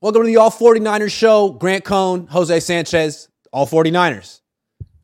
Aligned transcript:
Welcome 0.00 0.22
to 0.22 0.26
the 0.28 0.36
All 0.36 0.52
49ers 0.52 1.10
show. 1.10 1.50
Grant 1.50 1.82
Cohn, 1.82 2.28
Jose 2.28 2.60
Sanchez, 2.60 3.28
All 3.52 3.66
49ers. 3.66 4.42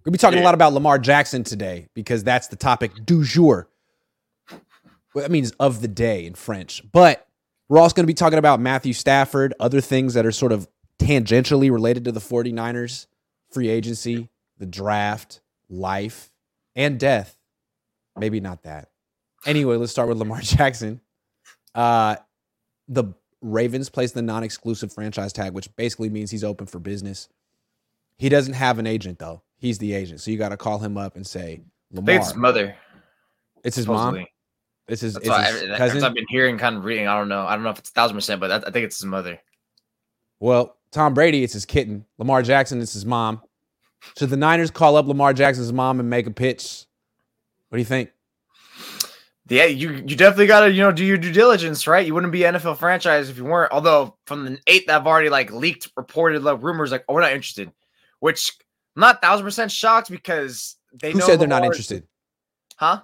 We'll 0.05 0.13
be 0.13 0.19
talking 0.19 0.39
yeah. 0.39 0.45
a 0.45 0.47
lot 0.47 0.55
about 0.55 0.73
Lamar 0.73 1.01
Jackson 1.01 1.43
today 1.43 1.89
because 1.95 2.23
that's 2.23 2.47
the 2.47 2.55
topic 2.55 2.93
du 3.05 3.25
jour. 3.25 3.69
Well, 5.13 5.23
that 5.23 5.33
means 5.33 5.51
of 5.59 5.81
the 5.81 5.89
day 5.89 6.27
in 6.27 6.35
French. 6.35 6.81
But 6.93 7.27
we're 7.69 7.81
also 7.81 7.97
going 7.97 8.05
to 8.05 8.07
be 8.07 8.15
talking 8.15 8.39
about 8.39 8.61
Matthew 8.61 8.93
Stafford, 8.93 9.53
other 9.59 9.81
things 9.81 10.15
that 10.15 10.27
are 10.27 10.31
sort 10.33 10.53
of 10.53 10.69
tangentially 11.01 11.73
related 11.73 12.05
to 12.05 12.13
the 12.13 12.21
49ers, 12.21 13.09
free 13.51 13.71
agency, 13.71 14.29
the 14.59 14.67
draft, 14.67 15.41
life, 15.69 16.31
and 16.77 17.01
death. 17.01 17.37
Maybe 18.17 18.39
not 18.39 18.63
that. 18.63 18.91
Anyway, 19.45 19.77
let's 19.77 19.91
start 19.91 20.09
with 20.09 20.19
Lamar 20.19 20.41
Jackson. 20.43 21.01
Uh, 21.75 22.15
the 22.87 23.13
Ravens 23.45 23.91
placed 23.91 24.15
the 24.15 24.23
non-exclusive 24.23 24.93
franchise 24.93 25.33
tag, 25.33 25.53
which 25.53 25.75
basically 25.77 26.09
means 26.09 26.31
he's 26.31 26.45
open 26.45 26.67
for 26.67 26.79
business. 26.79 27.29
He 28.17 28.29
doesn't 28.29 28.55
have 28.55 28.79
an 28.79 28.87
agent 28.87 29.19
though. 29.19 29.43
He's 29.59 29.79
the 29.79 29.93
agent, 29.93 30.21
so 30.21 30.31
you 30.31 30.39
got 30.39 30.49
to 30.49 30.57
call 30.57 30.79
him 30.79 30.97
up 30.97 31.17
and 31.17 31.27
say, 31.27 31.61
"Lamar." 31.93 32.17
it's 32.17 32.35
mother. 32.35 32.75
It's 33.63 33.77
his 33.77 33.85
supposedly. 33.85 34.21
mom. 34.21 34.29
It's 34.89 35.01
his, 35.01 35.17
it's 35.17 35.27
his 35.27 35.77
cousin. 35.79 36.05
I've 36.05 36.15
been 36.15 36.27
hearing, 36.29 36.59
kind 36.59 36.77
of 36.77 36.85
reading. 36.85 37.07
I 37.07 37.19
don't 37.19 37.29
know. 37.29 37.47
I 37.47 37.55
don't 37.55 37.65
know 37.65 37.71
if 37.71 37.79
it's 37.79 37.91
a 37.91 37.93
thousand 37.93 38.17
percent, 38.17 38.41
but 38.41 38.51
I, 38.51 38.57
I 38.57 38.71
think 38.71 38.85
it's 38.85 38.99
his 38.99 39.07
mother. 39.07 39.39
Well, 40.41 40.77
Tom 40.91 41.15
Brady, 41.15 41.43
it's 41.43 41.55
his 41.55 41.65
kitten. 41.65 42.05
Lamar 42.19 42.43
Jackson, 42.43 42.81
it's 42.81 42.93
his 42.93 43.07
mom. 43.07 43.41
Should 44.19 44.31
the 44.31 44.37
Niners 44.37 44.71
call 44.71 44.97
up 44.97 45.07
Lamar 45.07 45.33
Jackson's 45.33 45.73
mom 45.73 46.01
and 46.01 46.11
make 46.11 46.27
a 46.27 46.31
pitch? 46.31 46.87
What 47.69 47.77
do 47.77 47.81
you 47.81 47.87
think? 47.87 48.11
Yeah, 49.49 49.67
you 49.67 49.93
you 49.93 50.17
definitely 50.17 50.47
got 50.47 50.61
to 50.61 50.73
you 50.73 50.81
know 50.81 50.91
do 50.91 51.05
your 51.05 51.19
due 51.19 51.33
diligence, 51.33 51.87
right? 51.87 52.07
You 52.07 52.15
wouldn't 52.15 52.33
be 52.33 52.41
NFL 52.41 52.79
franchise 52.79 53.29
if 53.29 53.37
you 53.37 53.45
weren't. 53.45 53.73
Although 53.73 54.17
from 54.27 54.45
the 54.45 54.59
eight 54.67 54.87
that 54.87 54.95
have 54.95 55.07
already 55.07 55.29
like 55.29 55.53
leaked, 55.53 55.91
reported 55.97 56.43
like 56.43 56.63
rumors 56.63 56.91
like, 56.91 57.05
oh, 57.09 57.15
we're 57.15 57.21
not 57.21 57.33
interested. 57.33 57.71
Which 58.21 58.53
I'm 58.97 59.01
not 59.01 59.21
thousand 59.21 59.45
percent 59.45 59.71
shocked 59.71 60.11
because 60.11 60.77
they 60.95 61.13
who 61.13 61.21
said 61.21 61.41
they're 61.41 61.49
not 61.49 61.65
interested, 61.65 62.07
huh? 62.77 63.03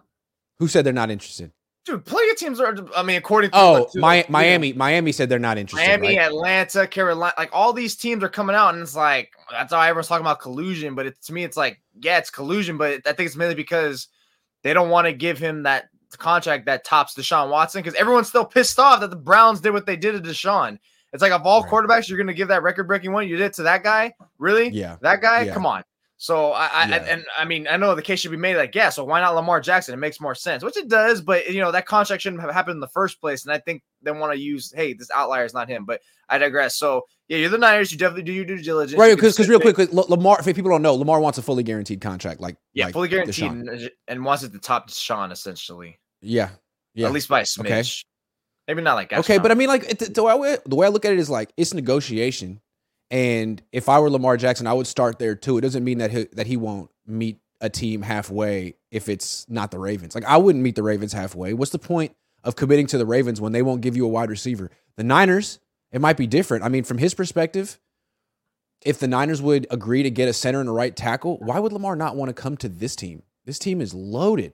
Who 0.60 0.68
said 0.68 0.84
they're 0.84 0.94
not 0.94 1.10
interested? 1.10 1.52
Dude, 1.84 2.04
plenty 2.04 2.30
of 2.30 2.36
teams 2.36 2.60
are. 2.60 2.74
I 2.96 3.02
mean, 3.02 3.16
according 3.16 3.50
to 3.50 3.56
oh, 3.56 3.88
my, 3.94 4.24
Miami, 4.28 4.72
Miami 4.72 5.12
said 5.12 5.28
they're 5.28 5.38
not 5.38 5.58
interested. 5.58 5.86
Miami, 5.86 6.18
right? 6.18 6.26
Atlanta, 6.26 6.86
Carolina, 6.86 7.34
like 7.36 7.50
all 7.52 7.72
these 7.72 7.96
teams 7.96 8.22
are 8.22 8.28
coming 8.28 8.56
out, 8.56 8.74
and 8.74 8.82
it's 8.82 8.96
like 8.96 9.32
that's 9.50 9.72
all 9.72 9.82
everyone's 9.82 10.08
talking 10.08 10.24
about 10.24 10.40
collusion. 10.40 10.94
But 10.94 11.06
it, 11.06 11.22
to 11.22 11.32
me, 11.32 11.44
it's 11.44 11.56
like 11.56 11.80
yeah, 12.00 12.18
it's 12.18 12.30
collusion, 12.30 12.78
but 12.78 13.00
I 13.06 13.12
think 13.12 13.26
it's 13.26 13.36
mainly 13.36 13.54
because 13.54 14.08
they 14.62 14.72
don't 14.72 14.90
want 14.90 15.06
to 15.06 15.12
give 15.12 15.38
him 15.38 15.64
that 15.64 15.88
contract 16.18 16.66
that 16.66 16.84
tops 16.84 17.14
Deshaun 17.14 17.50
Watson 17.50 17.82
because 17.82 17.98
everyone's 17.98 18.28
still 18.28 18.44
pissed 18.44 18.78
off 18.78 19.00
that 19.00 19.10
the 19.10 19.16
Browns 19.16 19.60
did 19.60 19.72
what 19.72 19.86
they 19.86 19.96
did 19.96 20.12
to 20.12 20.30
Deshaun. 20.30 20.78
It's 21.12 21.22
like 21.22 21.32
of 21.32 21.46
all 21.46 21.62
right. 21.62 21.70
quarterbacks, 21.70 22.08
you're 22.08 22.18
going 22.18 22.28
to 22.28 22.34
give 22.34 22.48
that 22.48 22.62
record 22.62 22.86
breaking 22.86 23.12
one. 23.12 23.28
You 23.28 23.36
did 23.36 23.52
to 23.54 23.64
that 23.64 23.82
guy, 23.82 24.14
really? 24.38 24.68
Yeah, 24.68 24.96
that 25.02 25.20
guy. 25.20 25.42
Yeah. 25.42 25.54
Come 25.54 25.66
on. 25.66 25.82
So 26.22 26.52
I, 26.52 26.86
yeah. 26.86 26.96
I, 26.96 26.98
and 26.98 27.24
I 27.38 27.44
mean 27.46 27.66
I 27.66 27.78
know 27.78 27.94
the 27.94 28.02
case 28.02 28.20
should 28.20 28.30
be 28.30 28.36
made 28.36 28.54
like 28.56 28.74
yeah, 28.74 28.90
so 28.90 29.04
why 29.04 29.20
not 29.20 29.34
Lamar 29.34 29.58
Jackson? 29.58 29.94
It 29.94 29.96
makes 29.96 30.20
more 30.20 30.34
sense, 30.34 30.62
which 30.62 30.76
it 30.76 30.86
does, 30.86 31.22
but 31.22 31.48
you 31.48 31.60
know 31.60 31.72
that 31.72 31.86
contract 31.86 32.22
shouldn't 32.22 32.42
have 32.42 32.52
happened 32.52 32.74
in 32.74 32.80
the 32.80 32.88
first 32.88 33.22
place. 33.22 33.46
And 33.46 33.54
I 33.54 33.58
think 33.58 33.82
they 34.02 34.10
want 34.12 34.34
to 34.34 34.38
use 34.38 34.70
hey, 34.70 34.92
this 34.92 35.10
outlier 35.10 35.46
is 35.46 35.54
not 35.54 35.70
him, 35.70 35.86
but 35.86 36.02
I 36.28 36.36
digress. 36.36 36.76
So 36.76 37.06
yeah, 37.28 37.38
you're 37.38 37.48
the 37.48 37.56
Niners. 37.56 37.90
You 37.90 37.96
definitely 37.96 38.24
do 38.24 38.32
your 38.32 38.44
due 38.44 38.58
diligence, 38.58 38.98
right? 38.98 39.14
Because 39.14 39.34
because 39.34 39.48
real 39.48 39.60
quick, 39.60 39.78
Lamar, 39.92 40.40
if 40.40 40.44
people 40.44 40.70
don't 40.70 40.82
know, 40.82 40.94
Lamar 40.94 41.20
wants 41.20 41.38
a 41.38 41.42
fully 41.42 41.62
guaranteed 41.62 42.00
contract, 42.02 42.38
like 42.38 42.56
yeah, 42.74 42.86
like 42.86 42.92
fully 42.92 43.08
guaranteed, 43.08 43.50
and, 43.50 43.90
and, 44.06 44.22
wants 44.22 44.42
it 44.42 44.52
to 44.52 44.58
top 44.58 44.90
Sean 44.90 45.32
essentially. 45.32 45.99
Yeah, 46.22 46.50
yeah, 46.94 47.06
at 47.06 47.12
least 47.12 47.28
by 47.28 47.40
a 47.40 47.44
smidge. 47.44 47.66
Okay. 47.66 47.84
Maybe 48.68 48.82
not 48.82 48.94
like 48.94 49.12
okay, 49.12 49.38
but 49.38 49.50
I 49.50 49.54
mean 49.54 49.68
like 49.68 49.98
the, 49.98 50.06
the, 50.06 50.22
way, 50.22 50.56
the 50.64 50.76
way 50.76 50.86
I 50.86 50.90
look 50.90 51.04
at 51.04 51.12
it 51.12 51.18
is 51.18 51.28
like 51.28 51.52
it's 51.56 51.74
negotiation 51.74 52.60
and 53.10 53.60
if 53.72 53.88
I 53.88 53.98
were 53.98 54.10
Lamar 54.10 54.36
Jackson, 54.36 54.66
I 54.66 54.72
would 54.72 54.86
start 54.86 55.18
there 55.18 55.34
too. 55.34 55.58
It 55.58 55.62
doesn't 55.62 55.82
mean 55.82 55.98
that 55.98 56.10
he, 56.10 56.28
that 56.32 56.46
he 56.46 56.56
won't 56.56 56.90
meet 57.06 57.40
a 57.60 57.68
team 57.68 58.02
halfway 58.02 58.76
if 58.90 59.08
it's 59.08 59.48
not 59.48 59.70
the 59.70 59.78
Ravens. 59.78 60.14
Like 60.14 60.24
I 60.24 60.36
wouldn't 60.36 60.62
meet 60.62 60.76
the 60.76 60.82
Ravens 60.82 61.12
halfway. 61.12 61.52
What's 61.52 61.72
the 61.72 61.78
point 61.78 62.14
of 62.44 62.56
committing 62.56 62.86
to 62.88 62.98
the 62.98 63.06
Ravens 63.06 63.40
when 63.40 63.52
they 63.52 63.62
won't 63.62 63.80
give 63.80 63.96
you 63.96 64.06
a 64.06 64.08
wide 64.08 64.30
receiver? 64.30 64.70
The 64.96 65.04
Niners, 65.04 65.58
it 65.90 66.00
might 66.00 66.16
be 66.16 66.26
different. 66.26 66.64
I 66.64 66.68
mean, 66.68 66.84
from 66.84 66.98
his 66.98 67.14
perspective, 67.14 67.80
if 68.82 68.98
the 68.98 69.08
Niners 69.08 69.42
would 69.42 69.66
agree 69.70 70.04
to 70.04 70.10
get 70.10 70.28
a 70.28 70.32
center 70.32 70.60
and 70.60 70.68
a 70.68 70.72
right 70.72 70.94
tackle, 70.94 71.38
why 71.38 71.58
would 71.58 71.72
Lamar 71.72 71.96
not 71.96 72.16
want 72.16 72.28
to 72.28 72.42
come 72.42 72.56
to 72.58 72.68
this 72.68 72.94
team? 72.94 73.24
This 73.44 73.58
team 73.58 73.80
is 73.80 73.92
loaded. 73.92 74.52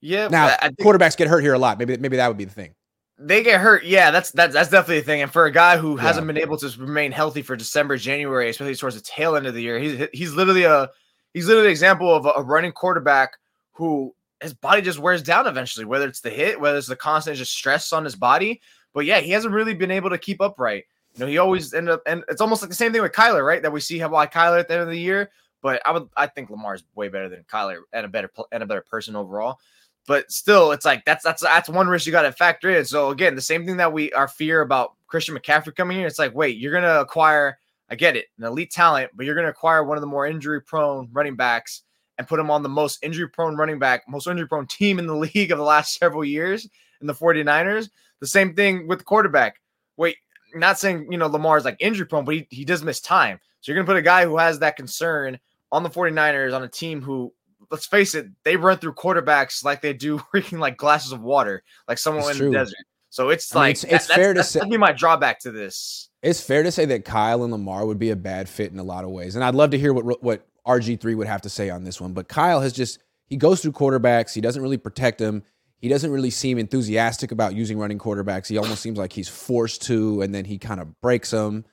Yeah. 0.00 0.28
Now 0.28 0.48
quarterbacks 0.80 1.16
get 1.16 1.28
hurt 1.28 1.40
here 1.40 1.54
a 1.54 1.58
lot. 1.58 1.78
Maybe 1.78 1.96
maybe 1.96 2.16
that 2.16 2.28
would 2.28 2.38
be 2.38 2.44
the 2.44 2.52
thing 2.52 2.74
they 3.20 3.42
get 3.42 3.60
hurt. 3.60 3.84
Yeah, 3.84 4.10
that's 4.10 4.30
that's 4.30 4.54
that's 4.54 4.70
definitely 4.70 4.98
a 4.98 5.02
thing. 5.02 5.22
And 5.22 5.30
for 5.30 5.44
a 5.44 5.52
guy 5.52 5.76
who 5.76 5.96
yeah. 5.96 6.02
hasn't 6.02 6.26
been 6.26 6.38
able 6.38 6.56
to 6.56 6.74
remain 6.78 7.12
healthy 7.12 7.42
for 7.42 7.54
December, 7.54 7.96
January, 7.98 8.48
especially 8.48 8.74
towards 8.74 8.96
the 8.96 9.02
tail 9.02 9.36
end 9.36 9.46
of 9.46 9.54
the 9.54 9.62
year, 9.62 9.78
he's 9.78 10.08
he's 10.12 10.32
literally 10.32 10.64
a 10.64 10.90
he's 11.34 11.46
literally 11.46 11.68
an 11.68 11.72
example 11.72 12.12
of 12.12 12.26
a, 12.34 12.42
running 12.42 12.72
quarterback 12.72 13.36
who 13.72 14.14
his 14.40 14.54
body 14.54 14.80
just 14.80 14.98
wears 14.98 15.22
down 15.22 15.46
eventually. 15.46 15.84
Whether 15.84 16.08
it's 16.08 16.22
the 16.22 16.30
hit, 16.30 16.58
whether 16.58 16.78
it's 16.78 16.86
the 16.86 16.96
constant 16.96 17.36
just 17.36 17.52
stress 17.52 17.92
on 17.92 18.04
his 18.04 18.16
body, 18.16 18.60
but 18.94 19.04
yeah, 19.04 19.20
he 19.20 19.30
hasn't 19.32 19.54
really 19.54 19.74
been 19.74 19.90
able 19.90 20.10
to 20.10 20.18
keep 20.18 20.40
upright. 20.40 20.84
You 21.14 21.20
know, 21.20 21.26
he 21.26 21.38
always 21.38 21.74
end 21.74 21.90
up, 21.90 22.02
and 22.06 22.24
it's 22.28 22.40
almost 22.40 22.62
like 22.62 22.70
the 22.70 22.76
same 22.76 22.92
thing 22.92 23.02
with 23.02 23.12
Kyler, 23.12 23.44
right? 23.44 23.60
That 23.60 23.72
we 23.72 23.80
see 23.80 23.98
how 23.98 24.08
like 24.08 24.32
Kyler 24.32 24.60
at 24.60 24.68
the 24.68 24.74
end 24.74 24.82
of 24.82 24.88
the 24.88 24.98
year. 24.98 25.30
But 25.60 25.82
I 25.84 25.90
would, 25.90 26.08
I 26.16 26.26
think 26.26 26.48
Lamar 26.48 26.74
is 26.74 26.84
way 26.94 27.08
better 27.08 27.28
than 27.28 27.44
Kyler 27.44 27.80
and 27.92 28.06
a 28.06 28.08
better 28.08 28.30
and 28.50 28.62
a 28.62 28.66
better 28.66 28.80
person 28.80 29.14
overall 29.14 29.58
but 30.06 30.30
still, 30.30 30.72
it's 30.72 30.84
like 30.84 31.04
that's 31.04 31.22
that's 31.22 31.42
that's 31.42 31.68
one 31.68 31.88
risk 31.88 32.06
you 32.06 32.12
got 32.12 32.22
to 32.22 32.32
factor 32.32 32.70
in. 32.70 32.84
So 32.84 33.10
again, 33.10 33.34
the 33.34 33.40
same 33.40 33.66
thing 33.66 33.76
that 33.76 33.92
we 33.92 34.12
our 34.12 34.28
fear 34.28 34.62
about 34.62 34.94
Christian 35.06 35.36
McCaffrey 35.36 35.74
coming 35.74 35.98
here. 35.98 36.06
It's 36.06 36.18
like, 36.18 36.34
wait, 36.34 36.56
you're 36.56 36.72
gonna 36.72 37.00
acquire. 37.00 37.58
I 37.88 37.96
get 37.96 38.16
it, 38.16 38.26
an 38.38 38.44
elite 38.44 38.70
talent, 38.70 39.10
but 39.14 39.26
you're 39.26 39.34
gonna 39.34 39.48
acquire 39.48 39.84
one 39.84 39.96
of 39.96 40.00
the 40.00 40.06
more 40.06 40.26
injury 40.26 40.62
prone 40.62 41.08
running 41.12 41.36
backs 41.36 41.82
and 42.18 42.28
put 42.28 42.38
him 42.38 42.50
on 42.50 42.62
the 42.62 42.68
most 42.68 43.02
injury 43.02 43.28
prone 43.28 43.56
running 43.56 43.78
back, 43.78 44.02
most 44.08 44.26
injury 44.26 44.46
prone 44.46 44.66
team 44.66 44.98
in 44.98 45.06
the 45.06 45.14
league 45.34 45.50
of 45.50 45.58
the 45.58 45.64
last 45.64 45.98
several 45.98 46.24
years 46.24 46.68
in 47.00 47.06
the 47.06 47.14
49ers. 47.14 47.90
The 48.20 48.26
same 48.26 48.54
thing 48.54 48.86
with 48.86 48.98
the 48.98 49.04
quarterback. 49.04 49.56
Wait, 49.96 50.16
not 50.54 50.78
saying 50.78 51.08
you 51.10 51.18
know 51.18 51.26
Lamar's 51.26 51.64
like 51.64 51.76
injury 51.80 52.06
prone, 52.06 52.24
but 52.24 52.34
he, 52.34 52.46
he 52.50 52.64
does 52.64 52.82
miss 52.82 53.00
time. 53.00 53.40
So 53.60 53.72
you're 53.72 53.82
gonna 53.82 53.92
put 53.92 53.96
a 53.96 54.02
guy 54.02 54.24
who 54.24 54.38
has 54.38 54.58
that 54.60 54.76
concern 54.76 55.38
on 55.72 55.82
the 55.82 55.90
49ers 55.90 56.54
on 56.54 56.62
a 56.62 56.68
team 56.68 57.00
who 57.00 57.32
let's 57.70 57.86
face 57.86 58.14
it, 58.14 58.26
they 58.44 58.56
run 58.56 58.78
through 58.78 58.94
quarterbacks 58.94 59.64
like 59.64 59.80
they 59.80 59.92
do 59.92 60.18
freaking 60.34 60.58
like 60.58 60.76
glasses 60.76 61.12
of 61.12 61.22
water, 61.22 61.62
like 61.88 61.98
someone 61.98 62.22
it's 62.22 62.32
in 62.32 62.36
true. 62.36 62.50
the 62.50 62.56
desert. 62.56 62.78
So 63.10 63.28
it's 63.28 63.54
I 63.54 63.58
like 63.58 63.66
mean, 63.66 63.72
it's, 63.72 63.84
it's 63.84 64.06
that, 64.06 64.14
fair 64.14 64.34
to 64.34 64.44
say. 64.44 64.60
That'd 64.60 64.70
be 64.70 64.76
my 64.76 64.92
drawback 64.92 65.40
to 65.40 65.50
this. 65.50 66.10
It's 66.22 66.40
fair 66.40 66.62
to 66.62 66.70
say 66.70 66.84
that 66.86 67.04
Kyle 67.04 67.42
and 67.42 67.52
Lamar 67.52 67.86
would 67.86 67.98
be 67.98 68.10
a 68.10 68.16
bad 68.16 68.48
fit 68.48 68.72
in 68.72 68.78
a 68.78 68.84
lot 68.84 69.04
of 69.04 69.10
ways, 69.10 69.34
and 69.34 69.44
I'd 69.44 69.54
love 69.54 69.70
to 69.70 69.78
hear 69.78 69.92
what 69.92 70.22
what 70.22 70.46
RG 70.66 71.00
three 71.00 71.14
would 71.14 71.26
have 71.26 71.42
to 71.42 71.50
say 71.50 71.70
on 71.70 71.84
this 71.84 72.00
one. 72.00 72.12
But 72.12 72.28
Kyle 72.28 72.60
has 72.60 72.72
just 72.72 73.00
he 73.26 73.36
goes 73.36 73.60
through 73.60 73.72
quarterbacks. 73.72 74.34
He 74.34 74.40
doesn't 74.40 74.62
really 74.62 74.76
protect 74.76 75.18
them. 75.18 75.42
He 75.78 75.88
doesn't 75.88 76.10
really 76.10 76.30
seem 76.30 76.58
enthusiastic 76.58 77.32
about 77.32 77.54
using 77.54 77.78
running 77.78 77.98
quarterbacks. 77.98 78.48
He 78.48 78.58
almost 78.58 78.82
seems 78.82 78.98
like 78.98 79.12
he's 79.12 79.28
forced 79.28 79.82
to, 79.82 80.20
and 80.20 80.34
then 80.34 80.44
he 80.44 80.58
kind 80.58 80.80
of 80.80 81.00
breaks 81.00 81.30
them. 81.30 81.64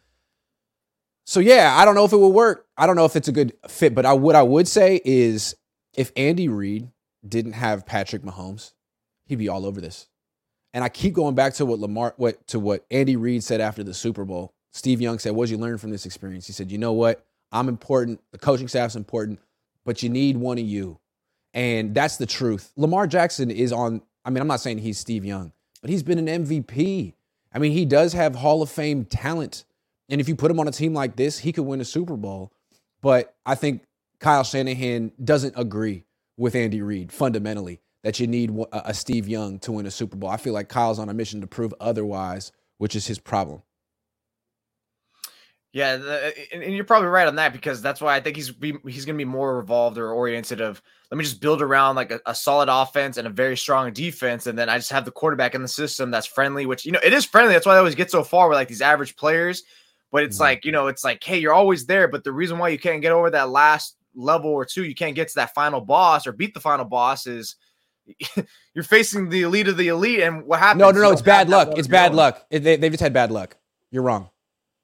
So 1.25 1.41
yeah, 1.41 1.75
I 1.77 1.83
don't 1.83 1.93
know 1.93 2.05
if 2.05 2.13
it 2.13 2.17
will 2.17 2.31
work. 2.31 2.67
I 2.77 2.87
don't 2.87 2.95
know 2.95 3.05
if 3.05 3.17
it's 3.17 3.27
a 3.27 3.33
good 3.33 3.53
fit, 3.67 3.93
but 3.93 4.05
I 4.05 4.13
what 4.13 4.35
I 4.35 4.43
would 4.43 4.67
say 4.67 5.01
is 5.03 5.55
if 5.97 6.11
Andy 6.15 6.47
Reid 6.47 6.89
didn't 7.27 7.53
have 7.53 7.85
Patrick 7.85 8.21
Mahomes, 8.21 8.71
he'd 9.25 9.35
be 9.35 9.49
all 9.49 9.65
over 9.65 9.81
this. 9.81 10.07
And 10.73 10.83
I 10.83 10.89
keep 10.89 11.13
going 11.13 11.35
back 11.35 11.55
to 11.55 11.65
what 11.65 11.79
Lamar, 11.79 12.13
what 12.17 12.45
to 12.47 12.59
what 12.59 12.85
Andy 12.91 13.15
Reid 13.15 13.43
said 13.43 13.59
after 13.59 13.83
the 13.83 13.93
Super 13.93 14.23
Bowl. 14.23 14.53
Steve 14.71 15.01
Young 15.01 15.17
said, 15.17 15.31
"What 15.31 15.45
did 15.45 15.53
you 15.53 15.57
learn 15.57 15.79
from 15.79 15.89
this 15.89 16.05
experience?" 16.05 16.45
He 16.45 16.53
said, 16.53 16.71
"You 16.71 16.77
know 16.77 16.93
what? 16.93 17.25
I'm 17.51 17.67
important. 17.67 18.21
The 18.31 18.37
coaching 18.37 18.67
staff's 18.67 18.95
important, 18.95 19.39
but 19.85 20.03
you 20.03 20.09
need 20.09 20.37
one 20.37 20.59
of 20.59 20.65
you." 20.65 20.99
And 21.53 21.95
that's 21.95 22.17
the 22.17 22.27
truth. 22.27 22.71
Lamar 22.75 23.07
Jackson 23.07 23.49
is 23.49 23.71
on. 23.71 24.03
I 24.23 24.29
mean, 24.29 24.41
I'm 24.41 24.47
not 24.47 24.59
saying 24.59 24.79
he's 24.79 24.99
Steve 24.99 25.25
Young, 25.25 25.51
but 25.81 25.89
he's 25.89 26.03
been 26.03 26.19
an 26.19 26.27
MVP. 26.27 27.15
I 27.51 27.59
mean, 27.59 27.71
he 27.71 27.85
does 27.85 28.13
have 28.13 28.35
Hall 28.35 28.61
of 28.61 28.69
Fame 28.69 29.05
talent. 29.05 29.63
And 30.09 30.21
if 30.21 30.29
you 30.29 30.35
put 30.35 30.51
him 30.51 30.59
on 30.59 30.67
a 30.67 30.71
team 30.71 30.93
like 30.93 31.15
this, 31.15 31.39
he 31.39 31.51
could 31.51 31.65
win 31.65 31.81
a 31.81 31.85
Super 31.85 32.15
Bowl. 32.15 32.51
But 33.01 33.35
I 33.45 33.55
think 33.55 33.83
Kyle 34.19 34.43
Shanahan 34.43 35.11
doesn't 35.23 35.53
agree 35.57 36.05
with 36.37 36.55
Andy 36.55 36.81
Reid 36.81 37.11
fundamentally 37.11 37.81
that 38.03 38.19
you 38.19 38.27
need 38.27 38.55
a 38.71 38.93
Steve 38.93 39.27
Young 39.27 39.59
to 39.59 39.71
win 39.71 39.85
a 39.85 39.91
Super 39.91 40.15
Bowl. 40.15 40.29
I 40.29 40.37
feel 40.37 40.53
like 40.53 40.69
Kyle's 40.69 40.99
on 40.99 41.09
a 41.09 41.13
mission 41.13 41.41
to 41.41 41.47
prove 41.47 41.73
otherwise, 41.79 42.51
which 42.77 42.95
is 42.95 43.07
his 43.07 43.19
problem. 43.19 43.61
Yeah, 45.73 46.31
and 46.53 46.73
you're 46.73 46.85
probably 46.85 47.09
right 47.09 47.27
on 47.27 47.35
that 47.35 47.53
because 47.53 47.81
that's 47.81 48.01
why 48.01 48.15
I 48.15 48.21
think 48.21 48.35
he's 48.35 48.51
he's 48.61 49.05
going 49.05 49.15
to 49.15 49.17
be 49.17 49.25
more 49.25 49.57
revolved 49.57 49.97
or 49.97 50.11
oriented 50.11 50.61
of 50.61 50.81
let 51.11 51.17
me 51.17 51.23
just 51.23 51.41
build 51.41 51.61
around 51.61 51.95
like 51.95 52.09
a, 52.09 52.19
a, 52.25 52.33
solid 52.33 52.67
offense 52.67 53.17
and 53.17 53.27
a 53.27 53.29
very 53.29 53.55
strong 53.55 53.91
defense, 53.93 54.47
and 54.47 54.57
then 54.57 54.69
I 54.69 54.77
just 54.77 54.91
have 54.91 55.05
the 55.05 55.11
quarterback 55.11 55.53
in 55.53 55.61
the 55.61 55.67
system 55.67 56.09
that's 56.09 56.25
friendly, 56.25 56.65
which 56.65 56.85
you 56.85 56.93
know 56.93 56.99
it 57.03 57.13
is 57.13 57.25
friendly. 57.25 57.53
That's 57.53 57.65
why 57.65 57.75
I 57.75 57.77
always 57.77 57.93
get 57.93 58.09
so 58.09 58.23
far 58.23 58.49
with 58.49 58.55
like 58.55 58.69
these 58.69 58.81
average 58.81 59.17
players. 59.17 59.63
But 60.11 60.23
it's 60.23 60.37
mm-hmm. 60.37 60.43
like 60.43 60.65
you 60.65 60.71
know, 60.71 60.87
it's 60.87 61.03
like 61.03 61.23
hey, 61.23 61.37
you're 61.37 61.53
always 61.53 61.85
there, 61.85 62.07
but 62.07 62.23
the 62.23 62.31
reason 62.31 62.57
why 62.57 62.69
you 62.69 62.79
can't 62.79 63.01
get 63.01 63.11
over 63.11 63.29
that 63.29 63.49
last 63.49 63.97
level 64.17 64.49
or 64.49 64.65
two, 64.65 64.83
you 64.83 64.95
can't 64.95 65.15
get 65.15 65.29
to 65.29 65.35
that 65.35 65.53
final 65.53 65.79
boss 65.79 66.27
or 66.27 66.33
beat 66.33 66.53
the 66.53 66.59
final 66.59 66.85
boss 66.85 67.27
is, 67.27 67.55
you're 68.73 68.83
facing 68.83 69.29
the 69.29 69.43
elite 69.43 69.67
of 69.67 69.77
the 69.77 69.89
elite, 69.89 70.21
and 70.21 70.43
what 70.43 70.59
happens? 70.59 70.79
No, 70.79 70.91
no, 70.91 71.01
no. 71.01 71.11
It's 71.11 71.21
bad 71.21 71.49
luck. 71.49 71.73
It's 71.77 71.87
bad 71.87 72.15
luck. 72.15 72.45
It, 72.49 72.59
they, 72.59 72.75
they've 72.75 72.91
just 72.91 73.03
had 73.03 73.13
bad 73.13 73.31
luck. 73.31 73.57
You're 73.91 74.03
wrong. 74.03 74.29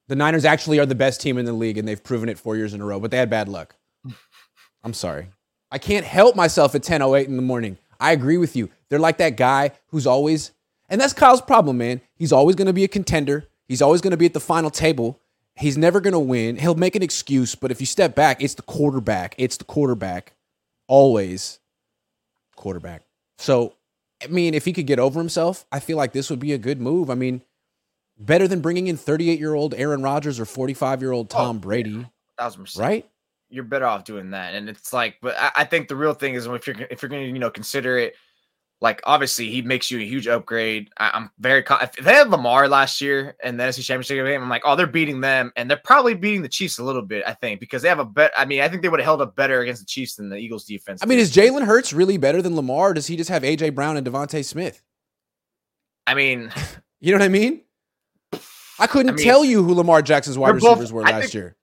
The 0.09 0.15
Niners 0.15 0.45
actually 0.45 0.79
are 0.79 0.85
the 0.85 0.95
best 0.95 1.21
team 1.21 1.37
in 1.37 1.45
the 1.45 1.53
league, 1.53 1.77
and 1.77 1.87
they've 1.87 2.03
proven 2.03 2.29
it 2.29 2.37
four 2.37 2.55
years 2.55 2.73
in 2.73 2.81
a 2.81 2.85
row. 2.85 2.99
But 2.99 3.11
they 3.11 3.17
had 3.17 3.29
bad 3.29 3.47
luck. 3.47 3.75
I'm 4.83 4.93
sorry. 4.93 5.29
I 5.71 5.77
can't 5.77 6.05
help 6.05 6.35
myself 6.35 6.75
at 6.75 6.83
10:08 6.83 7.27
in 7.27 7.35
the 7.35 7.41
morning. 7.41 7.77
I 7.99 8.11
agree 8.11 8.37
with 8.37 8.55
you. 8.55 8.69
They're 8.89 8.99
like 8.99 9.17
that 9.17 9.37
guy 9.37 9.71
who's 9.87 10.05
always, 10.05 10.51
and 10.89 10.99
that's 10.99 11.13
Kyle's 11.13 11.41
problem, 11.41 11.77
man. 11.77 12.01
He's 12.15 12.33
always 12.33 12.55
going 12.55 12.67
to 12.67 12.73
be 12.73 12.83
a 12.83 12.89
contender. 12.89 13.47
He's 13.67 13.81
always 13.81 14.01
going 14.01 14.11
to 14.11 14.17
be 14.17 14.25
at 14.25 14.33
the 14.33 14.39
final 14.39 14.69
table. 14.69 15.19
He's 15.55 15.77
never 15.77 16.01
going 16.01 16.13
to 16.13 16.19
win. 16.19 16.57
He'll 16.57 16.75
make 16.75 16.95
an 16.95 17.03
excuse, 17.03 17.53
but 17.53 17.69
if 17.69 17.79
you 17.79 17.85
step 17.85 18.15
back, 18.15 18.41
it's 18.41 18.55
the 18.55 18.63
quarterback. 18.63 19.35
It's 19.37 19.57
the 19.57 19.63
quarterback. 19.63 20.33
Always 20.87 21.59
quarterback. 22.55 23.03
So, 23.37 23.75
I 24.23 24.27
mean, 24.27 24.53
if 24.53 24.65
he 24.65 24.73
could 24.73 24.87
get 24.87 24.99
over 24.99 25.19
himself, 25.19 25.65
I 25.71 25.79
feel 25.79 25.97
like 25.97 26.11
this 26.11 26.29
would 26.29 26.39
be 26.39 26.53
a 26.53 26.57
good 26.57 26.81
move. 26.81 27.09
I 27.09 27.15
mean, 27.15 27.41
better 28.17 28.47
than 28.47 28.61
bringing 28.61 28.87
in 28.87 28.97
38 28.97 29.39
year 29.39 29.53
old 29.53 29.73
Aaron 29.75 30.01
Rodgers 30.01 30.39
or 30.39 30.45
45 30.45 31.01
year 31.01 31.11
old 31.11 31.29
Tom 31.29 31.57
oh, 31.57 31.59
Brady. 31.59 31.91
Yeah. 31.91 32.03
Thousand 32.37 32.63
percent. 32.63 32.83
Right? 32.83 33.09
You're 33.49 33.63
better 33.63 33.85
off 33.85 34.05
doing 34.05 34.31
that. 34.31 34.55
And 34.55 34.67
it's 34.67 34.91
like, 34.91 35.17
but 35.21 35.35
I, 35.37 35.51
I 35.57 35.63
think 35.65 35.87
the 35.87 35.95
real 35.95 36.15
thing 36.15 36.33
is 36.33 36.47
if 36.47 36.65
you're 36.65 36.75
if 36.89 37.01
you're 37.01 37.09
going 37.09 37.27
to 37.27 37.31
you 37.31 37.39
know 37.39 37.51
consider 37.51 37.97
it 37.99 38.15
like 38.83 39.01
obviously 39.05 39.49
he 39.49 39.61
makes 39.61 39.89
you 39.89 39.97
a 39.97 40.03
huge 40.03 40.27
upgrade. 40.27 40.89
I, 40.97 41.17
am 41.17 41.31
very 41.39 41.63
con- 41.63 41.79
if 41.81 41.93
they 41.93 42.13
had 42.13 42.29
Lamar 42.29 42.67
last 42.67 42.99
year 42.99 43.37
and 43.41 43.57
the 43.57 43.63
NFC 43.63 43.81
Championship 43.81 44.25
game, 44.25 44.41
I'm 44.41 44.49
like, 44.49 44.63
oh, 44.65 44.75
they're 44.75 44.85
beating 44.85 45.21
them, 45.21 45.53
and 45.55 45.69
they're 45.69 45.77
probably 45.77 46.15
beating 46.15 46.41
the 46.41 46.49
Chiefs 46.49 46.79
a 46.79 46.83
little 46.83 47.01
bit. 47.01 47.23
I 47.25 47.33
think 47.33 47.61
because 47.61 47.81
they 47.81 47.87
have 47.87 47.99
a 47.99 48.05
bet. 48.05 48.33
I 48.37 48.43
mean, 48.43 48.59
I 48.59 48.67
think 48.67 48.81
they 48.81 48.89
would 48.89 48.99
have 48.99 49.05
held 49.05 49.21
up 49.21 49.37
better 49.37 49.61
against 49.61 49.81
the 49.81 49.85
Chiefs 49.85 50.15
than 50.15 50.27
the 50.27 50.35
Eagles 50.35 50.65
defense. 50.65 51.01
I 51.01 51.05
mean, 51.05 51.17
is 51.17 51.33
Jalen 51.33 51.63
Hurts 51.63 51.93
really 51.93 52.17
better 52.17 52.41
than 52.41 52.57
Lamar? 52.57 52.93
does 52.93 53.07
he 53.07 53.15
just 53.15 53.29
have 53.29 53.43
AJ 53.43 53.73
Brown 53.73 53.95
and 53.95 54.05
DeVonta 54.05 54.43
Smith? 54.43 54.83
I 56.05 56.13
mean, 56.13 56.51
you 56.99 57.13
know 57.13 57.19
what 57.19 57.25
I 57.25 57.29
mean. 57.29 57.61
I 58.79 58.87
couldn't 58.87 59.11
I 59.11 59.13
mean, 59.13 59.25
tell 59.25 59.45
you 59.45 59.63
who 59.63 59.75
Lamar 59.75 60.01
Jackson's 60.01 60.37
wide 60.37 60.55
receivers 60.55 60.91
were 60.91 61.03
last 61.03 61.21
think, 61.21 61.33
year. 61.35 61.55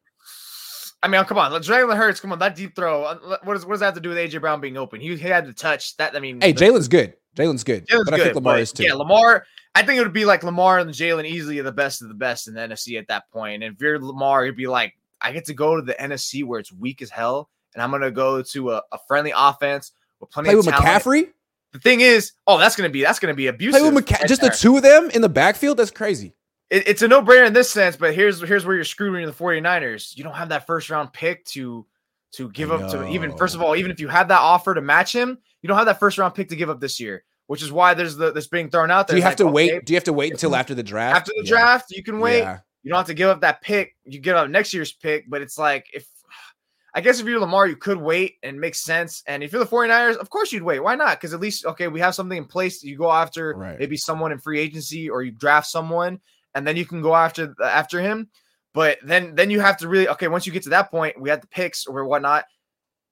I 1.02 1.08
mean, 1.08 1.24
come 1.24 1.38
on, 1.38 1.50
Jalen 1.62 1.96
Hurts. 1.96 2.20
Come 2.20 2.32
on, 2.32 2.38
that 2.40 2.54
deep 2.54 2.76
throw. 2.76 3.04
Uh, 3.04 3.38
what 3.44 3.54
does 3.54 3.64
what 3.64 3.72
does 3.72 3.80
that 3.80 3.86
have 3.86 3.94
to 3.94 4.00
do 4.00 4.10
with 4.10 4.18
AJ 4.18 4.40
Brown 4.40 4.60
being 4.60 4.76
open? 4.76 5.00
He, 5.00 5.16
he 5.16 5.28
had 5.28 5.46
to 5.46 5.52
touch 5.54 5.96
that. 5.96 6.14
I 6.14 6.20
mean, 6.20 6.40
hey, 6.40 6.52
Jalen's 6.52 6.88
good. 6.88 7.14
Jalen's 7.36 7.64
good. 7.64 7.86
Jalen's 7.86 8.04
but 8.04 8.16
good, 8.16 8.20
I 8.20 8.24
think 8.24 8.34
Lamar 8.34 8.58
is 8.58 8.72
too. 8.72 8.84
Yeah, 8.84 8.94
Lamar. 8.94 9.46
I 9.74 9.82
think 9.82 9.98
it 9.98 10.02
would 10.02 10.12
be 10.12 10.24
like 10.24 10.42
Lamar 10.42 10.80
and 10.80 10.90
Jalen 10.90 11.26
easily 11.26 11.60
the 11.60 11.72
best 11.72 12.02
of 12.02 12.08
the 12.08 12.14
best 12.14 12.48
in 12.48 12.54
the 12.54 12.60
NFC 12.60 12.98
at 12.98 13.08
that 13.08 13.30
point. 13.30 13.62
And 13.62 13.74
if 13.74 13.80
you're 13.80 14.00
Lamar, 14.00 14.44
you'd 14.44 14.56
be 14.56 14.66
like, 14.66 14.94
I 15.20 15.32
get 15.32 15.46
to 15.46 15.54
go 15.54 15.76
to 15.76 15.82
the 15.82 15.94
NFC 15.94 16.44
where 16.44 16.60
it's 16.60 16.72
weak 16.72 17.00
as 17.00 17.08
hell, 17.08 17.48
and 17.74 17.82
I'm 17.82 17.90
gonna 17.90 18.10
go 18.10 18.42
to 18.42 18.72
a, 18.72 18.82
a 18.92 18.98
friendly 19.08 19.32
offense 19.34 19.92
with 20.18 20.30
plenty 20.30 20.48
Play 20.48 20.58
of 20.58 20.66
with 20.66 20.74
talent. 20.74 20.86
McCaffrey. 20.86 21.28
The 21.72 21.78
thing 21.78 22.00
is, 22.00 22.32
oh, 22.46 22.58
that's 22.58 22.76
gonna 22.76 22.90
be 22.90 23.02
that's 23.02 23.20
gonna 23.20 23.32
be 23.32 23.46
abusive. 23.46 23.80
Play 23.80 23.90
with 23.90 24.04
McCa- 24.04 24.26
just 24.26 24.42
the 24.42 24.50
two 24.50 24.76
of 24.76 24.82
them 24.82 25.08
in 25.10 25.22
the 25.22 25.28
backfield. 25.30 25.78
That's 25.78 25.90
crazy 25.90 26.34
it, 26.70 26.88
it's 26.88 27.02
a 27.02 27.08
no-brainer 27.08 27.46
in 27.46 27.52
this 27.52 27.70
sense, 27.70 27.96
but 27.96 28.14
here's 28.14 28.40
here's 28.40 28.64
where 28.64 28.74
you're 28.74 28.84
screwed 28.84 29.12
when 29.12 29.22
you're 29.22 29.30
the 29.30 29.36
49ers. 29.36 30.16
You 30.16 30.24
don't 30.24 30.34
have 30.34 30.50
that 30.50 30.66
first 30.66 30.88
round 30.88 31.12
pick 31.12 31.44
to 31.46 31.86
to 32.32 32.48
give 32.50 32.70
up 32.70 32.90
to 32.92 33.08
even 33.08 33.36
first 33.36 33.54
of 33.54 33.62
all, 33.62 33.74
even 33.74 33.90
if 33.90 33.98
you 33.98 34.08
have 34.08 34.28
that 34.28 34.38
offer 34.38 34.74
to 34.74 34.80
match 34.80 35.14
him, 35.14 35.38
you 35.62 35.68
don't 35.68 35.76
have 35.76 35.86
that 35.86 35.98
first 35.98 36.16
round 36.16 36.34
pick 36.34 36.48
to 36.50 36.56
give 36.56 36.70
up 36.70 36.80
this 36.80 37.00
year, 37.00 37.24
which 37.48 37.62
is 37.62 37.72
why 37.72 37.94
there's 37.94 38.16
the 38.16 38.32
this 38.32 38.46
being 38.46 38.70
thrown 38.70 38.90
out 38.90 39.08
there. 39.08 39.14
Do 39.14 39.18
you 39.18 39.22
have 39.24 39.32
like, 39.32 39.38
to 39.38 39.46
wait? 39.48 39.70
Okay, 39.72 39.80
do 39.84 39.92
you 39.92 39.96
have 39.96 40.04
to 40.04 40.12
wait 40.12 40.32
until 40.32 40.54
after 40.54 40.74
the 40.74 40.82
draft? 40.82 41.16
After 41.16 41.32
the 41.36 41.44
yeah. 41.44 41.50
draft, 41.50 41.90
you 41.90 42.02
can 42.02 42.20
wait. 42.20 42.40
Yeah. 42.40 42.58
You 42.82 42.90
don't 42.90 42.98
have 42.98 43.06
to 43.08 43.14
give 43.14 43.28
up 43.28 43.42
that 43.42 43.60
pick. 43.60 43.96
You 44.04 44.20
give 44.20 44.36
up 44.36 44.48
next 44.48 44.72
year's 44.72 44.92
pick, 44.92 45.28
but 45.28 45.42
it's 45.42 45.58
like 45.58 45.86
if 45.92 46.06
I 46.94 47.00
guess 47.00 47.20
if 47.20 47.26
you're 47.26 47.40
Lamar, 47.40 47.66
you 47.66 47.76
could 47.76 47.98
wait 47.98 48.36
and 48.42 48.60
make 48.60 48.74
sense. 48.74 49.22
And 49.26 49.42
if 49.42 49.52
you're 49.52 49.62
the 49.64 49.70
49ers, 49.70 50.16
of 50.16 50.30
course 50.30 50.52
you'd 50.52 50.62
wait. 50.62 50.80
Why 50.80 50.94
not? 50.94 51.18
Because 51.18 51.34
at 51.34 51.40
least, 51.40 51.64
okay, 51.66 51.88
we 51.88 52.00
have 52.00 52.14
something 52.14 52.38
in 52.38 52.46
place. 52.46 52.82
You 52.82 52.96
go 52.96 53.10
after 53.10 53.54
right. 53.56 53.78
maybe 53.78 53.96
someone 53.96 54.32
in 54.32 54.38
free 54.38 54.58
agency 54.58 55.08
or 55.08 55.22
you 55.22 55.30
draft 55.30 55.68
someone 55.68 56.20
and 56.54 56.66
then 56.66 56.76
you 56.76 56.86
can 56.86 57.02
go 57.02 57.14
after 57.14 57.54
after 57.62 58.00
him. 58.00 58.28
But 58.72 58.98
then 59.02 59.34
then 59.34 59.50
you 59.50 59.60
have 59.60 59.76
to 59.78 59.88
really 59.88 60.08
okay. 60.08 60.28
Once 60.28 60.46
you 60.46 60.52
get 60.52 60.62
to 60.64 60.70
that 60.70 60.90
point, 60.90 61.20
we 61.20 61.30
have 61.30 61.40
the 61.40 61.48
picks 61.48 61.86
or 61.86 62.04
whatnot. 62.04 62.44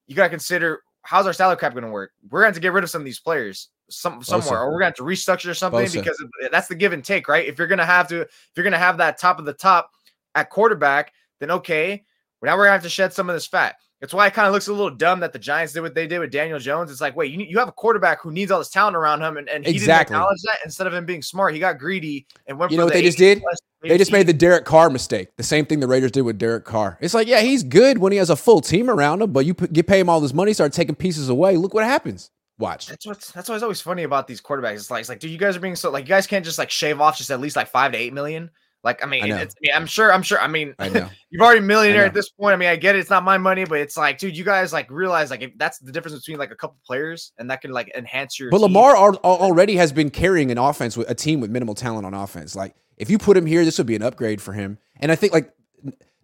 You 0.06 0.14
got 0.14 0.24
to 0.24 0.30
consider 0.30 0.82
how's 1.02 1.26
our 1.26 1.32
salary 1.32 1.56
cap 1.56 1.72
going 1.72 1.84
to 1.84 1.90
work. 1.90 2.12
We're 2.30 2.40
going 2.40 2.52
to 2.52 2.54
have 2.54 2.54
to 2.54 2.60
get 2.60 2.72
rid 2.72 2.84
of 2.84 2.90
some 2.90 3.00
of 3.00 3.06
these 3.06 3.20
players 3.20 3.68
some 3.90 4.22
somewhere, 4.22 4.58
Bosa. 4.58 4.62
or 4.62 4.66
we're 4.66 4.80
going 4.80 4.80
to 4.80 4.86
have 4.86 4.94
to 4.96 5.02
restructure 5.02 5.56
something 5.56 5.86
Bosa. 5.86 5.94
because 5.94 6.24
that's 6.52 6.68
the 6.68 6.74
give 6.74 6.92
and 6.92 7.04
take, 7.04 7.28
right? 7.28 7.46
If 7.46 7.58
you're 7.58 7.66
going 7.66 7.78
to 7.78 7.86
have 7.86 8.08
to, 8.08 8.22
if 8.22 8.50
you're 8.56 8.64
going 8.64 8.72
to 8.72 8.78
have 8.78 8.98
that 8.98 9.18
top 9.18 9.38
of 9.38 9.44
the 9.44 9.52
top 9.52 9.90
at 10.34 10.50
quarterback, 10.50 11.12
then 11.40 11.50
okay, 11.50 12.04
now 12.42 12.56
we're 12.56 12.64
going 12.64 12.68
to 12.68 12.72
have 12.72 12.82
to 12.82 12.88
shed 12.88 13.12
some 13.12 13.28
of 13.28 13.34
this 13.34 13.46
fat. 13.46 13.76
That's 14.00 14.14
why 14.14 14.28
it 14.28 14.34
kind 14.34 14.46
of 14.46 14.52
looks 14.52 14.68
a 14.68 14.72
little 14.72 14.94
dumb 14.94 15.20
that 15.20 15.32
the 15.32 15.40
Giants 15.40 15.72
did 15.72 15.80
what 15.80 15.94
they 15.94 16.06
did 16.06 16.20
with 16.20 16.30
Daniel 16.30 16.60
Jones. 16.60 16.90
It's 16.90 17.00
like, 17.00 17.16
wait, 17.16 17.32
you, 17.32 17.44
you 17.44 17.58
have 17.58 17.66
a 17.66 17.72
quarterback 17.72 18.22
who 18.22 18.30
needs 18.30 18.52
all 18.52 18.60
this 18.60 18.70
talent 18.70 18.96
around 18.96 19.22
him, 19.22 19.36
and, 19.36 19.48
and 19.48 19.66
he 19.66 19.72
exactly. 19.72 20.14
didn't 20.14 20.22
acknowledge 20.22 20.40
that. 20.42 20.58
Instead 20.64 20.86
of 20.86 20.94
him 20.94 21.04
being 21.04 21.22
smart, 21.22 21.52
he 21.52 21.58
got 21.58 21.78
greedy 21.78 22.26
and 22.46 22.58
went. 22.58 22.70
You 22.70 22.78
know 22.78 22.84
what 22.84 22.92
the 22.92 23.00
they 23.00 23.06
just 23.06 23.18
did? 23.18 23.42
They 23.82 23.98
just 23.98 24.12
made 24.12 24.26
the 24.26 24.32
Derek 24.32 24.64
Carr 24.64 24.90
mistake. 24.90 25.28
The 25.36 25.42
same 25.42 25.66
thing 25.66 25.80
the 25.80 25.86
Raiders 25.86 26.10
did 26.10 26.22
with 26.22 26.38
Derek 26.38 26.64
Carr. 26.64 26.98
It's 27.00 27.14
like, 27.14 27.28
yeah, 27.28 27.40
he's 27.40 27.62
good 27.62 27.98
when 27.98 28.12
he 28.12 28.18
has 28.18 28.30
a 28.30 28.36
full 28.36 28.60
team 28.60 28.90
around 28.90 29.22
him, 29.22 29.32
but 29.32 29.46
you, 29.46 29.54
you 29.72 29.82
pay 29.82 30.00
him 30.00 30.08
all 30.08 30.20
this 30.20 30.34
money, 30.34 30.52
start 30.52 30.72
taking 30.72 30.96
pieces 30.96 31.28
away. 31.28 31.56
Look 31.56 31.74
what 31.74 31.84
happens. 31.84 32.30
Watch. 32.58 32.86
That's 32.88 33.06
what's 33.06 33.30
that's 33.30 33.48
what's 33.48 33.62
always 33.62 33.80
funny 33.80 34.02
about 34.02 34.26
these 34.26 34.40
quarterbacks. 34.40 34.74
It's 34.74 34.90
like, 34.90 35.00
it's 35.00 35.08
like, 35.08 35.20
dude, 35.20 35.30
you 35.30 35.38
guys 35.38 35.56
are 35.56 35.60
being 35.60 35.76
so 35.76 35.90
like, 35.90 36.04
you 36.04 36.08
guys 36.08 36.26
can't 36.26 36.44
just 36.44 36.58
like 36.58 36.70
shave 36.70 37.00
off 37.00 37.16
just 37.16 37.30
at 37.30 37.40
least 37.40 37.54
like 37.54 37.68
five 37.68 37.92
to 37.92 37.98
eight 37.98 38.12
million. 38.12 38.50
Like, 38.84 39.02
I 39.02 39.06
mean, 39.06 39.24
I, 39.24 39.40
I 39.40 39.46
mean, 39.60 39.72
I'm 39.74 39.86
sure, 39.86 40.12
I'm 40.12 40.22
sure. 40.22 40.40
I 40.40 40.46
mean, 40.46 40.74
I 40.78 40.86
you've 41.30 41.42
already 41.42 41.60
millionaire 41.60 42.04
at 42.04 42.14
this 42.14 42.28
point. 42.30 42.54
I 42.54 42.56
mean, 42.56 42.68
I 42.68 42.76
get 42.76 42.94
it. 42.94 43.00
It's 43.00 43.10
not 43.10 43.24
my 43.24 43.36
money, 43.36 43.64
but 43.64 43.80
it's 43.80 43.96
like, 43.96 44.18
dude, 44.18 44.36
you 44.36 44.44
guys 44.44 44.72
like 44.72 44.90
realize 44.90 45.30
like 45.30 45.52
that's 45.56 45.78
the 45.78 45.90
difference 45.90 46.16
between 46.18 46.38
like 46.38 46.52
a 46.52 46.56
couple 46.56 46.78
players 46.86 47.32
and 47.38 47.50
that 47.50 47.60
can 47.60 47.72
like 47.72 47.90
enhance 47.96 48.38
your. 48.38 48.50
But 48.50 48.58
team. 48.58 48.74
Lamar 48.74 48.96
already 48.96 49.76
has 49.76 49.92
been 49.92 50.10
carrying 50.10 50.50
an 50.50 50.58
offense 50.58 50.96
with 50.96 51.10
a 51.10 51.14
team 51.14 51.40
with 51.40 51.50
minimal 51.50 51.74
talent 51.74 52.06
on 52.06 52.14
offense. 52.14 52.54
Like, 52.54 52.76
if 52.96 53.10
you 53.10 53.18
put 53.18 53.36
him 53.36 53.46
here, 53.46 53.64
this 53.64 53.78
would 53.78 53.86
be 53.86 53.96
an 53.96 54.02
upgrade 54.02 54.40
for 54.40 54.52
him. 54.52 54.78
And 55.00 55.10
I 55.10 55.16
think 55.16 55.32
like 55.32 55.52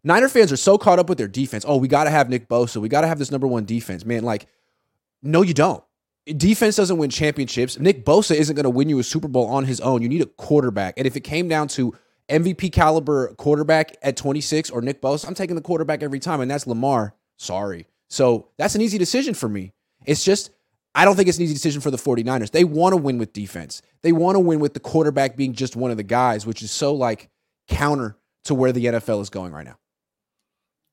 Niner 0.04 0.28
fans 0.28 0.52
are 0.52 0.56
so 0.56 0.76
caught 0.76 0.98
up 0.98 1.08
with 1.08 1.18
their 1.18 1.28
defense. 1.28 1.64
Oh, 1.66 1.78
we 1.78 1.88
got 1.88 2.04
to 2.04 2.10
have 2.10 2.28
Nick 2.28 2.46
Bosa. 2.48 2.76
We 2.76 2.90
got 2.90 3.00
to 3.00 3.06
have 3.06 3.18
this 3.18 3.30
number 3.30 3.46
one 3.46 3.64
defense, 3.64 4.04
man. 4.04 4.22
Like, 4.22 4.46
no, 5.22 5.42
you 5.42 5.54
don't. 5.54 5.82
Defense 6.26 6.76
doesn't 6.76 6.98
win 6.98 7.10
championships. 7.10 7.78
Nick 7.78 8.04
Bosa 8.04 8.34
isn't 8.34 8.54
going 8.54 8.64
to 8.64 8.70
win 8.70 8.88
you 8.88 8.98
a 8.98 9.02
Super 9.02 9.28
Bowl 9.28 9.46
on 9.46 9.64
his 9.64 9.80
own. 9.80 10.02
You 10.02 10.08
need 10.08 10.20
a 10.20 10.26
quarterback. 10.26 10.94
And 10.98 11.06
if 11.06 11.16
it 11.16 11.20
came 11.20 11.48
down 11.48 11.68
to 11.68 11.94
MVP 12.28 12.72
caliber 12.72 13.34
quarterback 13.34 13.96
at 14.02 14.16
26 14.16 14.70
or 14.70 14.80
Nick 14.80 15.02
Bosa, 15.02 15.26
I'm 15.26 15.34
taking 15.34 15.56
the 15.56 15.62
quarterback 15.62 16.02
every 16.02 16.20
time, 16.20 16.40
and 16.40 16.50
that's 16.50 16.66
Lamar. 16.66 17.14
Sorry. 17.36 17.86
So 18.08 18.48
that's 18.58 18.74
an 18.74 18.80
easy 18.80 18.98
decision 18.98 19.34
for 19.34 19.48
me. 19.48 19.72
It's 20.06 20.24
just, 20.24 20.50
I 20.94 21.04
don't 21.04 21.16
think 21.16 21.28
it's 21.28 21.38
an 21.38 21.44
easy 21.44 21.54
decision 21.54 21.80
for 21.80 21.90
the 21.90 21.96
49ers. 21.96 22.50
They 22.50 22.64
want 22.64 22.92
to 22.92 22.96
win 22.96 23.18
with 23.18 23.32
defense. 23.32 23.82
They 24.02 24.12
want 24.12 24.36
to 24.36 24.40
win 24.40 24.60
with 24.60 24.74
the 24.74 24.80
quarterback 24.80 25.36
being 25.36 25.52
just 25.52 25.76
one 25.76 25.90
of 25.90 25.96
the 25.96 26.02
guys, 26.02 26.46
which 26.46 26.62
is 26.62 26.70
so 26.70 26.94
like 26.94 27.30
counter 27.68 28.16
to 28.44 28.54
where 28.54 28.72
the 28.72 28.86
NFL 28.86 29.20
is 29.20 29.30
going 29.30 29.52
right 29.52 29.64
now. 29.64 29.76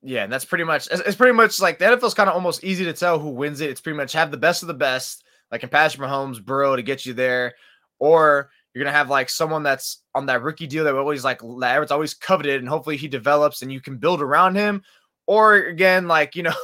Yeah, 0.02 0.24
and 0.24 0.34
that's 0.34 0.46
pretty 0.46 0.64
much 0.64 0.88
it's 0.90 1.16
pretty 1.16 1.34
much 1.34 1.62
like 1.62 1.78
the 1.78 1.86
NFL's 1.86 2.16
kind 2.16 2.28
of 2.28 2.34
almost 2.34 2.64
easy 2.64 2.86
to 2.86 2.94
tell 2.94 3.20
who 3.20 3.30
wins 3.30 3.62
it. 3.62 3.70
It's 3.70 3.82
pretty 3.82 3.98
much 3.98 4.14
have 4.14 4.32
the 4.32 4.38
best 4.38 4.64
of 4.64 4.68
the 4.68 4.74
best, 4.74 5.24
like 5.52 5.62
in 5.62 5.70
Patrick 5.70 6.02
Mahomes, 6.02 6.44
Burrow 6.44 6.76
to 6.76 6.82
get 6.82 7.06
you 7.06 7.14
there, 7.14 7.54
or 8.00 8.50
you're 8.74 8.84
gonna 8.84 8.96
have 8.96 9.10
like 9.10 9.30
someone 9.30 9.64
that's 9.64 10.02
on 10.16 10.26
that 10.28 10.42
rookie 10.42 10.68
deal 10.68 10.86
that 10.86 10.96
always 10.96 11.24
like 11.24 11.42
it's 11.44 11.92
always 11.92 12.14
coveted, 12.14 12.62
and 12.62 12.70
hopefully 12.70 12.98
he 12.98 13.08
develops 13.08 13.62
and 13.62 13.72
you 13.72 13.82
can 13.82 13.98
build 13.98 14.22
around 14.22 14.56
him. 14.56 14.82
Or 15.28 15.56
again, 15.56 16.08
like 16.08 16.36
you 16.36 16.44
know, 16.44 16.56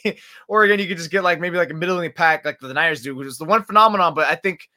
or 0.48 0.64
again, 0.64 0.78
you 0.78 0.86
could 0.86 0.96
just 0.96 1.10
get 1.10 1.24
like 1.24 1.40
maybe 1.40 1.56
like 1.56 1.70
a 1.70 1.74
middling 1.74 2.12
pack 2.12 2.44
like 2.44 2.58
the 2.60 2.72
Niners 2.72 3.02
do, 3.02 3.14
which 3.14 3.26
is 3.28 3.38
the 3.38 3.44
one 3.44 3.64
phenomenon. 3.64 4.14
But 4.14 4.26
I 4.26 4.36
think, 4.36 4.68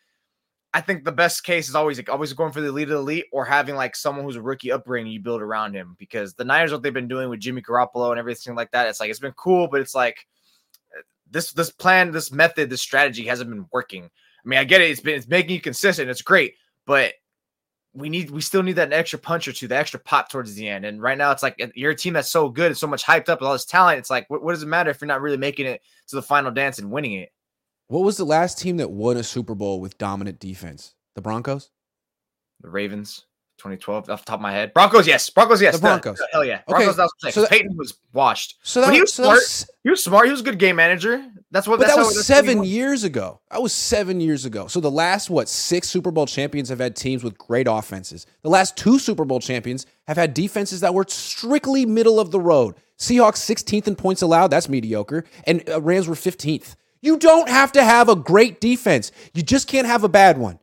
I 0.74 0.82
think 0.82 1.04
the 1.04 1.12
best 1.12 1.44
case 1.44 1.70
is 1.70 1.76
always 1.76 1.98
like 1.98 2.10
always 2.10 2.34
going 2.34 2.52
for 2.52 2.62
the 2.62 2.68
elite 2.68 2.90
of 2.90 2.96
the 2.96 2.98
elite, 2.98 3.26
or 3.32 3.46
having 3.46 3.76
like 3.76 3.96
someone 3.96 4.26
who's 4.26 4.36
a 4.36 4.42
rookie 4.42 4.72
upbringing 4.72 5.12
you 5.12 5.20
build 5.20 5.42
around 5.42 5.74
him. 5.74 5.96
Because 6.00 6.34
the 6.34 6.44
Niners, 6.44 6.72
what 6.72 6.82
they've 6.82 6.94
been 6.94 7.08
doing 7.08 7.30
with 7.30 7.40
Jimmy 7.40 7.62
Garoppolo 7.62 8.10
and 8.10 8.20
everything 8.20 8.56
like 8.56 8.72
that, 8.72 8.88
it's 8.88 9.00
like 9.00 9.10
it's 9.10 9.20
been 9.20 9.32
cool, 9.34 9.68
but 9.68 9.82
it's 9.82 9.96
like 9.96 10.28
uh, 10.98 11.02
this 11.30 11.52
this 11.54 11.72
plan, 11.72 12.12
this 12.12 12.32
method, 12.32 12.70
this 12.70 12.82
strategy 12.82 13.26
hasn't 13.26 13.50
been 13.50 13.68
working. 13.72 14.06
I 14.06 14.48
mean, 14.48 14.60
I 14.60 14.64
get 14.64 14.82
it; 14.82 14.90
it's 14.90 15.02
been 15.02 15.16
it's 15.16 15.28
making 15.28 15.56
you 15.56 15.62
consistent, 15.62 16.10
it's 16.10 16.22
great, 16.22 16.56
but 16.90 17.14
we 17.94 18.10
need 18.10 18.32
we 18.32 18.42
still 18.42 18.64
need 18.64 18.74
that 18.74 18.92
extra 18.92 19.20
punch 19.20 19.48
or 19.48 19.54
two, 19.54 19.68
the 19.68 19.78
extra 19.78 20.00
pop 20.00 20.28
towards 20.28 20.56
the 20.56 20.68
end. 20.68 20.86
And 20.86 21.00
right 21.00 21.20
now, 21.20 21.32
it's 21.32 21.44
like 21.44 21.56
you're 21.76 21.92
a 21.92 21.96
team 21.96 22.14
that's 22.14 22.32
so 22.32 22.50
good 22.50 22.66
and 22.66 22.78
so 22.78 22.88
much 22.88 23.04
hyped 23.04 23.30
up 23.30 23.42
with 23.42 23.48
all 23.48 23.54
this 23.54 23.64
talent. 23.64 24.00
It's 24.00 24.10
like, 24.10 24.28
what, 24.28 24.42
what 24.42 24.54
does 24.54 24.64
it 24.64 24.66
matter 24.66 24.90
if 24.90 25.00
you're 25.00 25.08
not 25.08 25.22
really 25.22 25.38
making 25.38 25.68
it 25.68 25.84
to 26.08 26.16
the 26.16 26.22
final 26.24 26.50
dance 26.50 26.80
and 26.80 26.90
winning 26.90 27.14
it? 27.14 27.30
What 27.90 28.00
was 28.00 28.18
the 28.18 28.26
last 28.26 28.58
team 28.58 28.78
that 28.78 28.90
won 28.90 29.18
a 29.18 29.24
Super 29.24 29.54
Bowl 29.54 29.80
with 29.80 30.00
dominant 30.00 30.40
defense? 30.40 30.96
The 31.14 31.22
Broncos, 31.22 31.70
the 32.62 32.72
Ravens. 32.72 33.26
2012 33.60 34.10
off 34.10 34.22
the 34.22 34.26
top 34.26 34.40
of 34.40 34.42
my 34.42 34.52
head. 34.52 34.74
Broncos, 34.74 35.06
yes. 35.06 35.30
Broncos, 35.30 35.62
yes. 35.62 35.76
The 35.76 35.82
Broncos. 35.82 36.18
The, 36.18 36.28
hell 36.32 36.44
yeah. 36.44 36.62
Broncos, 36.68 36.98
okay. 36.98 37.32
so 37.32 37.42
that, 37.42 37.52
Peyton 37.52 37.76
was 37.78 38.00
washed. 38.14 38.58
So 38.64 38.82
that, 38.82 38.88
but 38.88 38.94
he 38.96 39.02
was 39.02 39.14
so 39.14 39.24
smart. 39.24 39.36
Was, 39.36 39.70
he 39.84 39.90
was 39.90 40.04
smart. 40.04 40.26
He 40.26 40.32
was 40.32 40.42
a 40.42 40.44
good 40.44 40.58
game 40.60 40.78
manager. 40.78 41.26
That's 41.52 41.68
what. 41.68 41.80
But 41.80 41.88
that's 41.88 41.98
that 41.98 42.06
was 42.06 42.26
seven 42.26 42.64
years 42.64 43.04
ago. 43.04 43.42
That 43.52 43.62
was 43.62 43.74
seven 43.74 44.20
years 44.22 44.46
ago. 44.46 44.68
So 44.68 44.80
the 44.80 44.92
last 44.92 45.30
what 45.30 45.48
six 45.50 45.90
Super 45.90 46.12
Bowl 46.12 46.26
champions 46.26 46.70
have 46.70 46.80
had 46.80 46.96
teams 46.96 47.24
with 47.24 47.38
great 47.38 47.68
offenses. 47.70 48.26
The 48.42 48.50
last 48.50 48.78
two 48.78 48.98
Super 48.98 49.26
Bowl 49.26 49.40
champions 49.40 49.86
have 50.08 50.18
had 50.18 50.34
defenses 50.34 50.82
that 50.82 50.94
were 50.94 51.06
strictly 51.08 51.86
middle 51.86 52.20
of 52.20 52.32
the 52.32 52.40
road. 52.40 52.76
Seahawks 52.98 53.38
16th 53.38 53.88
in 53.88 53.96
points 53.96 54.22
allowed. 54.22 54.48
That's 54.48 54.68
mediocre. 54.68 55.24
And 55.46 55.68
uh, 55.70 55.82
Rams 55.82 56.08
were 56.08 56.16
15th. 56.16 56.76
You 57.02 57.18
don't 57.18 57.48
have 57.48 57.72
to 57.74 57.84
have 57.84 58.10
a 58.10 58.16
great 58.16 58.60
defense. 58.60 59.12
You 59.34 59.42
just 59.42 59.68
can't 59.68 59.88
have 59.88 60.04
a 60.04 60.10
bad 60.10 60.38
one. 60.38 60.60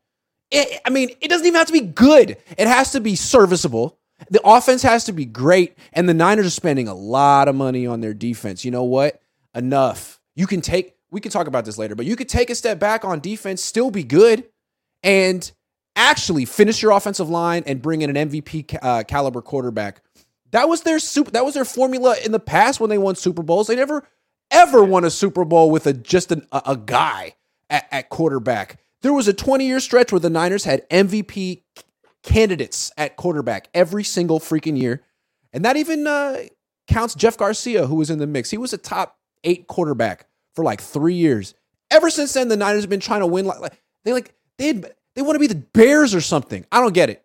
It, 0.50 0.80
I 0.84 0.90
mean, 0.90 1.10
it 1.20 1.28
doesn't 1.28 1.46
even 1.46 1.58
have 1.58 1.66
to 1.66 1.72
be 1.72 1.80
good. 1.80 2.36
It 2.56 2.66
has 2.66 2.92
to 2.92 3.00
be 3.00 3.16
serviceable. 3.16 3.98
The 4.30 4.40
offense 4.44 4.82
has 4.82 5.04
to 5.04 5.12
be 5.12 5.24
great, 5.24 5.76
and 5.92 6.08
the 6.08 6.14
Niners 6.14 6.46
are 6.46 6.50
spending 6.50 6.88
a 6.88 6.94
lot 6.94 7.48
of 7.48 7.54
money 7.54 7.86
on 7.86 8.00
their 8.00 8.14
defense. 8.14 8.64
You 8.64 8.70
know 8.70 8.84
what? 8.84 9.20
Enough. 9.54 10.20
You 10.34 10.46
can 10.46 10.60
take. 10.60 10.94
We 11.10 11.20
can 11.20 11.30
talk 11.30 11.46
about 11.46 11.64
this 11.64 11.78
later, 11.78 11.94
but 11.94 12.06
you 12.06 12.16
could 12.16 12.28
take 12.28 12.50
a 12.50 12.54
step 12.54 12.78
back 12.78 13.04
on 13.04 13.20
defense, 13.20 13.62
still 13.62 13.90
be 13.90 14.02
good, 14.02 14.44
and 15.02 15.50
actually 15.94 16.44
finish 16.44 16.82
your 16.82 16.92
offensive 16.92 17.28
line 17.28 17.62
and 17.66 17.80
bring 17.82 18.02
in 18.02 18.14
an 18.14 18.30
MVP 18.30 18.78
uh, 18.82 19.02
caliber 19.04 19.42
quarterback. 19.42 20.02
That 20.52 20.68
was 20.68 20.82
their 20.82 20.98
super. 20.98 21.30
That 21.32 21.44
was 21.44 21.54
their 21.54 21.64
formula 21.64 22.16
in 22.24 22.32
the 22.32 22.40
past 22.40 22.80
when 22.80 22.90
they 22.90 22.98
won 22.98 23.16
Super 23.16 23.42
Bowls. 23.42 23.66
They 23.66 23.76
never 23.76 24.06
ever 24.50 24.82
won 24.84 25.04
a 25.04 25.10
Super 25.10 25.44
Bowl 25.44 25.70
with 25.70 25.86
a 25.86 25.92
just 25.92 26.32
an, 26.32 26.46
a, 26.52 26.62
a 26.66 26.76
guy 26.76 27.34
at, 27.68 27.86
at 27.90 28.08
quarterback. 28.08 28.78
There 29.06 29.12
was 29.12 29.28
a 29.28 29.32
20 29.32 29.64
year 29.64 29.78
stretch 29.78 30.10
where 30.10 30.18
the 30.18 30.28
Niners 30.28 30.64
had 30.64 30.84
MVP 30.90 31.62
candidates 32.24 32.90
at 32.96 33.14
quarterback 33.14 33.68
every 33.72 34.02
single 34.02 34.40
freaking 34.40 34.76
year. 34.76 35.04
And 35.52 35.64
that 35.64 35.76
even 35.76 36.08
uh, 36.08 36.38
counts 36.88 37.14
Jeff 37.14 37.36
Garcia, 37.36 37.86
who 37.86 37.94
was 37.94 38.10
in 38.10 38.18
the 38.18 38.26
mix. 38.26 38.50
He 38.50 38.58
was 38.58 38.72
a 38.72 38.78
top 38.78 39.16
eight 39.44 39.68
quarterback 39.68 40.26
for 40.56 40.64
like 40.64 40.80
three 40.80 41.14
years. 41.14 41.54
Ever 41.88 42.10
since 42.10 42.32
then, 42.32 42.48
the 42.48 42.56
Niners 42.56 42.82
have 42.82 42.90
been 42.90 42.98
trying 42.98 43.20
to 43.20 43.28
win. 43.28 43.46
Like, 43.46 43.60
like 43.60 43.80
they 44.02 44.12
like 44.12 44.34
they 44.58 44.72
they 45.14 45.22
want 45.22 45.36
to 45.36 45.38
be 45.38 45.46
the 45.46 45.54
Bears 45.54 46.12
or 46.12 46.20
something. 46.20 46.66
I 46.72 46.80
don't 46.80 46.92
get 46.92 47.08
it. 47.08 47.24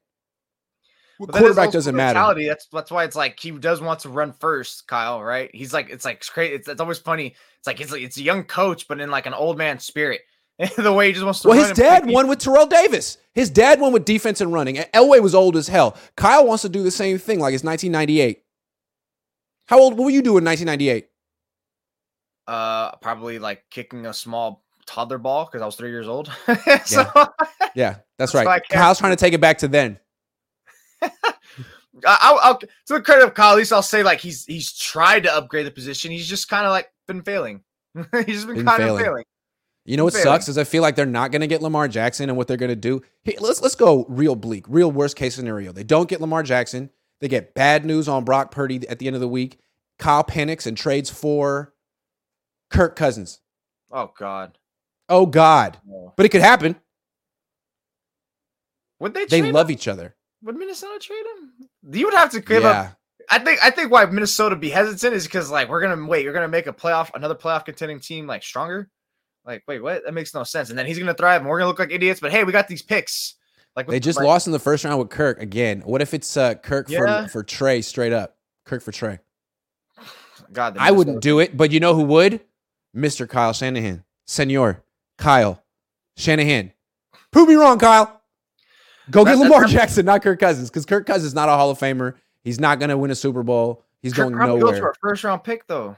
Quarterback 1.18 1.72
doesn't 1.72 1.96
matter. 1.96 2.20
That's 2.46 2.68
that's 2.68 2.92
why 2.92 3.06
it's 3.06 3.16
like 3.16 3.40
he 3.40 3.50
does 3.50 3.82
want 3.82 4.02
to 4.02 4.10
run 4.10 4.34
first, 4.34 4.88
Kyle. 4.88 5.24
Right? 5.24 5.50
He's 5.52 5.74
like 5.74 5.90
it's 5.90 6.06
like 6.06 6.18
it's 6.18 6.30
crazy. 6.30 6.54
It's, 6.54 6.68
it's 6.68 6.80
always 6.80 7.00
funny. 7.00 7.34
It's 7.58 7.66
like 7.66 7.82
it's 7.82 7.92
like 7.92 8.04
it's 8.04 8.18
a 8.18 8.24
young 8.24 8.44
coach, 8.44 8.88
but 8.88 9.02
in 9.02 9.10
like 9.10 9.26
an 9.26 9.34
old 9.34 9.58
man 9.58 9.80
spirit. 9.80 10.22
the 10.78 10.94
way 10.94 11.08
he 11.08 11.14
just 11.14 11.26
wants 11.26 11.40
to. 11.42 11.48
Well, 11.48 11.58
his 11.58 11.72
dad 11.72 12.06
won 12.06 12.28
with 12.28 12.40
Terrell 12.40 12.68
Davis. 12.68 13.18
His 13.34 13.50
dad 13.50 13.80
won 13.80 13.94
with 13.94 14.06
defense 14.06 14.42
and 14.42 14.54
running. 14.54 14.76
Elway 14.76 15.22
was 15.22 15.34
old 15.34 15.56
as 15.56 15.68
hell. 15.68 15.98
Kyle 16.16 16.46
wants 16.46 16.62
to 16.62 16.70
do 16.70 16.84
the 16.84 16.92
same 16.92 17.18
thing, 17.18 17.40
like 17.40 17.54
it's 17.54 17.64
1998. 17.64 18.44
How 19.66 19.80
old? 19.80 19.98
What 19.98 20.06
were 20.06 20.12
you 20.12 20.22
doing 20.22 20.40
in 20.40 20.46
1998? 20.46 21.08
Uh, 22.48 22.92
probably 22.98 23.40
like 23.40 23.64
kicking 23.72 24.06
a 24.06 24.14
small 24.14 24.64
toddler 24.86 25.18
ball 25.18 25.46
because 25.46 25.62
I 25.62 25.66
was 25.66 25.76
three 25.76 25.90
years 25.90 26.08
old. 26.08 26.28
so, 26.86 27.08
yeah. 27.16 27.26
yeah, 27.76 27.96
that's, 28.18 28.34
that's 28.34 28.36
right. 28.36 28.62
Kyle's 28.70 29.00
trying 29.00 29.14
to 29.14 29.16
take 29.16 29.34
it 29.34 29.42
back 29.42 29.60
to 29.60 29.68
then. 29.68 30.00
I'll, 32.06 32.40
I'll, 32.42 32.60
to 32.60 32.68
the 32.88 33.02
credit 33.02 33.26
of 33.26 33.34
Kyle, 33.34 33.52
at 33.52 33.58
least 33.58 33.74
I'll 33.74 33.82
say 33.82 34.04
like 34.04 34.20
he's 34.20 34.46
he's 34.46 34.74
tried 34.74 35.24
to 35.24 35.36
upgrade 35.36 35.66
the 35.66 35.72
position. 35.72 36.12
He's 36.12 36.28
just 36.28 36.50
kind 36.50 36.66
of 36.66 36.72
like 36.72 36.92
been 37.08 37.22
failing. 37.24 37.64
he's 37.96 38.28
just 38.28 38.48
been, 38.48 38.58
been 38.58 38.66
kind 38.66 38.84
of 38.84 39.00
failing. 39.00 39.24
You 39.86 39.98
know 39.98 40.04
what 40.04 40.14
failing. 40.14 40.26
sucks 40.26 40.48
is 40.48 40.58
I 40.58 40.64
feel 40.64 40.82
like 40.82 40.96
they're 40.96 41.06
not 41.06 41.32
going 41.32 41.42
to 41.42 41.48
get 41.48 41.62
Lamar 41.62 41.88
Jackson, 41.88 42.30
and 42.30 42.38
what 42.38 42.48
they're 42.48 42.58
going 42.58 42.70
to 42.70 42.76
do. 42.76 43.02
Hey, 43.24 43.36
let's 43.40 43.62
let's 43.62 43.76
go 43.76 44.06
real 44.10 44.36
bleak, 44.36 44.66
real 44.68 44.92
worst 44.92 45.16
case 45.16 45.36
scenario. 45.36 45.72
They 45.72 45.84
don't 45.84 46.08
get 46.08 46.22
Lamar 46.22 46.44
Jackson. 46.44 46.92
They 47.20 47.28
get 47.28 47.54
bad 47.54 47.86
news 47.86 48.08
on 48.08 48.24
Brock 48.24 48.52
Purdy 48.52 48.88
at 48.88 49.00
the 49.00 49.08
end 49.08 49.16
of 49.16 49.22
the 49.22 49.28
week. 49.28 49.60
Kyle 49.98 50.24
panics 50.24 50.66
and 50.66 50.78
trades 50.78 51.10
for 51.10 51.74
Kirk 52.70 52.96
Cousins. 52.96 53.42
Oh 53.92 54.12
God. 54.18 54.58
Oh 55.10 55.26
God. 55.26 55.78
But 56.16 56.26
it 56.26 56.30
could 56.30 56.42
happen. 56.42 56.76
Would 59.00 59.14
they? 59.14 59.26
They 59.26 59.52
love 59.52 59.70
him? 59.70 59.74
each 59.74 59.88
other. 59.88 60.16
Would 60.44 60.56
Minnesota 60.56 61.00
trade 61.00 61.24
him? 61.38 61.70
You 61.92 62.06
would 62.06 62.14
have 62.14 62.32
to 62.32 62.40
give 62.40 62.64
yeah. 62.64 62.70
up. 62.70 62.98
I 63.30 63.40
think 63.40 63.64
I 63.64 63.70
think 63.70 63.92
why 63.92 64.06
Minnesota 64.06 64.56
be 64.56 64.70
hesitant 64.70 65.14
is 65.14 65.26
because 65.26 65.50
like 65.50 65.70
we're 65.70 65.82
gonna 65.82 66.06
wait. 66.06 66.24
You're 66.24 66.34
gonna 66.34 66.48
make 66.48 66.68
a 66.68 66.74
playoff, 66.74 67.12
another 67.14 67.36
playoff 67.36 67.66
contending 67.66 68.00
team 68.00 68.28
like 68.28 68.44
stronger. 68.44 68.90
Like, 69.46 69.64
wait, 69.68 69.82
what? 69.82 70.04
That 70.06 70.14
makes 70.14 70.34
no 70.34 70.44
sense. 70.44 70.70
And 70.70 70.78
then 70.78 70.86
he's 70.86 71.00
gonna 71.00 71.14
thrive, 71.14 71.42
and 71.42 71.50
we're 71.50 71.58
gonna 71.60 71.70
look 71.70 71.80
like 71.80 71.92
idiots. 71.92 72.20
But 72.20 72.32
hey, 72.32 72.44
we 72.44 72.52
got 72.52 72.68
these 72.68 72.82
picks. 72.82 73.36
Like 73.76 73.88
they 73.88 74.00
just 74.00 74.20
lost 74.20 74.48
in 74.48 74.54
the 74.54 74.60
first 74.60 74.84
round 74.84 75.00
with 75.00 75.10
Kirk 75.10 75.42
again. 75.42 75.82
What 75.82 76.02
if 76.02 76.14
it's 76.14 76.36
uh, 76.36 76.56
Kirk 76.56 76.90
yeah. 76.90 77.24
for 77.24 77.30
for 77.30 77.44
Trey 77.44 77.82
straight 77.82 78.14
up? 78.14 78.36
Kirk 78.66 78.82
for 78.82 78.92
Trey. 78.92 79.20
God, 80.52 80.78
I 80.78 80.92
wouldn't 80.92 81.22
do 81.22 81.40
it, 81.40 81.56
but 81.56 81.72
you 81.72 81.80
know 81.80 81.96
who 81.96 82.04
would? 82.04 82.42
Mr. 82.96 83.28
Kyle 83.28 83.54
Shanahan, 83.54 84.04
Senor 84.28 84.84
Kyle 85.18 85.64
Shanahan. 86.18 86.74
Prove 87.32 87.48
me 87.48 87.56
wrong, 87.56 87.80
Kyle. 87.80 88.22
Go 89.10 89.24
that, 89.24 89.36
get 89.36 89.44
Lamar 89.44 89.66
Jackson, 89.66 90.06
not 90.06 90.22
Kirk 90.22 90.40
Cousins, 90.40 90.70
because 90.70 90.86
Kirk 90.86 91.06
Cousins 91.06 91.28
is 91.28 91.34
not 91.34 91.50
a 91.50 91.54
Hall 91.54 91.70
of 91.70 91.80
Famer. 91.80 92.16
He's 92.44 92.60
not 92.60 92.80
going 92.80 92.90
to 92.90 92.98
win 92.98 93.12
a 93.12 93.16
Super 93.16 93.44
Bowl. 93.44 93.84
He's 94.02 94.14
Kirk 94.14 94.30
going 94.30 94.38
nowhere. 94.38 94.74
Goes 94.74 94.80
for 94.80 94.90
a 94.90 94.96
first 94.96 95.24
round 95.24 95.44
pick, 95.44 95.68
though. 95.68 95.96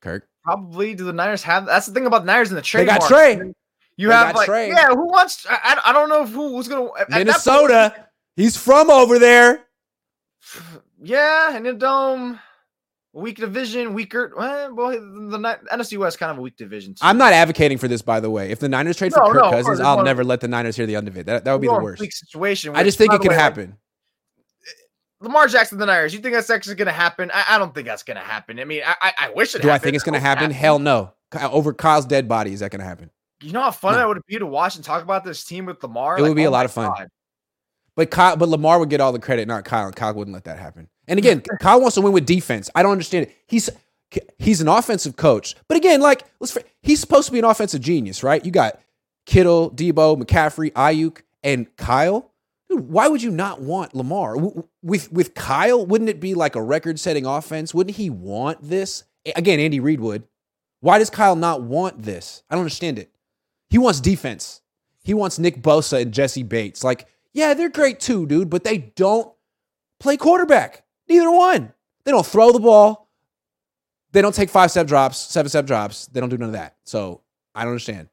Kirk. 0.00 0.28
Probably 0.48 0.94
do 0.94 1.04
the 1.04 1.12
Niners 1.12 1.42
have? 1.42 1.66
That's 1.66 1.84
the 1.84 1.92
thing 1.92 2.06
about 2.06 2.20
the 2.20 2.26
Niners 2.26 2.48
in 2.48 2.56
the 2.56 2.62
trade. 2.62 2.88
They 2.88 2.98
got 2.98 3.06
Trey. 3.06 3.52
You 3.98 4.08
they 4.08 4.14
have 4.14 4.34
like 4.34 4.46
Trey. 4.46 4.68
yeah. 4.68 4.88
Who 4.88 5.06
wants? 5.06 5.46
I, 5.46 5.78
I 5.84 5.92
don't 5.92 6.08
know 6.08 6.24
who 6.24 6.52
was 6.54 6.68
gonna 6.68 6.88
Minnesota. 7.10 7.92
Point, 7.94 8.06
he's 8.36 8.56
from 8.56 8.90
over 8.90 9.18
there. 9.18 9.64
Yeah, 11.00 11.54
and 11.54 11.64
the 11.64 11.74
dome. 11.74 12.40
Weak 13.12 13.36
division, 13.36 13.94
weaker. 13.94 14.32
Well, 14.36 14.90
the, 14.90 14.98
the 14.98 15.58
NFC 15.72 15.96
West 15.96 16.18
kind 16.18 16.32
of 16.32 16.38
a 16.38 16.40
weak 16.40 16.56
division. 16.56 16.94
Too. 16.94 17.00
I'm 17.02 17.18
not 17.18 17.32
advocating 17.32 17.78
for 17.78 17.86
this, 17.86 18.02
by 18.02 18.18
the 18.18 18.30
way. 18.30 18.50
If 18.50 18.58
the 18.58 18.68
Niners 18.68 18.96
trade 18.96 19.12
no, 19.14 19.26
for 19.26 19.32
Kirk 19.32 19.44
no, 19.44 19.50
Cousins, 19.50 19.78
I'll 19.78 20.02
never 20.02 20.24
let 20.24 20.40
the 20.40 20.48
Niners 20.48 20.74
hear 20.74 20.86
the 20.86 20.96
end 20.96 21.06
of 21.06 21.16
it. 21.16 21.26
That, 21.26 21.44
that 21.44 21.52
would 21.52 21.60
be 21.60 21.68
the 21.68 21.74
worst. 21.74 22.02
situation. 22.02 22.74
I 22.74 22.82
just 22.82 22.98
think 22.98 23.12
it 23.12 23.20
could 23.20 23.30
happen. 23.30 23.70
Like, 23.70 23.78
Lamar 25.20 25.48
Jackson, 25.48 25.78
the 25.78 25.86
Niners. 25.86 26.14
You 26.14 26.20
think 26.20 26.34
that's 26.34 26.50
actually 26.50 26.76
going 26.76 26.86
to 26.86 26.92
happen? 26.92 27.30
I, 27.34 27.44
I, 27.50 27.58
don't 27.58 27.74
think 27.74 27.86
that's 27.86 28.04
going 28.04 28.16
to 28.16 28.22
happen. 28.22 28.60
I 28.60 28.64
mean, 28.64 28.82
I, 28.86 28.94
I, 29.00 29.12
I 29.18 29.30
wish 29.30 29.54
it. 29.54 29.62
Do 29.62 29.68
happened. 29.68 29.80
I 29.80 29.84
think 29.84 29.94
it's 29.96 30.04
going 30.04 30.14
to 30.14 30.20
happen? 30.20 30.50
Hell 30.50 30.78
no. 30.78 31.12
Over 31.40 31.72
Kyle's 31.72 32.06
dead 32.06 32.28
body, 32.28 32.52
is 32.52 32.60
that 32.60 32.70
going 32.70 32.80
to 32.80 32.86
happen? 32.86 33.10
You 33.42 33.52
know 33.52 33.62
how 33.62 33.70
fun 33.70 33.92
no. 33.92 33.98
that 33.98 34.08
would 34.08 34.24
be 34.26 34.38
to 34.38 34.46
watch 34.46 34.76
and 34.76 34.84
talk 34.84 35.02
about 35.02 35.24
this 35.24 35.44
team 35.44 35.66
with 35.66 35.82
Lamar. 35.82 36.18
It 36.18 36.22
like, 36.22 36.30
would 36.30 36.36
be 36.36 36.46
oh 36.46 36.50
a 36.50 36.52
lot 36.52 36.64
of 36.64 36.72
fun. 36.72 36.88
God. 36.88 37.08
But 37.96 38.10
Kyle, 38.10 38.36
but 38.36 38.48
Lamar 38.48 38.78
would 38.78 38.90
get 38.90 39.00
all 39.00 39.12
the 39.12 39.18
credit, 39.18 39.48
not 39.48 39.64
Kyle. 39.64 39.86
And 39.86 39.96
Kyle 39.96 40.14
wouldn't 40.14 40.32
let 40.32 40.44
that 40.44 40.58
happen. 40.58 40.88
And 41.08 41.18
again, 41.18 41.42
Kyle 41.60 41.80
wants 41.80 41.96
to 41.96 42.00
win 42.00 42.12
with 42.12 42.26
defense. 42.26 42.70
I 42.74 42.82
don't 42.82 42.92
understand 42.92 43.26
it. 43.26 43.36
He's 43.46 43.68
he's 44.38 44.60
an 44.60 44.68
offensive 44.68 45.16
coach, 45.16 45.56
but 45.66 45.76
again, 45.76 46.00
like 46.00 46.24
let's 46.40 46.56
he's 46.82 47.00
supposed 47.00 47.26
to 47.26 47.32
be 47.32 47.40
an 47.40 47.44
offensive 47.44 47.80
genius, 47.80 48.22
right? 48.22 48.44
You 48.44 48.52
got 48.52 48.80
Kittle, 49.26 49.70
Deebo, 49.72 50.22
McCaffrey, 50.22 50.72
Aiyuk, 50.72 51.22
and 51.42 51.74
Kyle 51.76 52.30
Dude, 52.68 52.88
why 52.88 53.08
would 53.08 53.22
you 53.22 53.30
not 53.30 53.60
want 53.60 53.94
Lamar 53.94 54.36
with 54.82 55.10
with 55.10 55.34
Kyle? 55.34 55.84
Wouldn't 55.84 56.10
it 56.10 56.20
be 56.20 56.34
like 56.34 56.54
a 56.54 56.62
record-setting 56.62 57.24
offense? 57.24 57.72
Wouldn't 57.72 57.96
he 57.96 58.10
want 58.10 58.62
this? 58.62 59.04
Again, 59.36 59.58
Andy 59.58 59.80
Reid 59.80 60.00
would. 60.00 60.24
Why 60.80 60.98
does 60.98 61.10
Kyle 61.10 61.36
not 61.36 61.62
want 61.62 62.02
this? 62.02 62.42
I 62.48 62.54
don't 62.54 62.62
understand 62.62 62.98
it. 62.98 63.10
He 63.70 63.78
wants 63.78 64.00
defense. 64.00 64.60
He 65.02 65.14
wants 65.14 65.38
Nick 65.38 65.62
Bosa 65.62 66.02
and 66.02 66.12
Jessie 66.12 66.42
Bates. 66.42 66.84
Like, 66.84 67.06
yeah, 67.32 67.54
they're 67.54 67.68
great 67.68 68.00
too, 68.00 68.26
dude, 68.26 68.50
but 68.50 68.64
they 68.64 68.78
don't 68.78 69.32
play 69.98 70.16
quarterback. 70.16 70.84
Neither 71.08 71.30
one. 71.30 71.72
They 72.04 72.12
don't 72.12 72.26
throw 72.26 72.52
the 72.52 72.60
ball. 72.60 73.10
They 74.12 74.22
don't 74.22 74.34
take 74.34 74.50
five 74.50 74.70
step 74.70 74.86
drops, 74.86 75.18
seven 75.18 75.48
step 75.48 75.66
drops. 75.66 76.06
They 76.06 76.20
don't 76.20 76.28
do 76.28 76.38
none 76.38 76.50
of 76.50 76.54
that. 76.54 76.76
So 76.84 77.22
I 77.54 77.62
don't 77.62 77.72
understand. 77.72 78.08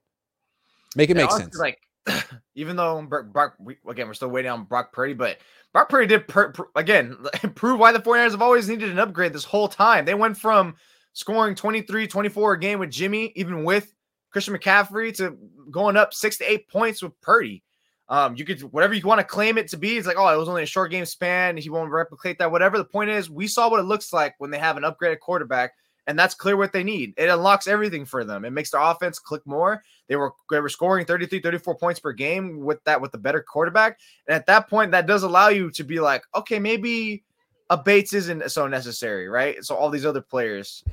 Make 0.95 1.09
it 1.09 1.15
make 1.15 1.31
sense. 1.31 1.57
Like 1.57 1.79
even 2.55 2.75
though 2.75 3.01
Brock, 3.01 3.55
we, 3.59 3.77
again, 3.88 4.07
we're 4.07 4.13
still 4.13 4.29
waiting 4.29 4.51
on 4.51 4.63
Brock 4.63 4.93
Purdy, 4.93 5.13
but 5.13 5.38
Brock 5.74 5.89
Purdy 5.89 6.07
did, 6.07 6.27
per, 6.27 6.51
per, 6.51 6.67
again, 6.75 7.17
prove 7.55 7.79
why 7.79 7.91
the 7.91 8.00
49ers 8.00 8.31
have 8.31 8.41
always 8.41 8.69
needed 8.69 8.89
an 8.89 9.00
upgrade 9.00 9.33
this 9.33 9.43
whole 9.43 9.67
time. 9.67 10.05
They 10.05 10.13
went 10.13 10.38
from 10.38 10.75
scoring 11.13 11.55
23, 11.55 12.07
24 12.07 12.53
a 12.53 12.59
game 12.59 12.79
with 12.79 12.91
Jimmy, 12.91 13.31
even 13.35 13.63
with 13.63 13.93
Christian 14.31 14.55
McCaffrey, 14.55 15.15
to 15.17 15.38
going 15.71 15.97
up 15.97 16.13
six 16.13 16.38
to 16.38 16.51
eight 16.51 16.67
points 16.69 17.01
with 17.01 17.19
Purdy. 17.21 17.63
Um, 18.07 18.35
you 18.35 18.45
could 18.45 18.62
whatever 18.62 18.93
you 18.93 19.01
want 19.07 19.19
to 19.19 19.25
claim 19.25 19.57
it 19.57 19.67
to 19.69 19.77
be. 19.77 19.97
It's 19.97 20.05
like, 20.05 20.17
oh, 20.19 20.27
it 20.27 20.38
was 20.38 20.47
only 20.47 20.62
a 20.62 20.67
short 20.67 20.91
game 20.91 21.05
span. 21.05 21.57
He 21.57 21.71
won't 21.71 21.89
replicate 21.89 22.38
that. 22.38 22.51
Whatever. 22.51 22.77
The 22.77 22.85
point 22.85 23.09
is, 23.09 23.29
we 23.31 23.47
saw 23.47 23.69
what 23.69 23.79
it 23.79 23.83
looks 23.83 24.13
like 24.13 24.35
when 24.38 24.51
they 24.51 24.59
have 24.59 24.77
an 24.77 24.83
upgraded 24.83 25.19
quarterback 25.19 25.71
and 26.07 26.17
that's 26.17 26.35
clear 26.35 26.55
what 26.55 26.71
they 26.71 26.83
need. 26.83 27.13
It 27.17 27.29
unlocks 27.29 27.67
everything 27.67 28.05
for 28.05 28.24
them. 28.24 28.45
It 28.45 28.51
makes 28.51 28.71
their 28.71 28.81
offense 28.81 29.19
click 29.19 29.41
more. 29.45 29.81
They 30.07 30.15
were 30.15 30.33
they 30.51 30.59
were 30.59 30.69
scoring 30.69 31.05
33, 31.05 31.41
34 31.41 31.75
points 31.77 32.00
per 32.00 32.13
game 32.13 32.59
with 32.59 32.83
that 32.83 33.01
with 33.01 33.12
the 33.12 33.17
better 33.17 33.41
quarterback. 33.41 34.00
And 34.27 34.35
at 34.35 34.45
that 34.47 34.69
point, 34.69 34.91
that 34.91 35.07
does 35.07 35.24
allow 35.24 35.50
you 35.50 35.71
to 35.71 35.83
be 35.83 36.00
like, 36.00 36.24
okay, 36.35 36.59
maybe 36.59 37.24
a 37.69 37.77
Bates 37.77 38.13
isn't 38.13 38.50
so 38.51 38.67
necessary, 38.67 39.27
right? 39.27 39.63
So 39.63 39.75
all 39.75 39.89
these 39.89 40.05
other 40.05 40.21
players. 40.21 40.83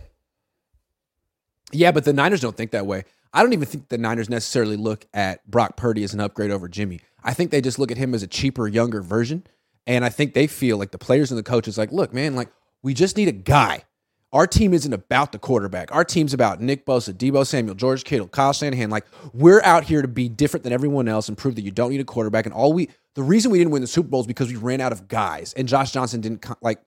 Yeah, 1.72 1.92
but 1.92 2.04
the 2.04 2.12
Niners 2.12 2.40
don't 2.40 2.56
think 2.56 2.70
that 2.70 2.86
way. 2.86 3.04
I 3.34 3.42
don't 3.42 3.52
even 3.52 3.66
think 3.66 3.88
the 3.88 3.98
Niners 3.98 4.28
necessarily 4.28 4.76
look 4.76 5.06
at 5.14 5.48
Brock 5.50 5.76
Purdy 5.76 6.04
as 6.04 6.12
an 6.12 6.20
upgrade 6.20 6.50
over 6.50 6.68
Jimmy. 6.68 7.00
I 7.24 7.32
think 7.32 7.50
they 7.50 7.60
just 7.60 7.78
look 7.78 7.90
at 7.90 7.96
him 7.96 8.14
as 8.14 8.22
a 8.22 8.26
cheaper, 8.26 8.68
younger 8.68 9.00
version. 9.00 9.46
And 9.86 10.04
I 10.04 10.10
think 10.10 10.34
they 10.34 10.46
feel 10.46 10.76
like 10.76 10.90
the 10.90 10.98
players 10.98 11.30
and 11.30 11.38
the 11.38 11.42
coaches 11.42 11.78
like, 11.78 11.92
look, 11.92 12.12
man, 12.12 12.36
like 12.36 12.48
we 12.82 12.94
just 12.94 13.16
need 13.16 13.28
a 13.28 13.32
guy 13.32 13.84
our 14.32 14.46
team 14.46 14.72
isn't 14.72 14.92
about 14.92 15.32
the 15.32 15.38
quarterback. 15.38 15.94
Our 15.94 16.04
team's 16.04 16.32
about 16.32 16.60
Nick 16.60 16.86
Bosa, 16.86 17.12
Deebo 17.12 17.46
Samuel, 17.46 17.74
George 17.74 18.04
Kittle, 18.04 18.28
Kyle 18.28 18.52
Shanahan. 18.52 18.88
Like 18.88 19.06
we're 19.32 19.60
out 19.62 19.84
here 19.84 20.00
to 20.00 20.08
be 20.08 20.28
different 20.28 20.64
than 20.64 20.72
everyone 20.72 21.06
else 21.06 21.28
and 21.28 21.36
prove 21.36 21.54
that 21.56 21.62
you 21.62 21.70
don't 21.70 21.90
need 21.90 22.00
a 22.00 22.04
quarterback. 22.04 22.46
And 22.46 22.54
all 22.54 22.72
we, 22.72 22.88
the 23.14 23.22
reason 23.22 23.50
we 23.50 23.58
didn't 23.58 23.72
win 23.72 23.82
the 23.82 23.88
Super 23.88 24.08
Bowl 24.08 24.20
is 24.20 24.26
because 24.26 24.48
we 24.48 24.56
ran 24.56 24.80
out 24.80 24.92
of 24.92 25.06
guys, 25.06 25.52
and 25.54 25.68
Josh 25.68 25.92
Johnson 25.92 26.20
didn't 26.20 26.44
like. 26.62 26.80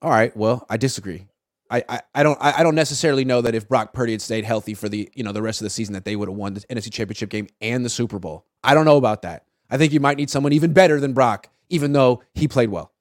All 0.00 0.10
right, 0.10 0.36
well, 0.36 0.64
I 0.68 0.76
disagree. 0.76 1.26
I, 1.70 1.84
I, 1.88 2.00
I 2.14 2.22
don't 2.22 2.38
I, 2.40 2.58
I 2.58 2.62
don't 2.62 2.74
necessarily 2.74 3.24
know 3.24 3.40
that 3.40 3.54
if 3.54 3.68
Brock 3.68 3.92
Purdy 3.92 4.12
had 4.12 4.22
stayed 4.22 4.44
healthy 4.44 4.74
for 4.74 4.88
the 4.88 5.10
you 5.14 5.24
know 5.24 5.32
the 5.32 5.42
rest 5.42 5.60
of 5.60 5.64
the 5.64 5.70
season 5.70 5.94
that 5.94 6.04
they 6.04 6.16
would 6.16 6.28
have 6.28 6.36
won 6.36 6.54
the 6.54 6.60
NFC 6.60 6.92
Championship 6.92 7.30
game 7.30 7.48
and 7.60 7.84
the 7.84 7.90
Super 7.90 8.18
Bowl. 8.18 8.44
I 8.62 8.74
don't 8.74 8.84
know 8.84 8.96
about 8.96 9.22
that. 9.22 9.44
I 9.70 9.76
think 9.76 9.92
you 9.92 10.00
might 10.00 10.16
need 10.16 10.30
someone 10.30 10.52
even 10.52 10.72
better 10.72 11.00
than 11.00 11.12
Brock, 11.12 11.48
even 11.68 11.92
though 11.92 12.22
he 12.34 12.48
played 12.48 12.70
well. 12.70 12.92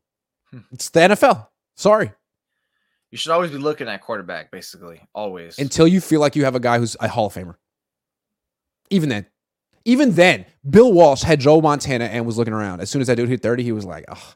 Hmm. 0.52 0.60
It's 0.72 0.90
the 0.90 1.02
NFL. 1.02 1.48
Sorry. 1.76 2.12
You 3.12 3.18
should 3.18 3.32
always 3.32 3.52
be 3.52 3.58
looking 3.58 3.88
at 3.88 4.02
quarterback, 4.02 4.52
basically. 4.52 5.02
Always. 5.14 5.58
Until 5.60 5.88
you 5.88 6.02
feel 6.02 6.20
like 6.20 6.36
you 6.36 6.44
have 6.44 6.56
a 6.56 6.60
guy 6.60 6.78
who's 6.78 6.98
a 7.00 7.08
Hall 7.08 7.28
of 7.28 7.34
Famer. 7.34 7.56
Even 8.90 9.10
then. 9.10 9.26
Even 9.86 10.12
then, 10.14 10.46
Bill 10.70 10.92
Walsh 10.92 11.24
had 11.24 11.40
Joe 11.40 11.62
Montana 11.62 12.06
and 12.06 12.26
was 12.26 12.38
looking 12.38 12.54
around. 12.54 12.82
As 12.82 12.90
soon 12.90 13.00
as 13.00 13.08
that 13.08 13.16
dude 13.16 13.30
hit 13.30 13.42
30, 13.42 13.64
he 13.64 13.72
was 13.72 13.86
like, 13.86 14.04
oh. 14.10 14.34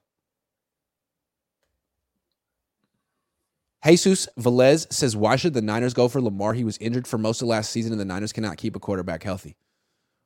Jesus 3.85 4.29
Velez 4.39 4.91
says, 4.93 5.17
Why 5.17 5.35
should 5.35 5.53
the 5.53 5.61
Niners 5.61 5.93
go 5.93 6.07
for 6.07 6.21
Lamar? 6.21 6.53
He 6.53 6.63
was 6.63 6.77
injured 6.77 7.07
for 7.07 7.17
most 7.17 7.41
of 7.41 7.47
last 7.47 7.71
season, 7.71 7.91
and 7.91 7.99
the 7.99 8.05
Niners 8.05 8.31
cannot 8.31 8.57
keep 8.57 8.75
a 8.75 8.79
quarterback 8.79 9.23
healthy. 9.23 9.57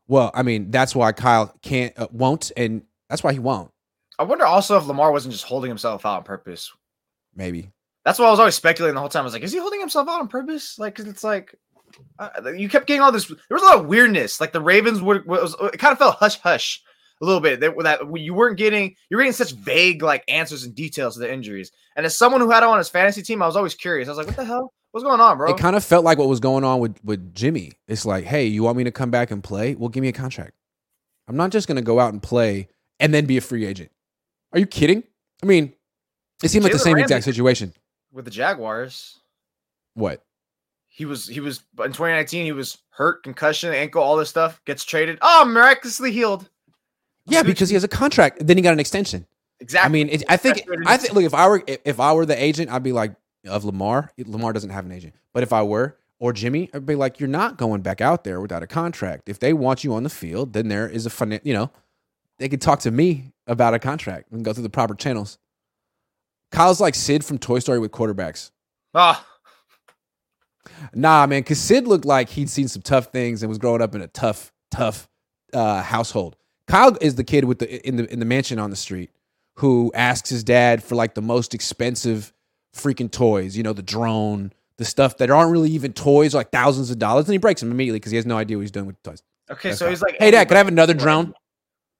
Well, 0.07 0.29
I 0.33 0.43
mean, 0.43 0.69
that's 0.69 0.93
why 0.93 1.11
Kyle 1.13 1.55
can't, 1.61 1.97
uh, 1.97 2.07
won't, 2.11 2.51
and 2.55 2.83
that's 3.09 3.23
why 3.23 3.33
he 3.33 3.39
won't. 3.39 3.71
I 4.19 4.23
wonder 4.23 4.45
also 4.45 4.77
if 4.77 4.85
Lamar 4.85 5.11
wasn't 5.11 5.31
just 5.31 5.45
holding 5.45 5.69
himself 5.69 6.05
out 6.05 6.17
on 6.17 6.23
purpose. 6.23 6.71
Maybe. 7.33 7.71
That's 8.05 8.19
why 8.19 8.27
I 8.27 8.31
was 8.31 8.39
always 8.39 8.55
speculating 8.55 8.93
the 8.93 8.99
whole 9.01 9.09
time. 9.09 9.21
I 9.21 9.23
was 9.25 9.33
like, 9.33 9.43
is 9.43 9.51
he 9.51 9.57
holding 9.57 9.79
himself 9.79 10.07
out 10.07 10.21
on 10.21 10.27
purpose? 10.27 10.77
Like, 10.77 10.95
cause 10.95 11.07
it's 11.07 11.23
like, 11.23 11.55
uh, 12.19 12.53
you 12.55 12.69
kept 12.69 12.87
getting 12.87 13.01
all 13.01 13.11
this. 13.11 13.27
There 13.27 13.37
was 13.49 13.63
a 13.63 13.65
lot 13.65 13.79
of 13.79 13.87
weirdness. 13.87 14.39
Like 14.39 14.53
the 14.53 14.61
Ravens 14.61 15.01
would, 15.01 15.25
was, 15.25 15.55
it 15.59 15.79
kind 15.79 15.91
of 15.91 15.97
felt 15.97 16.15
hush 16.17 16.39
hush 16.39 16.83
a 17.21 17.25
little 17.25 17.41
bit. 17.41 17.61
That, 17.61 17.73
that 17.79 18.19
you 18.19 18.33
weren't 18.33 18.57
getting, 18.57 18.95
you're 19.09 19.19
getting 19.19 19.33
such 19.33 19.53
vague 19.53 20.03
like 20.03 20.23
answers 20.27 20.63
and 20.63 20.75
details 20.75 21.17
of 21.17 21.21
the 21.21 21.33
injuries. 21.33 21.71
And 21.95 22.05
as 22.05 22.17
someone 22.17 22.41
who 22.41 22.51
had 22.51 22.63
him 22.63 22.69
on 22.69 22.77
his 22.77 22.89
fantasy 22.89 23.23
team, 23.23 23.41
I 23.41 23.47
was 23.47 23.55
always 23.55 23.73
curious. 23.73 24.07
I 24.07 24.11
was 24.11 24.19
like, 24.19 24.27
what 24.27 24.35
the 24.35 24.45
hell? 24.45 24.71
What's 24.91 25.03
going 25.03 25.19
on, 25.19 25.37
bro? 25.37 25.49
It 25.49 25.57
kind 25.57 25.75
of 25.75 25.83
felt 25.83 26.05
like 26.05 26.17
what 26.17 26.29
was 26.29 26.39
going 26.39 26.63
on 26.63 26.79
with 26.79 27.03
with 27.03 27.33
Jimmy. 27.33 27.73
It's 27.87 28.05
like, 28.05 28.23
hey, 28.23 28.45
you 28.45 28.63
want 28.63 28.77
me 28.77 28.85
to 28.85 28.91
come 28.91 29.11
back 29.11 29.31
and 29.31 29.43
play? 29.43 29.75
Well, 29.75 29.89
give 29.89 30.01
me 30.01 30.07
a 30.07 30.13
contract. 30.13 30.53
I'm 31.27 31.35
not 31.35 31.51
just 31.51 31.67
going 31.67 31.75
to 31.75 31.81
go 31.81 31.99
out 31.99 32.13
and 32.13 32.21
play 32.21 32.69
and 32.99 33.13
then 33.13 33.25
be 33.25 33.35
a 33.35 33.41
free 33.41 33.65
agent. 33.65 33.91
Are 34.53 34.59
you 34.59 34.65
kidding? 34.65 35.03
I 35.43 35.47
mean, 35.47 35.73
it 36.43 36.49
seemed 36.49 36.63
like 36.63 36.71
the 36.71 36.79
same 36.79 36.95
Ramsey 36.95 37.13
exact 37.13 37.25
situation 37.25 37.73
with 38.15 38.25
the 38.25 38.31
Jaguars. 38.31 39.19
What? 39.93 40.23
He 40.87 41.05
was 41.05 41.27
he 41.27 41.41
was 41.41 41.59
in 41.77 41.91
2019. 41.91 42.45
He 42.45 42.51
was 42.53 42.77
hurt, 42.89 43.23
concussion, 43.23 43.73
ankle, 43.73 44.01
all 44.01 44.15
this 44.15 44.29
stuff. 44.29 44.61
Gets 44.65 44.85
traded. 44.85 45.19
Oh, 45.21 45.45
miraculously 45.45 46.11
healed. 46.11 46.49
Yeah, 47.27 47.43
because 47.43 47.69
he 47.69 47.73
has 47.75 47.83
a 47.83 47.89
contract. 47.89 48.45
Then 48.45 48.57
he 48.57 48.63
got 48.63 48.73
an 48.73 48.79
extension. 48.79 49.27
Exactly. 49.59 49.87
I 49.87 49.91
mean, 49.91 50.09
it, 50.09 50.23
I 50.29 50.37
think 50.37 50.63
I 50.85 50.97
think 50.97 51.13
look 51.13 51.23
if 51.23 51.33
I 51.33 51.47
were 51.47 51.63
if 51.67 51.99
I 51.99 52.13
were 52.13 52.25
the 52.25 52.41
agent, 52.41 52.71
I'd 52.71 52.83
be 52.83 52.93
like 52.93 53.15
of 53.45 53.65
Lamar. 53.65 54.11
Lamar 54.17 54.53
doesn't 54.53 54.69
have 54.69 54.85
an 54.85 54.91
agent, 54.91 55.13
but 55.33 55.43
if 55.43 55.51
I 55.51 55.63
were 55.63 55.97
or 56.19 56.31
Jimmy, 56.31 56.69
I'd 56.73 56.85
be 56.85 56.95
like, 56.95 57.19
you're 57.19 57.27
not 57.27 57.57
going 57.57 57.81
back 57.81 57.99
out 57.99 58.23
there 58.23 58.39
without 58.39 58.63
a 58.63 58.67
contract. 58.67 59.27
If 59.27 59.39
they 59.39 59.53
want 59.53 59.83
you 59.83 59.93
on 59.93 60.03
the 60.03 60.09
field, 60.09 60.53
then 60.53 60.69
there 60.69 60.87
is 60.87 61.05
a 61.05 61.09
fun. 61.09 61.39
You 61.43 61.53
know, 61.53 61.71
they 62.37 62.47
could 62.47 62.61
talk 62.61 62.79
to 62.81 62.91
me 62.91 63.33
about 63.47 63.73
a 63.73 63.79
contract 63.79 64.31
and 64.31 64.45
go 64.45 64.53
through 64.53 64.63
the 64.63 64.69
proper 64.69 64.95
channels. 64.95 65.37
Kyle's 66.55 66.79
like 66.79 66.95
Sid 66.95 67.25
from 67.25 67.37
Toy 67.37 67.59
Story 67.59 67.79
with 67.79 67.91
quarterbacks. 67.91 68.51
Ah. 68.93 69.27
Nah, 70.93 71.27
man, 71.27 71.41
because 71.41 71.59
Sid 71.59 71.85
looked 71.85 72.05
like 72.05 72.29
he'd 72.29 72.49
seen 72.49 72.69
some 72.69 72.81
tough 72.81 73.07
things 73.07 73.43
and 73.43 73.49
was 73.49 73.57
growing 73.57 73.81
up 73.81 73.93
in 73.93 74.01
a 74.01 74.07
tough, 74.07 74.53
tough 74.71 75.09
uh, 75.53 75.81
household. 75.81 76.37
Kyle 76.67 76.97
is 77.01 77.15
the 77.15 77.25
kid 77.25 77.43
with 77.43 77.59
the 77.59 77.87
in 77.87 77.97
the 77.97 78.11
in 78.11 78.19
the 78.19 78.25
mansion 78.25 78.57
on 78.57 78.69
the 78.69 78.75
street 78.75 79.11
who 79.57 79.91
asks 79.93 80.29
his 80.29 80.43
dad 80.43 80.81
for 80.81 80.95
like 80.95 81.13
the 81.13 81.21
most 81.21 81.53
expensive 81.53 82.33
freaking 82.73 83.11
toys. 83.11 83.57
You 83.57 83.63
know, 83.63 83.73
the 83.73 83.83
drone, 83.83 84.53
the 84.77 84.85
stuff 84.85 85.17
that 85.17 85.29
aren't 85.29 85.51
really 85.51 85.71
even 85.71 85.91
toys, 85.91 86.33
like 86.33 86.51
thousands 86.51 86.89
of 86.89 86.97
dollars, 86.97 87.25
and 87.25 87.33
he 87.33 87.37
breaks 87.37 87.61
them 87.61 87.69
immediately 87.69 87.99
because 87.99 88.11
he 88.11 88.15
has 88.15 88.25
no 88.25 88.37
idea 88.37 88.57
what 88.57 88.61
he's 88.61 88.71
doing 88.71 88.85
with 88.85 88.95
the 89.03 89.11
toys. 89.11 89.21
Okay, 89.51 89.69
That's 89.69 89.79
so 89.79 89.89
he's 89.89 90.01
like, 90.01 90.15
"Hey, 90.19 90.31
Dad, 90.31 90.47
could 90.47 90.55
I 90.55 90.59
have 90.59 90.69
another 90.69 90.93
drone?" 90.93 91.33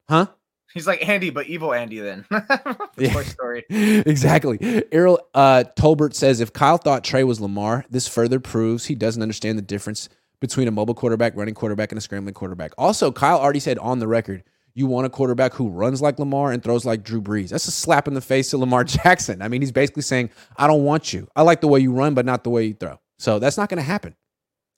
Huh? 0.09 0.27
He's 0.75 0.85
like 0.85 1.07
Andy, 1.07 1.29
but 1.29 1.47
evil 1.47 1.73
Andy. 1.73 1.99
Then 1.99 2.25
Toy 2.99 3.23
Story. 3.23 3.63
exactly. 3.69 4.83
Errol 4.91 5.21
uh, 5.33 5.63
Tolbert 5.77 6.13
says 6.13 6.41
if 6.41 6.51
Kyle 6.51 6.77
thought 6.77 7.03
Trey 7.03 7.23
was 7.23 7.39
Lamar, 7.39 7.85
this 7.89 8.09
further 8.09 8.41
proves 8.41 8.85
he 8.85 8.93
doesn't 8.93 9.21
understand 9.21 9.57
the 9.57 9.63
difference 9.63 10.09
between 10.41 10.67
a 10.67 10.71
mobile 10.71 10.93
quarterback, 10.93 11.33
running 11.37 11.53
quarterback, 11.53 11.93
and 11.93 11.97
a 11.97 12.01
scrambling 12.01 12.33
quarterback. 12.33 12.73
Also, 12.77 13.09
Kyle 13.09 13.39
already 13.39 13.61
said 13.61 13.79
on 13.79 13.99
the 13.99 14.07
record, 14.07 14.43
you 14.73 14.85
want 14.85 15.07
a 15.07 15.09
quarterback 15.09 15.53
who 15.53 15.69
runs 15.69 16.01
like 16.01 16.19
Lamar 16.19 16.51
and 16.51 16.61
throws 16.61 16.85
like 16.85 17.03
Drew 17.03 17.21
Brees. 17.21 17.49
That's 17.49 17.69
a 17.69 17.71
slap 17.71 18.09
in 18.09 18.13
the 18.13 18.19
face 18.19 18.49
to 18.49 18.57
Lamar 18.57 18.83
Jackson. 18.83 19.41
I 19.41 19.47
mean, 19.47 19.61
he's 19.61 19.71
basically 19.71 20.03
saying, 20.03 20.29
I 20.57 20.67
don't 20.67 20.83
want 20.83 21.13
you. 21.13 21.29
I 21.37 21.43
like 21.43 21.61
the 21.61 21.69
way 21.69 21.79
you 21.79 21.93
run, 21.93 22.13
but 22.15 22.25
not 22.25 22.43
the 22.43 22.49
way 22.49 22.65
you 22.65 22.73
throw. 22.73 22.99
So 23.17 23.39
that's 23.39 23.55
not 23.55 23.69
going 23.69 23.77
to 23.77 23.83
happen. 23.83 24.13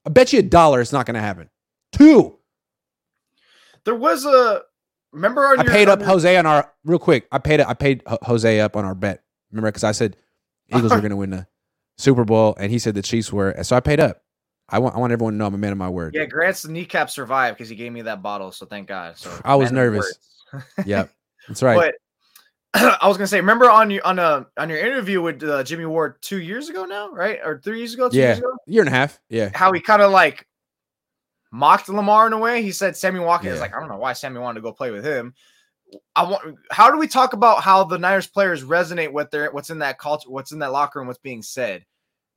I 0.06 0.12
bet 0.12 0.32
you 0.32 0.40
a 0.40 0.44
dollar 0.44 0.80
it's 0.80 0.94
not 0.94 1.08
going 1.08 1.16
to 1.16 1.22
happen. 1.22 1.50
Two. 1.92 2.38
There 3.84 3.96
was 3.96 4.26
a 4.26 4.62
Remember, 5.18 5.48
I 5.48 5.56
your, 5.56 5.66
paid 5.66 5.90
up 5.90 6.00
your... 6.00 6.10
Jose 6.10 6.38
on 6.38 6.46
our 6.46 6.72
real 6.86 7.00
quick. 7.00 7.28
I 7.32 7.40
paid 7.40 7.60
I 7.60 7.74
paid 7.74 8.04
Jose 8.24 8.60
up 8.60 8.76
on 8.76 8.86
our 8.86 8.96
bet. 8.96 9.24
Remember, 9.52 9.70
because 9.70 9.84
I 9.84 9.92
said 9.92 10.16
Eagles 10.70 10.92
were 10.92 11.00
going 11.02 11.10
to 11.10 11.16
win 11.18 11.32
the 11.32 11.48
Super 11.98 12.24
Bowl, 12.24 12.56
and 12.60 12.72
he 12.72 12.78
said 12.78 12.94
the 12.94 13.02
Chiefs 13.02 13.34
were. 13.34 13.56
So 13.64 13.76
I 13.76 13.80
paid 13.80 14.00
up. 14.00 14.22
I 14.70 14.80
want 14.80 14.96
I 14.96 15.00
want 15.00 15.14
everyone 15.14 15.34
to 15.34 15.38
know 15.38 15.48
I'm 15.48 15.56
a 15.56 15.58
man 15.58 15.72
of 15.72 15.78
my 15.78 15.90
word. 15.90 16.14
Yeah, 16.14 16.26
Grant's 16.26 16.68
kneecap 16.68 17.10
survived 17.10 17.58
because 17.58 17.70
he 17.70 17.76
gave 17.76 17.92
me 17.92 18.04
that 18.04 18.22
bottle. 18.22 18.52
So 18.52 18.66
thank 18.66 18.88
God. 18.88 19.18
So 19.18 19.32
I 19.44 19.56
was 19.56 19.72
nervous. 19.72 20.20
yep, 20.86 21.10
that's 21.48 21.64
right. 21.64 21.96
But 22.74 23.00
I 23.02 23.08
was 23.08 23.18
gonna 23.18 23.28
say, 23.28 23.40
remember 23.40 23.72
on 23.72 23.90
your 23.90 24.06
on 24.06 24.20
a 24.20 24.46
on 24.58 24.70
your 24.70 24.78
interview 24.78 25.22
with 25.22 25.42
uh, 25.42 25.64
Jimmy 25.64 25.86
Ward 25.86 26.22
two 26.22 26.40
years 26.42 26.70
ago 26.70 26.86
now, 26.86 27.10
right? 27.10 27.40
Or 27.44 27.60
three 27.64 27.80
years 27.80 27.96
ago? 27.96 28.10
yeah, 28.12 28.26
years 28.26 28.40
ago? 28.40 28.52
year 28.68 28.82
and 28.84 28.90
a 28.90 28.92
half. 28.92 29.20
Yeah. 29.30 29.50
How 29.56 29.72
he 29.72 29.80
kind 29.80 30.02
of 30.02 30.12
like 30.12 30.46
mocked 31.52 31.90
Lamar 31.90 32.28
in 32.28 32.34
a 32.34 32.38
way. 32.38 32.62
He 32.62 32.72
said 32.72 32.96
Sammy 32.96 33.20
Watkins 33.20 33.56
yeah. 33.56 33.62
like, 33.62 33.76
I 33.76 33.80
don't 33.80 33.90
know 33.90 33.98
why 33.98 34.14
Sammy 34.14 34.40
wanted 34.40 34.60
to 34.60 34.64
go 34.64 34.72
play 34.72 34.92
with 34.92 35.06
him. 35.06 35.34
I 36.16 36.24
want. 36.24 36.58
How 36.70 36.92
do 36.92 36.98
we 36.98 37.08
talk 37.08 37.34
about 37.34 37.62
how 37.62 37.84
the 37.84 37.98
Niners 37.98 38.28
players 38.28 38.64
resonate 38.64 39.12
with 39.12 39.32
their 39.32 39.50
what's 39.52 39.70
in 39.70 39.80
that 39.80 39.98
culture, 40.00 40.30
what's 40.30 40.52
in 40.52 40.60
that 40.60 40.72
locker 40.72 41.00
room, 41.00 41.08
what's 41.08 41.20
being 41.20 41.42
said? 41.42 41.86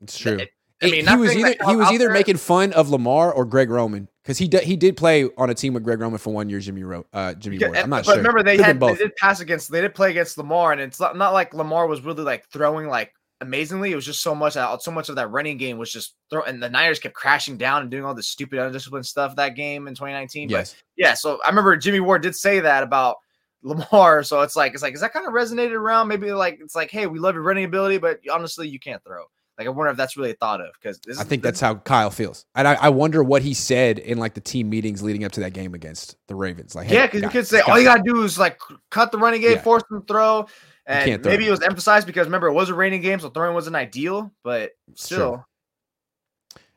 It's 0.00 0.16
true. 0.16 0.38
It, 0.38 0.50
I 0.82 0.86
mean, 0.90 1.06
he 1.06 1.16
was 1.16 1.36
either 1.36 1.54
he 1.66 1.76
was 1.76 1.90
either 1.90 2.06
there. 2.06 2.12
making 2.12 2.38
fun 2.38 2.72
of 2.72 2.88
Lamar 2.88 3.32
or 3.32 3.44
Greg 3.44 3.68
Roman 3.68 4.08
because 4.22 4.38
he 4.38 4.48
did 4.48 4.62
he 4.62 4.76
did 4.76 4.96
play 4.96 5.28
on 5.36 5.50
a 5.50 5.54
team 5.54 5.74
with 5.74 5.84
Greg 5.84 6.00
Roman 6.00 6.18
for 6.18 6.32
one 6.32 6.48
year. 6.48 6.58
Jimmy 6.58 6.84
Ro, 6.84 7.04
uh, 7.12 7.34
Jimmy 7.34 7.58
yeah, 7.58 7.66
Ward. 7.66 7.78
I'm 7.78 7.90
not 7.90 8.06
but 8.06 8.12
sure. 8.12 8.16
remember 8.16 8.42
they 8.42 8.56
had 8.56 8.80
they 8.80 8.94
did 8.94 9.14
pass 9.16 9.40
against 9.40 9.70
they 9.70 9.82
did 9.82 9.94
play 9.94 10.10
against 10.10 10.38
Lamar, 10.38 10.72
and 10.72 10.80
it's 10.80 10.98
not, 10.98 11.16
not 11.16 11.34
like 11.34 11.52
Lamar 11.52 11.86
was 11.86 12.00
really 12.00 12.22
like 12.22 12.48
throwing 12.48 12.88
like 12.88 13.12
amazingly. 13.40 13.92
It 13.92 13.94
was 13.94 14.04
just 14.04 14.22
so 14.22 14.34
much 14.34 14.56
uh, 14.56 14.78
so 14.78 14.90
much 14.90 15.08
of 15.08 15.16
that 15.16 15.28
running 15.28 15.56
game 15.56 15.78
was 15.78 15.92
just 15.92 16.14
throw, 16.30 16.42
and 16.42 16.62
the 16.62 16.68
Niners 16.68 16.98
kept 16.98 17.14
crashing 17.14 17.56
down 17.56 17.82
and 17.82 17.90
doing 17.90 18.04
all 18.04 18.14
this 18.14 18.28
stupid 18.28 18.58
undisciplined 18.58 19.06
stuff 19.06 19.36
that 19.36 19.54
game 19.56 19.88
in 19.88 19.94
2019. 19.94 20.48
Yes, 20.48 20.74
but 20.74 20.82
yeah. 20.96 21.14
So 21.14 21.40
I 21.44 21.48
remember 21.48 21.76
Jimmy 21.76 22.00
Ward 22.00 22.22
did 22.22 22.36
say 22.36 22.60
that 22.60 22.82
about 22.82 23.16
Lamar. 23.62 24.22
So 24.22 24.40
it's 24.42 24.56
like 24.56 24.74
it's 24.74 24.82
like 24.82 24.94
is 24.94 25.00
that 25.00 25.12
kind 25.12 25.26
of 25.26 25.32
resonated 25.32 25.72
around? 25.72 26.08
Maybe 26.08 26.32
like 26.32 26.58
it's 26.60 26.74
like, 26.74 26.90
hey, 26.90 27.06
we 27.06 27.18
love 27.18 27.34
your 27.34 27.42
running 27.42 27.64
ability, 27.64 27.98
but 27.98 28.20
honestly, 28.32 28.68
you 28.68 28.78
can't 28.78 29.02
throw. 29.04 29.24
Like 29.60 29.66
I 29.66 29.70
wonder 29.70 29.90
if 29.90 29.96
that's 29.98 30.16
really 30.16 30.32
thought 30.32 30.62
of 30.62 30.70
because 30.80 30.98
I 31.18 31.24
think 31.24 31.42
that's 31.42 31.60
how 31.60 31.74
Kyle 31.74 32.10
feels, 32.10 32.46
and 32.54 32.66
I, 32.66 32.74
I, 32.76 32.88
wonder 32.88 33.22
what 33.22 33.42
he 33.42 33.52
said 33.52 33.98
in 33.98 34.16
like 34.16 34.32
the 34.32 34.40
team 34.40 34.70
meetings 34.70 35.02
leading 35.02 35.22
up 35.22 35.32
to 35.32 35.40
that 35.40 35.52
game 35.52 35.74
against 35.74 36.16
the 36.28 36.34
Ravens. 36.34 36.74
Like, 36.74 36.86
hey, 36.86 36.94
yeah, 36.94 37.06
because 37.06 37.20
you 37.20 37.28
could 37.28 37.46
say 37.46 37.60
all 37.60 37.78
you 37.78 37.84
gotta 37.84 38.02
do 38.02 38.22
is 38.22 38.38
like 38.38 38.58
cut 38.88 39.12
the 39.12 39.18
running 39.18 39.42
game, 39.42 39.56
yeah. 39.56 39.60
force 39.60 39.82
them 39.90 40.00
to 40.00 40.06
throw, 40.06 40.46
and 40.90 41.24
maybe 41.24 41.46
it 41.46 41.50
was 41.50 41.62
emphasized 41.62 42.06
because 42.06 42.26
remember 42.26 42.48
it 42.48 42.52
was 42.52 42.68
a 42.68 42.74
raining 42.74 43.00
game, 43.00 43.20
so 43.20 43.30
throwing 43.30 43.54
wasn't 43.54 43.76
ideal, 43.76 44.32
but 44.44 44.72
still. 44.94 45.44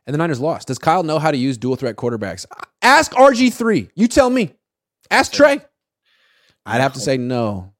And 0.06 0.14
the 0.14 0.18
Niners 0.18 0.40
lost. 0.40 0.68
Does 0.68 0.78
Kyle 0.78 1.04
know 1.04 1.18
how 1.18 1.32
to 1.32 1.38
use 1.38 1.58
dual 1.58 1.76
threat 1.76 1.96
quarterbacks? 1.96 2.46
Ask 2.82 3.14
RG 3.14 3.54
three. 3.54 3.90
You 3.96 4.08
tell 4.08 4.30
me. 4.30 4.54
Ask 5.10 5.32
Trey. 5.32 5.62
I'd 6.66 6.82
have 6.82 6.94
to 6.94 7.00
say 7.00 7.18
no. 7.18 7.74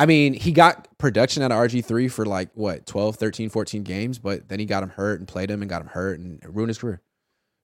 I 0.00 0.06
mean, 0.06 0.32
he 0.32 0.52
got 0.52 0.88
production 0.96 1.42
out 1.42 1.52
of 1.52 1.58
RG3 1.58 2.10
for 2.10 2.24
like 2.24 2.48
what, 2.54 2.86
12, 2.86 3.16
13, 3.16 3.50
14 3.50 3.82
games, 3.82 4.18
but 4.18 4.48
then 4.48 4.58
he 4.58 4.64
got 4.64 4.82
him 4.82 4.88
hurt 4.88 5.18
and 5.18 5.28
played 5.28 5.50
him 5.50 5.60
and 5.60 5.68
got 5.68 5.82
him 5.82 5.88
hurt 5.88 6.18
and 6.18 6.40
ruined 6.42 6.70
his 6.70 6.78
career. 6.78 7.02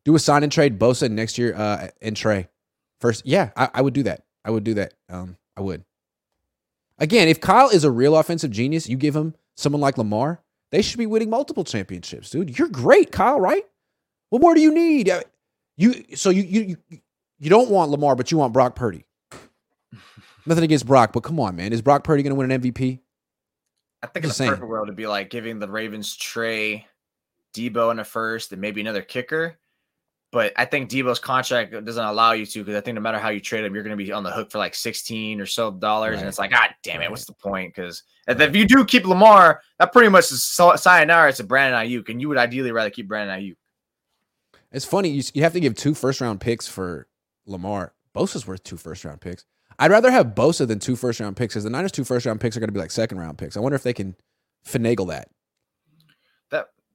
Do 0.04 0.14
a 0.14 0.18
sign 0.18 0.42
and 0.42 0.52
trade 0.52 0.78
Bosa 0.78 1.10
next 1.10 1.38
year 1.38 1.54
uh, 1.54 1.88
and 2.02 2.14
Trey. 2.14 2.48
First, 3.00 3.22
yeah, 3.24 3.52
I, 3.56 3.70
I, 3.74 3.80
would 3.80 3.94
do 3.94 4.02
that. 4.02 4.24
I 4.44 4.50
would 4.50 4.64
do 4.64 4.74
that. 4.74 4.92
Um, 5.08 5.38
I 5.56 5.62
would. 5.62 5.82
Again, 6.98 7.28
if 7.28 7.40
Kyle 7.40 7.68
is 7.68 7.84
a 7.84 7.90
real 7.90 8.16
offensive 8.16 8.50
genius, 8.50 8.88
you 8.88 8.96
give 8.96 9.14
him 9.14 9.34
someone 9.56 9.80
like 9.80 9.98
Lamar, 9.98 10.40
they 10.70 10.82
should 10.82 10.98
be 10.98 11.06
winning 11.06 11.30
multiple 11.30 11.64
championships, 11.64 12.30
dude. 12.30 12.58
You're 12.58 12.68
great, 12.68 13.12
Kyle, 13.12 13.40
right? 13.40 13.64
What 14.30 14.42
more 14.42 14.54
do 14.54 14.60
you 14.60 14.74
need? 14.74 15.08
Uh, 15.08 15.22
you 15.76 16.04
so 16.14 16.30
you 16.30 16.42
you 16.42 16.76
you 17.38 17.50
don't 17.50 17.70
want 17.70 17.90
Lamar, 17.90 18.16
but 18.16 18.32
you 18.32 18.38
want 18.38 18.52
Brock 18.52 18.74
Purdy. 18.74 19.04
Nothing 20.46 20.64
against 20.64 20.86
Brock, 20.86 21.12
but 21.12 21.20
come 21.20 21.38
on, 21.38 21.54
man. 21.56 21.72
Is 21.72 21.82
Brock 21.82 22.02
Purdy 22.02 22.22
going 22.22 22.30
to 22.30 22.36
win 22.36 22.50
an 22.50 22.60
MVP? 22.62 23.00
I 24.02 24.06
think 24.06 24.24
in 24.24 24.28
the 24.28 24.34
saying. 24.34 24.50
perfect 24.50 24.68
world, 24.68 24.88
it'd 24.88 24.96
be 24.96 25.06
like 25.06 25.30
giving 25.30 25.58
the 25.58 25.68
Ravens 25.68 26.16
Trey, 26.16 26.86
Deebo 27.54 27.90
in 27.90 27.98
a 27.98 28.04
first, 28.04 28.52
and 28.52 28.60
maybe 28.60 28.80
another 28.80 29.02
kicker. 29.02 29.58
But 30.36 30.52
I 30.56 30.66
think 30.66 30.90
Deebo's 30.90 31.18
contract 31.18 31.72
doesn't 31.72 32.04
allow 32.04 32.32
you 32.32 32.44
to 32.44 32.58
because 32.58 32.74
I 32.76 32.82
think 32.82 32.94
no 32.94 33.00
matter 33.00 33.18
how 33.18 33.30
you 33.30 33.40
trade 33.40 33.64
him, 33.64 33.74
you're 33.74 33.82
going 33.82 33.96
to 33.96 34.04
be 34.04 34.12
on 34.12 34.22
the 34.22 34.30
hook 34.30 34.50
for 34.50 34.58
like 34.58 34.74
16 34.74 35.40
or 35.40 35.46
so 35.46 35.70
dollars. 35.70 36.16
Right. 36.16 36.18
And 36.18 36.28
it's 36.28 36.38
like, 36.38 36.50
God 36.50 36.74
damn 36.82 37.00
it, 37.00 37.10
what's 37.10 37.24
the 37.24 37.32
point? 37.32 37.74
Because 37.74 38.02
right. 38.28 38.38
if 38.42 38.54
you 38.54 38.66
do 38.66 38.84
keep 38.84 39.06
Lamar, 39.06 39.62
that 39.78 39.94
pretty 39.94 40.10
much 40.10 40.30
is 40.30 40.44
sayonara 40.44 41.32
to 41.32 41.42
Brandon 41.42 41.80
Aiyuk. 41.80 42.10
And 42.10 42.20
you 42.20 42.28
would 42.28 42.36
ideally 42.36 42.70
rather 42.70 42.90
keep 42.90 43.08
Brandon 43.08 43.40
Aiyuk. 43.40 43.56
It's 44.72 44.84
funny. 44.84 45.08
You, 45.08 45.22
you 45.32 45.42
have 45.42 45.54
to 45.54 45.60
give 45.60 45.74
two 45.74 45.94
first 45.94 46.20
round 46.20 46.38
picks 46.38 46.68
for 46.68 47.08
Lamar. 47.46 47.94
Bosa's 48.14 48.46
worth 48.46 48.62
two 48.62 48.76
first 48.76 49.06
round 49.06 49.22
picks. 49.22 49.46
I'd 49.78 49.90
rather 49.90 50.10
have 50.10 50.34
Bosa 50.34 50.68
than 50.68 50.80
two 50.80 50.96
first 50.96 51.18
round 51.18 51.38
picks 51.38 51.54
because 51.54 51.64
the 51.64 51.70
Niners' 51.70 51.92
two 51.92 52.04
first 52.04 52.26
round 52.26 52.42
picks 52.42 52.58
are 52.58 52.60
going 52.60 52.68
to 52.68 52.74
be 52.74 52.80
like 52.80 52.90
second 52.90 53.18
round 53.18 53.38
picks. 53.38 53.56
I 53.56 53.60
wonder 53.60 53.76
if 53.76 53.84
they 53.84 53.94
can 53.94 54.14
finagle 54.68 55.08
that. 55.08 55.30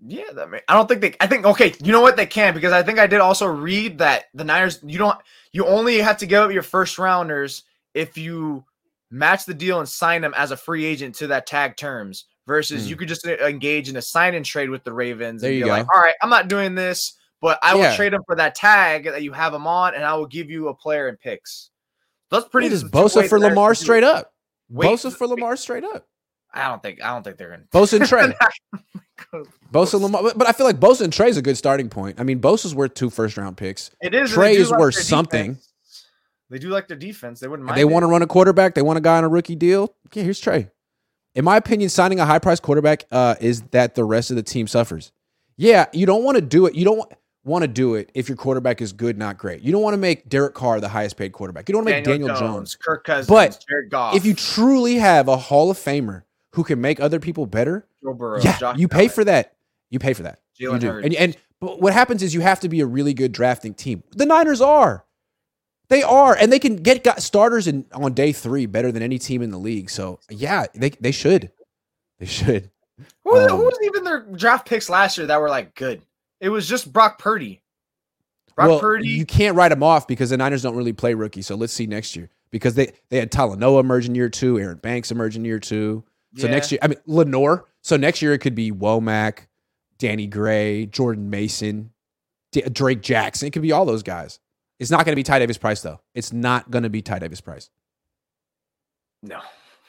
Yeah, 0.04 0.32
that 0.34 0.50
may, 0.50 0.62
I 0.68 0.74
don't 0.74 0.88
think 0.88 1.02
they. 1.02 1.16
I 1.20 1.28
think 1.28 1.46
okay, 1.46 1.74
you 1.84 1.92
know 1.92 2.02
what 2.02 2.18
they 2.18 2.26
can 2.26 2.54
because 2.54 2.74
I 2.74 2.82
think 2.82 2.98
I 2.98 3.06
did 3.06 3.20
also 3.20 3.46
read 3.46 4.00
that 4.00 4.26
the 4.34 4.44
Niners 4.44 4.80
you 4.84 4.98
don't 4.98 5.18
you 5.52 5.66
only 5.66 6.00
have 6.00 6.18
to 6.18 6.26
give 6.26 6.42
up 6.42 6.52
your 6.52 6.64
first 6.64 6.98
rounders 6.98 7.64
if 7.94 8.18
you 8.18 8.66
match 9.12 9.46
the 9.46 9.54
deal 9.54 9.80
and 9.80 9.88
sign 9.88 10.22
them 10.22 10.34
as 10.36 10.52
a 10.52 10.58
free 10.58 10.86
agent 10.86 11.14
to 11.16 11.28
that 11.28 11.46
tag 11.46 11.78
terms 11.78 12.26
versus 12.48 12.86
mm. 12.86 12.90
you 12.90 12.96
could 12.96 13.08
just 13.08 13.26
engage 13.26 13.90
in 13.90 13.98
a 13.98 14.02
sign 14.02 14.34
and 14.34 14.46
trade 14.46 14.70
with 14.70 14.84
the 14.84 14.94
Ravens. 14.94 15.42
There 15.42 15.52
and 15.52 15.60
you 15.60 15.66
go. 15.66 15.72
Like, 15.72 15.88
All 15.94 16.02
right, 16.02 16.16
I'm 16.24 16.30
not 16.30 16.48
doing 16.48 16.74
this, 16.74 17.18
but 17.40 17.60
I 17.62 17.76
will 17.76 17.94
trade 17.96 18.14
them 18.14 18.24
for 18.26 18.36
that 18.38 18.56
tag 18.56 19.04
that 19.04 19.22
you 19.22 19.34
have 19.34 19.52
them 19.52 19.68
on, 19.68 19.94
and 19.94 20.04
I 20.04 20.16
will 20.16 20.26
give 20.26 20.50
you 20.50 20.70
a 20.70 20.74
player 20.74 21.10
and 21.10 21.20
picks. 21.20 21.70
That's 22.32 22.48
pretty. 22.48 22.70
Just 22.70 22.88
Bosa 22.88 23.28
for 23.28 23.40
Lamar 23.40 23.76
straight 23.76 24.04
up. 24.04 24.34
Wait, 24.70 24.88
Bosa 24.88 25.16
for 25.16 25.28
Lamar 25.28 25.56
straight 25.58 25.84
up. 25.84 26.08
I 26.54 26.68
don't 26.68 26.82
think. 26.82 27.04
I 27.04 27.14
don't 27.14 27.24
think 27.24 27.38
they're 27.38 27.50
going. 27.50 27.62
to 27.62 27.68
Bosa 27.68 28.00
and 28.00 28.08
Trey. 28.08 28.34
Bosa 29.72 30.00
Lamar, 30.00 30.34
but 30.36 30.48
I 30.48 30.52
feel 30.52 30.66
like 30.66 30.80
Bosa 30.80 31.02
and 31.02 31.14
Trey 31.14 31.30
is 31.30 31.38
a 31.38 31.42
good 31.42 31.58
starting 31.58 31.90
point. 31.90 32.20
I 32.20 32.24
mean, 32.24 32.40
Bosa's 32.40 32.76
worth 32.76 32.94
two 32.94 33.10
first 33.10 33.38
round 33.38 33.58
picks. 33.58 33.92
It 34.02 34.14
is. 34.14 34.32
Trey 34.32 34.56
is 34.56 34.70
like 34.70 34.80
worth 34.80 34.96
something. 34.96 35.58
They 36.50 36.60
do 36.60 36.70
like 36.70 36.88
their 36.88 36.98
defense. 36.98 37.40
They 37.40 37.48
wouldn't 37.48 37.66
mind. 37.66 37.78
They 37.78 37.86
want 37.86 38.04
to 38.04 38.08
run 38.08 38.22
a 38.22 38.28
quarterback. 38.28 38.76
They 38.76 38.82
want 38.82 38.98
a 38.98 39.02
guy 39.02 39.18
on 39.18 39.24
a 39.24 39.30
rookie 39.30 39.56
deal. 39.56 39.96
Okay, 40.08 40.24
here's 40.24 40.40
Trey. 40.40 40.70
In 41.34 41.46
my 41.46 41.56
opinion, 41.56 41.90
signing 41.90 42.20
a 42.20 42.26
high 42.26 42.40
price 42.40 42.60
quarterback 42.60 43.06
uh, 43.10 43.36
is 43.40 43.62
that 43.72 43.96
the 43.96 44.04
rest 44.04 44.32
of 44.32 44.36
the 44.36 44.44
team 44.44 44.68
suffers. 44.68 45.14
Yeah, 45.56 45.86
you 45.94 46.06
don't 46.06 46.24
want 46.24 46.36
to 46.36 46.42
do 46.42 46.66
it. 46.66 46.76
You 46.76 46.84
don't 46.84 46.98
want 46.98 47.14
want 47.44 47.64
to 47.64 47.68
do 47.68 47.96
it 47.96 48.12
if 48.14 48.30
your 48.30 48.36
quarterback 48.36 48.82
is 48.82 48.94
good, 48.94 49.18
not 49.18 49.38
great. 49.38 49.62
You 49.62 49.72
don't 49.72 49.82
want 49.82 49.94
to 49.94 49.98
make 49.98 50.30
Derek 50.30 50.54
Carr 50.54 50.80
the 50.80 50.90
highest 50.90 51.18
paid 51.18 51.32
quarterback. 51.32 51.68
You 51.68 51.74
don't 51.74 51.86
want 51.86 51.90
to 51.90 51.96
make 51.96 52.04
Daniel, 52.04 52.28
Daniel 52.28 52.40
Jones, 52.40 52.54
Jones, 52.54 52.76
Kirk 52.76 53.04
Cousins, 53.04 53.28
but 53.28 53.66
Jared 53.70 53.90
Goff. 53.90 54.16
if 54.16 54.26
you 54.26 54.34
truly 54.34 54.96
have 54.96 55.28
a 55.28 55.38
Hall 55.38 55.72
of 55.72 55.78
Famer 55.78 56.24
who 56.54 56.64
can 56.64 56.82
make 56.82 57.00
other 57.00 57.20
people 57.20 57.46
better, 57.46 57.88
Burrow, 58.02 58.40
yeah, 58.42 58.58
Josh 58.58 58.78
you 58.78 58.88
pay 58.88 59.08
for 59.08 59.24
that. 59.24 59.56
You 59.90 60.00
pay 60.00 60.14
for 60.14 60.24
that. 60.24 60.40
Jalen 60.60 60.74
you 60.74 60.80
do. 60.80 60.88
Hurts. 60.88 61.06
And, 61.06 61.16
and 61.16 61.38
but 61.60 61.82
what 61.82 61.94
happens 61.94 62.24
is 62.24 62.34
you 62.34 62.42
have 62.42 62.60
to 62.62 62.70
be 62.70 62.82
a 62.82 62.86
really 62.86 63.14
good 63.14 63.32
drafting 63.32 63.74
team. 63.74 64.04
The 64.12 64.26
Niners 64.26 64.62
are. 64.62 65.06
They 65.90 66.04
are, 66.04 66.34
and 66.36 66.52
they 66.54 66.60
can 66.60 66.78
get 66.78 67.22
starters 67.22 67.68
in 67.68 67.86
on 67.92 68.14
day 68.14 68.32
three 68.32 68.66
better 68.66 68.94
than 68.94 69.04
any 69.04 69.20
team 69.20 69.42
in 69.42 69.52
the 69.52 69.58
league. 69.58 69.90
So 69.90 70.20
yeah, 70.30 70.68
they 70.74 70.92
they 70.92 71.12
should, 71.12 71.52
they 72.18 72.26
should. 72.26 72.72
Who, 73.26 73.38
um, 73.38 73.50
who 73.50 73.66
was 73.66 73.78
even 73.84 74.06
their 74.06 74.22
draft 74.22 74.68
picks 74.68 74.90
last 74.90 75.18
year 75.18 75.28
that 75.28 75.42
were 75.42 75.50
like 75.50 75.76
good? 75.76 76.02
It 76.40 76.48
was 76.48 76.68
just 76.68 76.92
Brock 76.94 77.20
Purdy. 77.20 77.62
Brock 78.56 78.70
well, 78.70 78.80
Purdy. 78.80 79.10
You 79.10 79.26
can't 79.26 79.56
write 79.56 79.70
them 79.70 79.84
off 79.84 80.08
because 80.08 80.30
the 80.30 80.38
Niners 80.38 80.62
don't 80.62 80.78
really 80.78 80.94
play 80.94 81.14
rookie. 81.14 81.42
So 81.42 81.56
let's 81.56 81.74
see 81.74 81.88
next 81.88 82.16
year 82.16 82.30
because 82.52 82.76
they 82.76 82.94
they 83.10 83.18
had 83.18 83.30
Talanoa 83.30 83.82
emerge 83.82 84.08
in 84.08 84.16
year 84.16 84.30
two, 84.30 84.60
Aaron 84.60 84.78
Banks 84.78 85.12
emerge 85.12 85.36
in 85.36 85.44
year 85.44 85.60
two. 85.60 86.06
So 86.36 86.48
yeah. 86.48 86.54
next 86.54 86.72
year, 86.72 86.80
I 86.82 86.88
mean 86.88 87.00
Lenoir. 87.06 87.66
So 87.82 87.98
next 87.98 88.22
year 88.22 88.34
it 88.34 88.40
could 88.40 88.56
be 88.56 88.72
Womack, 88.72 89.48
Danny 89.98 90.28
Gray, 90.28 90.86
Jordan 90.86 91.30
Mason, 91.30 91.92
D- 92.52 92.62
Drake 92.62 93.02
Jackson. 93.02 93.48
It 93.48 93.52
could 93.52 93.62
be 93.62 93.72
all 93.72 93.86
those 93.86 94.04
guys. 94.04 94.40
It's 94.80 94.92
not 94.92 95.06
going 95.06 95.14
to 95.14 95.18
be 95.18 95.24
Ty 95.24 95.40
Davis 95.40 95.58
Price 95.58 95.82
though. 95.82 96.02
It's 96.14 96.34
not 96.34 96.72
going 96.72 96.84
to 96.84 96.90
be 96.90 97.02
Ty 97.02 97.20
Davis 97.20 97.42
Price. 97.42 97.70
No, 99.22 99.40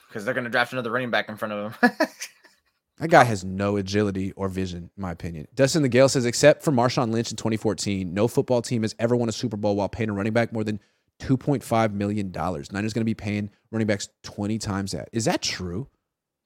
because 0.08 0.24
they're 0.24 0.34
going 0.34 0.44
to 0.44 0.50
draft 0.50 0.72
another 0.72 0.90
running 0.90 1.10
back 1.10 1.28
in 1.28 1.36
front 1.36 1.54
of 1.54 1.76
him. 1.80 1.90
that 2.98 3.08
guy 3.08 3.24
has 3.24 3.44
no 3.44 3.78
agility 3.78 4.32
or 4.32 4.48
vision, 4.48 4.90
in 4.94 5.00
my 5.00 5.10
opinion. 5.10 5.48
Dustin 5.54 5.82
the 5.82 5.88
Gale 5.88 6.08
says, 6.10 6.26
except 6.26 6.62
for 6.62 6.70
Marshawn 6.72 7.10
Lynch 7.10 7.30
in 7.30 7.36
2014, 7.36 8.12
no 8.12 8.28
football 8.28 8.60
team 8.60 8.82
has 8.82 8.94
ever 8.98 9.16
won 9.16 9.30
a 9.30 9.32
Super 9.32 9.56
Bowl 9.56 9.76
while 9.76 9.88
paying 9.88 10.10
a 10.10 10.12
running 10.12 10.34
back 10.34 10.52
more 10.52 10.64
than 10.64 10.78
$2.5 11.20 11.92
million. 11.94 12.30
Niners 12.30 12.92
going 12.92 13.00
to 13.00 13.04
be 13.04 13.14
paying 13.14 13.50
running 13.70 13.86
backs 13.86 14.08
20 14.24 14.58
times 14.58 14.92
that. 14.92 15.08
Is 15.12 15.24
that 15.24 15.40
true? 15.40 15.88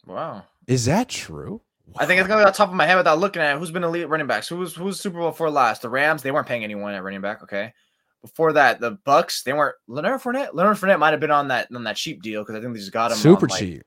Wow. 0.07 0.45
Is 0.66 0.85
that 0.87 1.09
true? 1.09 1.61
I 1.99 2.07
think 2.07 2.21
it's 2.21 2.29
gonna 2.29 2.42
be 2.42 2.47
on 2.47 2.53
top 2.53 2.69
of 2.69 2.75
my 2.75 2.87
head 2.87 2.97
without 2.97 3.19
looking 3.19 3.42
at 3.42 3.55
it. 3.55 3.59
Who's 3.59 3.71
been 3.71 3.85
elite 3.85 4.09
running 4.09 4.27
backs? 4.27 4.49
Who's 4.49 4.75
who's 4.75 5.01
Super 5.01 5.19
Bowl 5.19 5.33
for 5.33 5.51
last? 5.51 5.83
The 5.83 5.88
Rams. 5.88 6.23
They 6.23 6.31
weren't 6.31 6.47
paying 6.47 6.64
anyone 6.64 6.95
at 6.95 7.03
running 7.03 7.21
back. 7.21 7.42
Okay. 7.42 7.73
Before 8.23 8.53
that, 8.55 8.81
the 8.81 8.99
Bucs. 9.07 9.45
They 9.45 9.53
weren't. 9.53 9.77
Leonard 9.87 10.21
Fournette. 10.21 10.51
Leonard 10.53 10.79
Fournette 10.79 10.99
might 10.99 11.12
have 11.12 11.21
been 11.21 11.31
on 11.31 11.49
that 11.49 11.69
on 11.75 11.85
that 11.85 11.97
cheap 11.97 12.23
deal 12.23 12.42
because 12.42 12.57
I 12.57 12.61
think 12.61 12.75
they 12.75 12.81
just 12.81 12.92
got 12.92 13.12
him 13.12 13.19
super 13.19 13.47
on, 13.47 13.51
like, 13.51 13.61
cheap. 13.61 13.83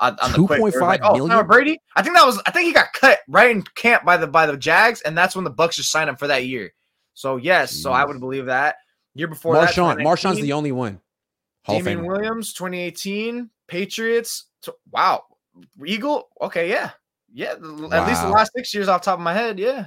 On, 0.00 0.16
on 0.20 0.32
Two 0.32 0.48
point 0.48 0.74
five 0.74 1.00
like, 1.00 1.02
million. 1.02 1.30
Oh, 1.30 1.42
Brady. 1.44 1.80
I 1.94 2.02
think 2.02 2.16
that 2.16 2.26
was. 2.26 2.42
I 2.46 2.50
think 2.50 2.66
he 2.66 2.72
got 2.72 2.92
cut 2.92 3.20
right 3.28 3.50
in 3.50 3.62
camp 3.62 4.04
by 4.04 4.16
the 4.16 4.26
by 4.26 4.46
the 4.46 4.56
Jags, 4.56 5.00
and 5.02 5.16
that's 5.16 5.36
when 5.36 5.44
the 5.44 5.52
Bucs 5.52 5.74
just 5.74 5.92
signed 5.92 6.10
him 6.10 6.16
for 6.16 6.26
that 6.26 6.46
year. 6.46 6.72
So 7.14 7.36
yes, 7.36 7.72
Jeez. 7.72 7.82
so 7.82 7.92
I 7.92 8.04
would 8.04 8.18
believe 8.18 8.46
that. 8.46 8.76
Year 9.14 9.28
before 9.28 9.54
Marshawn. 9.54 9.96
that, 9.96 10.04
Marshawn's 10.04 10.40
the 10.40 10.52
only 10.52 10.72
one. 10.72 11.00
Hall 11.62 11.78
Damien 11.78 12.04
Williams, 12.04 12.52
2018 12.52 13.48
Patriots. 13.68 14.46
Wow, 14.90 15.22
Eagle. 15.84 16.28
Okay, 16.40 16.68
yeah. 16.68 16.90
Yeah, 17.32 17.54
wow. 17.54 17.90
at 17.90 18.06
least 18.06 18.22
the 18.22 18.28
last 18.28 18.52
six 18.54 18.72
years 18.72 18.86
off 18.86 19.02
top 19.02 19.18
of 19.18 19.24
my 19.24 19.34
head. 19.34 19.58
Yeah. 19.58 19.86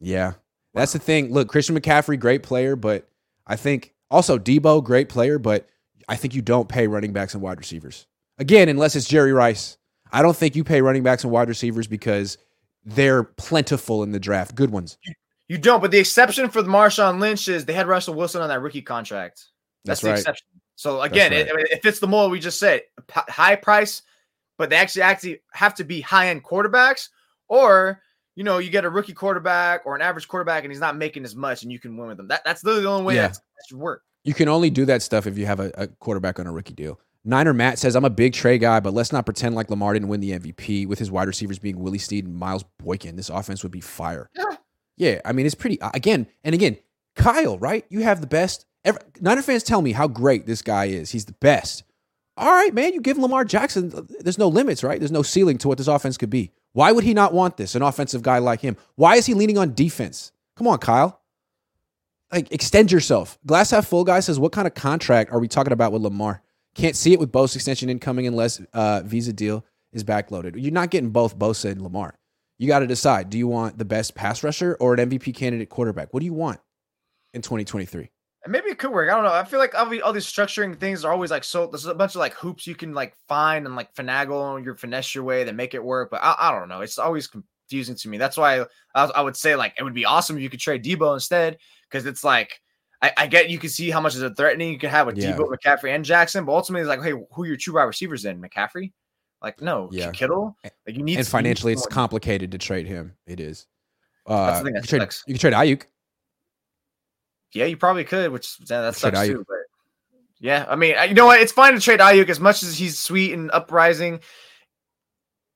Yeah. 0.00 0.32
That's 0.72 0.92
the 0.92 0.98
thing. 0.98 1.32
Look, 1.32 1.48
Christian 1.48 1.78
McCaffrey, 1.78 2.18
great 2.18 2.42
player, 2.42 2.74
but 2.74 3.08
I 3.46 3.56
think 3.56 3.92
also 4.10 4.38
Deebo, 4.38 4.82
great 4.82 5.08
player, 5.08 5.38
but 5.38 5.68
I 6.08 6.16
think 6.16 6.34
you 6.34 6.42
don't 6.42 6.68
pay 6.68 6.86
running 6.86 7.12
backs 7.12 7.34
and 7.34 7.42
wide 7.42 7.58
receivers. 7.58 8.06
Again, 8.38 8.68
unless 8.68 8.96
it's 8.96 9.06
Jerry 9.06 9.32
Rice. 9.32 9.76
I 10.12 10.22
don't 10.22 10.36
think 10.36 10.56
you 10.56 10.64
pay 10.64 10.80
running 10.80 11.02
backs 11.02 11.22
and 11.22 11.32
wide 11.32 11.48
receivers 11.48 11.86
because 11.86 12.38
they're 12.84 13.24
plentiful 13.24 14.02
in 14.02 14.12
the 14.12 14.20
draft. 14.20 14.54
Good 14.54 14.70
ones. 14.70 14.98
You 15.48 15.58
don't, 15.58 15.80
but 15.80 15.90
the 15.90 15.98
exception 15.98 16.48
for 16.48 16.62
the 16.62 16.70
Marshawn 16.70 17.20
Lynch 17.20 17.48
is 17.48 17.64
they 17.64 17.72
had 17.72 17.86
Russell 17.86 18.14
Wilson 18.14 18.40
on 18.40 18.48
that 18.48 18.62
rookie 18.62 18.82
contract. 18.82 19.44
That's, 19.84 20.00
That's 20.00 20.00
the 20.00 20.08
right. 20.08 20.18
exception. 20.18 20.46
So 20.76 21.02
again, 21.02 21.32
right. 21.32 21.46
it, 21.46 21.72
it 21.72 21.82
fits 21.82 21.98
the 21.98 22.06
mold 22.06 22.32
we 22.32 22.40
just 22.40 22.58
said. 22.58 22.82
P- 23.06 23.20
high 23.28 23.56
price, 23.56 24.02
but 24.60 24.68
they 24.68 24.76
actually 24.76 25.00
actually 25.00 25.40
have 25.54 25.74
to 25.76 25.84
be 25.84 26.02
high 26.02 26.28
end 26.28 26.44
quarterbacks, 26.44 27.08
or 27.48 28.02
you 28.36 28.44
know, 28.44 28.58
you 28.58 28.68
get 28.68 28.84
a 28.84 28.90
rookie 28.90 29.14
quarterback 29.14 29.86
or 29.86 29.96
an 29.96 30.02
average 30.02 30.28
quarterback, 30.28 30.64
and 30.64 30.70
he's 30.70 30.80
not 30.80 30.98
making 30.98 31.24
as 31.24 31.34
much, 31.34 31.62
and 31.62 31.72
you 31.72 31.78
can 31.78 31.96
win 31.96 32.08
with 32.08 32.18
them. 32.18 32.28
That, 32.28 32.44
that's 32.44 32.62
literally 32.62 32.82
the 32.82 32.90
only 32.90 33.04
way 33.04 33.14
yeah. 33.14 33.28
that 33.28 33.38
should 33.66 33.78
work. 33.78 34.02
You 34.22 34.34
can 34.34 34.48
only 34.48 34.68
do 34.68 34.84
that 34.84 35.00
stuff 35.00 35.26
if 35.26 35.38
you 35.38 35.46
have 35.46 35.60
a, 35.60 35.72
a 35.78 35.86
quarterback 35.86 36.38
on 36.38 36.46
a 36.46 36.52
rookie 36.52 36.74
deal. 36.74 37.00
Niner 37.24 37.54
Matt 37.54 37.78
says, 37.78 37.96
I'm 37.96 38.04
a 38.04 38.10
big 38.10 38.34
Trey 38.34 38.58
guy, 38.58 38.80
but 38.80 38.92
let's 38.92 39.12
not 39.12 39.24
pretend 39.24 39.54
like 39.54 39.70
Lamar 39.70 39.94
didn't 39.94 40.08
win 40.08 40.20
the 40.20 40.32
MVP 40.32 40.86
with 40.86 40.98
his 40.98 41.10
wide 41.10 41.26
receivers 41.26 41.58
being 41.58 41.78
Willie 41.80 41.96
Snead 41.96 42.26
and 42.26 42.36
Miles 42.36 42.64
Boykin. 42.78 43.16
This 43.16 43.30
offense 43.30 43.62
would 43.62 43.72
be 43.72 43.80
fire. 43.80 44.28
Yeah. 44.36 44.56
Yeah. 44.98 45.20
I 45.24 45.32
mean, 45.32 45.46
it's 45.46 45.54
pretty, 45.54 45.80
uh, 45.80 45.90
again, 45.94 46.26
and 46.44 46.54
again, 46.54 46.76
Kyle, 47.16 47.58
right? 47.58 47.86
You 47.88 48.00
have 48.00 48.20
the 48.20 48.26
best. 48.26 48.66
Ever, 48.84 48.98
Niner 49.22 49.42
fans 49.42 49.62
tell 49.62 49.80
me 49.80 49.92
how 49.92 50.06
great 50.06 50.46
this 50.46 50.60
guy 50.60 50.86
is. 50.86 51.10
He's 51.10 51.24
the 51.24 51.32
best. 51.40 51.82
All 52.36 52.52
right, 52.52 52.72
man, 52.72 52.94
you 52.94 53.00
give 53.00 53.18
Lamar 53.18 53.44
Jackson, 53.44 54.08
there's 54.20 54.38
no 54.38 54.48
limits, 54.48 54.82
right? 54.82 54.98
There's 54.98 55.10
no 55.10 55.22
ceiling 55.22 55.58
to 55.58 55.68
what 55.68 55.78
this 55.78 55.88
offense 55.88 56.16
could 56.16 56.30
be. 56.30 56.52
Why 56.72 56.92
would 56.92 57.04
he 57.04 57.12
not 57.12 57.34
want 57.34 57.56
this, 57.56 57.74
an 57.74 57.82
offensive 57.82 58.22
guy 58.22 58.38
like 58.38 58.60
him? 58.60 58.76
Why 58.94 59.16
is 59.16 59.26
he 59.26 59.34
leaning 59.34 59.58
on 59.58 59.74
defense? 59.74 60.32
Come 60.56 60.66
on, 60.68 60.78
Kyle. 60.78 61.20
Like, 62.32 62.50
extend 62.52 62.92
yourself. 62.92 63.38
Glass 63.44 63.72
half 63.72 63.86
full 63.86 64.04
guy 64.04 64.20
says, 64.20 64.38
What 64.38 64.52
kind 64.52 64.68
of 64.68 64.74
contract 64.74 65.32
are 65.32 65.40
we 65.40 65.48
talking 65.48 65.72
about 65.72 65.92
with 65.92 66.02
Lamar? 66.02 66.42
Can't 66.74 66.94
see 66.94 67.12
it 67.12 67.18
with 67.18 67.32
Bosa 67.32 67.56
extension 67.56 67.90
incoming 67.90 68.26
unless 68.26 68.60
uh, 68.72 69.02
visa 69.04 69.32
deal 69.32 69.64
is 69.92 70.04
backloaded. 70.04 70.54
You're 70.56 70.72
not 70.72 70.90
getting 70.90 71.10
both 71.10 71.36
Bosa 71.36 71.70
and 71.70 71.82
Lamar. 71.82 72.14
You 72.58 72.68
got 72.68 72.80
to 72.80 72.86
decide 72.86 73.30
do 73.30 73.38
you 73.38 73.48
want 73.48 73.78
the 73.78 73.84
best 73.84 74.14
pass 74.14 74.44
rusher 74.44 74.76
or 74.78 74.94
an 74.94 75.10
MVP 75.10 75.34
candidate 75.34 75.70
quarterback? 75.70 76.12
What 76.12 76.20
do 76.20 76.26
you 76.26 76.34
want 76.34 76.60
in 77.34 77.42
2023? 77.42 78.10
Maybe 78.46 78.70
it 78.70 78.78
could 78.78 78.90
work. 78.90 79.10
I 79.10 79.14
don't 79.14 79.24
know. 79.24 79.32
I 79.32 79.44
feel 79.44 79.58
like 79.58 79.74
all, 79.74 80.02
all 80.02 80.12
these 80.12 80.26
structuring 80.26 80.78
things 80.78 81.04
are 81.04 81.12
always 81.12 81.30
like 81.30 81.44
so. 81.44 81.66
There's 81.66 81.86
a 81.86 81.94
bunch 81.94 82.14
of 82.14 82.20
like 82.20 82.34
hoops 82.34 82.66
you 82.66 82.74
can 82.74 82.94
like 82.94 83.14
find 83.28 83.66
and 83.66 83.76
like 83.76 83.94
finagle 83.94 84.62
your 84.64 84.76
finesse 84.76 85.14
your 85.14 85.24
way 85.24 85.44
that 85.44 85.54
make 85.54 85.74
it 85.74 85.84
work. 85.84 86.10
But 86.10 86.22
I, 86.22 86.36
I 86.38 86.58
don't 86.58 86.68
know. 86.68 86.80
It's 86.80 86.98
always 86.98 87.26
confusing 87.26 87.96
to 87.96 88.08
me. 88.08 88.18
That's 88.18 88.36
why 88.36 88.64
I, 88.94 89.04
I, 89.04 89.20
would 89.20 89.36
say 89.36 89.56
like 89.56 89.74
it 89.78 89.82
would 89.82 89.94
be 89.94 90.04
awesome 90.04 90.36
if 90.36 90.42
you 90.42 90.50
could 90.50 90.60
trade 90.60 90.84
Deebo 90.84 91.14
instead 91.14 91.58
because 91.88 92.06
it's 92.06 92.24
like 92.24 92.60
I, 93.02 93.12
I, 93.16 93.26
get 93.26 93.50
you 93.50 93.58
can 93.58 93.70
see 93.70 93.90
how 93.90 94.00
much 94.00 94.14
is 94.14 94.22
a 94.22 94.34
threatening 94.34 94.72
you 94.72 94.78
can 94.78 94.90
have 94.90 95.06
with 95.06 95.18
yeah. 95.18 95.32
Deebo, 95.32 95.50
McCaffrey, 95.52 95.94
and 95.94 96.04
Jackson. 96.04 96.44
But 96.44 96.52
ultimately, 96.52 96.82
it's 96.82 96.88
like, 96.88 97.02
hey, 97.02 97.18
who 97.32 97.42
are 97.42 97.46
your 97.46 97.56
true 97.56 97.74
wide 97.74 97.84
receivers 97.84 98.24
in 98.24 98.40
McCaffrey? 98.40 98.92
Like 99.42 99.60
no, 99.60 99.88
yeah. 99.92 100.10
Kittle. 100.10 100.56
Like 100.64 100.96
you 100.96 101.02
need 101.02 101.18
and 101.18 101.26
financially, 101.26 101.72
it's 101.72 101.86
complicated 101.86 102.52
to 102.52 102.58
trade 102.58 102.86
him. 102.86 103.14
It 103.26 103.40
is. 103.40 103.66
Uh, 104.26 104.62
you, 104.64 104.72
can 104.72 104.82
trade, 104.82 105.08
you 105.26 105.34
can 105.34 105.40
trade 105.40 105.54
Aiyuk. 105.54 105.84
Yeah, 107.52 107.64
you 107.66 107.76
probably 107.76 108.04
could, 108.04 108.30
which 108.30 108.56
yeah, 108.60 108.82
that 108.82 108.96
sucks 108.96 109.26
too. 109.26 109.44
But 109.46 109.58
yeah, 110.40 110.66
I 110.68 110.76
mean, 110.76 110.94
you 111.08 111.14
know 111.14 111.26
what? 111.26 111.40
It's 111.40 111.52
fine 111.52 111.74
to 111.74 111.80
trade 111.80 112.00
Aiyuk 112.00 112.28
as 112.28 112.40
much 112.40 112.62
as 112.62 112.78
he's 112.78 112.98
sweet 112.98 113.32
and 113.32 113.50
uprising. 113.50 114.20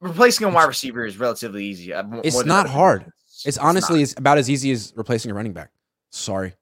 Replacing 0.00 0.46
a 0.46 0.50
wide 0.50 0.64
receiver 0.66 1.06
is 1.06 1.18
relatively 1.18 1.64
easy. 1.64 1.92
It's 1.92 2.44
not 2.44 2.68
hard. 2.68 3.10
It's, 3.26 3.46
it's 3.46 3.58
honestly 3.58 4.02
it's 4.02 4.14
about 4.18 4.38
as 4.38 4.50
easy 4.50 4.70
as 4.72 4.92
replacing 4.96 5.30
a 5.30 5.34
running 5.34 5.52
back. 5.52 5.70
Sorry. 6.10 6.54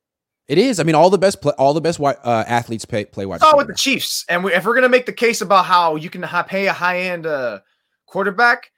It 0.49 0.59
is. 0.59 0.81
I 0.81 0.83
mean, 0.83 0.95
all 0.95 1.09
the 1.09 1.19
best 1.19 1.41
play, 1.41 1.53
all 1.57 1.73
the 1.73 1.81
best 1.81 2.01
uh, 2.01 2.45
athletes 2.47 2.85
pay, 2.85 3.05
play 3.05 3.27
wide. 3.27 3.41
It's 3.43 3.57
with 3.57 3.69
the 3.69 3.75
Chiefs, 3.75 4.25
and 4.29 4.45
we, 4.45 4.53
if 4.53 4.65
we're 4.67 4.75
gonna 4.75 4.89
make 4.89 5.07
the 5.07 5.13
case 5.13 5.41
about 5.41 5.65
how 5.65 5.97
you 5.97 6.11
can 6.11 6.23
pay 6.47 6.67
a 6.67 6.73
high 6.73 7.01
end 7.01 7.27
uh, 7.27 7.61
quarterback, 8.07 8.71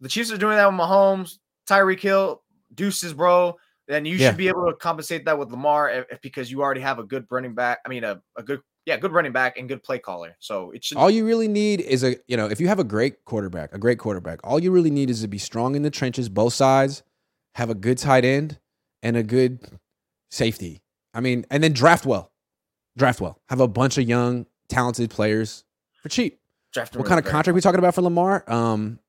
the 0.00 0.08
Chiefs 0.08 0.32
are 0.32 0.38
doing 0.38 0.56
that 0.56 0.66
with 0.66 0.80
Mahomes, 0.80 1.38
Tyreek 1.68 2.00
Hill, 2.00 2.42
Deuces, 2.74 3.12
bro. 3.12 3.56
Then 3.90 4.04
you 4.04 4.14
yeah. 4.14 4.28
should 4.28 4.36
be 4.36 4.46
able 4.46 4.66
to 4.66 4.74
compensate 4.74 5.24
that 5.24 5.36
with 5.36 5.50
Lamar 5.50 5.90
if, 5.90 6.20
because 6.20 6.48
you 6.48 6.62
already 6.62 6.80
have 6.80 7.00
a 7.00 7.02
good 7.02 7.26
running 7.28 7.56
back. 7.56 7.80
I 7.84 7.88
mean, 7.88 8.04
a, 8.04 8.22
a 8.36 8.42
good 8.44 8.60
yeah, 8.86 8.96
good 8.96 9.10
running 9.10 9.32
back 9.32 9.58
and 9.58 9.68
good 9.68 9.82
play 9.82 9.98
caller. 9.98 10.36
So 10.38 10.70
it 10.70 10.84
should. 10.84 10.96
All 10.96 11.10
you 11.10 11.26
really 11.26 11.48
need 11.48 11.80
is 11.80 12.04
a 12.04 12.14
you 12.28 12.36
know 12.36 12.46
if 12.46 12.60
you 12.60 12.68
have 12.68 12.78
a 12.78 12.84
great 12.84 13.24
quarterback, 13.24 13.74
a 13.74 13.78
great 13.78 13.98
quarterback, 13.98 14.38
all 14.44 14.60
you 14.60 14.70
really 14.70 14.92
need 14.92 15.10
is 15.10 15.22
to 15.22 15.28
be 15.28 15.38
strong 15.38 15.74
in 15.74 15.82
the 15.82 15.90
trenches, 15.90 16.28
both 16.28 16.54
sides, 16.54 17.02
have 17.56 17.68
a 17.68 17.74
good 17.74 17.98
tight 17.98 18.24
end 18.24 18.60
and 19.02 19.16
a 19.16 19.24
good 19.24 19.58
safety. 20.30 20.82
I 21.12 21.18
mean, 21.18 21.44
and 21.50 21.60
then 21.64 21.72
draft 21.72 22.06
well, 22.06 22.30
draft 22.96 23.20
well. 23.20 23.40
Have 23.48 23.58
a 23.58 23.66
bunch 23.66 23.98
of 23.98 24.08
young, 24.08 24.46
talented 24.68 25.10
players 25.10 25.64
for 26.00 26.10
cheap. 26.10 26.38
Draft 26.72 26.96
what 26.96 27.06
kind 27.06 27.18
of 27.18 27.26
contract 27.26 27.56
we 27.56 27.60
talking 27.60 27.80
about 27.80 27.96
for 27.96 28.02
Lamar? 28.02 28.44
Um, 28.46 29.00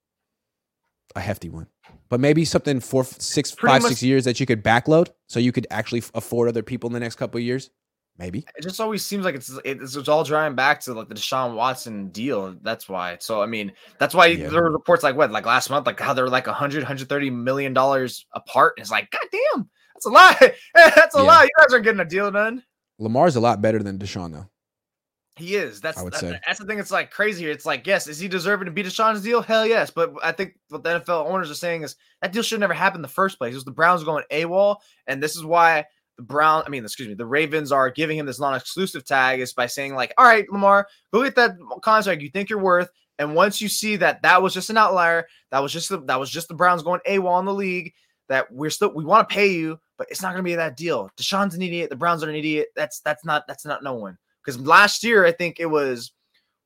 a 1.15 1.19
hefty 1.19 1.49
one, 1.49 1.67
but 2.11 2.19
maybe 2.19 2.43
something 2.43 2.81
four, 2.81 3.05
six, 3.05 3.55
Pretty 3.55 3.71
five, 3.71 3.81
much, 3.81 3.91
six 3.91 4.03
years 4.03 4.25
that 4.25 4.37
you 4.39 4.45
could 4.45 4.61
backload, 4.61 5.07
so 5.27 5.39
you 5.39 5.53
could 5.53 5.65
actually 5.71 6.03
afford 6.13 6.49
other 6.49 6.61
people 6.61 6.89
in 6.89 6.93
the 6.93 6.99
next 6.99 7.15
couple 7.15 7.39
of 7.39 7.43
years. 7.43 7.71
Maybe 8.17 8.39
it 8.57 8.61
just 8.61 8.81
always 8.81 9.03
seems 9.03 9.23
like 9.23 9.33
it's 9.33 9.49
it's, 9.63 9.95
it's 9.95 10.09
all 10.09 10.25
drawing 10.25 10.53
back 10.53 10.81
to 10.81 10.93
like 10.93 11.07
the 11.07 11.15
Deshaun 11.15 11.55
Watson 11.55 12.09
deal. 12.09 12.53
That's 12.61 12.89
why. 12.89 13.17
So 13.21 13.41
I 13.41 13.45
mean, 13.45 13.71
that's 13.97 14.13
why 14.13 14.25
yeah. 14.27 14.49
there 14.49 14.61
were 14.61 14.71
reports 14.71 15.03
like 15.03 15.15
what, 15.15 15.31
like 15.31 15.45
last 15.45 15.69
month, 15.69 15.87
like 15.87 16.01
how 16.01 16.13
they're 16.13 16.27
like 16.27 16.47
100, 16.47 16.79
130 16.79 17.29
million 17.29 17.73
dollars 17.73 18.25
apart. 18.33 18.73
And 18.75 18.83
it's 18.83 18.91
like, 18.91 19.09
god 19.09 19.21
damn, 19.31 19.69
that's 19.95 20.05
a 20.05 20.09
lot. 20.09 20.37
that's 20.75 21.15
a 21.15 21.19
yeah. 21.19 21.23
lot. 21.23 21.45
You 21.45 21.51
guys 21.57 21.71
aren't 21.71 21.85
getting 21.85 22.01
a 22.01 22.05
deal 22.05 22.29
done. 22.29 22.61
Lamar's 22.99 23.37
a 23.37 23.39
lot 23.39 23.61
better 23.61 23.81
than 23.81 23.97
Deshaun, 23.97 24.33
though. 24.33 24.49
He 25.37 25.55
is. 25.55 25.79
That's 25.79 25.97
I 25.97 26.03
would 26.03 26.13
that, 26.13 26.19
say. 26.19 26.39
that's 26.45 26.59
the 26.59 26.65
thing. 26.65 26.77
It's 26.77 26.91
like 26.91 27.09
crazy. 27.09 27.45
It's 27.49 27.65
like, 27.65 27.87
yes, 27.87 28.07
is 28.07 28.19
he 28.19 28.27
deserving 28.27 28.65
to 28.65 28.71
be 28.71 28.83
Deshaun's 28.83 29.23
deal? 29.23 29.41
Hell 29.41 29.65
yes. 29.65 29.89
But 29.89 30.13
I 30.21 30.33
think 30.33 30.55
what 30.69 30.83
the 30.83 30.99
NFL 30.99 31.25
owners 31.25 31.49
are 31.49 31.55
saying 31.55 31.83
is 31.83 31.95
that 32.21 32.33
deal 32.33 32.43
should 32.43 32.59
never 32.59 32.73
happen 32.73 32.97
in 32.97 33.01
the 33.01 33.07
first 33.07 33.37
place. 33.37 33.53
It 33.53 33.55
was 33.55 33.65
the 33.65 33.71
Browns 33.71 34.03
going 34.03 34.25
AWOL, 34.31 34.77
and 35.07 35.23
this 35.23 35.35
is 35.35 35.45
why 35.45 35.85
the 36.17 36.23
Brown, 36.23 36.63
I 36.65 36.69
mean, 36.69 36.83
excuse 36.83 37.07
me, 37.07 37.15
the 37.15 37.25
Ravens 37.25 37.71
are 37.71 37.89
giving 37.89 38.17
him 38.17 38.25
this 38.25 38.39
non-exclusive 38.39 39.05
tag 39.05 39.39
is 39.39 39.53
by 39.53 39.67
saying 39.67 39.95
like, 39.95 40.13
all 40.17 40.25
right, 40.25 40.45
Lamar, 40.51 40.87
go 41.13 41.23
get 41.23 41.35
that 41.35 41.55
contract 41.81 42.21
you 42.21 42.29
think 42.29 42.49
you're 42.49 42.59
worth. 42.59 42.89
And 43.17 43.33
once 43.35 43.61
you 43.61 43.69
see 43.69 43.95
that 43.97 44.21
that 44.23 44.41
was 44.41 44.53
just 44.53 44.69
an 44.69 44.77
outlier, 44.77 45.27
that 45.51 45.59
was 45.59 45.71
just 45.71 45.89
the, 45.89 46.01
that 46.05 46.19
was 46.19 46.29
just 46.29 46.49
the 46.49 46.55
Browns 46.55 46.83
going 46.83 46.99
AWOL 47.07 47.39
in 47.39 47.45
the 47.45 47.53
league, 47.53 47.93
that 48.27 48.51
we're 48.51 48.69
still 48.69 48.93
we 48.93 49.05
want 49.05 49.29
to 49.29 49.33
pay 49.33 49.47
you, 49.47 49.79
but 49.97 50.07
it's 50.09 50.21
not 50.21 50.29
going 50.29 50.43
to 50.43 50.49
be 50.49 50.55
that 50.55 50.77
deal. 50.77 51.09
Deshaun's 51.17 51.55
an 51.55 51.61
idiot. 51.61 51.89
The 51.89 51.95
Browns 51.95 52.23
are 52.23 52.29
an 52.29 52.35
idiot. 52.35 52.67
That's 52.75 52.99
that's 53.01 53.23
not 53.23 53.43
that's 53.47 53.65
not 53.65 53.83
no 53.83 53.95
one. 53.95 54.17
Because 54.43 54.59
last 54.59 55.03
year, 55.03 55.25
I 55.25 55.31
think 55.31 55.59
it 55.59 55.67
was 55.67 56.11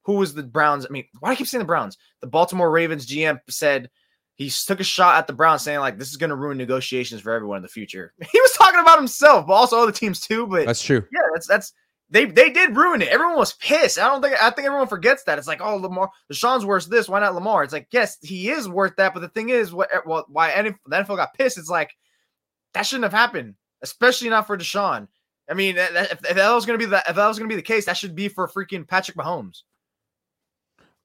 who 0.04 0.14
was 0.14 0.34
the 0.34 0.44
Browns? 0.44 0.86
I 0.86 0.90
mean, 0.90 1.06
why 1.20 1.30
do 1.30 1.34
I 1.34 1.36
keep 1.36 1.48
saying 1.48 1.60
the 1.60 1.66
Browns? 1.66 1.98
The 2.22 2.28
Baltimore 2.28 2.72
Ravens 2.72 3.08
GM 3.08 3.40
said 3.50 3.90
he 4.36 4.50
took 4.50 4.80
a 4.80 4.84
shot 4.84 5.18
at 5.18 5.28
the 5.28 5.34
Browns, 5.34 5.64
saying 5.64 5.80
like 5.80 5.98
this 5.98 6.10
is 6.10 6.18
going 6.18 6.30
to 6.30 6.36
ruin 6.36 6.58
negotiations 6.58 7.22
for 7.22 7.32
everyone 7.32 7.58
in 7.58 7.64
the 7.64 7.70
future. 7.70 8.14
He 8.32 8.40
was 8.40 8.52
talking 8.52 8.80
about 8.80 8.98
himself, 8.98 9.48
but 9.48 9.54
also 9.54 9.80
other 9.82 9.92
teams 9.92 10.20
too. 10.20 10.46
But 10.48 10.66
that's 10.66 10.84
true. 10.84 11.04
Yeah, 11.12 11.22
that's 11.34 11.48
that's 11.48 11.74
they 12.10 12.26
they 12.26 12.52
did 12.52 12.76
ruin 12.76 13.02
it. 13.02 13.08
Everyone 13.08 13.38
was 13.38 13.54
pissed. 13.54 13.98
I 13.98 14.08
don't 14.08 14.22
think 14.22 14.42
I 14.42 14.50
think 14.52 14.68
everyone 14.68 14.88
forgets 14.88 15.24
that. 15.24 15.40
It's 15.40 15.48
like, 15.48 15.62
oh, 15.62 15.78
Lamar, 15.78 16.12
Deshaun's 16.32 16.66
worth 16.66 16.88
this. 16.88 17.10
Why 17.10 17.20
not 17.20 17.34
Lamar? 17.34 17.64
It's 17.64 17.74
like, 17.74 17.88
yes, 17.92 18.18
he 18.22 18.50
is 18.50 18.70
worth 18.70 18.96
that. 18.98 19.14
But 19.14 19.22
the 19.22 19.30
thing 19.30 19.50
is, 19.50 19.74
what 19.74 19.90
well, 20.06 20.26
why 20.28 20.62
the 20.62 20.76
NFL 20.92 21.16
got 21.16 21.34
pissed? 21.34 21.58
It's 21.58 21.70
like 21.70 21.92
that 22.74 22.86
shouldn't 22.86 23.06
have 23.06 23.14
happened, 23.14 23.56
especially 23.82 24.30
not 24.30 24.46
for 24.46 24.58
Deshaun. 24.58 25.08
I 25.50 25.54
mean, 25.54 25.76
if, 25.78 26.12
if 26.12 26.36
that 26.36 26.52
was 26.52 26.66
to 26.66 26.78
be 26.78 26.86
the 26.86 27.04
if 27.08 27.16
that 27.16 27.28
was 27.28 27.38
to 27.38 27.48
be 27.48 27.56
the 27.56 27.62
case, 27.62 27.86
that 27.86 27.98
should 27.98 28.16
be 28.16 28.28
for 28.28 28.48
freaking 28.48 28.88
Patrick 28.88 29.18
Mahomes. 29.18 29.64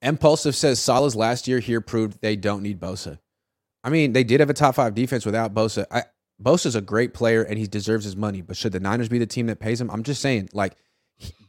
Impulsive 0.03 0.57
says 0.57 0.81
Saleh's 0.81 1.15
last 1.15 1.47
year 1.47 1.59
here 1.59 1.81
proved 1.81 2.21
they 2.23 2.37
don't 2.37 2.63
need 2.63 2.81
Bosa. 2.81 3.19
I 3.85 3.91
mean, 3.91 4.13
they 4.13 4.25
did 4.25 4.41
have 4.41 4.51
a 4.51 4.55
top 4.55 4.75
five 4.75 4.95
defense 4.95 5.27
without 5.27 5.55
Bosa. 5.55 5.85
I, 5.91 6.05
Bosa's 6.43 6.75
a 6.75 6.81
great 6.81 7.13
player 7.13 7.43
and 7.43 7.59
he 7.59 7.67
deserves 7.67 8.05
his 8.05 8.17
money, 8.17 8.41
but 8.41 8.57
should 8.57 8.73
the 8.73 8.81
Niners 8.81 9.09
be 9.09 9.19
the 9.19 9.27
team 9.27 9.47
that 9.47 9.61
pays 9.61 9.81
him? 9.81 9.91
I'm 9.91 10.03
just 10.03 10.23
saying, 10.23 10.49
like 10.55 10.75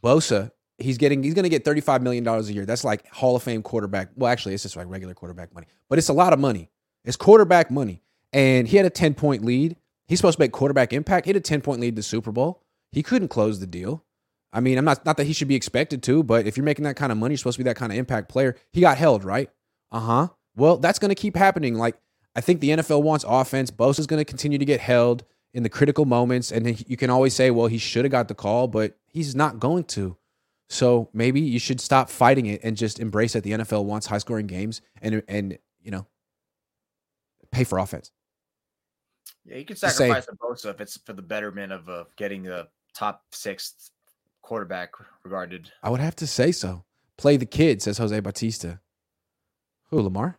Bosa, 0.02 0.50
he's 0.78 0.98
getting 0.98 1.22
he's 1.22 1.34
going 1.34 1.44
to 1.44 1.48
get 1.48 1.64
35 1.64 2.02
million 2.02 2.24
dollars 2.24 2.48
a 2.48 2.52
year. 2.52 2.66
That's 2.66 2.84
like 2.84 3.06
Hall 3.08 3.36
of 3.36 3.42
Fame 3.42 3.62
quarterback. 3.62 4.10
Well, 4.16 4.30
actually, 4.30 4.54
it's 4.54 4.64
just 4.64 4.76
like 4.76 4.86
regular 4.88 5.14
quarterback 5.14 5.54
money, 5.54 5.66
but 5.88 5.98
it's 5.98 6.08
a 6.08 6.14
lot 6.14 6.32
of 6.32 6.38
money. 6.38 6.70
It's 7.04 7.16
quarterback 7.16 7.70
money, 7.70 8.02
and 8.32 8.68
he 8.68 8.76
had 8.76 8.86
a 8.86 8.90
10 8.90 9.14
point 9.14 9.44
lead. 9.44 9.76
He's 10.06 10.18
supposed 10.18 10.36
to 10.36 10.42
make 10.42 10.52
quarterback 10.52 10.92
impact. 10.92 11.26
He 11.26 11.30
had 11.30 11.36
a 11.36 11.40
10 11.40 11.62
point 11.62 11.80
lead 11.80 11.96
the 11.96 12.02
Super 12.02 12.32
Bowl. 12.32 12.61
He 12.92 13.02
couldn't 13.02 13.28
close 13.28 13.58
the 13.58 13.66
deal. 13.66 14.04
I 14.52 14.60
mean, 14.60 14.76
I'm 14.76 14.84
not 14.84 15.04
not 15.06 15.16
that 15.16 15.26
he 15.26 15.32
should 15.32 15.48
be 15.48 15.54
expected 15.54 16.02
to, 16.04 16.22
but 16.22 16.46
if 16.46 16.56
you're 16.56 16.64
making 16.64 16.84
that 16.84 16.96
kind 16.96 17.10
of 17.10 17.18
money, 17.18 17.32
you're 17.32 17.38
supposed 17.38 17.56
to 17.56 17.64
be 17.64 17.68
that 17.68 17.76
kind 17.76 17.90
of 17.90 17.98
impact 17.98 18.28
player. 18.28 18.56
He 18.70 18.82
got 18.82 18.98
held, 18.98 19.24
right? 19.24 19.50
Uh 19.90 20.00
huh. 20.00 20.28
Well, 20.54 20.76
that's 20.76 20.98
going 20.98 21.08
to 21.08 21.14
keep 21.14 21.36
happening. 21.36 21.74
Like 21.74 21.96
I 22.36 22.40
think 22.42 22.60
the 22.60 22.70
NFL 22.70 23.02
wants 23.02 23.24
offense. 23.26 23.70
Bosa's 23.70 24.06
going 24.06 24.20
to 24.20 24.24
continue 24.24 24.58
to 24.58 24.64
get 24.64 24.80
held 24.80 25.24
in 25.54 25.62
the 25.62 25.68
critical 25.68 26.04
moments, 26.04 26.52
and 26.52 26.88
you 26.88 26.96
can 26.96 27.10
always 27.10 27.34
say, 27.34 27.50
well, 27.50 27.66
he 27.66 27.78
should 27.78 28.04
have 28.04 28.12
got 28.12 28.28
the 28.28 28.34
call, 28.34 28.68
but 28.68 28.96
he's 29.06 29.34
not 29.34 29.58
going 29.58 29.84
to. 29.84 30.16
So 30.68 31.10
maybe 31.12 31.40
you 31.40 31.58
should 31.58 31.80
stop 31.80 32.08
fighting 32.08 32.46
it 32.46 32.60
and 32.64 32.76
just 32.76 32.98
embrace 32.98 33.34
that 33.34 33.42
the 33.42 33.52
NFL 33.52 33.84
wants 33.84 34.06
high 34.06 34.18
scoring 34.18 34.46
games 34.46 34.80
and 35.00 35.22
and 35.28 35.58
you 35.82 35.90
know 35.90 36.06
pay 37.50 37.64
for 37.64 37.78
offense. 37.78 38.10
Yeah, 39.44 39.56
you 39.56 39.64
can 39.64 39.76
sacrifice 39.76 40.26
the 40.26 40.32
Bosa 40.32 40.70
if 40.70 40.80
it's 40.80 40.96
for 40.98 41.12
the 41.12 41.22
betterment 41.22 41.72
of 41.72 41.88
uh, 41.88 42.04
getting 42.16 42.44
the 42.44 42.68
top 42.94 43.22
six 43.30 43.90
quarterback 44.42 44.90
regarded. 45.24 45.70
I 45.82 45.90
would 45.90 46.00
have 46.00 46.16
to 46.16 46.26
say 46.26 46.52
so. 46.52 46.84
Play 47.16 47.36
the 47.36 47.46
kid, 47.46 47.82
says 47.82 47.98
Jose 47.98 48.18
Batista. 48.20 48.76
Who, 49.90 50.00
Lamar? 50.00 50.38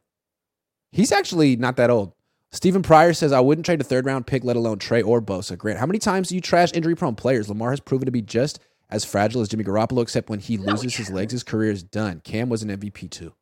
He's 0.92 1.12
actually 1.12 1.56
not 1.56 1.78
that 1.78 1.90
old. 1.90 2.14
Stephen 2.52 2.84
Pryor 2.84 3.14
says, 3.14 3.32
I 3.32 3.40
wouldn't 3.40 3.66
trade 3.66 3.82
a 3.82 3.84
third 3.84 4.06
round 4.06 4.28
pick, 4.28 4.44
let 4.44 4.56
alone 4.56 4.78
Trey 4.78 5.02
or 5.02 5.22
Bosa. 5.22 5.58
Grant, 5.58 5.80
how 5.80 5.88
many 5.88 5.98
times 5.98 6.30
do 6.30 6.36
you 6.36 6.42
trash 6.42 6.72
injury 6.74 6.96
prone 6.96 7.16
players? 7.16 7.50
Lamar 7.50 7.72
has 7.72 7.80
proven 7.80 8.06
to 8.06 8.12
be 8.12 8.22
just 8.22 8.60
as 8.92 9.04
fragile 9.04 9.42
as 9.42 9.48
Jimmy 9.50 9.64
Garoppolo, 9.64 10.04
except 10.04 10.30
when 10.30 10.40
he 10.40 10.58
loses 10.58 10.96
his 10.96 11.10
legs, 11.10 11.32
his 11.32 11.42
career 11.42 11.72
is 11.72 11.82
done. 11.82 12.22
Cam 12.24 12.50
was 12.50 12.62
an 12.62 12.70
MVP 12.70 13.10
too. 13.10 13.34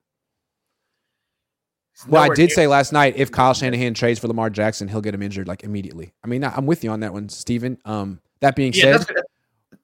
Well, 2.08 2.24
I 2.24 2.34
did 2.34 2.52
say 2.52 2.67
last 2.67 2.93
night 2.93 3.15
if 3.17 3.32
Kyle 3.32 3.54
Shanahan 3.54 3.93
trades 3.93 4.17
for 4.17 4.28
Lamar 4.28 4.50
Jackson, 4.50 4.88
he'll 4.88 5.02
get 5.02 5.13
him 5.13 5.21
injured 5.21 5.47
like 5.47 5.63
immediately. 5.63 6.13
I 6.24 6.28
mean, 6.28 6.43
I'm 6.43 6.65
with 6.65 6.84
you 6.84 6.89
on 6.89 7.02
that 7.02 7.13
one, 7.13 7.28
Steven. 7.30 7.78
Um, 7.84 8.21
that 8.41 8.56
being 8.56 8.73
yeah, 8.73 8.97
said, 8.97 9.08
that's, 9.08 9.12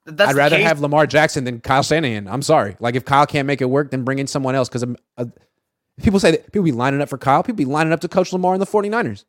that's 0.05 0.29
I'd 0.31 0.35
rather 0.35 0.57
have 0.57 0.79
Lamar 0.79 1.07
Jackson 1.07 1.43
than 1.43 1.61
Kyle 1.61 1.83
Shanahan. 1.83 2.27
I'm 2.27 2.41
sorry. 2.41 2.75
Like 2.79 2.95
if 2.95 3.05
Kyle 3.05 3.25
can't 3.25 3.47
make 3.47 3.61
it 3.61 3.69
work, 3.69 3.91
then 3.91 4.03
bring 4.03 4.19
in 4.19 4.27
someone 4.27 4.55
else. 4.55 4.69
Because 4.69 4.85
uh, 5.17 5.25
people 6.01 6.19
say 6.19 6.31
that 6.31 6.51
people 6.51 6.63
be 6.63 6.71
lining 6.71 7.01
up 7.01 7.09
for 7.09 7.17
Kyle. 7.17 7.43
People 7.43 7.57
be 7.57 7.65
lining 7.65 7.93
up 7.93 8.01
to 8.01 8.07
coach 8.07 8.33
Lamar 8.33 8.53
in 8.53 8.59
the 8.59 8.65
49ers. 8.65 9.25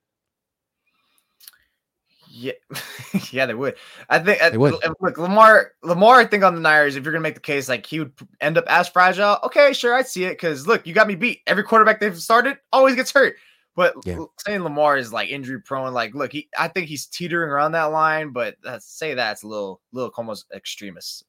Yeah, 2.31 2.53
yeah, 3.33 3.47
they 3.47 3.55
would. 3.55 3.75
I 4.09 4.21
think 4.21 4.41
they 4.41 4.57
would. 4.57 4.75
Look, 5.01 5.19
Lamar, 5.19 5.73
Lamar. 5.83 6.21
I 6.21 6.25
think 6.25 6.45
on 6.45 6.55
the 6.55 6.61
Niners, 6.61 6.95
if 6.95 7.05
you're 7.05 7.13
gonna 7.13 7.23
make 7.23 7.35
the 7.35 7.41
case, 7.41 7.69
like 7.69 7.85
he 7.85 7.99
would 7.99 8.13
end 8.41 8.57
up 8.57 8.65
as 8.69 8.89
fragile. 8.89 9.39
Okay, 9.43 9.73
sure, 9.73 9.93
I'd 9.95 10.07
see 10.07 10.25
it 10.25 10.35
because 10.35 10.65
look, 10.65 10.87
you 10.87 10.95
got 10.95 11.09
me 11.09 11.17
beat. 11.17 11.41
Every 11.49 11.65
quarterback 11.65 11.99
they've 11.99 12.17
started 12.17 12.59
always 12.73 12.95
gets 12.95 13.11
hurt. 13.11 13.35
But 13.79 13.95
yeah. 14.05 14.19
saying 14.41 14.65
Lamar 14.65 14.97
is 14.97 15.13
like 15.13 15.31
injury 15.31 15.61
prone, 15.61 15.95
like 15.95 16.13
look, 16.13 16.33
he 16.33 16.49
I 16.59 16.67
think 16.67 16.89
he's 16.89 17.07
teetering 17.07 17.49
around 17.49 17.73
that 17.73 17.93
line, 17.93 18.33
but 18.33 18.57
say 18.81 19.15
that's 19.15 19.45
a 19.45 19.47
little, 19.47 19.81
little 19.93 20.11
almost 20.17 20.47
extremist. 20.53 21.25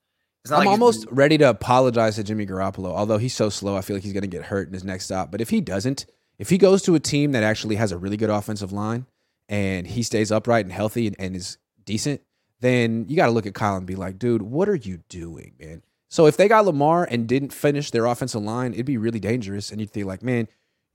I'm 0.50 0.58
like 0.58 0.68
almost 0.68 1.06
ready 1.12 1.38
to 1.38 1.48
apologize 1.48 2.16
to 2.16 2.24
Jimmy 2.24 2.48
Garoppolo. 2.48 2.88
Although 2.88 3.20
he's 3.20 3.36
so 3.36 3.50
slow, 3.50 3.78
I 3.78 3.82
feel 3.82 3.96
like 3.96 4.02
he's 4.02 4.14
going 4.14 4.24
to 4.24 4.28
get 4.28 4.46
hurt 4.46 4.68
in 4.68 4.74
his 4.74 4.84
next 4.84 5.06
stop. 5.06 5.30
But 5.30 5.42
if 5.42 5.52
he 5.52 5.62
doesn't, 5.62 6.08
if 6.40 6.50
he 6.50 6.58
goes 6.58 6.82
to 6.84 6.96
a 6.96 7.00
team 7.00 7.34
that 7.34 7.44
actually 7.44 7.76
has 7.76 7.92
a 7.92 8.00
really 8.00 8.18
good 8.18 8.32
offensive 8.32 8.72
line 8.72 9.06
and 9.48 9.86
he 9.86 10.02
stays 10.02 10.32
upright 10.32 10.66
and 10.66 10.74
healthy 10.74 11.06
and, 11.06 11.16
and 11.20 11.36
is 11.36 11.60
decent, 11.86 12.20
then 12.62 13.06
you 13.08 13.16
got 13.16 13.28
to 13.28 13.32
look 13.32 13.46
at 13.46 13.54
Kyle 13.54 13.76
and 13.76 13.86
be 13.86 13.96
like, 13.96 14.18
dude, 14.18 14.42
what 14.42 14.68
are 14.68 14.76
you 14.76 15.04
doing, 15.08 15.54
man? 15.60 15.84
So 16.10 16.26
if 16.26 16.36
they 16.36 16.48
got 16.48 16.66
Lamar 16.66 17.08
and 17.12 17.28
didn't 17.28 17.54
finish 17.54 17.92
their 17.92 18.08
offensive 18.08 18.42
line, 18.42 18.74
it'd 18.74 18.88
be 18.88 18.98
really 18.98 19.20
dangerous. 19.20 19.70
And 19.70 19.80
you'd 19.80 19.92
think 19.92 20.08
like, 20.08 20.24
man, 20.24 20.48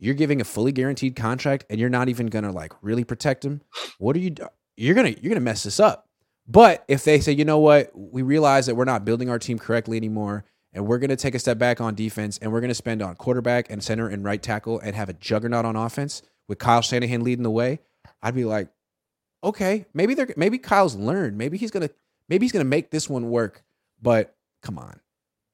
you're 0.04 0.14
giving 0.14 0.42
a 0.42 0.44
fully 0.44 0.70
guaranteed 0.70 1.16
contract 1.16 1.64
and 1.70 1.80
you're 1.80 1.88
not 1.88 2.10
even 2.10 2.26
gonna 2.26 2.52
like 2.52 2.74
really 2.82 3.04
protect 3.04 3.42
him. 3.42 3.62
What 3.98 4.14
are 4.14 4.18
you? 4.18 4.34
You're 4.76 4.94
gonna 4.94 5.14
you're 5.20 5.30
gonna 5.30 5.40
mess 5.40 5.62
this 5.62 5.80
up. 5.80 6.08
But 6.46 6.84
if 6.88 7.04
they 7.04 7.20
say, 7.20 7.32
you 7.32 7.46
know 7.46 7.58
what, 7.58 7.90
we 7.94 8.20
realize 8.20 8.66
that 8.66 8.74
we're 8.74 8.84
not 8.84 9.06
building 9.06 9.30
our 9.30 9.38
team 9.38 9.58
correctly 9.58 9.96
anymore, 9.96 10.44
and 10.74 10.86
we're 10.86 10.98
gonna 10.98 11.16
take 11.16 11.34
a 11.34 11.38
step 11.38 11.56
back 11.56 11.80
on 11.80 11.94
defense, 11.94 12.36
and 12.36 12.52
we're 12.52 12.60
gonna 12.60 12.74
spend 12.74 13.00
on 13.00 13.16
quarterback 13.16 13.70
and 13.70 13.82
center 13.82 14.06
and 14.06 14.24
right 14.24 14.42
tackle 14.42 14.78
and 14.78 14.94
have 14.94 15.08
a 15.08 15.14
juggernaut 15.14 15.64
on 15.64 15.74
offense 15.74 16.20
with 16.48 16.58
Kyle 16.58 16.82
Shanahan 16.82 17.24
leading 17.24 17.42
the 17.42 17.50
way, 17.50 17.80
I'd 18.22 18.34
be 18.34 18.44
like, 18.44 18.68
okay, 19.42 19.86
maybe 19.94 20.12
they're 20.12 20.28
maybe 20.36 20.58
Kyle's 20.58 20.96
learned. 20.96 21.38
Maybe 21.38 21.56
he's 21.56 21.70
gonna 21.70 21.88
maybe 22.28 22.44
he's 22.44 22.52
gonna 22.52 22.64
make 22.64 22.90
this 22.90 23.08
one 23.08 23.30
work. 23.30 23.64
But 24.02 24.36
come 24.62 24.78
on, 24.78 25.00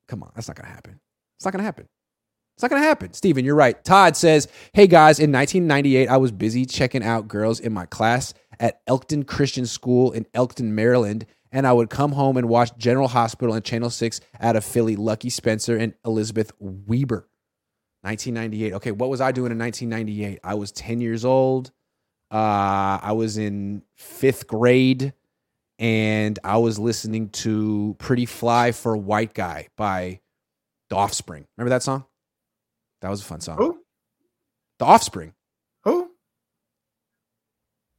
come 0.08 0.24
on, 0.24 0.32
that's 0.34 0.48
not 0.48 0.56
gonna 0.56 0.70
happen. 0.70 0.98
It's 1.36 1.44
not 1.44 1.52
gonna 1.52 1.62
happen. 1.62 1.88
It's 2.60 2.62
not 2.62 2.68
going 2.72 2.82
to 2.82 2.88
happen. 2.88 3.14
Steven, 3.14 3.42
you're 3.42 3.54
right. 3.54 3.82
Todd 3.84 4.18
says, 4.18 4.46
Hey 4.74 4.86
guys, 4.86 5.18
in 5.18 5.32
1998, 5.32 6.08
I 6.08 6.18
was 6.18 6.30
busy 6.30 6.66
checking 6.66 7.02
out 7.02 7.26
girls 7.26 7.58
in 7.58 7.72
my 7.72 7.86
class 7.86 8.34
at 8.58 8.82
Elkton 8.86 9.22
Christian 9.22 9.64
School 9.64 10.12
in 10.12 10.26
Elkton, 10.34 10.74
Maryland. 10.74 11.24
And 11.50 11.66
I 11.66 11.72
would 11.72 11.88
come 11.88 12.12
home 12.12 12.36
and 12.36 12.50
watch 12.50 12.76
General 12.76 13.08
Hospital 13.08 13.54
and 13.54 13.64
Channel 13.64 13.88
6 13.88 14.20
out 14.42 14.56
of 14.56 14.64
Philly, 14.64 14.94
Lucky 14.94 15.30
Spencer 15.30 15.74
and 15.74 15.94
Elizabeth 16.04 16.52
Webber. 16.58 17.30
1998. 18.02 18.74
Okay, 18.74 18.90
what 18.90 19.08
was 19.08 19.22
I 19.22 19.32
doing 19.32 19.52
in 19.52 19.58
1998? 19.58 20.40
I 20.44 20.52
was 20.52 20.70
10 20.70 21.00
years 21.00 21.24
old. 21.24 21.72
Uh, 22.30 23.00
I 23.00 23.12
was 23.12 23.38
in 23.38 23.84
fifth 23.96 24.46
grade 24.46 25.14
and 25.78 26.38
I 26.44 26.58
was 26.58 26.78
listening 26.78 27.30
to 27.30 27.96
Pretty 27.98 28.26
Fly 28.26 28.72
for 28.72 28.92
a 28.92 28.98
White 28.98 29.32
Guy 29.32 29.68
by 29.78 30.20
The 30.90 30.96
Offspring. 30.96 31.46
Remember 31.56 31.70
that 31.70 31.82
song? 31.82 32.04
That 33.00 33.10
was 33.10 33.20
a 33.20 33.24
fun 33.24 33.40
song. 33.40 33.56
Who? 33.56 33.80
The 34.78 34.84
Offspring. 34.84 35.32
Who? 35.84 36.10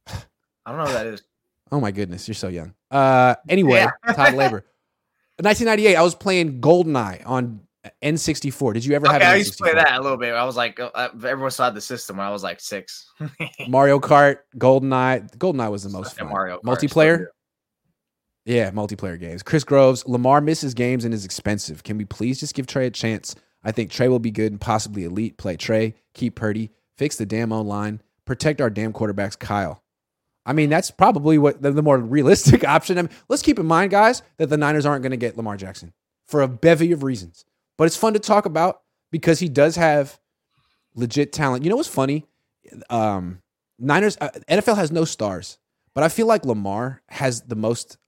I 0.08 0.14
don't 0.66 0.78
know 0.78 0.86
who 0.86 0.92
that 0.92 1.06
is. 1.06 1.22
Oh 1.70 1.80
my 1.80 1.90
goodness, 1.90 2.28
you're 2.28 2.34
so 2.34 2.48
young. 2.48 2.74
Uh, 2.90 3.34
anyway, 3.48 3.78
yeah. 3.78 3.90
Todd 4.14 4.34
Labor. 4.34 4.64
1998, 5.38 5.96
I 5.96 6.02
was 6.02 6.14
playing 6.14 6.60
GoldenEye 6.60 7.22
on 7.26 7.60
N64. 8.02 8.74
Did 8.74 8.84
you 8.84 8.94
ever 8.94 9.06
okay, 9.06 9.14
have? 9.14 9.22
I 9.22 9.36
used 9.36 9.56
to 9.56 9.62
play 9.62 9.74
that 9.74 9.98
a 9.98 10.02
little 10.02 10.18
bit. 10.18 10.34
I 10.34 10.44
was 10.44 10.56
like, 10.56 10.78
uh, 10.78 11.08
everyone 11.14 11.50
saw 11.50 11.70
the 11.70 11.80
system 11.80 12.18
when 12.18 12.26
I 12.26 12.30
was 12.30 12.42
like 12.42 12.60
six. 12.60 13.10
Mario 13.68 13.98
Kart, 13.98 14.38
GoldenEye. 14.58 15.36
GoldenEye 15.38 15.70
was 15.70 15.82
the 15.82 15.88
most 15.88 16.16
fun. 16.16 16.28
Mario 16.28 16.58
Kart, 16.58 16.62
multiplayer. 16.62 17.26
Yeah, 18.44 18.70
multiplayer 18.70 19.18
games. 19.18 19.42
Chris 19.42 19.64
Groves, 19.64 20.06
Lamar 20.06 20.40
misses 20.40 20.74
games 20.74 21.04
and 21.04 21.14
is 21.14 21.24
expensive. 21.24 21.84
Can 21.84 21.96
we 21.96 22.04
please 22.04 22.40
just 22.40 22.54
give 22.54 22.66
Trey 22.66 22.86
a 22.86 22.90
chance? 22.90 23.34
I 23.64 23.72
think 23.72 23.90
Trey 23.90 24.08
will 24.08 24.18
be 24.18 24.30
good 24.30 24.52
and 24.52 24.60
possibly 24.60 25.04
elite. 25.04 25.38
Play 25.38 25.56
Trey, 25.56 25.94
keep 26.14 26.34
Purdy, 26.34 26.70
fix 26.96 27.16
the 27.16 27.26
damn 27.26 27.52
own 27.52 27.66
line, 27.66 28.02
protect 28.24 28.60
our 28.60 28.70
damn 28.70 28.92
quarterbacks, 28.92 29.38
Kyle. 29.38 29.82
I 30.44 30.52
mean, 30.52 30.70
that's 30.70 30.90
probably 30.90 31.38
what 31.38 31.62
the, 31.62 31.70
the 31.70 31.82
more 31.82 31.98
realistic 31.98 32.64
option. 32.68 32.98
I 32.98 33.02
mean, 33.02 33.10
let's 33.28 33.42
keep 33.42 33.58
in 33.58 33.66
mind, 33.66 33.90
guys, 33.90 34.22
that 34.38 34.48
the 34.48 34.56
Niners 34.56 34.86
aren't 34.86 35.02
going 35.02 35.12
to 35.12 35.16
get 35.16 35.36
Lamar 35.36 35.56
Jackson 35.56 35.92
for 36.26 36.42
a 36.42 36.48
bevy 36.48 36.92
of 36.92 37.02
reasons. 37.02 37.44
But 37.78 37.84
it's 37.84 37.96
fun 37.96 38.14
to 38.14 38.18
talk 38.18 38.46
about 38.46 38.80
because 39.10 39.38
he 39.38 39.48
does 39.48 39.76
have 39.76 40.18
legit 40.94 41.32
talent. 41.32 41.64
You 41.64 41.70
know 41.70 41.76
what's 41.76 41.88
funny? 41.88 42.26
Um, 42.90 43.40
Niners, 43.78 44.16
uh, 44.20 44.30
NFL 44.48 44.76
has 44.76 44.90
no 44.90 45.04
stars, 45.04 45.58
but 45.94 46.04
I 46.04 46.08
feel 46.08 46.26
like 46.26 46.44
Lamar 46.44 47.02
has 47.08 47.42
the 47.42 47.56
most 47.56 47.98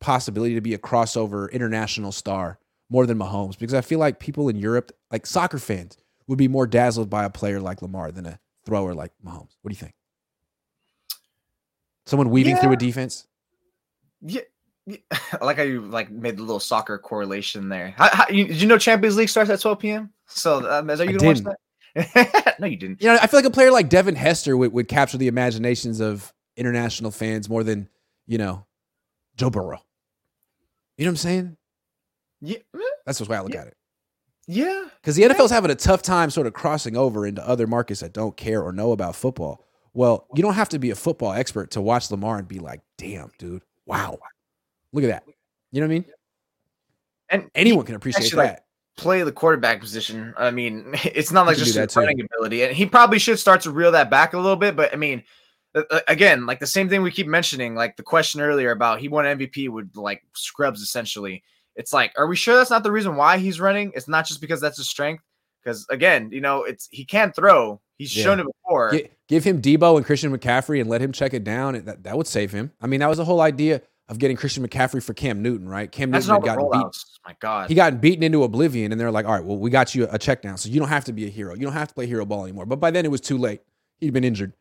possibility 0.00 0.54
to 0.54 0.60
be 0.60 0.74
a 0.74 0.78
crossover 0.78 1.50
international 1.50 2.12
star 2.12 2.58
more 2.90 3.06
than 3.06 3.18
Mahomes 3.18 3.58
because 3.58 3.74
I 3.74 3.80
feel 3.80 3.98
like 3.98 4.18
people 4.18 4.48
in 4.48 4.56
Europe, 4.56 4.92
like 5.10 5.26
soccer 5.26 5.58
fans, 5.58 5.96
would 6.26 6.38
be 6.38 6.48
more 6.48 6.66
dazzled 6.66 7.10
by 7.10 7.24
a 7.24 7.30
player 7.30 7.60
like 7.60 7.82
Lamar 7.82 8.12
than 8.12 8.26
a 8.26 8.38
thrower 8.64 8.94
like 8.94 9.12
Mahomes. 9.24 9.56
What 9.62 9.70
do 9.70 9.70
you 9.70 9.76
think? 9.76 9.94
Someone 12.06 12.30
weaving 12.30 12.56
yeah. 12.56 12.62
through 12.62 12.72
a 12.72 12.76
defense? 12.76 13.26
Yeah. 14.22 14.42
I 15.10 15.44
like 15.44 15.58
how 15.58 15.64
you 15.64 15.82
like 15.82 16.10
made 16.10 16.38
the 16.38 16.42
little 16.42 16.60
soccer 16.60 16.96
correlation 16.96 17.68
there. 17.68 17.94
How, 17.98 18.08
how, 18.10 18.28
you, 18.30 18.46
did 18.46 18.60
you 18.60 18.66
know 18.66 18.78
Champions 18.78 19.16
League 19.16 19.28
starts 19.28 19.50
at 19.50 19.60
12 19.60 19.78
p.m.? 19.78 20.10
So 20.26 20.70
um, 20.70 20.88
are 20.88 21.04
you 21.04 21.18
gonna 21.18 21.28
watch 21.28 21.40
that? 21.40 22.56
no, 22.58 22.66
you 22.66 22.76
didn't. 22.76 23.02
You 23.02 23.08
know, 23.08 23.18
I 23.20 23.26
feel 23.26 23.38
like 23.38 23.46
a 23.46 23.50
player 23.50 23.70
like 23.70 23.90
Devin 23.90 24.14
Hester 24.14 24.56
would, 24.56 24.72
would 24.72 24.88
capture 24.88 25.18
the 25.18 25.28
imaginations 25.28 26.00
of 26.00 26.32
international 26.56 27.10
fans 27.10 27.50
more 27.50 27.62
than 27.62 27.88
you 28.26 28.38
know 28.38 28.64
Joe 29.36 29.50
Burrow. 29.50 29.82
You 30.96 31.04
know 31.04 31.10
what 31.10 31.12
I'm 31.12 31.16
saying? 31.16 31.56
Yeah, 32.40 32.58
that's 33.04 33.18
the 33.18 33.24
way 33.24 33.36
I 33.36 33.40
look 33.40 33.54
yeah. 33.54 33.62
at 33.62 33.66
it. 33.68 33.76
Yeah, 34.46 34.86
because 35.00 35.16
the 35.16 35.22
NFL's 35.22 35.50
having 35.50 35.70
a 35.70 35.74
tough 35.74 36.02
time 36.02 36.30
sort 36.30 36.46
of 36.46 36.54
crossing 36.54 36.96
over 36.96 37.26
into 37.26 37.46
other 37.46 37.66
markets 37.66 38.00
that 38.00 38.14
don't 38.14 38.36
care 38.36 38.62
or 38.62 38.72
know 38.72 38.92
about 38.92 39.14
football. 39.14 39.66
Well, 39.92 40.26
you 40.34 40.42
don't 40.42 40.54
have 40.54 40.70
to 40.70 40.78
be 40.78 40.90
a 40.90 40.94
football 40.94 41.32
expert 41.32 41.72
to 41.72 41.82
watch 41.82 42.10
Lamar 42.10 42.38
and 42.38 42.48
be 42.48 42.58
like, 42.58 42.80
"Damn, 42.96 43.30
dude, 43.38 43.62
wow, 43.84 44.18
look 44.92 45.04
at 45.04 45.08
that." 45.08 45.24
You 45.70 45.80
know 45.80 45.86
what 45.86 45.92
I 45.92 45.98
mean? 45.98 46.04
And 47.28 47.50
anyone 47.54 47.84
can 47.84 47.94
appreciate 47.94 48.30
that. 48.30 48.36
Like, 48.36 48.58
play 48.96 49.22
the 49.22 49.32
quarterback 49.32 49.80
position. 49.80 50.34
I 50.36 50.50
mean, 50.50 50.92
it's 51.04 51.32
not 51.32 51.46
like 51.46 51.56
just 51.56 51.74
his 51.74 51.96
running 51.96 52.20
ability, 52.20 52.62
and 52.62 52.74
he 52.74 52.86
probably 52.86 53.18
should 53.18 53.38
start 53.38 53.62
to 53.62 53.70
reel 53.70 53.92
that 53.92 54.10
back 54.10 54.32
a 54.32 54.38
little 54.38 54.56
bit. 54.56 54.76
But 54.76 54.92
I 54.92 54.96
mean, 54.96 55.22
again, 56.06 56.46
like 56.46 56.60
the 56.60 56.66
same 56.66 56.88
thing 56.88 57.02
we 57.02 57.10
keep 57.10 57.26
mentioning, 57.26 57.74
like 57.74 57.96
the 57.96 58.02
question 58.02 58.40
earlier 58.40 58.70
about 58.70 59.00
he 59.00 59.08
won 59.08 59.24
MVP 59.24 59.68
with 59.68 59.90
like 59.94 60.22
scrubs 60.34 60.82
essentially. 60.82 61.42
It's 61.78 61.92
like, 61.92 62.12
are 62.18 62.26
we 62.26 62.36
sure 62.36 62.56
that's 62.56 62.70
not 62.70 62.82
the 62.82 62.90
reason 62.90 63.14
why 63.16 63.38
he's 63.38 63.60
running? 63.60 63.92
It's 63.94 64.08
not 64.08 64.26
just 64.26 64.40
because 64.40 64.60
that's 64.60 64.76
his 64.76 64.90
strength. 64.90 65.22
Because 65.62 65.86
again, 65.88 66.28
you 66.32 66.40
know, 66.40 66.64
it's 66.64 66.88
he 66.90 67.04
can't 67.04 67.34
throw. 67.34 67.80
He's 67.96 68.14
yeah. 68.14 68.24
shown 68.24 68.40
it 68.40 68.46
before. 68.46 68.90
G- 68.92 69.08
give 69.28 69.44
him 69.44 69.62
Deebo 69.62 69.96
and 69.96 70.04
Christian 70.04 70.36
McCaffrey 70.36 70.80
and 70.80 70.90
let 70.90 71.00
him 71.00 71.12
check 71.12 71.34
it 71.34 71.44
down. 71.44 71.76
And 71.76 71.86
that, 71.86 72.02
that 72.02 72.16
would 72.16 72.26
save 72.26 72.52
him. 72.52 72.72
I 72.80 72.88
mean, 72.88 73.00
that 73.00 73.08
was 73.08 73.18
the 73.18 73.24
whole 73.24 73.40
idea 73.40 73.80
of 74.08 74.18
getting 74.18 74.36
Christian 74.36 74.66
McCaffrey 74.66 75.02
for 75.02 75.14
Cam 75.14 75.40
Newton, 75.40 75.68
right? 75.68 75.90
Cam 75.90 76.10
That's 76.10 76.26
Newton 76.26 76.42
got 76.42 76.72
beat. 76.72 77.04
My 77.26 77.36
God, 77.40 77.68
he 77.68 77.74
got 77.74 78.00
beaten 78.00 78.24
into 78.24 78.42
oblivion, 78.42 78.90
and 78.90 79.00
they're 79.00 79.10
like, 79.10 79.26
"All 79.26 79.32
right, 79.32 79.44
well, 79.44 79.58
we 79.58 79.70
got 79.70 79.94
you 79.94 80.08
a 80.10 80.18
check 80.18 80.42
down, 80.42 80.56
so 80.58 80.68
you 80.68 80.80
don't 80.80 80.88
have 80.88 81.04
to 81.04 81.12
be 81.12 81.26
a 81.26 81.30
hero. 81.30 81.54
You 81.54 81.62
don't 81.62 81.74
have 81.74 81.88
to 81.88 81.94
play 81.94 82.06
hero 82.06 82.24
ball 82.24 82.44
anymore." 82.44 82.66
But 82.66 82.80
by 82.80 82.90
then, 82.90 83.04
it 83.04 83.10
was 83.10 83.20
too 83.20 83.38
late. 83.38 83.60
He'd 83.98 84.12
been 84.12 84.24
injured. 84.24 84.52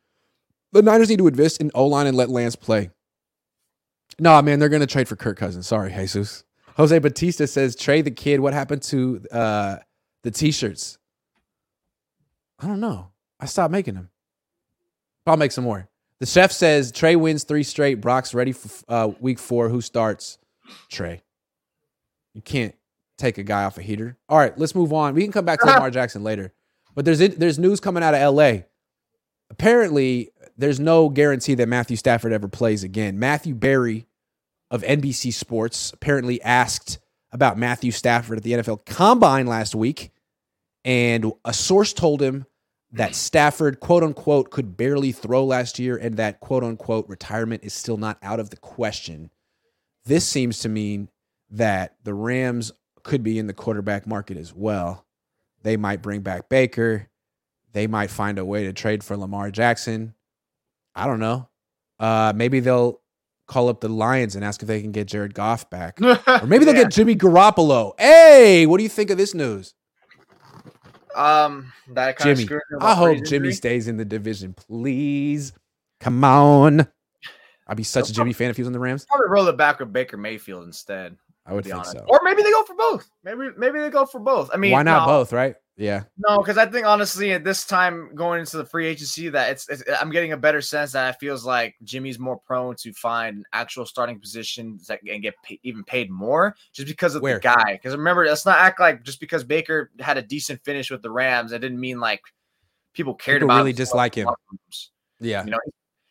The 0.74 0.82
Niners 0.82 1.10
need 1.10 1.20
to 1.20 1.28
invest 1.28 1.62
in 1.62 1.72
O 1.74 1.88
line 1.88 2.08
and 2.08 2.18
let 2.18 2.30
Lance 2.30 2.56
play. 2.56 2.92
No, 4.20 4.32
nah, 4.32 4.42
man, 4.42 4.60
they're 4.60 4.70
going 4.70 4.82
to 4.82 4.88
trade 4.88 5.08
for 5.08 5.16
Kirk 5.16 5.38
Cousins. 5.38 5.68
Sorry, 5.68 5.92
Jesus. 5.92 6.44
Jose 6.78 6.98
Batista 7.00 7.46
says, 7.46 7.76
Trey 7.76 8.02
the 8.02 8.12
kid. 8.12 8.40
What 8.40 8.54
happened 8.54 8.84
to 8.84 9.22
uh, 9.32 9.78
the 10.24 10.32
t 10.32 10.52
shirts? 10.52 10.98
I 12.60 12.68
don't 12.68 12.80
know. 12.80 13.10
I 13.40 13.46
stopped 13.46 13.72
making 13.72 13.96
them. 13.96 14.10
I'll 15.26 15.38
make 15.38 15.52
some 15.52 15.64
more. 15.64 15.90
The 16.20 16.26
chef 16.26 16.52
says 16.52 16.92
Trey 16.92 17.16
wins 17.16 17.44
three 17.44 17.64
straight. 17.64 17.96
Brock's 17.96 18.34
ready 18.34 18.52
for 18.52 18.70
uh, 18.88 19.12
week 19.20 19.40
four. 19.40 19.70
Who 19.70 19.82
starts? 19.82 20.40
Trey. 20.90 21.22
You 22.34 22.42
can't 22.42 22.76
take 23.18 23.38
a 23.38 23.44
guy 23.44 23.64
off 23.64 23.78
a 23.78 23.82
heater. 23.82 24.18
All 24.30 24.38
right, 24.38 24.58
let's 24.58 24.74
move 24.74 24.94
on. 24.94 25.14
We 25.14 25.24
can 25.24 25.32
come 25.32 25.46
back 25.46 25.60
to 25.60 25.66
Lamar 25.68 25.92
Jackson 25.92 26.24
later. 26.24 26.54
But 26.96 27.06
there's 27.06 27.20
there's 27.20 27.60
news 27.60 27.80
coming 27.80 28.04
out 28.04 28.16
of 28.16 28.34
LA. 28.34 28.62
Apparently, 29.50 30.32
there's 30.58 30.80
no 30.80 31.10
guarantee 31.10 31.54
that 31.56 31.68
Matthew 31.68 31.98
Stafford 31.98 32.34
ever 32.34 32.48
plays 32.48 32.84
again. 32.84 33.20
Matthew 33.20 33.54
Berry 33.54 34.08
of 34.70 34.84
NBC 34.84 35.34
Sports 35.34 35.92
apparently 35.94 36.42
asked 36.42 37.00
about 37.32 37.58
Matthew 37.58 37.92
Stafford 37.92 38.38
at 38.38 38.44
the 38.44 38.54
NFL 38.54 38.86
Combine 38.86 39.48
last 39.48 39.76
week, 39.76 40.12
and 40.86 41.32
a 41.46 41.54
source 41.54 41.94
told 41.94 42.22
him 42.22 42.46
that 42.92 43.16
Stafford, 43.16 43.80
quote 43.80 44.04
unquote, 44.04 44.52
could 44.52 44.78
barely 44.78 45.12
throw 45.12 45.44
last 45.44 45.80
year 45.80 45.98
and 45.98 46.18
that, 46.18 46.40
quote 46.40 46.64
unquote, 46.64 47.08
retirement 47.10 47.64
is 47.64 47.74
still 47.74 47.98
not 47.98 48.18
out 48.22 48.40
of 48.40 48.50
the 48.50 48.58
question. 48.58 49.30
This 50.06 50.28
seems 50.28 50.60
to 50.60 50.70
mean 50.70 51.10
that 51.50 51.96
the 52.04 52.14
Rams 52.14 52.72
could 53.04 53.24
be 53.24 53.40
in 53.40 53.48
the 53.48 53.54
quarterback 53.54 54.08
market 54.08 54.38
as 54.38 54.54
well. 54.54 55.06
They 55.64 55.78
might 55.78 56.02
bring 56.02 56.22
back 56.22 56.50
Baker. 56.50 57.10
They 57.74 57.88
might 57.88 58.10
find 58.10 58.40
a 58.40 58.46
way 58.46 58.64
to 58.64 58.74
trade 58.74 59.04
for 59.04 59.18
Lamar 59.18 59.52
Jackson. 59.52 60.14
I 60.96 61.06
don't 61.06 61.20
know. 61.20 61.50
Uh, 62.00 62.34
maybe 62.36 62.60
they'll 62.60 63.02
call 63.48 63.70
up 63.70 63.82
the 63.82 63.90
Lions 63.90 64.36
and 64.36 64.44
ask 64.46 64.62
if 64.62 64.68
they 64.68 64.82
can 64.82 64.92
get 64.92 65.08
Jared 65.08 65.34
Goff 65.34 65.70
back. 65.70 66.00
or 66.02 66.46
maybe 66.46 66.66
they'll 66.66 66.76
yeah. 66.76 66.84
get 66.84 66.92
Jimmy 66.92 67.16
Garoppolo. 67.16 67.94
Hey, 68.00 68.66
what 68.66 68.78
do 68.78 68.84
you 68.84 68.90
think 68.90 69.10
of 69.10 69.18
this 69.18 69.34
news? 69.34 69.74
Um, 71.16 71.74
that 71.94 72.18
kind 72.18 72.38
Jimmy. 72.38 72.60
of 72.76 72.84
I 72.84 72.94
hope 72.94 73.26
Jimmy 73.26 73.52
stays 73.52 73.88
in 73.88 73.98
the 73.98 74.06
division, 74.06 74.54
please. 74.54 75.54
Come 76.00 76.24
on. 76.24 76.88
I'd 77.68 77.78
be 77.78 77.84
such 77.84 78.06
They'll 78.06 78.12
a 78.12 78.16
Jimmy 78.16 78.34
fan 78.34 78.50
if 78.50 78.56
he 78.58 78.62
was 78.62 78.68
on 78.68 78.74
the 78.74 78.80
Rams. 78.80 79.06
Probably 79.06 79.28
roll 79.30 79.48
it 79.48 79.58
back 79.58 79.80
with 79.80 79.92
Baker 79.92 80.16
Mayfield 80.16 80.66
instead. 80.66 81.18
I 81.46 81.54
would 81.54 81.64
think 81.64 81.76
honest. 81.76 81.94
so. 81.94 82.06
Or 82.08 82.20
maybe 82.24 82.44
they 82.44 82.52
go 82.52 82.64
for 82.64 82.76
both. 82.76 83.10
Maybe 83.24 83.50
maybe 83.58 83.80
they 83.80 83.90
go 83.90 84.06
for 84.06 84.20
both. 84.20 84.50
I 84.54 84.58
mean, 84.58 84.74
why 84.74 84.84
not 84.84 85.08
no. 85.08 85.14
both, 85.14 85.34
right? 85.34 85.56
Yeah. 85.78 86.04
No, 86.18 86.40
because 86.40 86.58
I 86.58 86.66
think 86.66 86.88
honestly, 86.88 87.34
at 87.34 87.44
this 87.44 87.64
time 87.64 88.10
going 88.16 88.40
into 88.40 88.58
the 88.58 88.66
free 88.66 88.88
agency, 88.88 89.30
that 89.30 89.52
it's, 89.52 89.70
it's, 89.70 89.84
I'm 90.02 90.10
getting 90.10 90.32
a 90.32 90.38
better 90.38 90.60
sense 90.60 90.94
that 90.94 91.14
it 91.14 91.20
feels 91.20 91.46
like 91.46 91.76
Jimmy's 91.84 92.18
more 92.18 92.40
prone 92.40 92.76
to 92.78 92.92
find 92.94 93.46
actual 93.54 93.86
starting 93.86 94.20
positions 94.20 94.88
that 94.88 95.02
and 95.08 95.22
get 95.22 95.36
pay, 95.44 95.60
even 95.62 95.84
paid 95.84 96.10
more 96.10 96.56
just 96.74 96.88
because 96.88 97.14
of 97.14 97.22
Where? 97.22 97.36
the 97.36 97.42
guy. 97.42 97.74
Because 97.74 97.96
remember, 97.96 98.26
let's 98.26 98.46
not 98.46 98.58
act 98.58 98.80
like 98.80 99.04
just 99.04 99.20
because 99.20 99.44
Baker 99.44 99.92
had 100.00 100.18
a 100.18 100.24
decent 100.24 100.64
finish 100.64 100.90
with 100.90 101.04
the 101.04 101.12
Rams, 101.12 101.52
that 101.52 101.60
didn't 101.60 101.80
mean 101.80 102.00
like 102.00 102.22
people 102.94 103.14
cared 103.14 103.42
people 103.42 103.52
about 103.52 103.60
really 103.60 103.74
dislike 103.74 104.16
him. 104.16 104.28
Yeah. 105.20 105.46
You 105.46 105.52
know, 105.52 105.60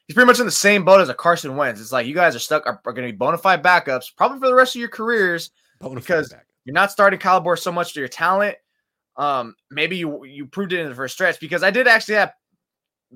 he's 0.06 0.14
pretty 0.14 0.28
much 0.28 0.38
in 0.38 0.46
the 0.46 0.52
same 0.52 0.84
boat 0.84 1.00
as 1.00 1.08
a 1.08 1.14
Carson 1.14 1.56
Wentz. 1.56 1.80
It's 1.80 1.90
like 1.90 2.06
you 2.06 2.14
guys 2.14 2.36
are 2.36 2.40
stuck 2.40 2.64
are, 2.66 2.80
are 2.86 2.92
going 2.92 3.08
to 3.08 3.12
be 3.12 3.16
bona 3.16 3.38
fide 3.38 3.64
backups 3.64 4.14
probably 4.16 4.38
for 4.38 4.46
the 4.46 4.54
rest 4.54 4.76
of 4.76 4.80
your 4.80 4.88
careers 4.88 5.50
bona 5.80 5.96
because 5.96 6.32
you're 6.64 6.74
not 6.74 6.92
starting 6.92 7.18
caliber 7.18 7.56
so 7.56 7.72
much 7.72 7.94
to 7.94 8.00
your 8.00 8.08
talent 8.08 8.56
um, 9.16 9.54
maybe 9.70 9.96
you 9.96 10.24
you 10.24 10.46
proved 10.46 10.72
it 10.72 10.80
in 10.80 10.88
the 10.88 10.94
first 10.94 11.14
stretch 11.14 11.40
because 11.40 11.62
I 11.62 11.70
did 11.70 11.88
actually 11.88 12.16
have 12.16 12.32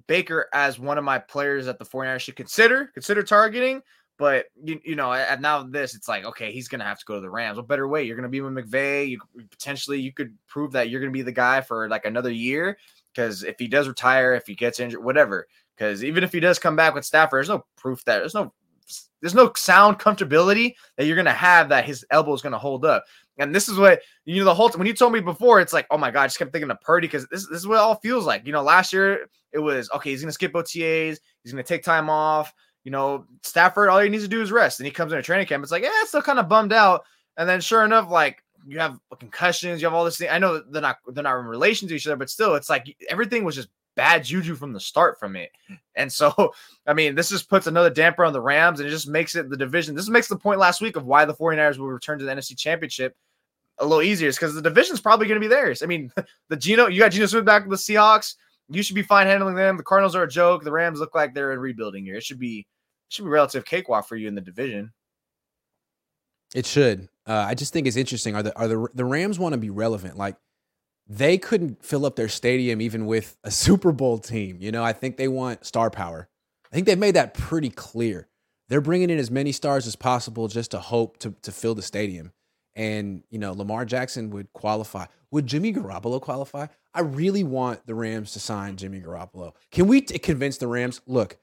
Baker 0.06 0.48
as 0.54 0.78
one 0.78 0.98
of 0.98 1.04
my 1.04 1.18
players 1.18 1.66
that 1.66 1.78
the 1.78 1.84
49ers 1.84 2.20
should 2.20 2.36
consider 2.36 2.86
consider 2.94 3.22
targeting, 3.22 3.82
But 4.18 4.46
you, 4.62 4.80
you 4.84 4.96
know, 4.96 5.12
and 5.12 5.40
now 5.40 5.62
this, 5.62 5.94
it's 5.94 6.08
like, 6.08 6.24
okay, 6.24 6.52
he's 6.52 6.68
gonna 6.68 6.84
have 6.84 6.98
to 6.98 7.04
go 7.06 7.14
to 7.14 7.20
the 7.20 7.30
Rams. 7.30 7.56
What 7.56 7.68
better 7.68 7.88
way? 7.88 8.04
You're 8.04 8.16
gonna 8.16 8.28
be 8.28 8.40
with 8.42 8.52
McVay. 8.52 9.08
You 9.08 9.18
potentially 9.50 9.98
you 9.98 10.12
could 10.12 10.36
prove 10.46 10.72
that 10.72 10.90
you're 10.90 11.00
gonna 11.00 11.10
be 11.10 11.22
the 11.22 11.32
guy 11.32 11.60
for 11.62 11.88
like 11.88 12.04
another 12.04 12.30
year. 12.30 12.78
Because 13.14 13.42
if 13.44 13.58
he 13.58 13.66
does 13.66 13.88
retire, 13.88 14.34
if 14.34 14.46
he 14.46 14.54
gets 14.54 14.78
injured, 14.78 15.02
whatever. 15.02 15.48
Because 15.74 16.04
even 16.04 16.22
if 16.22 16.32
he 16.32 16.40
does 16.40 16.58
come 16.58 16.76
back 16.76 16.94
with 16.94 17.06
Stafford, 17.06 17.38
there's 17.38 17.48
no 17.48 17.64
proof 17.76 18.04
that 18.04 18.18
there's 18.18 18.34
no 18.34 18.52
there's 19.22 19.34
no 19.34 19.52
sound 19.56 19.98
comfortability 19.98 20.74
that 20.96 21.06
you're 21.06 21.16
gonna 21.16 21.32
have 21.32 21.70
that 21.70 21.84
his 21.86 22.04
elbow 22.10 22.34
is 22.34 22.42
gonna 22.42 22.58
hold 22.58 22.84
up. 22.84 23.04
And 23.38 23.54
this 23.54 23.68
is 23.68 23.78
what 23.78 24.02
you 24.24 24.38
know 24.38 24.44
the 24.44 24.54
whole 24.54 24.70
when 24.70 24.86
you 24.86 24.94
told 24.94 25.12
me 25.12 25.20
before, 25.20 25.60
it's 25.60 25.72
like, 25.72 25.86
oh 25.90 25.98
my 25.98 26.10
god, 26.10 26.22
I 26.22 26.26
just 26.26 26.38
kept 26.38 26.52
thinking 26.52 26.70
of 26.70 26.80
Purdy 26.80 27.06
because 27.06 27.26
this, 27.28 27.48
this 27.48 27.58
is 27.58 27.66
what 27.66 27.76
it 27.76 27.80
all 27.80 27.96
feels 27.96 28.26
like. 28.26 28.46
You 28.46 28.52
know, 28.52 28.62
last 28.62 28.92
year 28.92 29.28
it 29.52 29.58
was 29.58 29.90
okay, 29.92 30.10
he's 30.10 30.20
gonna 30.20 30.32
skip 30.32 30.52
OTAs, 30.52 31.18
he's 31.42 31.52
gonna 31.52 31.62
take 31.62 31.82
time 31.82 32.10
off. 32.10 32.52
You 32.84 32.90
know, 32.90 33.26
Stafford, 33.42 33.88
all 33.88 34.00
he 34.00 34.08
needs 34.08 34.24
to 34.24 34.28
do 34.28 34.42
is 34.42 34.52
rest. 34.52 34.80
And 34.80 34.86
he 34.86 34.90
comes 34.90 35.12
in 35.12 35.18
a 35.18 35.22
training 35.22 35.46
camp. 35.46 35.62
It's 35.62 35.72
like, 35.72 35.82
yeah, 35.82 35.90
still 36.06 36.22
kind 36.22 36.38
of 36.38 36.48
bummed 36.48 36.72
out. 36.72 37.04
And 37.36 37.48
then 37.48 37.60
sure 37.60 37.84
enough, 37.84 38.10
like 38.10 38.42
you 38.66 38.78
have 38.78 38.98
concussions, 39.18 39.80
you 39.80 39.86
have 39.86 39.94
all 39.94 40.04
this 40.04 40.18
thing. 40.18 40.28
I 40.30 40.38
know 40.38 40.60
they're 40.60 40.82
not 40.82 40.98
they're 41.08 41.24
not 41.24 41.38
in 41.38 41.46
relation 41.46 41.88
to 41.88 41.94
each 41.94 42.06
other, 42.06 42.16
but 42.16 42.30
still, 42.30 42.54
it's 42.54 42.70
like 42.70 42.94
everything 43.08 43.44
was 43.44 43.54
just 43.54 43.68
bad 44.00 44.24
juju 44.24 44.54
from 44.54 44.72
the 44.72 44.80
start 44.80 45.20
from 45.20 45.36
it. 45.36 45.50
And 45.94 46.10
so, 46.10 46.54
I 46.86 46.94
mean, 46.94 47.14
this 47.14 47.28
just 47.28 47.50
puts 47.50 47.66
another 47.66 47.90
damper 47.90 48.24
on 48.24 48.32
the 48.32 48.40
Rams 48.40 48.80
and 48.80 48.88
it 48.88 48.90
just 48.90 49.06
makes 49.06 49.36
it 49.36 49.50
the 49.50 49.58
division. 49.58 49.94
This 49.94 50.08
makes 50.08 50.26
the 50.26 50.38
point 50.38 50.58
last 50.58 50.80
week 50.80 50.96
of 50.96 51.04
why 51.04 51.26
the 51.26 51.34
49ers 51.34 51.76
will 51.76 51.88
return 51.88 52.18
to 52.18 52.24
the 52.24 52.32
NFC 52.32 52.56
Championship 52.56 53.14
a 53.78 53.84
little 53.84 54.00
easier 54.00 54.30
because 54.30 54.54
the 54.54 54.62
division's 54.62 55.02
probably 55.02 55.26
going 55.26 55.38
to 55.38 55.46
be 55.46 55.54
theirs. 55.54 55.82
I 55.82 55.86
mean, 55.86 56.10
the 56.48 56.56
Geno, 56.56 56.86
you 56.86 56.98
got 56.98 57.12
Geno 57.12 57.26
Smith 57.26 57.44
back 57.44 57.66
with 57.66 57.78
the 57.78 57.94
Seahawks. 57.94 58.36
You 58.70 58.82
should 58.82 58.94
be 58.94 59.02
fine 59.02 59.26
handling 59.26 59.54
them. 59.54 59.76
The 59.76 59.82
Cardinals 59.82 60.16
are 60.16 60.22
a 60.22 60.28
joke. 60.28 60.64
The 60.64 60.72
Rams 60.72 60.98
look 60.98 61.14
like 61.14 61.34
they're 61.34 61.52
in 61.52 61.58
rebuilding 61.58 62.02
here. 62.06 62.14
It 62.14 62.24
should 62.24 62.38
be 62.38 62.60
it 62.60 63.12
should 63.12 63.24
be 63.24 63.30
relative 63.30 63.66
cakewalk 63.66 64.08
for 64.08 64.16
you 64.16 64.28
in 64.28 64.34
the 64.34 64.40
division. 64.40 64.94
It 66.54 66.64
should. 66.64 67.10
Uh, 67.26 67.44
I 67.46 67.54
just 67.54 67.74
think 67.74 67.86
it's 67.86 67.98
interesting. 67.98 68.34
Are 68.34 68.42
the 68.42 68.56
are 68.58 68.68
the 68.68 68.88
the 68.94 69.04
Rams 69.04 69.38
want 69.38 69.52
to 69.52 69.58
be 69.58 69.68
relevant? 69.68 70.16
Like 70.16 70.36
they 71.10 71.36
couldn't 71.38 71.84
fill 71.84 72.06
up 72.06 72.14
their 72.14 72.28
stadium 72.28 72.80
even 72.80 73.04
with 73.04 73.36
a 73.42 73.50
Super 73.50 73.90
Bowl 73.90 74.18
team. 74.18 74.58
You 74.60 74.70
know, 74.70 74.84
I 74.84 74.92
think 74.92 75.16
they 75.16 75.26
want 75.26 75.66
star 75.66 75.90
power. 75.90 76.28
I 76.70 76.74
think 76.74 76.86
they've 76.86 76.96
made 76.96 77.16
that 77.16 77.34
pretty 77.34 77.68
clear. 77.68 78.28
They're 78.68 78.80
bringing 78.80 79.10
in 79.10 79.18
as 79.18 79.28
many 79.28 79.50
stars 79.50 79.88
as 79.88 79.96
possible 79.96 80.46
just 80.46 80.70
to 80.70 80.78
hope 80.78 81.18
to 81.18 81.34
to 81.42 81.50
fill 81.50 81.74
the 81.74 81.82
stadium. 81.82 82.30
And 82.76 83.24
you 83.28 83.40
know, 83.40 83.52
Lamar 83.52 83.84
Jackson 83.84 84.30
would 84.30 84.52
qualify. 84.52 85.06
Would 85.32 85.48
Jimmy 85.48 85.72
Garoppolo 85.72 86.20
qualify? 86.20 86.68
I 86.94 87.00
really 87.00 87.42
want 87.42 87.84
the 87.86 87.96
Rams 87.96 88.32
to 88.34 88.40
sign 88.40 88.76
Jimmy 88.76 89.00
Garoppolo. 89.00 89.54
Can 89.72 89.88
we 89.88 90.02
t- 90.02 90.16
convince 90.20 90.58
the 90.58 90.68
Rams? 90.68 91.00
Look, 91.08 91.38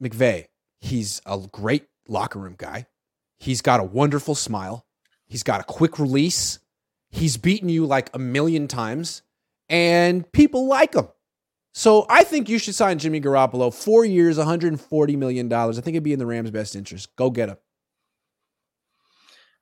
McVay, 0.00 0.46
he's 0.80 1.20
a 1.26 1.38
great 1.50 1.88
locker 2.06 2.38
room 2.38 2.54
guy. 2.56 2.86
He's 3.40 3.62
got 3.62 3.80
a 3.80 3.84
wonderful 3.84 4.36
smile. 4.36 4.86
He's 5.26 5.42
got 5.42 5.60
a 5.60 5.64
quick 5.64 5.98
release. 5.98 6.60
He's 7.10 7.36
beaten 7.36 7.68
you 7.68 7.86
like 7.86 8.10
a 8.14 8.18
million 8.18 8.68
times, 8.68 9.22
and 9.68 10.30
people 10.32 10.66
like 10.66 10.94
him. 10.94 11.08
So 11.72 12.06
I 12.08 12.24
think 12.24 12.48
you 12.48 12.58
should 12.58 12.74
sign 12.74 12.98
Jimmy 12.98 13.20
Garoppolo. 13.20 13.72
Four 13.72 14.04
years, 14.04 14.38
$140 14.38 15.16
million. 15.16 15.52
I 15.52 15.72
think 15.72 15.88
it'd 15.88 16.02
be 16.02 16.12
in 16.12 16.18
the 16.18 16.26
Rams' 16.26 16.50
best 16.50 16.74
interest. 16.74 17.14
Go 17.16 17.30
get 17.30 17.48
him. 17.48 17.56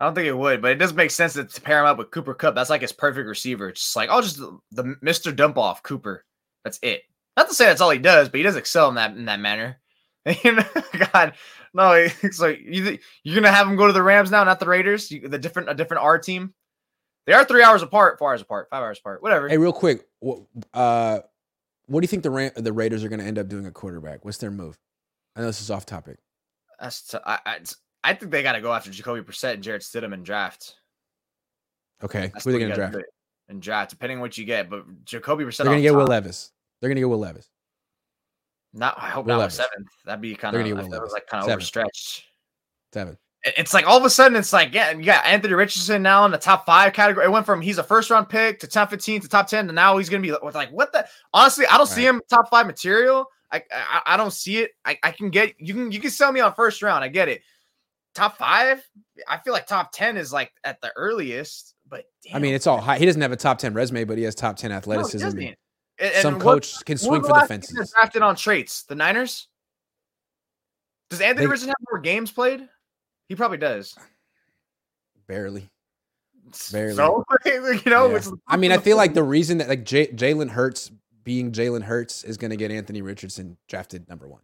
I 0.01 0.05
don't 0.05 0.15
think 0.15 0.29
it 0.29 0.37
would, 0.37 0.63
but 0.63 0.71
it 0.71 0.77
does 0.77 0.95
make 0.95 1.11
sense 1.11 1.33
to, 1.35 1.61
pair 1.61 1.81
him 1.81 1.87
up 1.87 1.99
with 1.99 2.13
Cooper 2.13 2.33
Kupp. 2.33 2.55
That's 2.55 2.71
like 2.71 2.83
his 2.83 2.93
perfect 2.93 3.27
receiver. 3.27 3.69
It's 3.69 3.81
just 3.81 3.97
like, 3.97 4.09
oh, 4.13 4.21
just 4.21 4.37
the, 4.37 4.59
the 4.71 4.83
Mr. 5.03 5.35
Dump 5.35 5.59
Off 5.59 5.83
Cooper. 5.83 6.25
That's 6.65 6.79
it. 6.83 7.03
Not 7.37 7.49
to 7.49 7.55
say 7.55 7.67
that's 7.67 7.81
all 7.81 7.91
he 7.91 7.99
does, 7.99 8.29
but 8.29 8.39
he 8.39 8.43
does 8.45 8.57
excel 8.57 8.89
in 8.89 8.95
that 8.95 9.17
in 9.17 9.27
that 9.27 9.41
manner. 9.41 9.79
You 10.45 10.57
know, 10.57 10.65
God, 11.13 11.33
no, 11.73 11.93
it's 12.23 12.39
like 12.39 12.61
you, 12.63 12.99
you're 13.23 13.35
gonna 13.35 13.55
have 13.55 13.67
him 13.67 13.77
go 13.77 13.87
to 13.87 13.95
the 13.95 14.03
Rams 14.03 14.31
now, 14.31 14.45
not 14.45 14.61
the 14.61 14.67
Raiders. 14.67 15.11
You, 15.11 15.27
the 15.27 15.39
different 15.39 15.71
a 15.71 15.75
different 15.75 16.03
R 16.03 16.19
team. 16.19 16.53
They 17.29 17.35
are 17.35 17.45
three 17.45 17.63
hours 17.63 17.83
apart, 17.83 18.19
four 18.19 18.31
hours 18.31 18.41
apart, 18.41 18.71
five 18.71 18.83
hours 18.83 18.99
apart, 18.99 19.23
whatever. 19.23 19.51
Hey, 19.51 19.59
real 19.59 19.71
quick, 19.71 20.09
what, 20.21 20.41
uh, 20.73 21.19
what 21.85 22.01
do 22.01 22.05
you 22.05 22.09
think 22.09 22.23
the 22.23 22.31
Ram- 22.31 22.53
the 22.57 22.73
Raiders 22.73 23.05
are 23.05 23.11
going 23.11 23.21
to 23.21 23.27
end 23.27 23.39
up 23.39 23.49
doing 23.49 23.67
a 23.67 23.71
quarterback? 23.71 24.25
What's 24.25 24.39
their 24.39 24.51
move? 24.51 24.79
I 25.37 25.41
know 25.41 25.47
this 25.47 25.61
is 25.61 25.71
off 25.71 25.85
topic. 25.85 26.17
That's 26.81 27.03
t- 27.03 27.19
I, 27.27 27.39
I, 27.45 27.59
I 28.03 28.15
think 28.15 28.33
they 28.33 28.43
got 28.43 28.53
to 28.53 28.63
go 28.63 28.73
after 28.73 28.91
Jacoby 28.91 29.21
Brissett 29.21 29.53
and 29.53 29.63
Jarrett 29.63 29.83
Stidham 29.83 30.15
and 30.15 30.25
draft. 30.25 30.77
Okay, 32.03 32.31
That's 32.33 32.45
who 32.45 32.51
are 32.51 32.53
they 32.55 32.61
going 32.61 32.71
to 32.71 32.77
draft? 32.77 32.97
And 33.51 33.61
draft, 33.61 33.91
depending 33.91 34.17
on 34.17 34.23
what 34.23 34.39
you 34.39 34.47
get. 34.47 34.71
But 34.71 35.05
Jacoby 35.05 35.45
Brissett. 35.45 35.59
They're 35.59 35.67
going 35.67 35.81
to 35.81 35.83
get 35.83 35.95
Will 35.95 36.07
Levis. 36.07 36.53
They're 36.81 36.89
going 36.89 36.97
to 36.97 37.03
get 37.03 37.11
Will 37.11 37.19
Levis. 37.19 37.51
Not, 38.73 38.95
I 38.97 39.11
hope 39.11 39.27
Will 39.27 39.37
not 39.37 39.53
seventh. 39.53 39.89
That'd 40.07 40.23
be 40.23 40.35
kind 40.35 40.57
of. 40.57 40.91
That 40.91 41.03
was 41.03 41.13
like 41.13 41.27
kind 41.27 41.45
of 41.45 41.51
overstretched. 41.51 42.25
Seven. 42.95 43.19
It's 43.45 43.73
like 43.73 43.87
all 43.87 43.97
of 43.97 44.05
a 44.05 44.11
sudden, 44.11 44.37
it's 44.37 44.53
like 44.53 44.75
yeah, 44.75 44.91
you 44.91 45.05
got 45.05 45.25
Anthony 45.25 45.55
Richardson 45.55 46.03
now 46.03 46.25
in 46.25 46.33
the 46.33 46.39
top 46.39 46.67
five 46.67 46.93
category. 46.93 47.25
It 47.25 47.31
went 47.31 47.47
from 47.47 47.61
he's 47.61 47.79
a 47.79 47.85
first 47.85 48.11
round 48.11 48.29
pick 48.29 48.59
to 48.61 48.67
top 48.67 48.91
fifteen 48.91 49.21
to 49.21 49.29
top 49.29 49.47
ten, 49.47 49.69
and 49.69 49.77
now 49.77 49.97
he's 49.97 50.09
gonna 50.09 50.23
be 50.23 50.33
like 50.33 50.71
what 50.71 50.93
the. 50.93 51.07
Honestly, 51.33 51.65
I 51.67 51.77
don't 51.77 51.89
right. 51.89 51.89
see 51.89 52.05
him 52.05 52.21
top 52.29 52.51
five 52.51 52.67
material. 52.67 53.27
I, 53.53 53.63
I, 53.73 54.01
I 54.07 54.17
don't 54.17 54.33
see 54.33 54.59
it. 54.59 54.73
I, 54.85 54.99
I 55.03 55.13
can 55.13 55.31
get 55.31 55.55
you 55.59 55.73
can 55.73 55.93
you 55.93 56.01
can 56.01 56.11
sell 56.11 56.33
me 56.33 56.41
on 56.41 56.53
first 56.55 56.83
round. 56.83 57.05
I 57.05 57.09
get 57.09 57.29
it. 57.29 57.43
Top 58.15 58.37
five, 58.39 58.83
I 59.29 59.39
feel 59.39 59.53
like 59.53 59.67
top 59.67 59.93
ten 59.93 60.17
is 60.17 60.33
like 60.33 60.53
at 60.65 60.81
the 60.81 60.91
earliest. 60.97 61.77
But 61.89 62.07
damn. 62.25 62.37
I 62.37 62.39
mean, 62.41 62.55
it's 62.55 62.67
all 62.67 62.81
high. 62.81 62.99
He 62.99 63.07
doesn't 63.07 63.23
have 63.23 63.33
a 63.33 63.37
top 63.37 63.59
ten 63.59 63.73
resume, 63.73 64.03
but 64.05 64.19
he 64.19 64.25
has 64.25 64.35
top 64.35 64.57
ten 64.57 64.73
athleticism. 64.73 65.39
No, 65.39 65.53
and, 66.01 66.15
Some 66.17 66.41
coach 66.41 66.75
what, 66.75 66.85
can 66.87 66.99
swing 66.99 67.23
for 67.23 67.41
the 67.41 67.47
fences. 67.47 67.93
Drafted 67.95 68.23
on 68.23 68.37
traits, 68.37 68.83
the 68.85 68.95
Niners. 68.95 69.49
Does 71.11 71.21
Anthony 71.21 71.47
they, 71.47 71.51
Richardson 71.51 71.69
have 71.69 71.77
more 71.91 72.01
games 72.01 72.31
played? 72.31 72.69
He 73.29 73.37
probably 73.37 73.59
does. 73.59 73.97
Barely. 75.27 75.69
Barely. 76.73 76.95
So, 76.95 77.25
you 77.45 77.81
know, 77.87 78.11
yeah. 78.11 78.21
I 78.47 78.57
mean, 78.57 78.73
I 78.73 78.79
feel 78.79 78.97
like 78.97 79.15
the 79.15 79.23
reason 79.23 79.59
that 79.59 79.69
like 79.69 79.85
J- 79.85 80.09
Jalen 80.09 80.49
Hurts 80.49 80.91
being 81.25 81.53
Jalen 81.53 81.83
Hurts 81.83 82.25
is 82.25 82.39
going 82.39 82.51
to 82.51 82.57
get 82.57 82.71
Anthony 82.71 83.03
Richardson 83.03 83.59
drafted 83.69 84.09
number 84.09 84.27
one. 84.27 84.41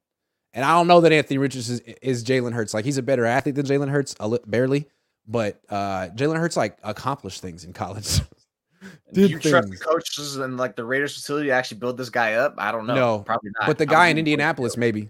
And 0.52 0.64
I 0.64 0.72
don't 0.72 0.86
know 0.86 1.00
that 1.00 1.12
Anthony 1.12 1.38
Richardson 1.38 1.80
is, 1.86 1.94
is 2.02 2.24
Jalen 2.24 2.52
Hurts. 2.52 2.74
Like 2.74 2.84
he's 2.84 2.98
a 2.98 3.02
better 3.02 3.24
athlete 3.24 3.54
than 3.54 3.66
Jalen 3.66 3.88
Hurts, 3.88 4.14
li- 4.20 4.38
barely. 4.46 4.86
But 5.26 5.60
uh, 5.70 6.08
Jalen 6.14 6.38
Hurts 6.38 6.56
like 6.56 6.78
accomplished 6.82 7.40
things 7.40 7.64
in 7.64 7.72
college. 7.72 8.20
Do 9.14 9.22
you 9.22 9.38
things. 9.38 9.50
trust 9.50 9.70
the 9.70 9.78
coaches 9.78 10.36
and 10.36 10.58
like 10.58 10.76
the 10.76 10.84
Raiders 10.84 11.14
facility 11.14 11.48
to 11.48 11.54
actually 11.54 11.78
build 11.78 11.96
this 11.96 12.10
guy 12.10 12.34
up? 12.34 12.54
I 12.58 12.70
don't 12.70 12.86
know. 12.86 12.94
No, 12.94 13.18
probably 13.20 13.50
not. 13.58 13.66
But 13.66 13.78
the 13.78 13.86
guy 13.86 14.08
in 14.08 14.18
Indianapolis, 14.18 14.76
maybe. 14.76 15.08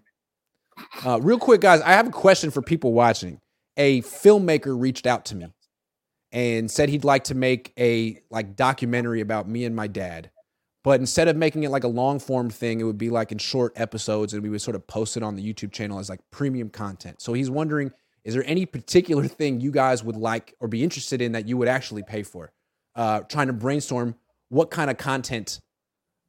Uh, 1.05 1.20
real 1.20 1.39
quick, 1.39 1.61
guys, 1.61 1.81
I 1.81 1.91
have 1.91 2.07
a 2.07 2.11
question 2.11 2.51
for 2.53 2.62
people 2.62 2.93
watching. 2.93 3.41
A 3.77 4.03
filmmaker 4.03 4.79
reached 4.79 5.07
out 5.07 5.25
to 5.27 5.37
me 5.37 5.47
and 6.33 6.70
said 6.70 6.89
he'd 6.89 7.05
like 7.05 7.25
to 7.25 7.35
make 7.35 7.72
a 7.79 8.20
like 8.31 8.57
documentary 8.57 9.20
about 9.20 9.49
me 9.49 9.64
and 9.64 9.75
my 9.75 9.87
dad. 9.87 10.31
But 10.83 11.01
instead 11.01 11.29
of 11.29 11.37
making 11.37 11.62
it 11.62 11.70
like 11.70 11.85
a 11.85 11.89
long 11.89 12.18
form 12.18 12.51
thing, 12.51 12.81
it 12.81 12.85
would 12.85 12.99
be 12.99 13.11
like 13.11 13.33
in 13.33 13.39
short 13.39 13.72
episodes 13.77 14.35
and 14.35 14.43
we 14.43 14.51
would 14.51 14.61
sort 14.61 14.75
of 14.75 14.87
post 14.87 15.16
it 15.16 15.22
on 15.22 15.35
the 15.35 15.43
YouTube 15.43 15.72
channel 15.72 15.99
as 15.99 16.09
like 16.11 16.20
premium 16.31 16.68
content. 16.68 17.22
So 17.22 17.33
he's 17.33 17.51
wondering, 17.51 17.91
is 18.22 18.35
there 18.35 18.45
any 18.47 18.66
particular 18.66 19.27
thing 19.27 19.61
you 19.61 19.70
guys 19.70 20.05
would 20.05 20.16
like 20.16 20.55
or 20.61 20.68
be 20.68 20.83
interested 20.83 21.22
in 21.22 21.33
that 21.33 21.49
you 21.49 21.57
would 21.57 21.68
actually 21.68 22.03
pay 22.03 22.22
for? 22.22 22.53
uh, 22.97 23.20
trying 23.20 23.49
to 23.49 23.53
brainstorm 23.53 24.14
what 24.49 24.70
kind 24.70 24.91
of 24.91 24.97
content 24.97 25.61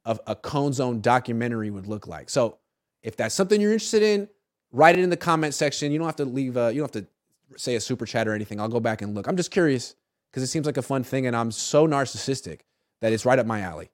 of 0.04 0.20
a 0.26 0.34
Cohn 0.34 0.72
Zone 0.72 1.00
documentary 1.00 1.70
would 1.70 1.86
look 1.86 2.06
like. 2.06 2.30
So 2.30 2.58
if 3.02 3.16
that's 3.16 3.34
something 3.34 3.60
you're 3.60 3.72
interested 3.72 4.02
in, 4.02 4.28
write 4.72 4.98
it 4.98 5.02
in 5.02 5.10
the 5.10 5.16
comment 5.16 5.54
section. 5.54 5.92
You 5.92 5.98
don't 5.98 6.06
have 6.06 6.16
to 6.16 6.24
leave. 6.24 6.56
A, 6.56 6.72
you 6.72 6.80
don't 6.80 6.94
have 6.94 7.04
to 7.04 7.08
say 7.56 7.74
a 7.74 7.80
super 7.80 8.06
chat 8.06 8.26
or 8.28 8.34
anything. 8.34 8.60
I'll 8.60 8.68
go 8.68 8.80
back 8.80 9.02
and 9.02 9.14
look. 9.14 9.26
I'm 9.26 9.36
just 9.36 9.50
curious 9.50 9.94
because 10.30 10.42
it 10.42 10.48
seems 10.48 10.66
like 10.66 10.76
a 10.76 10.82
fun 10.82 11.04
thing, 11.04 11.26
and 11.26 11.36
I'm 11.36 11.50
so 11.50 11.86
narcissistic 11.86 12.60
that 13.00 13.12
it's 13.12 13.24
right 13.24 13.38
up 13.38 13.46
my 13.46 13.60
alley. 13.60 13.90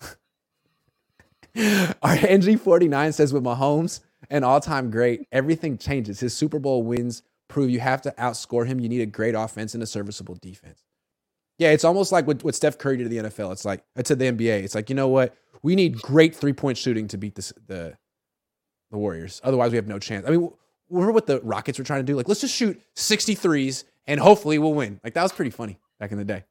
Our 2.02 2.16
NG49 2.16 3.14
says 3.14 3.32
with 3.32 3.44
Mahomes, 3.44 4.00
an 4.30 4.44
all-time 4.44 4.90
great, 4.90 5.26
everything 5.30 5.78
changes. 5.78 6.20
His 6.20 6.36
Super 6.36 6.58
Bowl 6.58 6.82
wins 6.82 7.22
prove 7.48 7.70
you 7.70 7.80
have 7.80 8.02
to 8.02 8.14
outscore 8.18 8.66
him. 8.66 8.80
You 8.80 8.88
need 8.88 9.00
a 9.00 9.06
great 9.06 9.34
offense 9.34 9.74
and 9.74 9.82
a 9.82 9.86
serviceable 9.86 10.34
defense. 10.36 10.84
Yeah, 11.58 11.70
it's 11.70 11.84
almost 11.84 12.10
like 12.10 12.26
what, 12.26 12.42
what 12.42 12.54
Steph 12.54 12.78
Curry 12.78 12.96
did 12.96 13.04
to 13.04 13.08
the 13.08 13.28
NFL. 13.28 13.52
It's 13.52 13.64
like 13.64 13.84
uh, 13.96 14.02
to 14.02 14.16
the 14.16 14.24
NBA. 14.24 14.64
It's 14.64 14.74
like 14.74 14.88
you 14.90 14.96
know 14.96 15.08
what? 15.08 15.36
We 15.62 15.76
need 15.76 16.00
great 16.02 16.34
three 16.34 16.52
point 16.52 16.76
shooting 16.76 17.06
to 17.08 17.16
beat 17.16 17.36
this, 17.36 17.52
the 17.66 17.96
the 18.90 18.98
Warriors. 18.98 19.40
Otherwise, 19.44 19.70
we 19.70 19.76
have 19.76 19.86
no 19.86 19.98
chance. 19.98 20.26
I 20.26 20.30
mean, 20.30 20.50
remember 20.90 21.12
what 21.12 21.26
the 21.26 21.40
Rockets 21.40 21.78
were 21.78 21.84
trying 21.84 22.00
to 22.00 22.04
do? 22.04 22.16
Like, 22.16 22.28
let's 22.28 22.40
just 22.40 22.54
shoot 22.54 22.80
63s 22.96 23.84
and 24.06 24.20
hopefully 24.20 24.58
we'll 24.58 24.74
win. 24.74 25.00
Like 25.02 25.14
that 25.14 25.22
was 25.22 25.32
pretty 25.32 25.50
funny 25.50 25.78
back 25.98 26.12
in 26.12 26.18
the 26.18 26.24
day. 26.24 26.44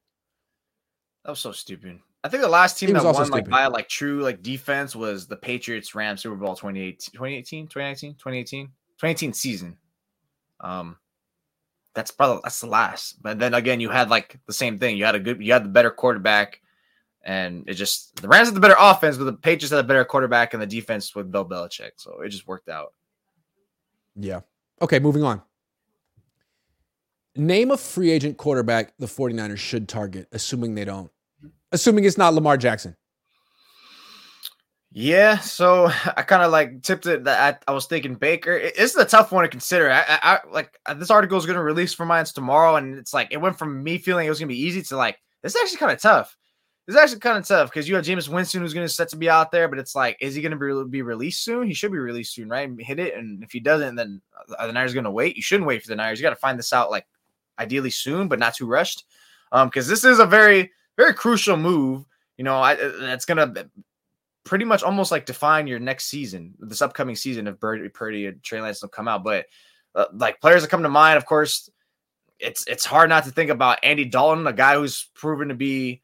That 1.24 1.32
was 1.32 1.40
so 1.40 1.52
stupid. 1.52 2.00
I 2.24 2.30
think 2.30 2.42
the 2.42 2.50
last 2.50 2.80
team 2.80 2.94
that 2.94 3.04
won 3.04 3.14
stupid. 3.16 3.32
like 3.32 3.50
by 3.50 3.68
like 3.68 3.90
true 3.90 4.22
like 4.22 4.42
defense 4.42 4.96
was 4.96 5.28
the 5.28 5.36
Patriots 5.36 5.94
Rams 5.94 6.22
Super 6.22 6.36
Bowl 6.36 6.56
2018, 6.56 6.98
2018, 7.12 7.68
2019, 7.68 8.14
2018, 8.14 8.66
2018 8.68 9.34
season. 9.34 9.78
Um, 10.62 10.98
that's 11.94 12.12
probably 12.12 12.40
that's 12.44 12.62
the 12.62 12.68
last. 12.68 13.22
But 13.22 13.40
then 13.40 13.54
again, 13.54 13.80
you 13.80 13.90
had 13.90 14.10
like 14.10 14.40
the 14.48 14.54
same 14.54 14.80
thing. 14.80 14.98
You 14.98 15.06
had 15.06 15.16
a 15.16 15.20
good, 15.20 15.42
you 15.44 15.52
had 15.52 15.66
the 15.66 15.70
better 15.70 15.92
quarterback, 15.92 16.62
and 17.24 17.66
it 17.68 17.74
just 17.74 18.16
the 18.22 18.28
Rams 18.28 18.48
had 18.48 18.56
the 18.56 18.62
better 18.62 18.78
offense, 18.80 19.18
but 19.18 19.26
the 19.26 19.34
Patriots 19.34 19.72
had 19.72 19.84
a 19.84 19.88
better 19.88 20.06
quarterback 20.06 20.54
and 20.54 20.62
the 20.62 20.68
defense 20.68 21.14
with 21.14 21.32
Bill 21.32 21.46
Belichick. 21.46 21.92
So 21.98 22.22
it 22.22 22.30
just 22.30 22.48
worked 22.48 22.70
out. 22.70 22.94
Yeah. 24.16 24.42
Okay, 24.82 25.00
moving 25.00 25.24
on. 25.24 25.42
Name 27.36 27.72
a 27.72 27.78
free 27.78 28.12
agent 28.12 28.38
quarterback 28.38 28.94
the 29.00 29.08
49ers 29.08 29.58
should 29.58 29.88
target, 29.88 30.28
assuming 30.32 30.76
they 30.76 30.86
don't. 30.86 31.10
Assuming 31.72 32.06
it's 32.06 32.18
not 32.18 32.34
Lamar 32.34 32.58
Jackson. 32.58 32.96
Yeah, 34.92 35.40
so 35.40 35.86
I 36.18 36.22
kind 36.22 36.44
of 36.44 36.52
like 36.52 36.84
tipped 36.84 37.08
it 37.08 37.24
that 37.24 37.64
I, 37.68 37.72
I, 37.72 37.74
was 37.74 37.88
thinking 37.88 38.14
Baker. 38.14 38.56
It's 38.56 38.96
a 38.96 39.06
tough 39.06 39.32
one 39.32 39.44
to 39.44 39.50
consider. 39.50 39.90
I, 39.90 40.02
I, 40.02 40.20
I 40.22 40.40
like 40.52 40.78
this 40.96 41.10
article 41.10 41.38
is 41.38 41.48
going 41.48 41.58
to 41.58 41.64
release 41.64 41.94
for 41.94 42.06
mine 42.06 42.26
tomorrow, 42.26 42.76
and 42.76 42.96
it's 42.98 43.14
like 43.14 43.30
it 43.32 43.42
went 43.42 43.58
from 43.58 43.84
me 43.84 43.98
feeling 43.98 44.28
it 44.28 44.30
was 44.30 44.40
going 44.40 44.50
to 44.50 44.54
be 44.54 44.62
easy 44.62 44.84
to 44.84 44.98
like 44.98 45.18
this 45.42 45.56
is 45.56 45.62
actually 45.62 45.80
kind 45.80 45.92
of 45.92 46.00
tough. 46.00 46.38
It's 46.88 46.98
actually 46.98 47.20
kind 47.20 47.38
of 47.38 47.48
tough 47.48 47.70
because 47.70 47.88
you 47.88 47.96
have 47.96 48.04
Jameis 48.04 48.28
Winston 48.28 48.62
who's 48.62 48.74
going 48.74 48.86
to 48.86 48.94
set 48.94 49.08
to 49.10 49.16
be 49.16 49.30
out 49.30 49.52
there, 49.52 49.70
but 49.70 49.80
it's 49.80 49.96
like, 49.96 50.18
is 50.20 50.36
he 50.36 50.42
going 50.42 50.58
to 50.58 50.86
be, 50.86 50.90
be 50.90 51.02
released 51.02 51.44
soon? 51.44 51.68
He 51.68 51.74
should 51.74 51.94
be 51.94 51.98
released 51.98 52.34
soon, 52.34 52.50
right? 52.50 52.70
Hit 52.78 53.00
it, 53.00 53.16
and 53.16 53.42
if 53.42 53.54
he 53.54 53.62
doesn't, 53.62 53.96
then 53.96 54.22
the 54.60 54.72
Niners 54.72 54.94
going 54.94 55.06
to 55.06 55.12
wait. 55.12 55.38
You 55.38 55.42
shouldn't 55.42 55.68
wait 55.68 55.82
for 55.82 55.88
the 55.88 55.96
Niners. 55.96 56.20
You 56.20 56.24
got 56.24 56.32
to 56.32 56.36
find 56.36 56.60
this 56.60 56.74
out 56.74 56.92
like 56.92 57.08
ideally 57.58 57.90
soon, 57.90 58.28
but 58.28 58.40
not 58.40 58.56
too 58.56 58.68
rushed, 58.68 59.06
um, 59.54 59.70
because 59.70 59.88
this 59.88 60.04
is 60.04 60.20
a 60.20 60.26
very 60.26 60.72
very 60.98 61.14
crucial 61.14 61.58
move. 61.58 62.06
You 62.38 62.44
know, 62.44 62.58
I, 62.58 62.76
that's 62.76 63.26
going 63.26 63.54
to 63.54 63.70
pretty 64.44 64.66
much 64.66 64.84
almost 64.84 65.12
like 65.12 65.26
define 65.26 65.68
your 65.68 65.80
next 65.80 66.06
season, 66.06 66.54
this 66.60 66.82
upcoming 66.82 67.16
season 67.16 67.48
if 67.48 67.60
Birdie, 67.60 67.90
Purdy, 67.90 68.28
and 68.28 68.44
Trey 68.44 68.60
Lance 68.60 68.80
don't 68.80 68.92
come 68.92 69.08
out. 69.08 69.24
But 69.24 69.46
uh, 69.96 70.06
like 70.14 70.42
players 70.42 70.64
that 70.64 70.70
come 70.70 70.84
to 70.84 70.90
mind, 70.90 71.18
of 71.18 71.26
course, 71.26 71.70
it's 72.40 72.68
it's 72.68 72.86
hard 72.86 73.10
not 73.10 73.24
to 73.26 73.32
think 73.32 73.50
about 73.50 73.80
Andy 73.84 74.06
Dalton, 74.06 74.46
a 74.48 74.54
guy 74.54 74.76
who's 74.76 75.10
proven 75.14 75.48
to 75.48 75.56
be 75.56 76.02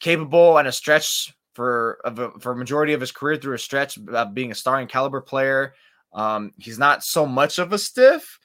capable 0.00 0.58
and 0.58 0.68
a 0.68 0.72
stretch 0.72 1.34
for 1.54 1.98
of 2.04 2.18
a, 2.18 2.30
for 2.38 2.52
a 2.52 2.56
majority 2.56 2.92
of 2.92 3.00
his 3.00 3.12
career 3.12 3.36
through 3.36 3.54
a 3.54 3.58
stretch 3.58 3.98
of 3.98 4.34
being 4.34 4.52
a 4.52 4.54
starting 4.54 4.88
caliber 4.88 5.20
player. 5.20 5.74
Um, 6.12 6.52
he's 6.56 6.78
not 6.78 7.04
so 7.04 7.26
much 7.26 7.58
of 7.58 7.72
a 7.72 7.78
stiff, 7.78 8.38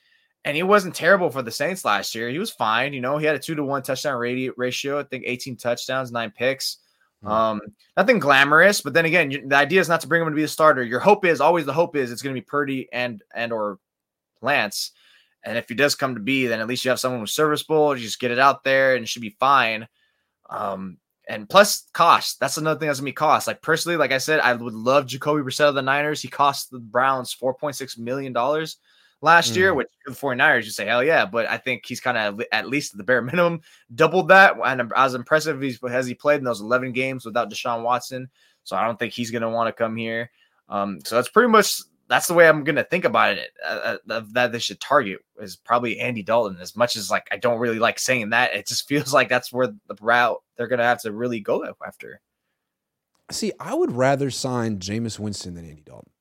and 0.43 0.55
he 0.55 0.63
wasn't 0.63 0.95
terrible 0.95 1.29
for 1.29 1.41
the 1.41 1.51
Saints 1.51 1.85
last 1.85 2.15
year. 2.15 2.29
He 2.29 2.39
was 2.39 2.51
fine. 2.51 2.93
You 2.93 3.01
know, 3.01 3.17
he 3.17 3.25
had 3.25 3.35
a 3.35 3.39
two 3.39 3.55
to 3.55 3.63
one 3.63 3.83
touchdown 3.83 4.17
ratio. 4.17 4.99
I 4.99 5.03
think 5.03 5.23
18 5.25 5.57
touchdowns, 5.57 6.11
nine 6.11 6.31
picks. 6.31 6.79
Mm-hmm. 7.23 7.31
Um, 7.31 7.61
nothing 7.95 8.19
glamorous, 8.19 8.81
but 8.81 8.93
then 8.93 9.05
again, 9.05 9.31
you, 9.31 9.47
the 9.47 9.55
idea 9.55 9.79
is 9.79 9.87
not 9.87 10.01
to 10.01 10.07
bring 10.07 10.21
him 10.21 10.29
to 10.29 10.35
be 10.35 10.43
a 10.43 10.47
starter. 10.47 10.83
Your 10.83 10.99
hope 10.99 11.23
is 11.23 11.39
always 11.39 11.65
the 11.65 11.71
hope 11.71 11.95
is 11.95 12.11
it's 12.11 12.21
going 12.21 12.35
to 12.35 12.41
be 12.41 12.45
Purdy 12.45 12.89
and 12.91 13.23
and 13.33 13.53
or 13.53 13.79
Lance. 14.41 14.91
And 15.43 15.57
if 15.57 15.69
he 15.69 15.75
does 15.75 15.95
come 15.95 16.15
to 16.15 16.21
be, 16.21 16.47
then 16.47 16.59
at 16.59 16.67
least 16.67 16.83
you 16.83 16.89
have 16.89 16.99
someone 16.99 17.21
who's 17.21 17.33
serviceable. 17.33 17.95
You 17.95 18.03
just 18.03 18.19
get 18.19 18.31
it 18.31 18.39
out 18.39 18.63
there 18.63 18.95
and 18.95 19.03
it 19.03 19.07
should 19.07 19.21
be 19.21 19.35
fine. 19.39 19.87
Um, 20.49 20.97
and 21.27 21.49
plus 21.49 21.89
cost. 21.93 22.39
That's 22.39 22.57
another 22.57 22.79
thing 22.79 22.87
that's 22.87 22.99
gonna 22.99 23.05
be 23.05 23.13
cost. 23.13 23.47
Like 23.47 23.61
personally, 23.61 23.97
like 23.97 24.11
I 24.11 24.17
said, 24.17 24.39
I 24.39 24.53
would 24.53 24.73
love 24.73 25.07
Jacoby 25.07 25.41
Brissett 25.41 25.69
of 25.69 25.75
the 25.75 25.81
Niners. 25.81 26.21
He 26.21 26.27
cost 26.27 26.71
the 26.71 26.79
Browns 26.79 27.33
four 27.33 27.53
point 27.53 27.75
six 27.75 27.97
million 27.97 28.33
dollars 28.33 28.77
last 29.23 29.53
mm. 29.53 29.55
year, 29.55 29.73
which 29.73 29.87
the 30.05 30.11
49ers, 30.11 30.65
you 30.65 30.71
say, 30.71 30.85
hell 30.85 31.03
yeah. 31.03 31.25
But 31.25 31.49
I 31.49 31.57
think 31.57 31.85
he's 31.85 32.01
kind 32.01 32.17
of 32.17 32.41
at 32.51 32.67
least 32.67 32.95
the 32.95 33.03
bare 33.03 33.21
minimum 33.23 33.61
doubled 33.95 34.27
that. 34.27 34.55
And 34.63 34.91
as 34.95 35.15
impressive 35.15 35.63
as 35.63 36.05
he 36.05 36.13
played 36.13 36.39
in 36.39 36.43
those 36.43 36.61
11 36.61 36.91
games 36.91 37.25
without 37.25 37.49
Deshaun 37.49 37.83
Watson. 37.83 38.29
So 38.63 38.75
I 38.75 38.85
don't 38.85 38.99
think 38.99 39.13
he's 39.13 39.31
going 39.31 39.41
to 39.41 39.49
want 39.49 39.67
to 39.67 39.73
come 39.73 39.95
here. 39.95 40.29
Um, 40.69 40.99
so 41.03 41.15
that's 41.15 41.29
pretty 41.29 41.49
much 41.49 41.81
that's 42.07 42.27
the 42.27 42.33
way 42.33 42.47
I'm 42.47 42.63
going 42.63 42.75
to 42.75 42.83
think 42.83 43.05
about 43.05 43.37
it. 43.37 43.51
Uh, 43.65 43.97
uh, 44.09 44.21
that 44.31 44.51
they 44.51 44.59
should 44.59 44.79
target 44.79 45.19
is 45.39 45.55
probably 45.55 45.99
Andy 45.99 46.23
Dalton. 46.23 46.57
As 46.59 46.75
much 46.75 46.95
as 46.95 47.09
like 47.09 47.27
I 47.31 47.37
don't 47.37 47.59
really 47.59 47.79
like 47.79 47.99
saying 47.99 48.31
that, 48.31 48.53
it 48.53 48.67
just 48.67 48.87
feels 48.89 49.13
like 49.13 49.29
that's 49.29 49.51
where 49.51 49.67
the 49.67 49.95
route 50.01 50.41
they're 50.57 50.67
going 50.67 50.79
to 50.79 50.85
have 50.85 51.01
to 51.01 51.11
really 51.11 51.39
go 51.39 51.65
after. 51.85 52.21
See, 53.31 53.51
I 53.59 53.73
would 53.73 53.91
rather 53.91 54.29
sign 54.29 54.79
Jameis 54.79 55.17
Winston 55.17 55.55
than 55.55 55.67
Andy 55.67 55.83
Dalton. 55.85 56.11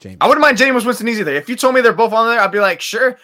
James. 0.00 0.16
I 0.20 0.26
wouldn't 0.26 0.42
mind 0.42 0.58
Jameis 0.58 0.84
Winston 0.84 1.08
either. 1.08 1.34
If 1.34 1.48
you 1.48 1.56
told 1.56 1.74
me 1.74 1.82
they're 1.82 1.92
both 1.92 2.12
on 2.12 2.28
there, 2.28 2.40
I'd 2.40 2.50
be 2.50 2.58
like, 2.58 2.80
sure. 2.80 3.18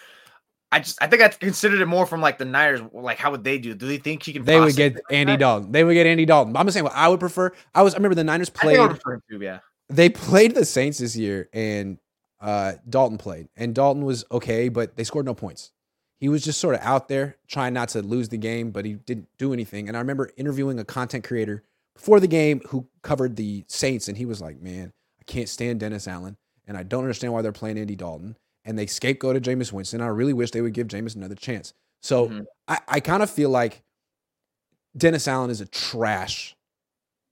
I 0.71 0.79
just 0.79 1.01
I 1.01 1.07
think 1.07 1.21
I 1.21 1.29
considered 1.29 1.79
it 1.79 1.85
more 1.85 2.05
from 2.05 2.21
like 2.21 2.37
the 2.37 2.45
Niners. 2.45 2.81
Like, 2.91 3.17
how 3.17 3.31
would 3.31 3.43
they 3.43 3.57
do? 3.57 3.73
Do 3.73 3.87
they 3.87 3.97
think 3.97 4.23
he 4.23 4.33
can? 4.33 4.43
They 4.43 4.59
would 4.59 4.75
get 4.75 4.99
Andy 5.09 5.33
that? 5.33 5.39
Dalton. 5.39 5.71
They 5.71 5.83
would 5.83 5.93
get 5.93 6.05
Andy 6.05 6.25
Dalton. 6.25 6.55
I'm 6.57 6.65
just 6.65 6.73
saying 6.73 6.83
what 6.83 6.93
I 6.93 7.07
would 7.07 7.19
prefer. 7.19 7.51
I 7.73 7.83
was 7.83 7.93
I 7.93 7.97
remember 7.97 8.15
the 8.15 8.25
Niners 8.25 8.49
played. 8.49 8.77
To, 8.77 9.21
yeah. 9.39 9.59
They 9.89 10.09
played 10.09 10.53
the 10.53 10.65
Saints 10.65 10.97
this 10.97 11.15
year, 11.15 11.49
and 11.53 11.97
uh, 12.41 12.73
Dalton 12.89 13.17
played, 13.17 13.47
and 13.55 13.73
Dalton 13.73 14.03
was 14.03 14.25
okay, 14.31 14.69
but 14.69 14.95
they 14.95 15.03
scored 15.03 15.25
no 15.25 15.33
points. 15.33 15.71
He 16.19 16.29
was 16.29 16.43
just 16.43 16.59
sort 16.59 16.75
of 16.75 16.81
out 16.81 17.07
there 17.07 17.37
trying 17.47 17.73
not 17.73 17.89
to 17.89 18.01
lose 18.01 18.29
the 18.29 18.37
game, 18.37 18.71
but 18.71 18.85
he 18.85 18.93
didn't 18.93 19.27
do 19.37 19.53
anything. 19.53 19.87
And 19.87 19.95
I 19.95 19.99
remember 19.99 20.31
interviewing 20.35 20.79
a 20.79 20.85
content 20.85 21.23
creator 21.23 21.63
before 21.93 22.19
the 22.19 22.27
game 22.27 22.61
who 22.67 22.87
covered 23.03 23.35
the 23.35 23.63
Saints, 23.67 24.07
and 24.07 24.17
he 24.17 24.25
was 24.25 24.41
like, 24.41 24.59
"Man, 24.59 24.93
I 25.19 25.23
can't 25.23 25.47
stand 25.47 25.79
Dennis 25.79 26.07
Allen 26.07 26.37
and 26.67 26.77
I 26.77 26.83
don't 26.83 27.03
understand 27.03 27.33
why 27.33 27.41
they're 27.41 27.51
playing 27.51 27.79
Andy 27.79 27.95
Dalton. 27.95 28.37
And 28.65 28.77
they 28.77 28.85
scapegoated 28.85 29.41
Jameis 29.41 29.71
Winston. 29.71 30.01
I 30.01 30.07
really 30.07 30.33
wish 30.33 30.51
they 30.51 30.61
would 30.61 30.73
give 30.73 30.87
Jameis 30.87 31.15
another 31.15 31.35
chance. 31.35 31.73
So 32.01 32.27
mm-hmm. 32.27 32.41
I, 32.67 32.79
I 32.87 32.99
kind 32.99 33.23
of 33.23 33.29
feel 33.29 33.49
like 33.49 33.81
Dennis 34.95 35.27
Allen 35.27 35.49
is 35.49 35.61
a 35.61 35.65
trash 35.65 36.55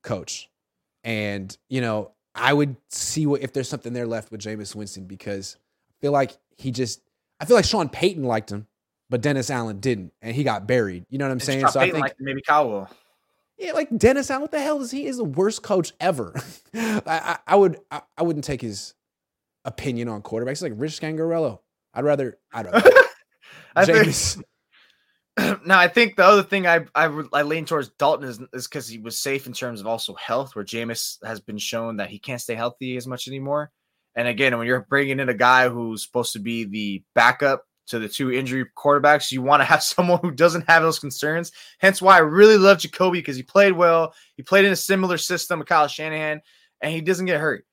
coach. 0.01 0.49
And, 1.03 1.55
you 1.69 1.81
know, 1.81 2.11
I 2.35 2.53
would 2.53 2.75
see 2.89 3.25
what 3.25 3.41
if 3.41 3.53
there's 3.53 3.69
something 3.69 3.93
there 3.93 4.05
left 4.05 4.31
with 4.31 4.41
Jameis 4.41 4.75
Winston 4.75 5.05
because 5.05 5.57
I 5.89 5.93
feel 6.01 6.11
like 6.11 6.37
he 6.57 6.71
just 6.71 7.01
I 7.39 7.45
feel 7.45 7.55
like 7.55 7.65
Sean 7.65 7.89
Payton 7.89 8.23
liked 8.23 8.51
him, 8.51 8.67
but 9.09 9.21
Dennis 9.21 9.49
Allen 9.49 9.79
didn't, 9.79 10.13
and 10.21 10.35
he 10.35 10.43
got 10.43 10.67
buried. 10.67 11.05
You 11.09 11.17
know 11.17 11.25
what 11.25 11.31
I'm 11.31 11.39
saying? 11.39 11.61
Sean 11.61 11.71
so 11.71 11.79
Payton 11.79 11.95
I 11.95 12.07
think 12.07 12.19
maybe 12.19 12.41
Cowell. 12.41 12.89
Yeah, 13.57 13.71
like 13.71 13.95
Dennis 13.97 14.29
Allen. 14.29 14.41
What 14.41 14.51
the 14.51 14.59
hell 14.59 14.81
is 14.81 14.91
he? 14.91 15.05
Is 15.05 15.17
the 15.17 15.23
worst 15.23 15.63
coach 15.63 15.93
ever. 16.01 16.33
I, 16.73 17.01
I, 17.07 17.37
I, 17.47 17.55
would 17.55 17.79
I, 17.89 18.01
I, 18.17 18.23
wouldn't 18.23 18.43
take 18.43 18.61
his 18.61 18.93
opinion 19.63 20.09
on 20.09 20.21
quarterbacks. 20.21 20.61
like 20.61 20.73
Rich 20.75 20.99
Scangarello. 20.99 21.59
I'd 21.93 22.03
rather 22.03 22.37
I 22.53 22.63
don't 22.63 22.73
know. 22.73 22.91
James. 23.85 24.41
Now 25.65 25.79
I 25.79 25.87
think 25.87 26.15
the 26.15 26.25
other 26.25 26.43
thing 26.43 26.65
I 26.67 26.85
I, 26.95 27.05
I 27.33 27.41
lean 27.43 27.65
towards 27.65 27.89
Dalton 27.89 28.27
is 28.27 28.39
is 28.53 28.67
because 28.67 28.87
he 28.87 28.99
was 28.99 29.17
safe 29.17 29.47
in 29.47 29.53
terms 29.53 29.81
of 29.81 29.87
also 29.87 30.13
health, 30.15 30.55
where 30.55 30.65
Jameis 30.65 31.17
has 31.25 31.39
been 31.39 31.57
shown 31.57 31.97
that 31.97 32.09
he 32.09 32.19
can't 32.19 32.41
stay 32.41 32.55
healthy 32.55 32.95
as 32.97 33.07
much 33.07 33.27
anymore. 33.27 33.71
And 34.15 34.27
again, 34.27 34.57
when 34.57 34.65
you're 34.65 34.85
bringing 34.89 35.19
in 35.19 35.27
a 35.29 35.33
guy 35.33 35.67
who's 35.67 36.03
supposed 36.03 36.33
to 36.33 36.39
be 36.39 36.63
the 36.63 37.03
backup 37.13 37.65
to 37.87 37.99
the 37.99 38.07
two 38.07 38.31
injury 38.31 38.65
quarterbacks, 38.77 39.31
you 39.31 39.41
want 39.41 39.59
to 39.59 39.65
have 39.65 39.83
someone 39.83 40.19
who 40.21 40.31
doesn't 40.31 40.69
have 40.69 40.81
those 40.81 40.99
concerns. 40.99 41.51
Hence 41.79 42.01
why 42.01 42.15
I 42.15 42.19
really 42.19 42.57
love 42.57 42.79
Jacoby 42.79 43.19
because 43.19 43.35
he 43.35 43.43
played 43.43 43.73
well. 43.73 44.13
He 44.37 44.43
played 44.43 44.65
in 44.65 44.71
a 44.71 44.77
similar 44.77 45.17
system 45.17 45.59
with 45.59 45.67
Kyle 45.67 45.87
Shanahan, 45.87 46.41
and 46.81 46.93
he 46.93 47.01
doesn't 47.01 47.25
get 47.25 47.41
hurt. 47.41 47.65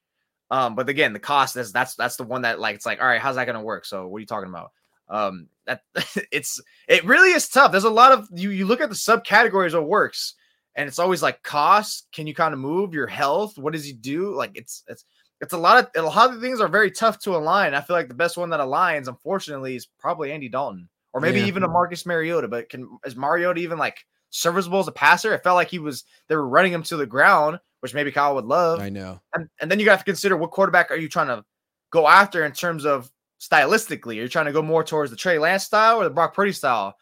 Um, 0.51 0.75
but 0.75 0.89
again, 0.89 1.13
the 1.13 1.21
cost 1.21 1.57
is 1.57 1.73
that's 1.73 1.95
that's 1.95 2.17
the 2.17 2.25
one 2.25 2.43
that 2.43 2.61
like 2.61 2.75
it's 2.75 2.85
like, 2.85 3.01
all 3.01 3.07
right, 3.07 3.21
how's 3.21 3.37
that 3.37 3.47
gonna 3.47 3.63
work? 3.63 3.87
So 3.87 4.09
what 4.09 4.19
are 4.19 4.21
you 4.21 4.27
talking 4.27 4.51
about? 4.51 4.73
Um, 5.13 5.49
that 5.67 5.83
it's 6.33 6.61
it 6.89 7.05
really 7.05 7.31
is 7.31 7.49
tough. 7.49 7.71
There's 7.71 7.85
a 7.85 7.91
lot 7.91 8.13
of 8.13 8.29
you 8.33 8.51
you 8.51 8.67
look 8.67 8.81
at 8.81 8.89
the 8.89 8.95
subcategories 8.95 9.75
of 9.75 9.85
works, 9.85 10.35
and 10.75 10.89
it's 10.89 10.99
always 10.99 11.23
like 11.23 11.43
cost. 11.43 12.09
Can 12.13 12.27
you 12.27 12.35
kind 12.35 12.55
of 12.55 12.61
move 12.61 12.95
your 12.95 13.07
health? 13.07 13.57
What 13.59 13.73
does 13.73 13.85
he 13.85 13.93
do? 13.93 14.35
Like 14.35 14.53
it's 14.55 14.83
it's 14.89 15.05
it's 15.41 15.53
a 15.53 15.59
lot 15.59 15.85
of 15.85 16.03
a 16.03 16.07
lot 16.07 16.35
of 16.35 16.41
things 16.41 16.61
are 16.61 16.69
very 16.69 16.91
tough 16.91 17.19
to 17.21 17.37
align. 17.37 17.75
I 17.75 17.81
feel 17.81 17.97
like 17.97 18.09
the 18.09 18.15
best 18.15 18.37
one 18.37 18.51
that 18.51 18.61
aligns, 18.61 19.09
unfortunately, 19.09 19.77
is 19.77 19.87
probably 19.99 20.33
Andy 20.33 20.49
Dalton 20.49 20.89
or 21.13 21.21
maybe 21.21 21.41
yeah. 21.41 21.47
even 21.47 21.63
a 21.63 21.69
Marcus 21.69 22.07
Mariota. 22.07 22.49
But 22.49 22.69
can 22.69 22.89
is 23.05 23.15
Mariota 23.15 23.61
even 23.61 23.79
like 23.79 23.99
serviceable 24.31 24.81
as 24.81 24.89
a 24.89 24.93
passer? 24.93 25.35
It 25.35 25.45
felt 25.45 25.57
like 25.57 25.69
he 25.69 25.79
was 25.79 26.05
they 26.29 26.37
were 26.37 26.49
running 26.49 26.73
him 26.73 26.83
to 26.85 26.97
the 26.97 27.07
ground 27.07 27.61
which 27.83 27.95
maybe 27.95 28.13
Kyle 28.13 28.37
would 28.37 28.45
love. 28.45 28.79
I 28.79 28.91
know. 28.91 29.21
And, 29.35 29.49
and 29.61 29.69
then 29.69 29.81
you 29.81 29.91
have 29.91 29.99
to 29.99 30.05
consider 30.05 30.37
what 30.37 30.53
quarterback 30.53 30.93
are 30.93 30.97
you 30.97 31.09
trying 31.09 31.27
to 31.27 31.45
go 31.91 32.07
after 32.07 32.45
in 32.45 32.53
terms 32.53 32.87
of 32.87 33.11
stylistically? 33.43 34.19
Are 34.19 34.23
you 34.23 34.29
trying 34.29 34.47
to 34.47 34.53
go 34.53 34.63
more 34.63 34.85
towards 34.85 35.11
the 35.11 35.17
Trey 35.17 35.39
Lance 35.39 35.65
style 35.65 36.01
or 36.01 36.05
the 36.05 36.11
Brock 36.11 36.35
Purdy 36.35 36.53
style? 36.53 36.95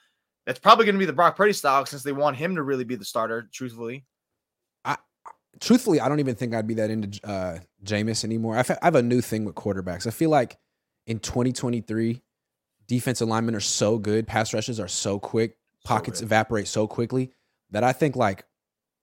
It's 0.47 0.59
probably 0.59 0.87
going 0.87 0.95
to 0.95 0.99
be 0.99 1.05
the 1.05 1.13
Brock 1.13 1.37
Purdy 1.37 1.53
style 1.53 1.85
since 1.85 2.03
they 2.03 2.13
want 2.13 2.37
him 2.37 2.57
to 2.57 2.63
really 2.63 2.85
be 2.85 2.97
the 2.97 3.05
starter, 3.05 3.49
truthfully. 3.53 4.07
I 4.85 4.97
truthfully, 5.61 6.01
I 6.01 6.09
don't 6.09 6.21
even 6.21 6.35
think 6.35 6.55
I'd 6.55 6.67
be 6.67 6.75
that 6.75 6.91
into 6.91 7.29
uh, 7.29 7.59
Jameis 7.85 8.25
anymore. 8.25 8.57
I 8.57 8.65
have 8.83 8.95
a 8.95 9.03
new 9.03 9.21
thing 9.21 9.45
with 9.45 9.55
quarterbacks. 9.55 10.07
I 10.07 10.11
feel 10.11 10.31
like 10.31 10.57
in 11.07 11.19
2023, 11.19 12.23
defensive 12.89 13.29
linemen 13.29 13.55
are 13.55 13.61
so 13.61 13.99
good, 13.99 14.27
pass 14.27 14.55
rushes 14.55 14.81
are 14.81 14.89
so 14.89 15.19
quick, 15.19 15.57
pockets 15.85 16.21
so 16.21 16.25
evaporate 16.25 16.69
so 16.69 16.87
quickly 16.87 17.31
that 17.71 17.85
I 17.85 17.93
think 17.93 18.17
like 18.17 18.45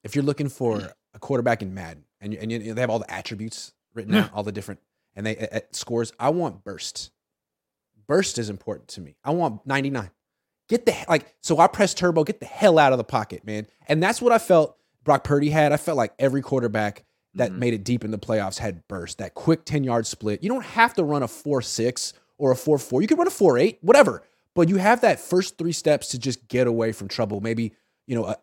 if 0.04 0.16
you're 0.16 0.24
looking 0.24 0.50
for 0.50 0.92
a 1.14 1.20
quarterback 1.20 1.62
in 1.62 1.74
Madden, 1.74 2.04
and 2.20 2.34
you, 2.34 2.40
and 2.42 2.52
you, 2.52 2.74
they 2.74 2.82
have 2.82 2.90
all 2.90 3.00
the 3.00 3.12
attributes 3.12 3.74
written 3.94 4.14
yeah. 4.14 4.22
out, 4.22 4.34
all 4.34 4.44
the 4.44 4.52
different, 4.52 4.80
and 5.16 5.26
they 5.26 5.38
at 5.38 5.76
scores. 5.76 6.12
I 6.20 6.30
want 6.30 6.64
burst. 6.64 7.12
Burst 8.08 8.38
is 8.38 8.50
important 8.50 8.88
to 8.90 9.02
me. 9.02 9.16
I 9.24 9.32
want 9.32 9.66
99. 9.66 10.10
Get 10.70 10.86
the 10.86 10.96
like. 11.08 11.34
So 11.42 11.60
I 11.60 11.68
press 11.68 11.94
turbo. 11.94 12.24
Get 12.24 12.40
the 12.40 12.46
hell 12.46 12.78
out 12.78 12.92
of 12.92 12.98
the 12.98 13.04
pocket, 13.04 13.46
man. 13.46 13.68
And 13.88 14.02
that's 14.02 14.22
what 14.22 14.32
I 14.32 14.40
felt. 14.40 14.76
Brock 15.04 15.24
Purdy 15.24 15.50
had. 15.50 15.72
I 15.72 15.78
felt 15.78 15.98
like 15.98 16.14
every 16.20 16.42
quarterback 16.42 17.06
that 17.36 17.52
mm-hmm. 17.52 17.60
made 17.60 17.74
it 17.74 17.86
deep 17.86 18.04
in 18.04 18.12
the 18.12 18.18
playoffs 18.18 18.58
had 18.58 18.86
burst. 18.88 19.20
That 19.20 19.34
quick 19.34 19.64
10 19.64 19.84
yard 19.84 20.06
split. 20.06 20.44
You 20.44 20.50
don't 20.50 20.66
have 20.66 20.94
to 20.96 21.04
run 21.04 21.24
a 21.24 21.28
4 21.28 21.62
6 21.62 22.14
or 22.38 22.52
a 22.52 22.56
4 22.56 22.78
4. 22.78 23.02
You 23.02 23.08
can 23.08 23.18
run 23.18 23.28
a 23.28 23.32
4 23.32 23.58
8, 23.58 23.80
whatever. 23.82 24.24
But 24.54 24.70
you 24.70 24.78
have 24.78 25.02
that 25.02 25.20
first 25.20 25.58
three 25.58 25.72
steps 25.72 26.10
to 26.10 26.20
just 26.20 26.48
get 26.48 26.68
away 26.68 26.92
from 26.92 27.08
trouble. 27.08 27.42
Maybe, 27.42 27.74
you 28.08 28.16
know, 28.16 28.26
a, 28.26 28.38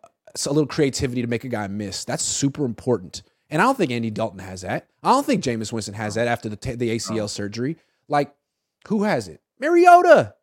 a 0.45 0.49
little 0.49 0.65
creativity 0.65 1.21
to 1.21 1.27
make 1.27 1.43
a 1.43 1.49
guy 1.49 1.67
miss. 1.67 2.05
That's 2.05 2.23
super 2.23 2.65
important. 2.65 3.21
And 3.49 3.61
I 3.61 3.65
don't 3.65 3.77
think 3.77 3.91
Andy 3.91 4.09
Dalton 4.09 4.39
has 4.39 4.61
that. 4.61 4.87
I 5.03 5.11
don't 5.11 5.25
think 5.25 5.43
Jameis 5.43 5.71
Winston 5.71 5.93
has 5.93 6.15
that 6.15 6.27
after 6.27 6.49
the, 6.49 6.55
the 6.75 6.95
ACL 6.95 7.29
surgery. 7.29 7.77
Like, 8.07 8.33
Who 8.87 9.03
has 9.03 9.27
it? 9.27 9.41
Mariota. 9.59 10.35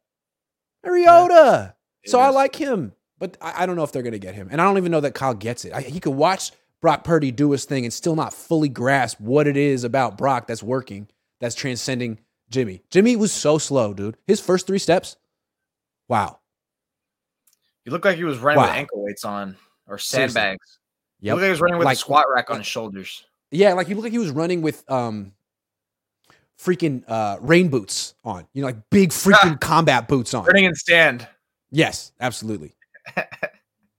Mariota. 0.84 1.74
Yeah, 2.04 2.10
so 2.10 2.18
I 2.18 2.30
like 2.30 2.56
him, 2.56 2.92
but 3.18 3.36
I, 3.40 3.62
I, 3.62 3.66
don't 3.66 3.76
know 3.76 3.84
if 3.84 3.92
they're 3.92 4.02
going 4.02 4.12
to 4.12 4.18
get 4.18 4.34
him. 4.34 4.48
And 4.50 4.60
I 4.60 4.64
don't 4.64 4.78
even 4.78 4.90
know 4.90 5.00
that 5.00 5.14
Kyle 5.14 5.34
gets 5.34 5.64
it. 5.64 5.72
I, 5.72 5.82
he 5.82 6.00
could 6.00 6.14
watch 6.14 6.52
Brock 6.80 7.04
Purdy 7.04 7.30
do 7.30 7.52
his 7.52 7.64
thing 7.64 7.84
and 7.84 7.92
still 7.92 8.16
not 8.16 8.34
fully 8.34 8.68
grasp 8.68 9.20
what 9.20 9.46
it 9.46 9.56
is 9.56 9.84
about 9.84 10.18
Brock 10.18 10.46
that's 10.46 10.62
working, 10.62 11.08
that's 11.40 11.54
transcending 11.54 12.18
Jimmy. 12.50 12.82
Jimmy 12.90 13.16
was 13.16 13.32
so 13.32 13.58
slow, 13.58 13.94
dude. 13.94 14.16
His 14.26 14.40
first 14.40 14.66
three 14.66 14.78
steps, 14.78 15.16
wow. 16.08 16.40
He 17.84 17.90
looked 17.90 18.04
like 18.04 18.16
he 18.16 18.24
was 18.24 18.38
running 18.38 18.60
wow. 18.60 18.68
with 18.68 18.76
ankle 18.76 19.04
weights 19.04 19.24
on 19.24 19.56
or 19.86 19.98
sandbags. 19.98 20.78
Yeah, 21.20 21.34
like 21.34 21.44
he 21.44 21.50
was 21.50 21.60
running 21.60 21.78
with 21.78 21.86
like, 21.86 21.96
a 21.96 22.00
squat 22.00 22.24
rack 22.32 22.50
on 22.50 22.58
his 22.58 22.66
shoulders. 22.66 23.24
Yeah, 23.50 23.74
like 23.74 23.86
he 23.86 23.94
looked 23.94 24.04
like 24.04 24.12
he 24.12 24.18
was 24.18 24.30
running 24.30 24.62
with 24.62 24.88
um 24.90 25.32
freaking 26.62 27.02
uh 27.08 27.38
rain 27.40 27.68
boots 27.68 28.14
on. 28.24 28.46
You 28.52 28.62
know, 28.62 28.68
like 28.68 28.90
big 28.90 29.10
freaking 29.10 29.60
combat 29.60 30.08
boots 30.08 30.34
on. 30.34 30.44
Running 30.44 30.66
and 30.66 30.76
stand. 30.76 31.26
Yes, 31.70 32.12
absolutely. 32.20 32.74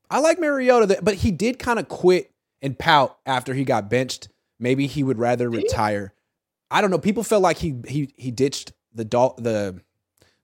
I 0.10 0.20
like 0.20 0.40
Mariota, 0.40 1.00
but 1.02 1.16
he 1.16 1.32
did 1.32 1.58
kind 1.58 1.80
of 1.80 1.90
quit 1.90 2.32
and 2.62 2.78
pout 2.78 3.18
after 3.26 3.54
he 3.54 3.64
got 3.64 3.90
benched. 3.90 4.30
Maybe 4.60 4.86
he 4.88 5.04
would 5.04 5.18
rather 5.18 5.50
retire. 5.50 6.14
I 6.70 6.82
don't 6.82 6.92
know. 6.92 7.00
People 7.00 7.24
felt 7.24 7.42
like 7.42 7.58
he 7.58 7.76
he 7.88 8.14
he 8.16 8.32
ditched 8.32 8.74
the 8.94 9.04
the 9.04 9.82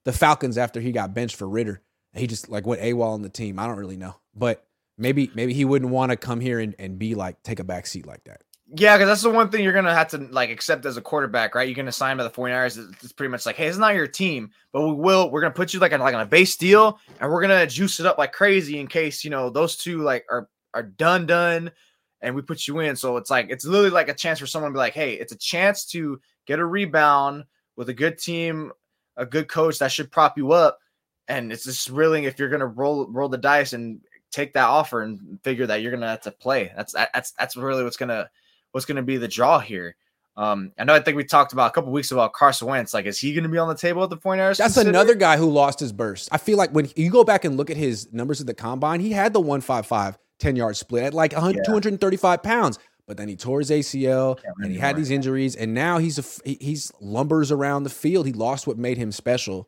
the 0.05 0.13
Falcons 0.13 0.57
after 0.57 0.81
he 0.81 0.91
got 0.91 1.13
benched 1.13 1.35
for 1.35 1.47
Ridder. 1.47 1.81
He 2.13 2.27
just 2.27 2.49
like 2.49 2.65
went 2.65 2.81
AWOL 2.81 3.13
on 3.13 3.21
the 3.21 3.29
team. 3.29 3.59
I 3.59 3.67
don't 3.67 3.77
really 3.77 3.97
know, 3.97 4.15
but 4.35 4.65
maybe 4.97 5.29
maybe 5.35 5.53
he 5.53 5.65
wouldn't 5.65 5.91
want 5.91 6.11
to 6.11 6.17
come 6.17 6.39
here 6.39 6.59
and, 6.59 6.75
and 6.79 6.97
be 6.97 7.15
like 7.15 7.41
take 7.43 7.59
a 7.59 7.63
back 7.63 7.85
seat 7.87 8.05
like 8.05 8.23
that. 8.25 8.41
Yeah, 8.75 8.97
because 8.97 9.07
that's 9.09 9.23
the 9.23 9.31
one 9.31 9.49
thing 9.49 9.63
you're 9.63 9.73
gonna 9.73 9.93
have 9.95 10.09
to 10.09 10.17
like 10.31 10.51
accept 10.51 10.85
as 10.85 10.95
a 10.95 11.01
quarterback, 11.01 11.55
right? 11.55 11.67
You're 11.67 11.75
gonna 11.75 11.91
sign 11.91 12.17
by 12.17 12.23
the 12.23 12.29
49ers. 12.29 12.77
It's 13.03 13.11
pretty 13.11 13.31
much 13.31 13.45
like, 13.45 13.55
hey, 13.55 13.67
it's 13.67 13.79
not 13.79 13.95
your 13.95 14.05
team, 14.05 14.51
but 14.71 14.81
we 14.87 14.93
will. 14.93 15.31
We're 15.31 15.41
gonna 15.41 15.53
put 15.53 15.73
you 15.73 15.79
like 15.79 15.91
on 15.91 15.99
like 15.99 16.13
on 16.13 16.21
a 16.21 16.25
base 16.25 16.55
deal, 16.55 16.99
and 17.19 17.31
we're 17.31 17.41
gonna 17.41 17.65
juice 17.65 17.99
it 17.99 18.05
up 18.05 18.19
like 18.19 18.31
crazy 18.31 18.79
in 18.79 18.87
case 18.87 19.23
you 19.23 19.31
know 19.31 19.49
those 19.49 19.75
two 19.75 20.03
like 20.03 20.25
are 20.29 20.49
are 20.75 20.83
done 20.83 21.25
done, 21.25 21.71
and 22.21 22.35
we 22.35 22.43
put 22.43 22.67
you 22.67 22.79
in. 22.79 22.95
So 22.95 23.17
it's 23.17 23.31
like 23.31 23.47
it's 23.49 23.65
literally 23.65 23.89
like 23.89 24.09
a 24.09 24.13
chance 24.13 24.37
for 24.37 24.45
someone 24.45 24.71
to 24.71 24.75
be 24.75 24.79
like, 24.79 24.93
hey, 24.93 25.13
it's 25.13 25.33
a 25.33 25.37
chance 25.37 25.85
to 25.87 26.21
get 26.45 26.59
a 26.59 26.65
rebound 26.65 27.45
with 27.75 27.89
a 27.89 27.93
good 27.93 28.19
team, 28.19 28.71
a 29.17 29.25
good 29.25 29.47
coach 29.47 29.79
that 29.79 29.91
should 29.91 30.11
prop 30.11 30.37
you 30.37 30.51
up, 30.51 30.77
and 31.27 31.51
it's 31.51 31.63
just 31.63 31.89
really 31.89 32.25
if 32.27 32.37
you're 32.37 32.49
gonna 32.49 32.67
roll 32.67 33.07
roll 33.07 33.29
the 33.29 33.37
dice 33.37 33.73
and 33.73 33.99
take 34.31 34.53
that 34.53 34.67
offer 34.67 35.01
and 35.01 35.39
figure 35.43 35.65
that 35.65 35.81
you're 35.81 35.91
gonna 35.91 36.07
have 36.07 36.21
to 36.21 36.31
play. 36.31 36.71
That's 36.75 36.93
that's 36.93 37.31
that's 37.31 37.57
really 37.57 37.83
what's 37.83 37.97
gonna 37.97 38.29
what's 38.71 38.85
gonna 38.85 39.03
be 39.03 39.17
the 39.17 39.27
draw 39.27 39.59
here. 39.59 39.95
Um, 40.39 40.71
I 40.77 40.85
know 40.85 40.93
I 40.93 41.01
think 41.01 41.17
we 41.17 41.25
talked 41.25 41.51
about 41.51 41.69
a 41.69 41.73
couple 41.73 41.91
weeks 41.91 42.11
about 42.11 42.31
Carson 42.31 42.69
Wentz. 42.69 42.93
Like, 42.93 43.05
is 43.05 43.19
he 43.19 43.33
going 43.33 43.43
to 43.43 43.49
be 43.49 43.57
on 43.57 43.67
the 43.67 43.75
table 43.75 44.01
at 44.05 44.09
the 44.09 44.15
point 44.15 44.39
That's 44.39 44.57
consider? 44.57 44.89
another 44.89 45.13
guy 45.13 45.35
who 45.35 45.49
lost 45.49 45.81
his 45.81 45.91
burst. 45.91 46.29
I 46.31 46.37
feel 46.37 46.57
like 46.57 46.71
when 46.71 46.89
you 46.95 47.11
go 47.11 47.25
back 47.25 47.43
and 47.43 47.57
look 47.57 47.69
at 47.69 47.75
his 47.75 48.07
numbers 48.13 48.39
at 48.39 48.47
the 48.47 48.53
combine, 48.53 49.01
he 49.01 49.11
had 49.11 49.33
the 49.33 49.41
155 49.41 50.17
10 50.39 50.55
yard 50.55 50.77
split 50.77 51.03
at 51.03 51.13
like 51.13 51.33
100, 51.33 51.57
yeah. 51.57 51.63
235 51.65 52.41
pounds. 52.41 52.79
But 53.05 53.17
then 53.17 53.27
he 53.27 53.35
tore 53.35 53.59
his 53.59 53.71
ACL 53.71 54.39
and 54.59 54.71
he 54.71 54.77
had 54.77 54.95
these 54.95 55.09
injuries, 55.09 55.55
and 55.55 55.73
now 55.73 55.97
he's 55.97 56.19
a 56.19 56.49
he's 56.49 56.91
lumbers 57.01 57.51
around 57.51 57.83
the 57.83 57.89
field. 57.89 58.27
He 58.27 58.33
lost 58.33 58.67
what 58.67 58.77
made 58.77 58.97
him 58.97 59.11
special. 59.11 59.67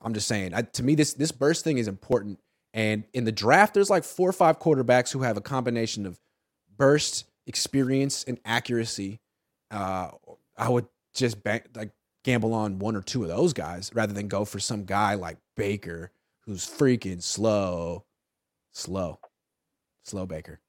I'm 0.00 0.14
just 0.14 0.28
saying. 0.28 0.54
I, 0.54 0.62
to 0.62 0.84
me, 0.84 0.94
this 0.94 1.12
this 1.14 1.32
burst 1.32 1.64
thing 1.64 1.78
is 1.78 1.88
important. 1.88 2.38
And 2.72 3.02
in 3.12 3.24
the 3.24 3.32
draft, 3.32 3.74
there's 3.74 3.90
like 3.90 4.04
four 4.04 4.28
or 4.28 4.32
five 4.32 4.60
quarterbacks 4.60 5.12
who 5.12 5.22
have 5.22 5.36
a 5.36 5.40
combination 5.40 6.06
of 6.06 6.20
burst, 6.76 7.24
experience, 7.46 8.24
and 8.24 8.38
accuracy. 8.44 9.20
Uh, 9.70 10.10
I 10.56 10.68
would 10.68 10.86
just 11.14 11.42
bank, 11.42 11.64
like 11.74 11.90
gamble 12.24 12.54
on 12.54 12.78
one 12.78 12.96
or 12.96 13.02
two 13.02 13.22
of 13.22 13.28
those 13.28 13.52
guys 13.52 13.90
rather 13.94 14.12
than 14.12 14.28
go 14.28 14.44
for 14.44 14.58
some 14.58 14.84
guy 14.84 15.14
like 15.14 15.38
Baker 15.56 16.10
who's 16.40 16.66
freaking 16.66 17.22
slow, 17.22 18.04
slow, 18.72 19.18
slow 20.04 20.26
Baker. 20.26 20.60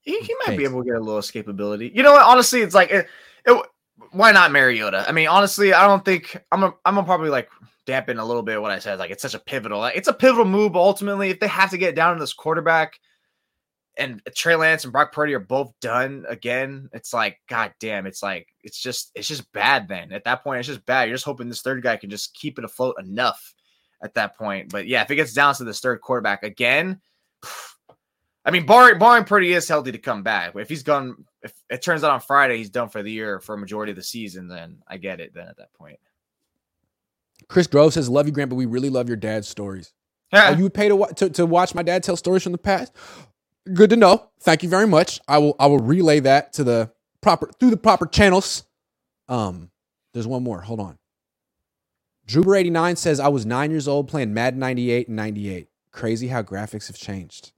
He, 0.00 0.20
he 0.20 0.34
might 0.34 0.46
Thanks. 0.46 0.58
be 0.58 0.64
able 0.64 0.82
to 0.82 0.86
get 0.86 0.96
a 0.96 1.00
little 1.00 1.20
escapability. 1.20 1.94
You 1.94 2.02
know 2.02 2.12
what? 2.12 2.22
Honestly, 2.22 2.60
it's 2.60 2.74
like 2.74 2.90
it, 2.90 3.08
it, 3.44 3.66
why 4.12 4.30
not 4.30 4.52
Mariota? 4.52 5.04
I 5.08 5.12
mean, 5.12 5.26
honestly, 5.26 5.72
I 5.72 5.86
don't 5.86 6.04
think 6.04 6.40
I'm 6.52 6.62
a, 6.62 6.74
I'm 6.84 6.94
gonna 6.94 7.04
probably 7.04 7.30
like 7.30 7.48
dampen 7.86 8.18
a 8.18 8.24
little 8.24 8.42
bit 8.42 8.60
what 8.62 8.70
I 8.70 8.78
said. 8.78 9.00
Like 9.00 9.10
it's 9.10 9.22
such 9.22 9.34
a 9.34 9.38
pivotal, 9.40 9.80
like, 9.80 9.96
it's 9.96 10.08
a 10.08 10.12
pivotal 10.12 10.44
move. 10.44 10.72
But 10.72 10.80
ultimately, 10.80 11.30
if 11.30 11.40
they 11.40 11.48
have 11.48 11.70
to 11.70 11.78
get 11.78 11.96
down 11.96 12.14
to 12.14 12.20
this 12.20 12.32
quarterback, 12.32 13.00
and 13.96 14.20
Trey 14.34 14.56
Lance 14.56 14.84
and 14.84 14.92
Brock 14.92 15.12
Purdy 15.12 15.34
are 15.34 15.40
both 15.40 15.72
done 15.80 16.24
again, 16.28 16.88
it's 16.92 17.12
like 17.14 17.38
God 17.48 17.72
damn, 17.80 18.06
it's 18.06 18.22
like 18.22 18.48
it's 18.62 18.80
just 18.80 19.10
it's 19.14 19.28
just 19.28 19.50
bad. 19.52 19.88
Then 19.88 20.12
at 20.12 20.24
that 20.24 20.44
point, 20.44 20.60
it's 20.60 20.68
just 20.68 20.86
bad. 20.86 21.08
You're 21.08 21.16
just 21.16 21.24
hoping 21.24 21.48
this 21.48 21.62
third 21.62 21.82
guy 21.82 21.96
can 21.96 22.10
just 22.10 22.34
keep 22.34 22.58
it 22.58 22.64
afloat 22.64 22.96
enough 22.98 23.54
at 24.02 24.14
that 24.14 24.36
point. 24.36 24.70
But 24.70 24.86
yeah, 24.86 25.02
if 25.02 25.10
it 25.10 25.16
gets 25.16 25.32
down 25.32 25.54
to 25.54 25.64
this 25.64 25.80
third 25.80 26.00
quarterback 26.00 26.42
again. 26.42 27.00
I 28.44 28.52
mean, 28.52 28.64
barring, 28.64 29.00
barring 29.00 29.24
Purdy 29.24 29.52
is 29.52 29.66
healthy 29.66 29.90
to 29.90 29.98
come 29.98 30.22
back. 30.22 30.52
But 30.52 30.62
if 30.62 30.68
he's 30.68 30.84
gone, 30.84 31.24
if 31.42 31.52
it 31.68 31.82
turns 31.82 32.04
out 32.04 32.12
on 32.12 32.20
Friday 32.20 32.58
he's 32.58 32.70
done 32.70 32.88
for 32.88 33.02
the 33.02 33.10
year 33.10 33.40
for 33.40 33.56
a 33.56 33.58
majority 33.58 33.90
of 33.90 33.96
the 33.96 34.04
season, 34.04 34.46
then 34.46 34.78
I 34.86 34.98
get 34.98 35.18
it. 35.18 35.34
Then 35.34 35.48
at 35.48 35.56
that 35.56 35.72
point, 35.72 35.98
Chris 37.48 37.66
Grove 37.66 37.92
says, 37.92 38.08
"Love 38.08 38.26
you, 38.26 38.32
Grant, 38.32 38.50
but 38.50 38.54
we 38.54 38.66
really 38.66 38.88
love 38.88 39.08
your 39.08 39.16
dad's 39.16 39.48
stories." 39.48 39.92
Yeah. 40.32 40.52
Are 40.52 40.56
you 40.56 40.70
paid 40.70 40.90
to, 40.90 41.06
to, 41.16 41.30
to 41.30 41.46
watch 41.46 41.74
my 41.74 41.82
dad 41.82 42.04
tell 42.04 42.16
stories 42.16 42.44
from 42.44 42.52
the 42.52 42.58
past? 42.58 42.92
Good 43.72 43.90
to 43.90 43.96
know. 43.96 44.28
Thank 44.40 44.62
you 44.62 44.68
very 44.68 44.86
much. 44.86 45.20
I 45.26 45.38
will 45.38 45.56
I 45.58 45.66
will 45.66 45.80
relay 45.80 46.20
that 46.20 46.52
to 46.54 46.64
the 46.64 46.90
proper 47.20 47.50
through 47.58 47.70
the 47.70 47.76
proper 47.76 48.06
channels. 48.06 48.64
Um, 49.28 49.70
there's 50.14 50.26
one 50.26 50.42
more. 50.42 50.60
Hold 50.60 50.80
on. 50.80 50.98
Droober89 52.28 52.96
says 52.96 53.20
I 53.20 53.28
was 53.28 53.46
nine 53.46 53.70
years 53.70 53.86
old 53.86 54.08
playing 54.08 54.34
Madden 54.34 54.58
98 54.58 55.08
and 55.08 55.16
98. 55.16 55.68
Crazy 55.92 56.28
how 56.28 56.42
graphics 56.42 56.88
have 56.88 56.96
changed. 56.96 57.52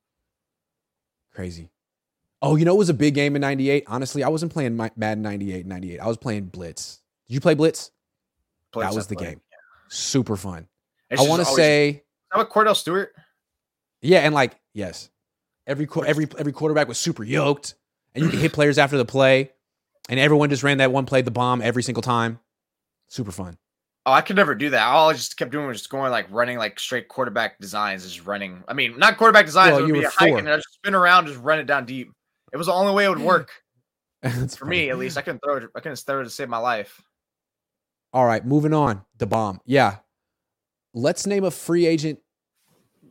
Crazy. 1.32 1.70
Oh, 2.40 2.56
you 2.56 2.64
know 2.64 2.74
it 2.74 2.78
was 2.78 2.88
a 2.88 2.94
big 2.94 3.14
game 3.14 3.34
in 3.34 3.40
98? 3.40 3.84
Honestly, 3.86 4.22
I 4.22 4.28
wasn't 4.28 4.52
playing 4.52 4.76
Madden 4.76 5.22
98 5.22 5.66
98. 5.66 5.98
I 5.98 6.06
was 6.06 6.16
playing 6.16 6.46
Blitz. 6.46 7.00
Did 7.26 7.34
you 7.34 7.40
play 7.40 7.54
Blitz? 7.54 7.90
Blitz 8.72 8.90
that 8.90 8.94
was 8.94 9.06
the 9.06 9.16
played. 9.16 9.28
game. 9.28 9.40
Super 9.88 10.36
fun. 10.36 10.68
It's 11.10 11.22
I 11.22 11.28
want 11.28 11.40
to 11.40 11.46
say 11.46 12.04
How 12.30 12.40
about 12.40 12.52
Kordell 12.52 12.76
Stewart? 12.76 13.12
Yeah, 14.00 14.20
and 14.20 14.34
like, 14.34 14.58
yes. 14.74 15.10
Every 15.68 15.86
every 16.06 16.26
every 16.38 16.52
quarterback 16.52 16.88
was 16.88 16.98
super 16.98 17.22
yoked 17.22 17.74
and 18.14 18.24
you 18.24 18.30
could 18.30 18.40
hit 18.40 18.52
players 18.52 18.78
after 18.78 18.96
the 18.96 19.04
play 19.04 19.52
and 20.08 20.18
everyone 20.18 20.50
just 20.50 20.62
ran 20.62 20.78
that 20.78 20.90
one 20.90 21.04
play 21.06 21.22
the 21.22 21.30
bomb 21.30 21.60
every 21.62 21.82
single 21.82 22.02
time. 22.02 22.40
Super 23.08 23.30
fun. 23.30 23.58
Oh, 24.06 24.12
I 24.12 24.22
could 24.22 24.36
never 24.36 24.54
do 24.54 24.70
that. 24.70 24.86
All 24.86 25.10
I 25.10 25.12
just 25.12 25.36
kept 25.36 25.52
doing 25.52 25.66
was 25.66 25.78
just 25.78 25.90
going 25.90 26.10
like 26.10 26.26
running 26.30 26.56
like 26.56 26.80
straight 26.80 27.08
quarterback 27.08 27.58
designs, 27.58 28.04
just 28.04 28.26
running. 28.26 28.64
I 28.66 28.72
mean, 28.72 28.98
not 28.98 29.18
quarterback 29.18 29.44
designs. 29.44 29.72
Well, 29.72 29.80
it 29.80 29.92
would 29.92 30.00
be 30.00 30.04
a 30.04 30.08
hike, 30.08 30.32
and 30.32 30.48
I 30.48 30.56
just 30.56 30.72
spin 30.72 30.94
around, 30.94 31.26
just 31.26 31.40
run 31.40 31.58
it 31.58 31.66
down 31.66 31.84
deep. 31.84 32.10
It 32.50 32.56
was 32.56 32.68
the 32.68 32.72
only 32.72 32.94
way 32.94 33.04
it 33.04 33.10
would 33.10 33.18
work 33.18 33.50
for 34.22 34.30
funny. 34.30 34.70
me, 34.70 34.90
at 34.90 34.96
least. 34.96 35.18
I 35.18 35.20
couldn't 35.20 35.40
throw 35.44 35.56
it. 35.56 35.64
I 35.76 35.80
couldn't 35.80 35.98
throw 35.98 36.22
it 36.22 36.24
to 36.24 36.30
save 36.30 36.48
my 36.48 36.56
life. 36.56 37.02
All 38.14 38.24
right, 38.24 38.44
moving 38.46 38.72
on. 38.72 39.02
The 39.18 39.26
bomb. 39.26 39.60
Yeah, 39.66 39.96
let's 40.94 41.26
name 41.26 41.44
a 41.44 41.50
free 41.50 41.84
agent 41.84 42.18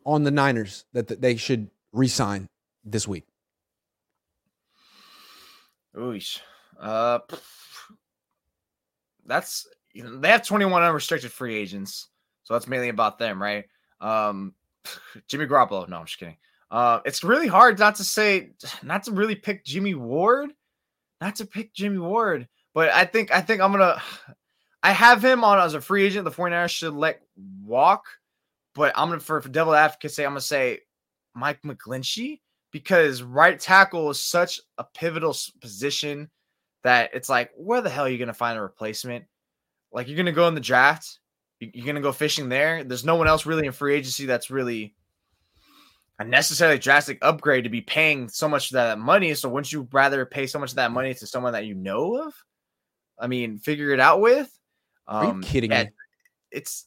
on 0.03 0.24
the 0.24 0.32
Niners 0.32 0.86
that, 0.93 1.10
that 1.10 1.22
they 1.22 1.36
should 1.36 1.70
resign 1.98 2.48
this 2.84 3.08
week. 3.08 3.26
Oosh. 5.95 6.39
Uh, 6.80 7.20
that's 9.26 9.68
they 9.95 10.30
have 10.30 10.45
21 10.45 10.84
unrestricted 10.84 11.32
free 11.32 11.56
agents, 11.56 12.08
so 12.43 12.54
that's 12.54 12.68
mainly 12.68 12.89
about 12.89 13.18
them, 13.18 13.41
right? 13.41 13.66
Um, 14.00 14.54
Jimmy 15.28 15.48
Garoppolo. 15.48 15.89
No, 15.89 15.98
I'm 15.98 16.06
just 16.06 16.20
kidding. 16.20 16.38
Uh, 16.70 17.00
it's 17.06 17.24
really 17.24 17.48
hard 17.48 17.80
not 17.80 17.95
to 17.95 18.04
say, 18.04 18.52
not 18.84 19.04
to 19.04 19.12
really 19.12 19.36
pick 19.36 19.66
Jimmy 19.66 19.95
Ward, 19.95 20.54
not 21.20 21.36
to 21.38 21.45
pick 21.45 21.74
Jimmy 21.74 21.98
Ward. 21.98 22.48
But 22.74 22.89
I 22.89 23.06
think 23.06 23.32
I 23.32 23.41
think 23.41 23.62
I'm 23.62 23.72
gonna. 23.72 24.02
I 24.84 24.91
have 24.91 25.26
him 25.26 25.43
on 25.43 25.60
as 25.60 25.74
a 25.74 25.82
free 25.82 26.06
agent. 26.06 26.24
The 26.24 26.32
49ers 26.32 26.70
should 26.70 26.93
let 26.93 27.22
walk, 27.66 28.06
but 28.76 28.93
I'm 28.95 29.10
gonna 29.10 29.20
for, 29.20 29.41
for 29.41 29.50
devil 29.50 29.74
say 29.74 30.24
I'm 30.24 30.30
gonna 30.30 30.39
say 30.39 30.82
Mike 31.38 31.62
McGlinchey 31.62 32.42
because 32.72 33.24
right 33.24 33.60
tackle 33.60 34.10
is 34.10 34.22
such 34.22 34.60
a 34.78 34.84
pivotal 34.84 35.36
position 35.62 36.30
that 36.84 37.12
it's 37.14 37.30
like, 37.30 37.52
where 37.56 37.82
the 37.82 37.90
hell 37.90 38.06
are 38.06 38.10
you 38.10 38.18
gonna 38.18 38.34
find 38.34 38.58
a 38.58 38.62
replacement? 38.62 39.26
Like 39.92 40.08
you're 40.08 40.18
gonna 40.18 40.32
go 40.32 40.48
in 40.48 40.56
the 40.56 40.62
draft, 40.62 41.20
you're 41.60 41.86
gonna 41.86 42.02
go 42.02 42.12
fishing 42.12 42.50
there. 42.50 42.84
There's 42.84 43.06
no 43.06 43.16
one 43.16 43.28
else 43.28 43.46
really 43.46 43.66
in 43.66 43.72
free 43.72 43.96
agency 43.96 44.26
that's 44.26 44.52
really 44.52 44.96
a 46.20 46.24
necessarily 46.24 46.80
drastic 46.80 47.20
upgrade 47.22 47.64
to 47.64 47.70
be 47.70 47.82
paying 47.82 48.28
so 48.30 48.48
much 48.48 48.72
of 48.72 48.76
that 48.76 49.00
money. 49.00 49.34
So 49.34 49.50
wouldn't 49.50 49.72
you 49.72 49.88
rather 49.92 50.26
pay 50.26 50.48
so 50.48 50.60
much 50.60 50.72
of 50.72 50.78
that 50.78 50.92
money 50.92 51.14
to 51.14 51.28
someone 51.28 51.54
that 51.54 51.66
you 51.66 51.76
know 51.76 52.24
of? 52.24 52.34
I 53.20 53.28
mean, 53.28 53.60
figure 53.60 53.92
it 53.92 54.00
out 54.00 54.22
with. 54.22 54.52
Um, 55.08 55.18
Are 55.18 55.24
you 55.26 55.32
um, 55.32 55.42
kidding 55.42 55.70
me? 55.72 55.90
It's. 56.52 56.86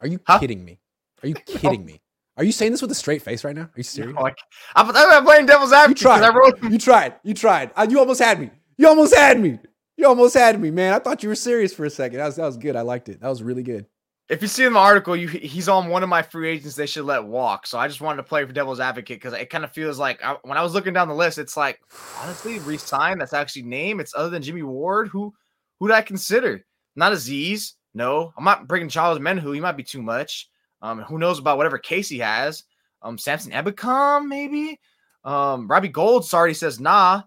Are 0.00 0.06
you 0.06 0.20
huh? 0.26 0.38
kidding 0.38 0.64
me? 0.64 0.80
Are 1.22 1.28
you 1.28 1.34
kidding 1.46 1.84
me? 1.84 2.00
Are 2.36 2.44
you 2.44 2.52
saying 2.52 2.72
this 2.72 2.82
with 2.82 2.90
a 2.90 2.94
straight 2.94 3.22
face 3.22 3.44
right 3.44 3.56
now? 3.56 3.62
Are 3.62 3.72
you 3.76 3.82
serious? 3.82 4.14
No, 4.14 4.20
like, 4.20 4.36
I'm, 4.74 4.94
I'm 4.94 5.24
playing 5.24 5.46
devil's 5.46 5.72
advocate. 5.72 6.02
You 6.02 6.02
tried. 6.02 6.34
Wrote- 6.34 6.62
you 6.72 6.78
tried. 6.78 7.14
You 7.22 7.34
tried. 7.34 7.70
Uh, 7.74 7.86
you 7.88 7.98
almost 7.98 8.20
had 8.20 8.38
me. 8.40 8.50
You 8.76 8.88
almost 8.88 9.14
had 9.14 9.40
me. 9.40 9.58
You 9.96 10.06
almost 10.06 10.34
had 10.34 10.60
me, 10.60 10.70
man. 10.70 10.92
I 10.92 10.98
thought 10.98 11.22
you 11.22 11.30
were 11.30 11.34
serious 11.34 11.72
for 11.72 11.86
a 11.86 11.90
second. 11.90 12.18
That 12.18 12.26
was 12.26 12.36
that 12.36 12.44
was 12.44 12.58
good. 12.58 12.76
I 12.76 12.82
liked 12.82 13.08
it. 13.08 13.20
That 13.20 13.28
was 13.28 13.42
really 13.42 13.62
good. 13.62 13.86
If 14.28 14.42
you 14.42 14.48
see 14.48 14.64
in 14.64 14.74
the 14.74 14.78
article, 14.78 15.16
you 15.16 15.28
he's 15.28 15.68
on 15.68 15.88
one 15.88 16.02
of 16.02 16.10
my 16.10 16.20
free 16.20 16.50
agents 16.50 16.76
they 16.76 16.84
should 16.84 17.06
let 17.06 17.24
walk. 17.24 17.66
So 17.66 17.78
I 17.78 17.88
just 17.88 18.02
wanted 18.02 18.18
to 18.18 18.22
play 18.24 18.44
for 18.44 18.52
devil's 18.52 18.80
advocate 18.80 19.16
because 19.20 19.32
it 19.32 19.48
kind 19.48 19.64
of 19.64 19.72
feels 19.72 19.98
like 19.98 20.22
I, 20.22 20.36
when 20.42 20.58
I 20.58 20.62
was 20.62 20.74
looking 20.74 20.92
down 20.92 21.08
the 21.08 21.14
list, 21.14 21.38
it's 21.38 21.56
like 21.56 21.80
honestly, 22.20 22.58
resign. 22.58 23.18
That's 23.18 23.32
actually 23.32 23.62
name. 23.62 23.98
It's 24.00 24.14
other 24.14 24.28
than 24.28 24.42
Jimmy 24.42 24.62
Ward. 24.62 25.08
Who 25.08 25.32
who 25.80 25.88
did 25.88 25.94
I 25.94 26.02
consider? 26.02 26.66
Not 26.96 27.12
Azeez. 27.12 27.72
No, 27.94 28.34
I'm 28.36 28.44
not 28.44 28.68
bringing 28.68 28.90
Charles 28.90 29.18
Omenihu. 29.18 29.54
He 29.54 29.60
might 29.60 29.78
be 29.78 29.82
too 29.82 30.02
much. 30.02 30.50
Um, 30.82 31.00
who 31.02 31.18
knows 31.18 31.38
about 31.38 31.56
whatever 31.56 31.78
case 31.78 32.08
he 32.08 32.18
has? 32.18 32.64
Um, 33.02 33.18
Samson 33.18 33.52
Ebukam 33.52 34.26
maybe. 34.26 34.80
Um, 35.24 35.68
Robbie 35.68 35.88
Gould 35.88 36.32
already 36.32 36.54
says 36.54 36.80
nah. 36.80 37.22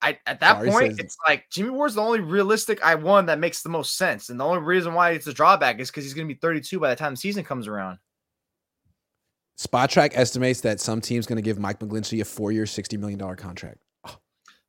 I 0.00 0.18
at 0.26 0.40
that 0.40 0.58
Sorry 0.58 0.70
point, 0.70 0.92
says, 0.92 0.98
it's 0.98 1.16
like 1.26 1.46
Jimmy 1.50 1.70
Ward's 1.70 1.94
the 1.94 2.02
only 2.02 2.20
realistic 2.20 2.84
I 2.84 2.94
one 2.94 3.26
that 3.26 3.40
makes 3.40 3.62
the 3.62 3.68
most 3.68 3.96
sense, 3.96 4.28
and 4.28 4.38
the 4.38 4.44
only 4.44 4.62
reason 4.62 4.94
why 4.94 5.10
it's 5.10 5.26
a 5.26 5.32
drawback 5.32 5.80
is 5.80 5.90
because 5.90 6.04
he's 6.04 6.14
going 6.14 6.28
to 6.28 6.32
be 6.32 6.38
32 6.38 6.78
by 6.78 6.90
the 6.90 6.96
time 6.96 7.14
the 7.14 7.16
season 7.16 7.42
comes 7.42 7.66
around. 7.66 7.98
Spotrac 9.58 10.12
estimates 10.14 10.60
that 10.60 10.78
some 10.78 11.00
team's 11.00 11.26
going 11.26 11.36
to 11.36 11.42
give 11.42 11.58
Mike 11.58 11.80
McGlinchey 11.80 12.20
a 12.20 12.24
four-year, 12.24 12.64
sixty 12.64 12.96
million 12.96 13.18
dollar 13.18 13.34
contract. 13.34 13.78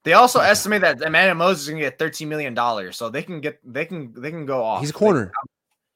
They 0.04 0.14
also 0.14 0.40
estimate 0.40 0.82
that 0.82 1.02
Emmanuel 1.02 1.36
Moseley 1.36 1.62
is 1.62 1.68
going 1.70 1.84
to 1.84 1.86
get 1.86 2.00
thirteen 2.00 2.30
million 2.30 2.54
dollars, 2.54 2.98
so 2.98 3.10
they 3.10 3.22
can 3.22 3.42
get 3.42 3.60
they 3.64 3.86
can 3.86 4.14
they 4.20 4.32
can 4.32 4.46
go 4.46 4.64
off. 4.64 4.80
He's 4.80 4.90
a 4.90 4.94
corner. 4.94 5.32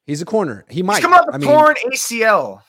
He's 0.06 0.20
a 0.20 0.24
corner. 0.24 0.64
He 0.68 0.82
might 0.82 1.02
come 1.02 1.14
up 1.14 1.26
with 1.32 1.42
torn 1.42 1.74
mean, 1.82 1.92
ACL. 1.92 2.62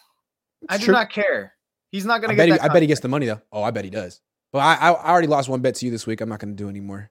I 0.70 0.78
do 0.78 0.86
true. 0.86 0.94
not 0.94 1.10
care. 1.10 1.54
He's 1.92 2.06
not 2.06 2.22
going 2.22 2.30
to 2.30 2.36
get. 2.36 2.48
He, 2.48 2.60
I 2.60 2.68
bet 2.70 2.82
he 2.82 2.88
gets 2.88 3.02
the 3.02 3.08
money 3.08 3.26
though. 3.26 3.42
Oh, 3.52 3.64
I 3.64 3.72
bet 3.72 3.84
he 3.84 3.90
does. 3.90 4.22
But 4.52 4.60
I, 4.60 4.90
I 4.90 5.12
already 5.12 5.28
lost 5.28 5.50
one 5.50 5.62
bet 5.62 5.76
to 5.76 5.86
you 5.86 5.92
this 5.92 6.08
week. 6.08 6.22
I'm 6.22 6.30
not 6.30 6.40
going 6.40 6.56
to 6.56 6.64
do 6.64 6.70
anymore. 6.70 7.10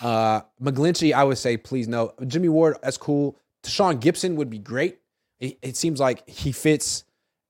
Uh, 0.00 0.40
McGlinchey, 0.60 1.12
I 1.12 1.24
would 1.24 1.38
say 1.38 1.56
please 1.56 1.86
no. 1.86 2.12
Jimmy 2.26 2.48
Ward, 2.48 2.76
that's 2.82 2.96
cool. 2.96 3.38
Tashaun 3.62 4.00
Gipson 4.00 4.36
would 4.36 4.50
be 4.50 4.58
great. 4.58 4.98
It, 5.40 5.58
it, 5.62 5.76
seems 5.76 6.00
like 6.00 6.28
he 6.28 6.52
fits. 6.52 7.04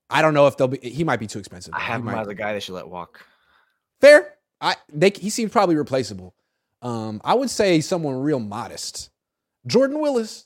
I 0.09 0.21
don't 0.21 0.33
know 0.33 0.47
if 0.47 0.57
they'll 0.57 0.67
be. 0.67 0.77
He 0.81 1.03
might 1.03 1.19
be 1.19 1.27
too 1.27 1.39
expensive. 1.39 1.73
I 1.73 1.79
have 1.79 2.01
him 2.01 2.09
as 2.09 2.27
a 2.27 2.35
guy 2.35 2.53
they 2.53 2.59
should 2.59 2.75
let 2.75 2.87
walk. 2.87 3.25
Fair. 4.01 4.35
I 4.61 4.75
they 4.91 5.11
he 5.15 5.29
seems 5.29 5.51
probably 5.51 5.75
replaceable. 5.75 6.35
Um, 6.81 7.21
I 7.23 7.33
would 7.33 7.49
say 7.49 7.81
someone 7.81 8.15
real 8.21 8.39
modest. 8.39 9.09
Jordan 9.67 9.99
Willis. 9.99 10.45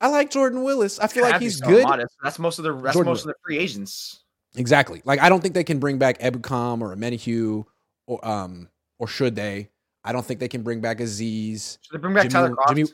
I 0.00 0.08
like 0.08 0.30
Jordan 0.30 0.62
Willis. 0.62 0.98
I 0.98 1.06
feel 1.06 1.24
like 1.24 1.40
he's 1.40 1.60
good. 1.60 1.84
Modest. 1.84 2.16
That's 2.22 2.38
most 2.38 2.58
of 2.58 2.64
the 2.64 2.72
that's 2.72 2.94
Jordan 2.94 3.10
most 3.10 3.24
Willis. 3.24 3.24
of 3.24 3.28
the 3.28 3.34
free 3.44 3.58
agents. 3.58 4.24
Exactly. 4.56 5.02
Like 5.04 5.20
I 5.20 5.28
don't 5.28 5.40
think 5.40 5.54
they 5.54 5.64
can 5.64 5.78
bring 5.78 5.98
back 5.98 6.18
Ebukam 6.20 6.80
or 6.80 6.94
Omenihu 6.94 7.64
or 8.06 8.26
um 8.26 8.68
or 8.98 9.06
should 9.06 9.36
they? 9.36 9.70
I 10.02 10.12
don't 10.12 10.24
think 10.24 10.40
they 10.40 10.48
can 10.48 10.62
bring 10.62 10.80
back 10.80 10.98
Azeez. 10.98 11.78
Should 11.82 11.92
they 11.92 11.98
bring 11.98 12.14
back 12.14 12.30
Jimmy, 12.30 12.32
Tyler 12.32 12.56
Kroft? 12.56 12.76
Jimmy, 12.76 12.88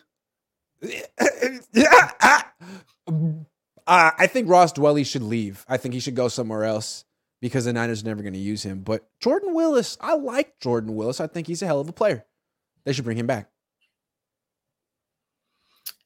yeah, 1.72 2.10
uh, 3.86 4.10
I 4.18 4.26
think 4.26 4.48
Ross 4.48 4.72
Dwelley 4.72 5.06
should 5.06 5.22
leave. 5.22 5.64
I 5.68 5.76
think 5.76 5.94
he 5.94 6.00
should 6.00 6.16
go 6.16 6.28
somewhere 6.28 6.64
else 6.64 7.04
because 7.40 7.64
the 7.64 7.72
Niners 7.72 8.02
are 8.02 8.06
never 8.06 8.22
going 8.22 8.34
to 8.34 8.38
use 8.38 8.62
him. 8.62 8.80
But 8.80 9.08
Jordan 9.20 9.54
Willis, 9.54 9.96
I 10.00 10.14
like 10.16 10.58
Jordan 10.60 10.94
Willis. 10.94 11.20
I 11.20 11.26
think 11.26 11.46
he's 11.46 11.62
a 11.62 11.66
hell 11.66 11.80
of 11.80 11.88
a 11.88 11.92
player. 11.92 12.24
They 12.84 12.92
should 12.92 13.04
bring 13.04 13.18
him 13.18 13.26
back. 13.26 13.50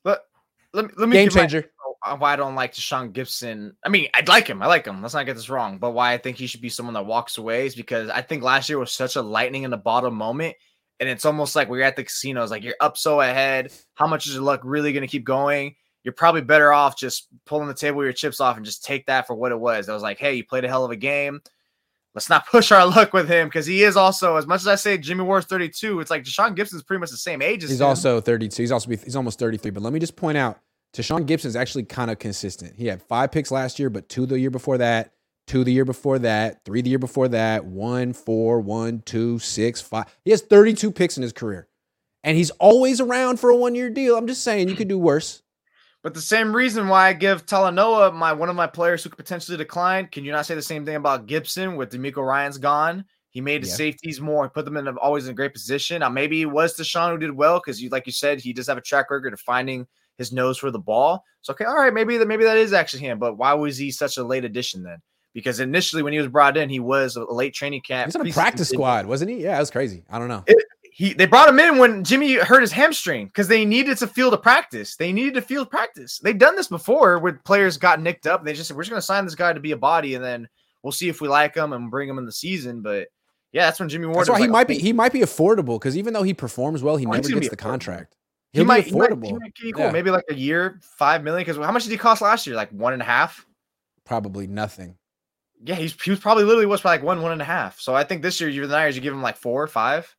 But 0.03 0.27
let 0.73 0.87
me 0.87 0.93
let 0.97 1.09
me 1.09 1.15
game 1.15 1.29
changer. 1.29 1.71
My, 2.05 2.15
why 2.15 2.33
I 2.33 2.37
don't 2.37 2.55
like 2.55 2.73
Tashaun 2.73 3.13
Gipson. 3.13 3.73
I 3.85 3.89
mean, 3.89 4.09
I'd 4.15 4.29
like 4.29 4.47
him. 4.47 4.63
I 4.63 4.67
like 4.67 4.87
him. 4.87 5.03
Let's 5.03 5.15
not 5.15 5.27
get 5.27 5.37
this 5.37 5.51
wrong. 5.51 5.79
But 5.79 5.91
why 5.91 6.13
I 6.13 6.19
think 6.19 6.39
he 6.39 6.47
should 6.47 6.63
be 6.63 6.71
someone 6.71 6.95
that 6.95 7.07
walks 7.07 7.37
away 7.39 7.67
is 7.67 7.75
because 7.75 8.09
I 8.09 8.23
think 8.23 8.43
last 8.43 8.69
year 8.69 8.79
was 8.79 8.93
such 8.93 9.17
a 9.17 9.23
lightning 9.23 9.65
in 9.65 9.71
the 9.71 9.77
bottom 9.77 10.15
moment. 10.15 10.57
And 10.99 11.09
it's 11.09 11.25
almost 11.25 11.57
like 11.57 11.69
we're 11.69 11.83
at 11.83 11.97
the 11.97 12.05
casinos, 12.05 12.51
like 12.51 12.63
you're 12.63 12.75
up 12.81 12.97
so 12.97 13.21
ahead. 13.21 13.73
How 13.95 14.07
much 14.07 14.27
is 14.27 14.35
your 14.35 14.43
luck 14.43 14.61
really 14.65 14.93
going 14.93 15.03
to 15.03 15.09
keep 15.09 15.25
going? 15.25 15.75
You're 16.03 16.13
probably 16.13 16.43
better 16.43 16.73
off 16.73 16.97
just 16.97 17.29
pulling 17.47 17.69
the 17.69 17.75
table 17.75 18.03
your 18.03 18.13
chips 18.13 18.41
off 18.41 18.57
and 18.57 18.67
just 18.67 18.85
take 18.85 19.07
that 19.07 19.27
for 19.27 19.35
what 19.35 19.53
it 19.53 19.59
was. 19.59 19.89
I 19.89 19.95
was 19.95 20.03
like, 20.03 20.19
hey, 20.19 20.35
you 20.35 20.45
played 20.45 20.65
a 20.65 20.69
hell 20.69 20.85
of 20.85 20.91
a 20.91 20.97
game. 20.97 21.41
Let's 22.15 22.29
not 22.29 22.47
push 22.49 22.73
our 22.73 22.87
luck 22.87 23.13
with 23.13 23.29
him 23.29 23.49
because 23.49 23.67
he 23.67 23.83
is 23.83 23.97
also, 23.97 24.37
as 24.37 24.47
much 24.47 24.63
as 24.63 24.67
I 24.67 24.75
say 24.75 24.99
Jimmy 24.99 25.23
Ward's 25.23 25.47
32, 25.47 26.01
it's 26.01 26.11
like 26.11 26.25
Tashaun 26.25 26.57
Gipson's 26.57 26.83
pretty 26.83 27.01
much 27.01 27.11
the 27.11 27.17
same 27.17 27.41
age 27.41 27.63
as 27.63 27.71
him. 27.71 27.75
He's 27.75 27.81
him. 27.81 27.87
also 27.87 28.21
32. 28.21 28.63
He's 28.63 28.73
also 28.73 28.91
he's 28.91 29.17
almost 29.17 29.39
33. 29.39 29.71
But 29.71 29.83
let 29.83 29.93
me 29.93 30.01
just 30.01 30.17
point 30.17 30.37
out 30.37 30.61
Gipson 30.95 31.47
is 31.47 31.57
actually 31.57 31.85
kind 31.85 32.11
of 32.11 32.19
consistent. 32.19 32.75
He 32.77 32.87
had 32.87 33.03
five 33.03 33.31
picks 33.31 33.51
last 33.51 33.79
year, 33.79 33.91
but 33.91 34.09
two 34.09 34.27
the 34.27 34.39
year 34.39 34.51
before 34.51 34.79
that, 34.79 35.13
two 35.47 35.65
the 35.65 35.73
year 35.73 35.85
before 35.85 36.19
that, 36.21 36.65
three 36.65 36.83
the 36.83 36.91
year 36.91 36.99
before 36.99 37.29
that, 37.29 37.65
one, 37.65 38.13
four, 38.13 38.61
one, 38.61 39.03
two, 39.05 39.39
six, 39.39 39.81
five. 39.81 40.07
He 40.25 40.31
has 40.31 40.43
32 40.43 40.91
picks 40.91 41.17
in 41.17 41.23
his 41.23 41.33
career. 41.33 41.69
And 42.23 42.37
he's 42.37 42.51
always 42.51 43.01
around 43.01 43.41
for 43.41 43.51
a 43.51 43.57
one 43.57 43.75
year 43.75 43.89
deal. 43.89 44.17
I'm 44.17 44.27
just 44.27 44.43
saying 44.43 44.69
you 44.69 44.77
could 44.77 44.89
do 44.89 44.99
worse. 44.99 45.43
But 46.03 46.15
the 46.15 46.21
same 46.21 46.55
reason 46.55 46.89
why 46.89 47.09
I 47.09 47.13
give 47.13 47.45
Talanoa 47.45 48.15
my 48.15 48.33
one 48.33 48.49
of 48.49 48.57
my 48.57 48.67
players 48.67 49.05
who 49.05 49.11
could 49.11 49.19
potentially 49.19 49.59
decline. 49.59 50.07
Can 50.07 50.25
you 50.25 50.33
not 50.33 50.47
say 50.47 50.55
the 50.55 50.63
same 50.63 50.87
thing 50.87 50.97
about 50.97 51.27
Gipson 51.27 51.77
with 51.77 51.91
DeMeco 51.91 52.27
Ryans 52.27 52.59
gone? 52.59 53.05
He 53.29 53.41
made 53.41 53.63
the 53.63 53.69
yeah. 53.69 53.75
safeties 53.75 54.21
more, 54.21 54.43
and 54.43 54.53
put 54.53 54.65
them 54.65 54.77
in 54.77 54.89
a, 54.89 54.97
always 54.97 55.27
in 55.27 55.33
a 55.33 55.35
great 55.35 55.53
position. 55.53 56.01
Now 56.01 56.09
maybe 56.09 56.41
it 56.41 56.47
was 56.47 56.75
Tashaun 56.75 57.13
who 57.13 57.19
did 57.19 57.33
well 57.33 57.59
because 57.59 57.81
you, 57.81 57.91
like 57.91 58.07
you 58.07 58.13
said, 58.13 58.41
he 58.41 58.53
does 58.53 58.67
have 58.67 58.79
a 58.79 58.83
track 58.83 59.11
record 59.11 59.33
of 59.33 59.41
finding 59.41 59.87
his 60.19 60.33
nose 60.33 60.59
for 60.59 60.71
the 60.71 60.79
ball. 60.79 61.23
So 61.43 61.53
okay, 61.53 61.65
all 61.65 61.77
right, 61.77 61.93
maybe 61.93 62.17
that 62.17 62.27
maybe 62.27 62.45
that 62.45 62.57
is 62.57 62.73
actually 62.73 63.01
him. 63.01 63.19
But 63.19 63.37
why 63.37 63.53
was 63.55 63.77
he 63.77 63.91
such 63.91 64.17
a 64.17 64.25
late 64.25 64.45
addition 64.45 64.83
then? 64.83 64.99
Because 65.33 65.61
initially 65.61 66.03
when 66.03 66.13
he 66.13 66.19
was 66.19 66.29
brought 66.29 66.57
in, 66.57 66.69
he 66.69 66.81
was 66.81 67.15
a 67.17 67.25
late 67.25 67.55
training 67.55 67.83
camp. 67.83 68.07
He's 68.07 68.17
on 68.17 68.27
a 68.27 68.33
practice 68.33 68.71
squad, 68.71 69.07
wasn't 69.07 69.31
he? 69.31 69.43
Yeah, 69.43 69.57
it 69.57 69.61
was 69.61 69.71
crazy. 69.71 70.03
I 70.11 70.19
don't 70.19 70.29
know. 70.29 70.43
It, 70.47 70.65
he 71.01 71.15
they 71.15 71.25
brought 71.25 71.49
him 71.49 71.59
in 71.59 71.79
when 71.79 72.05
Jimmy 72.05 72.35
hurt 72.35 72.61
his 72.61 72.73
hamstring 72.73 73.29
because 73.29 73.49
they 73.49 73.65
needed 73.65 73.97
to 73.97 74.07
field 74.07 74.35
a 74.35 74.37
practice. 74.37 74.97
They 74.97 75.15
needed 75.15 75.33
to 75.33 75.41
field 75.41 75.71
practice. 75.71 76.19
They've 76.19 76.37
done 76.37 76.57
this 76.57 76.69
before 76.69 77.19
where 77.19 77.41
players 77.43 77.79
got 77.79 78.03
nicked 78.03 78.27
up. 78.27 78.45
They 78.45 78.53
just 78.53 78.69
said 78.69 78.77
we're 78.77 78.83
just 78.83 78.91
going 78.91 79.01
to 79.01 79.07
sign 79.07 79.25
this 79.25 79.35
guy 79.35 79.55
to 79.55 79.61
be 79.61 79.73
a 79.73 79.79
body, 79.79 80.15
and 80.15 80.23
then 80.23 80.47
we'll 80.83 80.93
see 80.93 81.09
if 81.09 81.23
we 81.23 81.29
like 81.29 81.57
him 81.57 81.73
and 81.73 81.91
bring 81.91 82.07
him 82.07 82.19
in 82.19 82.27
the 82.27 82.33
season. 82.33 82.83
But 82.83 83.09
yeah, 83.51 83.65
that's 83.65 83.81
when 83.81 83.89
Jimmy 83.89 84.09
Ward. 84.09 84.19
That's 84.19 84.29
why 84.29 84.41
he 84.41 84.43
like, 84.43 84.51
might 84.51 84.69
be 84.69 84.77
he 84.77 84.93
might 84.93 85.15
be 85.15 85.21
affordable 85.21 85.81
because 85.81 85.97
even 85.97 86.13
though 86.13 86.23
he 86.23 86.35
performs 86.35 86.83
well, 86.83 86.99
he 86.99 87.07
oh, 87.07 87.13
never 87.13 87.27
gets 87.27 87.49
the 87.49 87.57
contract. 87.57 88.15
He 88.53 88.63
might, 88.63 88.85
be 88.85 88.91
affordable. 88.91 89.25
He 89.25 89.33
might, 89.33 89.53
he 89.57 89.73
might 89.73 89.81
yeah. 89.81 89.91
maybe 89.93 90.11
like 90.11 90.25
a 90.29 90.35
year, 90.35 90.81
five 90.99 91.25
million. 91.25 91.47
Because 91.47 91.65
how 91.65 91.73
much 91.73 91.85
did 91.85 91.93
he 91.93 91.97
cost 91.97 92.21
last 92.21 92.47
year? 92.47 92.57
Like 92.57 92.69
one 92.73 92.93
and 92.93 93.01
a 93.01 93.07
half. 93.07 93.47
Probably 94.05 94.47
nothing. 94.47 94.97
Yeah, 95.65 95.77
he's 95.77 95.99
he 96.03 96.11
was 96.11 96.21
probably 96.21 96.45
literally 96.45 96.67
was 96.67 96.85
like 96.85 97.03
one, 97.03 97.23
one 97.23 97.33
and 97.33 97.41
a 97.41 97.47
half. 97.47 97.81
So 97.81 97.95
I 97.95 98.05
think 98.05 98.21
this 98.21 98.39
year 98.39 98.51
you're 98.51 98.67
the 98.67 98.77
Niners, 98.77 98.97
you 98.97 99.01
give 99.01 99.15
him 99.15 99.23
like 99.23 99.39
four, 99.39 99.63
or 99.63 99.67
five. 99.67 100.15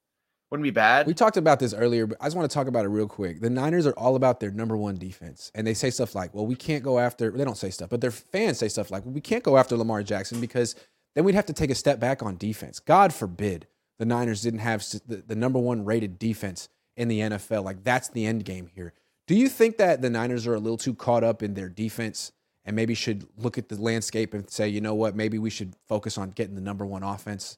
Wouldn't 0.51 0.65
be 0.65 0.71
bad. 0.71 1.07
We 1.07 1.13
talked 1.13 1.37
about 1.37 1.59
this 1.61 1.73
earlier, 1.73 2.05
but 2.05 2.17
I 2.19 2.25
just 2.25 2.35
want 2.35 2.51
to 2.51 2.53
talk 2.53 2.67
about 2.67 2.83
it 2.83 2.89
real 2.89 3.07
quick. 3.07 3.39
The 3.39 3.49
Niners 3.49 3.87
are 3.87 3.93
all 3.93 4.17
about 4.17 4.41
their 4.41 4.51
number 4.51 4.75
one 4.75 4.97
defense. 4.97 5.49
And 5.55 5.65
they 5.65 5.73
say 5.73 5.89
stuff 5.89 6.13
like, 6.13 6.33
well, 6.33 6.45
we 6.45 6.55
can't 6.55 6.83
go 6.83 6.99
after, 6.99 7.31
they 7.31 7.45
don't 7.45 7.57
say 7.57 7.69
stuff, 7.69 7.89
but 7.89 8.01
their 8.01 8.11
fans 8.11 8.59
say 8.59 8.67
stuff 8.67 8.91
like, 8.91 9.05
well, 9.05 9.13
we 9.13 9.21
can't 9.21 9.45
go 9.45 9.57
after 9.57 9.77
Lamar 9.77 10.03
Jackson 10.03 10.41
because 10.41 10.75
then 11.15 11.23
we'd 11.23 11.35
have 11.35 11.45
to 11.45 11.53
take 11.53 11.69
a 11.69 11.75
step 11.75 12.01
back 12.01 12.21
on 12.21 12.35
defense. 12.35 12.79
God 12.79 13.13
forbid 13.13 13.65
the 13.97 14.05
Niners 14.05 14.41
didn't 14.41 14.59
have 14.59 14.83
the, 15.07 15.23
the 15.25 15.35
number 15.35 15.57
one 15.57 15.85
rated 15.85 16.19
defense 16.19 16.67
in 16.97 17.07
the 17.07 17.21
NFL. 17.21 17.63
Like, 17.63 17.85
that's 17.85 18.09
the 18.09 18.25
end 18.25 18.43
game 18.43 18.67
here. 18.75 18.93
Do 19.27 19.35
you 19.35 19.47
think 19.47 19.77
that 19.77 20.01
the 20.01 20.09
Niners 20.09 20.45
are 20.47 20.55
a 20.55 20.59
little 20.59 20.77
too 20.77 20.93
caught 20.93 21.23
up 21.23 21.41
in 21.41 21.53
their 21.53 21.69
defense 21.69 22.33
and 22.65 22.75
maybe 22.75 22.93
should 22.93 23.25
look 23.37 23.57
at 23.57 23.69
the 23.69 23.81
landscape 23.81 24.33
and 24.33 24.49
say, 24.49 24.67
you 24.67 24.81
know 24.81 24.95
what, 24.95 25.15
maybe 25.15 25.39
we 25.39 25.49
should 25.49 25.75
focus 25.87 26.17
on 26.17 26.31
getting 26.31 26.55
the 26.55 26.61
number 26.61 26.85
one 26.85 27.03
offense? 27.03 27.57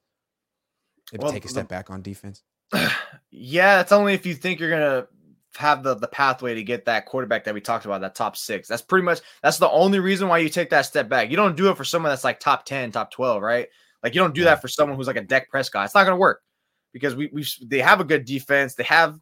Maybe 1.12 1.24
well, 1.24 1.34
take 1.34 1.46
a 1.46 1.50
step 1.50 1.68
back 1.68 1.90
on 1.90 2.04
defense. 2.04 2.44
Yeah, 3.36 3.82
it's 3.82 3.92
only 3.92 4.14
if 4.14 4.28
you 4.28 4.36
think 4.36 4.60
you're 4.60 4.70
gonna 4.70 5.08
have 5.58 5.82
the 5.82 5.96
the 5.96 6.08
pathway 6.08 6.54
to 6.54 6.64
get 6.64 6.86
that 6.86 7.08
quarterback 7.08 7.44
that 7.44 7.54
we 7.54 7.62
talked 7.62 7.86
about, 7.86 8.02
that 8.02 8.14
top 8.14 8.38
six. 8.38 8.68
That's 8.68 8.84
pretty 8.84 9.04
much 9.04 9.22
that's 9.42 9.58
the 9.58 9.70
only 9.72 10.00
reason 10.00 10.28
why 10.28 10.38
you 10.38 10.50
take 10.50 10.70
that 10.70 10.86
step 10.86 11.10
back. 11.10 11.32
You 11.32 11.36
don't 11.36 11.58
do 11.58 11.72
it 11.72 11.76
for 11.76 11.84
someone 11.84 12.12
that's 12.12 12.24
like 12.24 12.40
top 12.40 12.64
10, 12.64 12.92
top 12.92 13.10
12, 13.10 13.42
right? 13.42 13.68
Like 14.04 14.14
you 14.14 14.22
don't 14.22 14.36
do 14.36 14.44
that 14.44 14.62
for 14.62 14.68
someone 14.68 14.96
who's 14.98 15.08
like 15.08 15.16
a 15.16 15.22
Dak 15.22 15.50
Prescott. 15.50 15.86
It's 15.86 15.96
not 15.96 16.04
gonna 16.04 16.16
work 16.16 16.44
because 16.92 17.16
we 17.16 17.30
we 17.34 17.44
they 17.64 17.80
have 17.80 18.00
a 18.00 18.06
good 18.06 18.26
defense. 18.26 18.76
They 18.76 18.84
have 18.84 19.20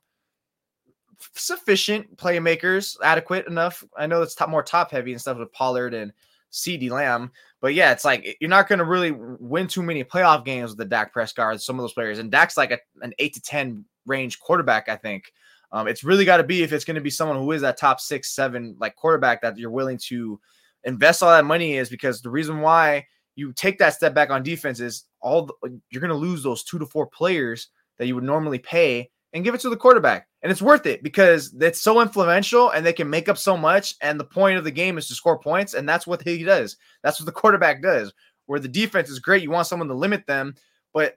sufficient 1.34 2.18
playmakers, 2.18 2.98
adequate 3.04 3.48
enough. 3.48 3.84
I 3.98 4.08
know 4.08 4.22
it's 4.22 4.36
top, 4.36 4.50
more 4.50 4.64
top 4.64 4.92
heavy 4.92 5.14
and 5.14 5.22
stuff 5.22 5.38
with 5.38 5.54
Pollard 5.54 5.94
and 5.94 6.12
CeeDee 6.52 6.92
Lamb, 6.92 7.32
but 7.62 7.76
yeah, 7.76 7.92
it's 7.92 8.04
like 8.04 8.38
you're 8.42 8.50
not 8.50 8.68
going 8.68 8.80
to 8.80 8.86
really 8.86 9.12
win 9.12 9.68
too 9.68 9.84
many 9.84 10.04
playoff 10.04 10.44
games 10.44 10.72
with 10.72 10.80
the 10.80 10.86
Dak 10.86 11.14
Prescott, 11.14 11.62
some 11.62 11.78
of 11.78 11.84
those 11.84 11.94
players. 11.94 12.18
And 12.18 12.32
Dak's 12.32 12.58
like 12.58 12.72
a, 12.72 12.80
an 13.02 13.14
eight 13.20 13.36
to 13.36 13.42
10 13.42 13.86
range 14.08 14.40
quarterback, 14.40 14.90
I 14.90 14.96
think. 14.96 15.32
Um, 15.72 15.88
it's 15.88 16.04
really 16.04 16.26
got 16.26 16.38
to 16.38 16.44
be 16.44 16.64
if 16.64 16.74
it's 16.74 16.84
going 16.84 16.96
to 16.96 17.02
be 17.02 17.12
someone 17.12 17.38
who 17.38 17.52
is 17.52 17.62
that 17.62 17.78
top 17.78 18.02
six, 18.02 18.32
seven 18.32 18.76
like 18.80 18.96
quarterback 18.96 19.42
that 19.42 19.58
you're 19.58 19.70
willing 19.70 20.00
to 20.08 20.40
invest 20.84 21.22
all 21.22 21.30
that 21.30 21.46
money 21.46 21.78
is 21.78 21.90
because 21.90 22.22
the 22.22 22.30
reason 22.30 22.62
why 22.62 23.06
you 23.36 23.54
take 23.54 23.78
that 23.78 23.94
step 23.94 24.14
back 24.14 24.32
on 24.32 24.44
defense 24.44 24.80
is 24.80 25.06
all 25.22 25.46
the, 25.46 25.80
you're 25.92 26.02
going 26.02 26.10
to 26.10 26.16
lose 26.16 26.44
those 26.44 26.64
two 26.64 26.80
to 26.80 26.86
four 26.86 27.06
players 27.06 27.70
that 27.98 28.08
you 28.08 28.16
would 28.16 28.24
normally 28.24 28.60
pay 28.60 29.10
and 29.34 29.44
give 29.44 29.56
it 29.56 29.62
to 29.62 29.70
the 29.70 29.78
quarterback. 29.78 30.28
And 30.42 30.52
it's 30.52 30.62
worth 30.62 30.86
it 30.86 31.04
because 31.04 31.56
it's 31.60 31.82
so 31.82 32.02
influential 32.02 32.72
and 32.72 32.86
they 32.86 32.94
can 32.94 33.10
make 33.10 33.30
up 33.30 33.38
so 33.38 33.56
much. 33.56 33.96
And 34.02 34.20
the 34.20 34.26
point 34.26 34.58
of 34.58 34.64
the 34.64 34.72
game 34.72 34.98
is 34.98 35.08
to 35.08 35.14
score 35.14 35.40
points. 35.40 35.74
And 35.74 35.88
that's 35.88 36.08
what 36.08 36.22
he 36.22 36.44
does. 36.44 36.78
That's 37.04 37.20
what 37.20 37.26
the 37.26 37.32
quarterback 37.32 37.82
does. 37.82 38.14
Where 38.48 38.60
the 38.60 38.68
defense 38.68 39.10
is 39.10 39.20
great, 39.20 39.44
you 39.44 39.52
want 39.52 39.68
someone 39.68 39.88
to 39.88 39.94
limit 39.94 40.26
them. 40.28 40.56
But 40.94 41.16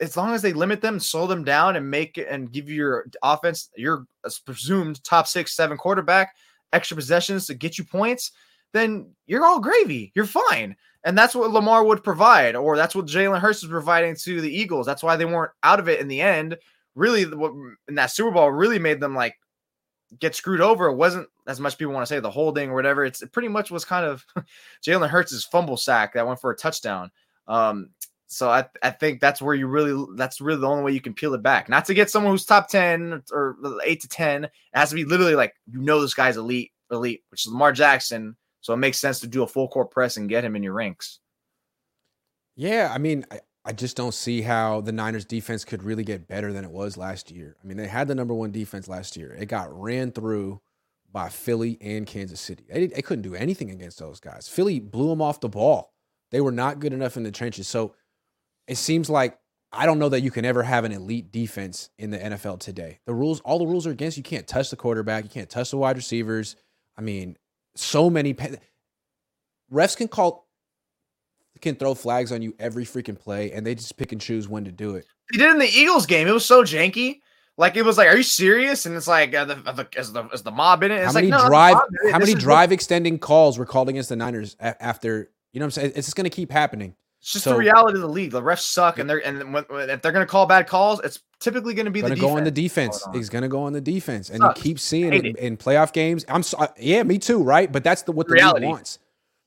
as 0.00 0.16
long 0.16 0.34
as 0.34 0.42
they 0.42 0.52
limit 0.52 0.80
them, 0.80 0.98
slow 1.00 1.26
them 1.26 1.44
down, 1.44 1.76
and 1.76 1.90
make 1.90 2.18
and 2.18 2.52
give 2.52 2.68
your 2.68 3.06
offense 3.22 3.70
your 3.76 4.06
presumed 4.44 5.02
top 5.04 5.26
six, 5.26 5.54
seven 5.54 5.78
quarterback 5.78 6.34
extra 6.72 6.96
possessions 6.96 7.46
to 7.46 7.54
get 7.54 7.78
you 7.78 7.84
points, 7.84 8.32
then 8.72 9.12
you're 9.26 9.44
all 9.44 9.60
gravy. 9.60 10.12
You're 10.14 10.26
fine. 10.26 10.76
And 11.04 11.16
that's 11.16 11.34
what 11.34 11.50
Lamar 11.50 11.84
would 11.84 12.02
provide, 12.02 12.56
or 12.56 12.76
that's 12.76 12.94
what 12.94 13.06
Jalen 13.06 13.40
Hurts 13.40 13.62
is 13.62 13.68
providing 13.68 14.16
to 14.16 14.40
the 14.40 14.54
Eagles. 14.54 14.86
That's 14.86 15.02
why 15.02 15.16
they 15.16 15.26
weren't 15.26 15.52
out 15.62 15.78
of 15.78 15.88
it 15.88 16.00
in 16.00 16.08
the 16.08 16.20
end. 16.20 16.56
Really, 16.94 17.24
what 17.24 17.52
in 17.88 17.96
that 17.96 18.10
Super 18.10 18.30
Bowl 18.30 18.50
really 18.50 18.78
made 18.78 19.00
them 19.00 19.14
like 19.14 19.36
get 20.18 20.34
screwed 20.34 20.60
over. 20.60 20.86
It 20.86 20.96
wasn't 20.96 21.28
as 21.46 21.60
much 21.60 21.78
people 21.78 21.94
want 21.94 22.06
to 22.06 22.14
say 22.14 22.20
the 22.20 22.30
holding 22.30 22.70
or 22.70 22.74
whatever. 22.74 23.04
It's 23.04 23.22
it 23.22 23.32
pretty 23.32 23.48
much 23.48 23.70
was 23.70 23.84
kind 23.84 24.06
of 24.06 24.24
Jalen 24.86 25.08
Hurts' 25.08 25.44
fumble 25.44 25.76
sack 25.76 26.14
that 26.14 26.26
went 26.26 26.40
for 26.40 26.50
a 26.50 26.56
touchdown. 26.56 27.10
Um, 27.46 27.90
so 28.26 28.50
I, 28.50 28.64
I 28.82 28.90
think 28.90 29.20
that's 29.20 29.42
where 29.42 29.54
you 29.54 29.66
really 29.66 30.06
that's 30.16 30.40
really 30.40 30.60
the 30.60 30.68
only 30.68 30.82
way 30.82 30.92
you 30.92 31.00
can 31.00 31.14
peel 31.14 31.34
it 31.34 31.42
back. 31.42 31.68
Not 31.68 31.84
to 31.86 31.94
get 31.94 32.10
someone 32.10 32.32
who's 32.32 32.44
top 32.44 32.68
10 32.68 33.22
or 33.32 33.56
8 33.84 34.00
to 34.00 34.08
10. 34.08 34.44
It 34.44 34.50
has 34.72 34.90
to 34.90 34.94
be 34.94 35.04
literally 35.04 35.34
like 35.34 35.54
you 35.70 35.80
know 35.80 36.00
this 36.00 36.14
guy's 36.14 36.36
elite, 36.36 36.72
elite, 36.90 37.22
which 37.30 37.46
is 37.46 37.52
Lamar 37.52 37.72
Jackson. 37.72 38.36
So 38.60 38.72
it 38.72 38.78
makes 38.78 38.98
sense 38.98 39.20
to 39.20 39.26
do 39.26 39.42
a 39.42 39.46
full 39.46 39.68
court 39.68 39.90
press 39.90 40.16
and 40.16 40.28
get 40.28 40.44
him 40.44 40.56
in 40.56 40.62
your 40.62 40.72
ranks. 40.72 41.20
Yeah, 42.56 42.90
I 42.92 42.98
mean, 42.98 43.26
I 43.64 43.72
just 43.72 43.96
don't 43.96 44.12
see 44.12 44.42
how 44.42 44.82
the 44.82 44.92
Niners 44.92 45.24
defense 45.24 45.64
could 45.64 45.82
really 45.82 46.04
get 46.04 46.28
better 46.28 46.52
than 46.52 46.64
it 46.64 46.70
was 46.70 46.96
last 46.96 47.30
year. 47.30 47.56
I 47.62 47.66
mean, 47.66 47.78
they 47.78 47.86
had 47.86 48.08
the 48.08 48.14
number 48.14 48.34
one 48.34 48.52
defense 48.52 48.88
last 48.88 49.16
year. 49.16 49.32
It 49.32 49.46
got 49.46 49.72
ran 49.78 50.12
through 50.12 50.60
by 51.10 51.30
Philly 51.30 51.78
and 51.80 52.06
Kansas 52.06 52.40
City. 52.40 52.64
They, 52.70 52.88
they 52.88 53.00
couldn't 53.00 53.22
do 53.22 53.34
anything 53.34 53.70
against 53.70 53.98
those 53.98 54.20
guys. 54.20 54.48
Philly 54.48 54.80
blew 54.80 55.08
them 55.08 55.22
off 55.22 55.40
the 55.40 55.48
ball. 55.48 55.92
They 56.30 56.40
were 56.40 56.52
not 56.52 56.80
good 56.80 56.92
enough 56.92 57.16
in 57.16 57.22
the 57.22 57.30
trenches. 57.30 57.68
So 57.68 57.94
it 58.66 58.76
seems 58.76 59.08
like 59.08 59.38
I 59.72 59.86
don't 59.86 59.98
know 59.98 60.08
that 60.08 60.20
you 60.20 60.30
can 60.30 60.44
ever 60.44 60.62
have 60.62 60.84
an 60.84 60.92
elite 60.92 61.32
defense 61.32 61.90
in 61.98 62.10
the 62.10 62.18
NFL 62.18 62.60
today. 62.60 63.00
The 63.06 63.14
rules, 63.14 63.40
all 63.40 63.58
the 63.58 63.66
rules 63.66 63.86
are 63.86 63.90
against 63.90 64.16
you. 64.16 64.22
Can't 64.22 64.46
touch 64.46 64.70
the 64.70 64.76
quarterback. 64.76 65.24
You 65.24 65.30
can't 65.30 65.50
touch 65.50 65.70
the 65.70 65.78
wide 65.78 65.96
receivers. 65.96 66.56
I 66.96 67.00
mean, 67.00 67.36
so 67.74 68.08
many 68.08 68.34
refs 69.72 69.96
can 69.96 70.08
call, 70.08 70.43
can 71.60 71.76
throw 71.76 71.94
flags 71.94 72.32
on 72.32 72.42
you 72.42 72.54
every 72.58 72.84
freaking 72.84 73.18
play, 73.18 73.52
and 73.52 73.66
they 73.66 73.74
just 73.74 73.96
pick 73.96 74.12
and 74.12 74.20
choose 74.20 74.48
when 74.48 74.64
to 74.64 74.72
do 74.72 74.96
it. 74.96 75.06
They 75.32 75.38
did 75.38 75.50
in 75.50 75.58
the 75.58 75.68
Eagles 75.68 76.06
game. 76.06 76.28
It 76.28 76.32
was 76.32 76.44
so 76.44 76.62
janky. 76.62 77.20
Like 77.56 77.76
it 77.76 77.84
was 77.84 77.96
like, 77.96 78.08
are 78.08 78.16
you 78.16 78.24
serious? 78.24 78.86
And 78.86 78.96
it's 78.96 79.06
like, 79.06 79.32
uh, 79.34 79.44
the, 79.44 79.54
the, 79.54 79.88
is 79.96 80.12
the 80.12 80.26
is 80.30 80.42
the 80.42 80.50
mob 80.50 80.82
in 80.82 80.90
it? 80.90 80.96
It's 80.96 81.06
how 81.06 81.12
many 81.12 81.30
like, 81.30 81.42
no, 81.42 81.48
drive 81.48 81.76
how 82.10 82.18
many 82.18 82.34
drive 82.34 82.70
what... 82.70 82.74
extending 82.74 83.18
calls 83.18 83.58
were 83.58 83.66
called 83.66 83.88
against 83.88 84.08
the 84.08 84.16
Niners 84.16 84.56
after? 84.60 85.30
You 85.52 85.60
know 85.60 85.66
what 85.66 85.76
I'm 85.78 85.82
saying? 85.82 85.92
It's 85.94 86.08
just 86.08 86.16
going 86.16 86.24
to 86.24 86.34
keep 86.34 86.50
happening. 86.50 86.96
It's 87.20 87.32
just 87.32 87.44
so, 87.44 87.52
the 87.52 87.58
reality 87.58 87.96
of 87.96 88.02
the 88.02 88.08
league. 88.08 88.32
The 88.32 88.42
refs 88.42 88.62
suck, 88.62 88.98
and 88.98 89.08
they're 89.08 89.24
and 89.24 89.54
when, 89.54 89.64
if 89.70 90.02
they're 90.02 90.12
going 90.12 90.26
to 90.26 90.30
call 90.30 90.46
bad 90.46 90.66
calls, 90.66 91.00
it's 91.04 91.20
typically 91.38 91.74
going 91.74 91.86
to 91.86 91.92
be 91.92 92.02
gonna 92.02 92.16
the 92.16 92.20
go 92.20 92.36
on 92.36 92.42
the 92.42 92.50
defense. 92.50 93.06
He's 93.12 93.28
going 93.28 93.42
to 93.42 93.48
go 93.48 93.62
on 93.62 93.72
the 93.72 93.80
defense, 93.80 94.30
and 94.30 94.42
you 94.42 94.52
keep 94.56 94.80
seeing 94.80 95.12
it, 95.12 95.24
it, 95.24 95.36
in 95.36 95.56
playoff 95.56 95.92
games. 95.92 96.24
I'm 96.28 96.42
so, 96.42 96.66
yeah, 96.78 97.02
me 97.04 97.18
too, 97.18 97.40
right? 97.42 97.70
But 97.70 97.84
that's 97.84 98.02
the 98.02 98.12
what 98.12 98.26
the 98.26 98.34
reality. 98.34 98.66
league 98.66 98.72
wants. 98.72 98.98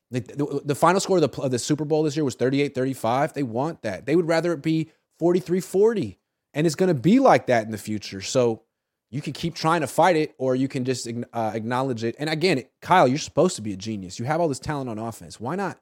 The, 0.10 0.62
the, 0.64 0.76
final 0.76 1.02
score 1.02 1.18
of 1.18 1.32
the, 1.32 1.42
of 1.42 1.52
the 1.52 1.60
Super 1.60 1.84
Bowl 1.84 2.04
this 2.04 2.16
year 2.16 2.24
was 2.24 2.38
38-35. 2.38 3.34
They 3.34 3.44
want 3.44 3.82
that. 3.82 4.06
They 4.06 4.16
would 4.16 4.28
rather 4.28 4.54
it 4.54 4.62
be 4.62 4.90
43-40, 5.22 6.16
and 6.54 6.66
it's 6.66 6.76
going 6.76 6.88
to 6.88 7.00
be 7.00 7.20
like 7.20 7.48
that 7.48 7.66
in 7.66 7.72
the 7.72 7.78
future. 7.78 8.22
So 8.22 8.64
you 9.12 9.22
can 9.22 9.34
keep 9.34 9.54
trying 9.54 9.82
to 9.82 9.88
fight 9.88 10.16
it, 10.16 10.34
or 10.38 10.56
you 10.56 10.70
can 10.70 10.86
just 10.86 11.10
uh, 11.34 11.52
acknowledge 11.54 12.06
it. 12.06 12.16
And 12.20 12.30
again, 12.30 12.64
Kyle, 12.82 13.08
you're 13.08 13.18
supposed 13.18 13.58
to 13.58 13.62
be 13.62 13.74
a 13.74 13.78
genius. 13.78 14.18
You 14.18 14.26
have 14.26 14.40
all 14.40 14.48
this 14.48 14.60
talent 14.60 14.90
on 14.90 14.98
offense. 14.98 15.42
Why 15.42 15.56
not? 15.56 15.78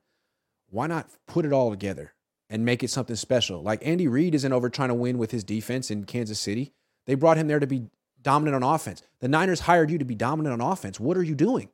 why 0.69 0.88
not 0.88 1.09
put 1.28 1.45
it 1.45 1.53
all 1.53 1.69
together 1.69 2.13
and 2.49 2.65
make 2.65 2.84
it 2.84 2.89
something 2.89 3.15
special? 3.15 3.61
Like 3.61 3.86
Andy 3.86 4.07
Reid 4.07 4.36
isn't 4.36 4.53
over 4.53 4.69
trying 4.69 4.89
to 4.89 4.95
win 4.95 5.17
with 5.17 5.32
his 5.32 5.43
defense 5.43 5.89
in 5.89 6.05
Kansas 6.05 6.39
City. 6.39 6.73
They 7.05 7.15
brought 7.15 7.38
him 7.38 7.47
there 7.47 7.59
to 7.59 7.67
be 7.67 7.86
dominant 8.21 8.63
on 8.63 8.76
offense. 8.76 9.01
The 9.19 9.28
Niners 9.28 9.61
hired 9.61 9.91
you 9.91 9.97
to 9.99 10.05
be 10.05 10.15
dominant 10.15 10.61
on 10.61 10.71
offense. 10.71 10.99
What 10.99 11.17
are 11.17 11.23
you 11.23 11.36
doing? 11.36 11.69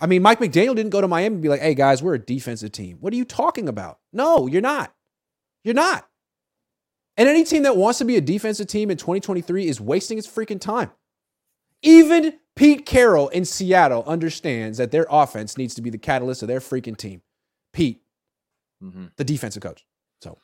I 0.00 0.06
mean, 0.06 0.22
Mike 0.22 0.38
McDaniel 0.38 0.76
didn't 0.76 0.90
go 0.90 1.00
to 1.00 1.08
Miami 1.08 1.34
and 1.34 1.42
be 1.42 1.48
like, 1.48 1.60
hey, 1.60 1.74
guys, 1.74 2.02
we're 2.02 2.14
a 2.14 2.18
defensive 2.18 2.72
team. 2.72 2.98
What 3.00 3.12
are 3.12 3.16
you 3.16 3.24
talking 3.24 3.68
about? 3.68 3.98
No, 4.12 4.46
you're 4.46 4.62
not. 4.62 4.94
You're 5.64 5.74
not. 5.74 6.08
And 7.16 7.28
any 7.28 7.42
team 7.42 7.64
that 7.64 7.76
wants 7.76 7.98
to 7.98 8.04
be 8.04 8.16
a 8.16 8.20
defensive 8.20 8.68
team 8.68 8.90
in 8.90 8.96
2023 8.96 9.66
is 9.66 9.80
wasting 9.80 10.18
its 10.18 10.28
freaking 10.28 10.60
time. 10.60 10.92
Even 11.82 12.38
Pete 12.54 12.86
Carroll 12.86 13.28
in 13.28 13.44
Seattle 13.44 14.04
understands 14.06 14.78
that 14.78 14.92
their 14.92 15.06
offense 15.10 15.58
needs 15.58 15.74
to 15.74 15.82
be 15.82 15.90
the 15.90 15.98
catalyst 15.98 16.42
of 16.42 16.48
their 16.48 16.60
freaking 16.60 16.96
team. 16.96 17.22
Pete, 17.72 18.02
mm-hmm. 18.82 19.06
the 19.16 19.24
defensive 19.24 19.62
coach. 19.62 19.84
So 20.22 20.38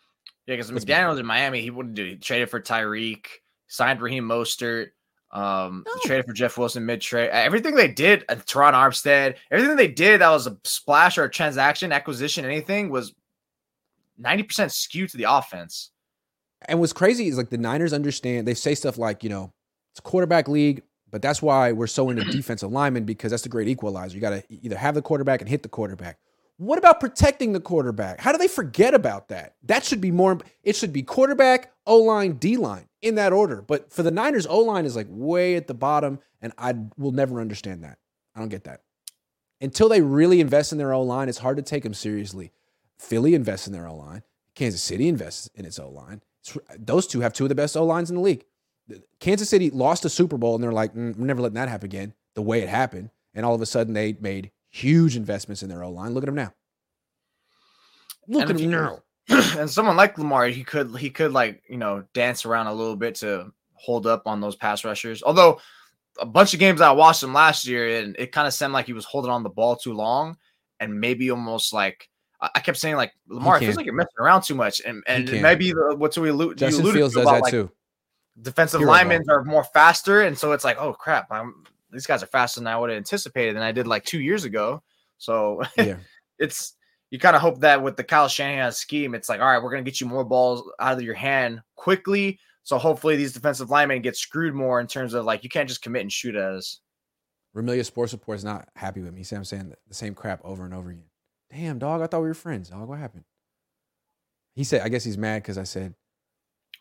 yeah, 0.47 0.57
because 0.57 0.71
McDaniel's 0.73 1.19
in 1.19 1.27
Miami, 1.27 1.61
he 1.61 1.71
wouldn't 1.71 1.95
do. 1.95 2.05
He 2.05 2.17
traded 2.17 2.51
for 2.51 2.61
Tyreek, 2.61 3.27
signed 3.69 4.01
Raheem 4.01 4.25
Mostert, 4.25 4.89
um, 5.35 5.85
no. 5.87 5.93
traded 6.05 6.27
for 6.27 6.33
Jeff 6.33 6.57
Wilson 6.57 6.87
mid 6.87 7.01
trade. 7.01 7.29
Everything 7.31 7.75
they 7.75 7.89
did, 7.89 8.25
uh, 8.29 8.37
Terron 8.37 8.73
Armstead, 8.73 9.37
everything 9.51 9.77
they 9.77 9.89
did 9.89 10.21
that 10.21 10.31
was 10.31 10.47
a 10.47 10.57
splash 10.65 11.19
or 11.19 11.25
a 11.25 11.31
transaction, 11.31 11.93
acquisition, 11.93 12.45
anything 12.45 12.89
was 12.89 13.13
ninety 14.17 14.45
percent 14.45 14.73
skewed 14.73 15.11
to 15.11 15.17
the 15.17 15.25
offense. 15.25 15.91
And 16.67 16.81
what's 16.81 16.93
crazy 16.93 17.27
is 17.27 17.37
like 17.37 17.51
the 17.51 17.59
Niners 17.59 17.93
understand. 17.93 18.47
They 18.47 18.55
say 18.55 18.75
stuff 18.75 18.97
like, 18.97 19.23
you 19.23 19.29
know, 19.29 19.53
it's 19.93 19.99
a 19.99 20.03
quarterback 20.03 20.49
league, 20.49 20.83
but 21.11 21.21
that's 21.21 21.43
why 21.43 21.73
we're 21.73 21.89
so 21.89 22.09
into 22.11 22.25
defensive 22.31 22.71
linemen 22.71 23.05
because 23.05 23.33
that's 23.33 23.43
the 23.43 23.49
great 23.49 23.69
equalizer. 23.69 24.15
You 24.15 24.21
got 24.21 24.31
to 24.31 24.45
either 24.49 24.79
have 24.79 24.95
the 24.95 25.03
quarterback 25.03 25.41
and 25.41 25.51
hit 25.51 25.63
the 25.63 25.69
quarterback 25.69 26.19
what 26.59 26.79
about 26.79 27.01
protecting 27.01 27.53
the 27.53 27.61
quarterback? 27.61 28.21
How 28.21 28.33
do 28.33 28.39
they 28.39 28.49
forget 28.49 28.95
about 28.95 29.29
that? 29.29 29.55
That 29.65 29.85
should 29.85 30.01
be 30.01 30.11
more, 30.11 30.39
it 30.63 30.77
should 30.77 30.93
be 30.93 31.03
quarterback, 31.03 31.73
O 31.87 31.99
line, 31.99 32.35
D 32.35 32.57
line 32.57 32.87
in 33.05 33.17
that 33.17 33.33
order. 33.33 33.63
But 33.63 33.93
for 33.93 34.03
the 34.03 34.11
Niners, 34.11 34.47
O 34.47 34.61
line 34.61 34.87
is 34.87 34.97
like 34.97 35.07
way 35.11 35.57
at 35.57 35.67
the 35.67 35.75
bottom, 35.75 36.19
and 36.41 36.53
I 36.57 36.75
will 36.97 37.13
never 37.13 37.41
understand 37.41 37.85
that. 37.85 37.99
I 38.35 38.41
don't 38.41 38.49
get 38.49 38.65
that. 38.65 38.81
Until 39.61 39.89
they 39.89 40.01
really 40.01 40.41
invest 40.41 40.73
in 40.73 40.79
their 40.79 40.93
O 40.93 41.03
line, 41.03 41.29
it's 41.29 41.39
hard 41.39 41.59
to 41.59 41.63
take 41.63 41.83
them 41.83 41.95
seriously. 41.95 42.51
Philly 42.99 43.35
invests 43.35 43.67
in 43.67 43.73
their 43.73 43.87
O 43.87 43.95
line, 43.95 44.23
Kansas 44.55 44.83
City 44.83 45.09
invests 45.09 45.49
in 45.55 45.65
its 45.65 45.79
O 45.79 45.89
line. 45.89 46.23
Those 46.79 47.07
two 47.07 47.21
have 47.21 47.33
two 47.33 47.45
of 47.45 47.49
the 47.51 47.55
best 47.55 47.77
O 47.77 47.85
lines 47.85 48.11
in 48.11 48.17
the 48.17 48.23
league. 48.23 48.45
Kansas 49.21 49.49
City 49.49 49.71
lost 49.71 50.05
a 50.05 50.11
Super 50.11 50.37
Bowl, 50.37 50.55
and 50.55 50.65
they're 50.65 50.73
like, 50.73 50.95
mm, 50.95 51.17
we're 51.17 51.27
never 51.27 51.43
letting 51.43 51.55
that 51.55 51.69
happen 51.69 51.87
again, 51.87 52.15
the 52.35 52.43
way 52.43 52.61
it 52.61 52.69
happened. 52.69 53.11
And 53.35 53.45
all 53.45 53.55
of 53.55 53.61
a 53.61 53.67
sudden, 53.67 53.95
they 53.95 54.15
made 54.21 54.51
huge 54.71 55.17
investments 55.17 55.63
in 55.63 55.69
their 55.69 55.83
O 55.83 55.91
line. 55.91 56.15
Look 56.15 56.25
at 56.25 56.27
them 56.27 56.35
now. 56.35 56.55
Look 58.29 58.49
at 58.51 58.57
them 58.57 58.71
now. 58.71 59.03
And 59.59 59.71
someone 59.71 59.97
like 59.97 60.19
Lamar, 60.19 60.49
he 60.49 60.65
could 60.65 60.97
he 60.99 61.11
could 61.11 61.33
like 61.33 61.63
you 61.69 61.77
know 61.77 62.05
dance 62.13 62.45
around 62.45 62.67
a 62.67 62.75
little 62.75 62.97
bit 62.97 63.17
to 63.17 63.53
hold 63.75 64.07
up 64.07 64.27
on 64.27 64.41
those 64.41 64.57
pass 64.57 64.85
rushers. 64.85 65.23
Although 65.23 65.61
a 66.19 66.27
bunch 66.27 66.55
of 66.55 66.61
games 66.61 66.81
I 66.81 66.93
watched 66.93 67.23
him 67.23 67.33
last 67.33 67.67
year, 67.67 68.01
and 68.01 68.17
it 68.19 68.33
kind 68.33 68.47
of 68.47 68.55
seemed 68.55 68.73
like 68.73 68.87
he 68.87 68.93
was 68.93 69.05
holding 69.05 69.31
on 69.31 69.43
the 69.43 69.49
ball 69.49 69.77
too 69.77 69.93
long, 69.93 70.37
and 70.81 71.01
maybe 71.01 71.31
almost 71.31 71.73
like 71.73 72.09
I 72.41 72.61
kept 72.61 72.79
saying 72.79 72.97
like 72.97 73.13
Lamar, 73.29 73.57
it 73.57 73.61
feels 73.61 73.77
like 73.77 73.87
you're 73.87 73.95
messing 73.95 74.11
around 74.19 74.43
too 74.43 74.55
much, 74.55 74.81
and 74.85 75.03
and 75.07 75.31
maybe 75.41 75.73
the, 75.73 75.95
what's 75.97 76.19
we 76.19 76.29
allude, 76.29 76.59
Justin 76.59 76.93
Fields 76.93 77.15
does 77.15 77.25
that 77.25 77.43
like, 77.43 77.51
too. 77.51 77.71
Defensive 78.41 78.81
linemen 78.81 79.23
are 79.29 79.45
more 79.45 79.65
faster, 79.65 80.23
and 80.23 80.37
so 80.37 80.53
it's 80.53 80.65
like, 80.65 80.77
oh 80.79 80.93
crap, 80.93 81.31
I'm 81.31 81.65
these 81.91 82.07
guys 82.07 82.23
are 82.23 82.27
faster 82.27 82.61
than 82.61 82.67
I 82.67 82.77
would 82.77 82.91
have 82.91 82.97
anticipated 82.97 83.57
than 83.57 83.63
I 83.63 83.73
did 83.73 83.87
like 83.87 84.05
two 84.05 84.21
years 84.21 84.45
ago. 84.45 84.83
So 85.19 85.63
yeah. 85.77 85.97
it's 86.39 86.75
you 87.15 87.21
kind 87.21 87.37
of 87.37 87.43
hope 87.43 87.61
that 87.61 87.81
with 87.81 87.97
the 87.97 88.03
Kyle 88.03 88.27
Shanahan 88.27 88.73
scheme, 88.73 89.15
it's 89.15 89.29
like, 89.29 89.41
all 89.41 89.47
right, 89.47 89.63
we're 89.63 89.71
gonna 89.71 89.85
get 89.85 90.01
you 90.01 90.07
more 90.09 90.25
balls 90.25 90.69
out 90.81 90.95
of 90.95 91.03
your 91.03 91.15
hand 91.15 91.63
quickly. 91.77 92.41
So 92.65 92.77
hopefully 92.77 93.15
these 93.15 93.33
defensive 93.33 93.71
linemen 93.71 94.03
get 94.03 94.17
screwed 94.17 94.53
more 94.53 94.81
in 94.81 94.89
terms 94.89 95.15
of 95.15 95.25
like 95.25 95.45
you 95.45 95.49
can't 95.49 95.69
just 95.69 95.81
commit 95.81 96.03
and 96.03 96.13
shoot 96.13 96.35
at 96.35 96.43
us. 96.43 96.81
Remilia 97.55 97.85
Sports 97.85 98.13
Report 98.13 98.39
is 98.39 98.45
not 98.45 98.69
happy 98.75 99.01
with 99.01 99.15
me. 99.15 99.23
See, 99.23 99.37
I'm 99.37 99.45
saying 99.45 99.73
the 99.87 99.95
same 99.95 100.13
crap 100.13 100.41
over 100.43 100.65
and 100.65 100.75
over 100.75 100.91
again. 100.91 101.05
Damn, 101.53 101.79
dog, 101.79 102.03
I 102.03 102.09
thought 102.09 102.21
we 102.21 102.27
were 102.27 102.35
friends. 102.35 102.71
Dog, 102.71 102.89
what 102.89 102.99
happened? 102.99 103.23
He 104.57 104.65
said, 104.65 104.81
I 104.81 104.89
guess 104.89 105.05
he's 105.05 105.17
mad 105.17 105.45
because 105.45 105.57
I 105.57 105.63
said 105.63 105.95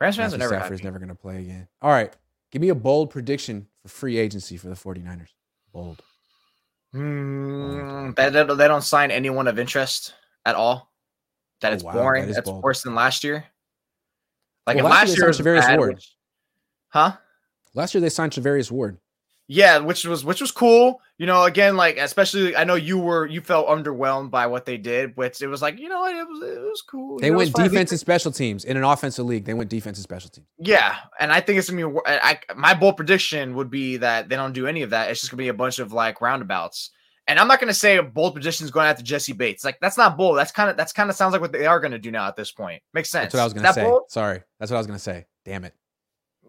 Rams 0.02 0.16
fans 0.16 0.34
are 0.34 0.40
never 0.40 0.58
never 0.58 0.98
going 0.98 1.10
to 1.10 1.16
play 1.16 1.42
again. 1.42 1.68
All 1.80 1.92
right, 1.92 2.12
give 2.52 2.60
me 2.60 2.70
a 2.70 2.76
bold 2.76 3.12
prediction 3.12 3.68
for 3.84 3.90
free 3.90 4.18
agency 4.18 4.58
for 4.58 4.70
the 4.70 4.74
49ers. 4.74 5.30
Bold. 5.72 6.02
Mm, 6.96 8.16
they, 8.16 8.30
they 8.32 8.68
don't 8.68 8.84
sign 8.84 9.12
anyone 9.12 9.48
of 9.48 9.60
interest 9.60 10.16
at 10.46 10.56
all. 10.56 10.92
That 11.62 11.72
oh, 11.72 11.76
it's 11.76 11.84
wow, 11.84 11.94
boring. 11.94 12.28
That 12.28 12.34
That's 12.34 12.50
bold. 12.50 12.64
worse 12.64 12.84
than 12.84 12.96
last 12.96 13.24
year. 13.24 13.46
Like 14.68 14.78
well, 14.78 14.86
last, 14.86 15.10
last 15.10 15.18
year, 15.18 15.30
Charvarius 15.30 15.62
bad, 15.62 15.78
Ward. 15.80 15.96
Which, 15.96 16.16
huh? 16.90 17.14
Last 17.74 17.94
year 17.94 18.02
they 18.02 18.10
signed 18.10 18.32
Charvarius 18.32 18.72
Ward. 18.72 18.98
Yeah, 19.48 19.80
which 19.80 20.06
was 20.06 20.24
which 20.24 20.40
was 20.40 20.52
cool. 20.52 21.02
You 21.18 21.26
know, 21.26 21.44
again, 21.44 21.76
like 21.76 21.98
especially 21.98 22.56
I 22.56 22.64
know 22.64 22.76
you 22.76 22.98
were 22.98 23.28
you 23.28 23.42
felt 23.42 23.68
underwhelmed 23.68 24.32
by 24.32 24.48
what 24.48 24.66
they 24.66 24.78
did, 24.78 25.16
but 25.16 25.42
it 25.42 25.48
was 25.48 25.62
like 25.62 25.78
you 25.78 25.90
know 25.90 26.06
it 26.06 26.28
was 26.28 26.50
it 26.50 26.62
was 26.62 26.82
cool. 26.82 27.20
They 27.20 27.28
you 27.28 27.34
know, 27.34 27.40
went 27.40 27.54
defense 27.54 27.92
and 27.92 28.00
special 28.00 28.32
teams 28.32 28.64
in 28.64 28.78
an 28.78 28.84
offensive 28.84 29.26
league. 29.26 29.44
They 29.44 29.54
went 29.54 29.70
defense 29.70 29.98
and 29.98 30.04
special 30.04 30.30
teams. 30.30 30.48
Yeah, 30.60 30.96
and 31.20 31.32
I 31.34 31.42
think 31.42 31.60
it's 31.60 31.70
gonna 31.70 31.90
be. 31.90 32.00
I, 32.06 32.40
my 32.56 32.74
bold 32.74 32.96
prediction 32.96 33.54
would 33.56 33.70
be 33.70 33.98
that 33.98 34.30
they 34.30 34.38
don't 34.38 34.54
do 34.54 34.66
any 34.66 34.82
of 34.82 34.92
that. 34.92 35.12
It's 35.12 35.20
just 35.20 35.32
gonna 35.32 35.44
be 35.44 35.50
a 35.50 35.54
bunch 35.54 35.80
of 35.80 35.92
like 35.92 36.22
roundabouts, 36.22 36.92
And 37.28 37.40
I'm 37.40 37.48
not 37.48 37.60
going 37.60 37.70
to 37.70 37.74
say 37.74 37.98
a 37.98 38.04
bold 38.04 38.36
position 38.36 38.66
is 38.66 38.72
going 38.72 38.86
after 38.86 39.04
Jessie 39.04 39.34
Bates. 39.34 39.64
Like 39.64 39.80
that's 39.80 39.98
not 39.98 40.18
bold. 40.18 40.38
That's 40.38 40.52
kind 40.52 40.70
of 40.70 40.76
that's 40.76 40.92
kind 40.92 41.10
of 41.10 41.16
sounds 41.16 41.32
like 41.32 41.42
what 41.42 41.54
they 41.54 41.66
are 41.66 41.80
going 41.80 41.92
to 41.92 42.00
do 42.00 42.12
now 42.12 42.28
at 42.28 42.36
this 42.36 42.52
point. 42.52 42.82
Makes 42.94 43.10
sense. 43.10 43.32
That's 43.32 43.36
what 43.36 43.42
I 43.42 43.44
was 43.46 43.54
going 43.54 43.66
to 43.66 43.74
say. 43.74 43.84
Bold? 43.84 44.04
Sorry, 44.10 44.42
that's 44.60 44.72
what 44.72 44.78
I 44.78 44.80
was 44.80 44.88
going 44.88 44.98
to 44.98 45.04
say. 45.04 45.26
Damn 45.46 45.64
it. 45.64 45.74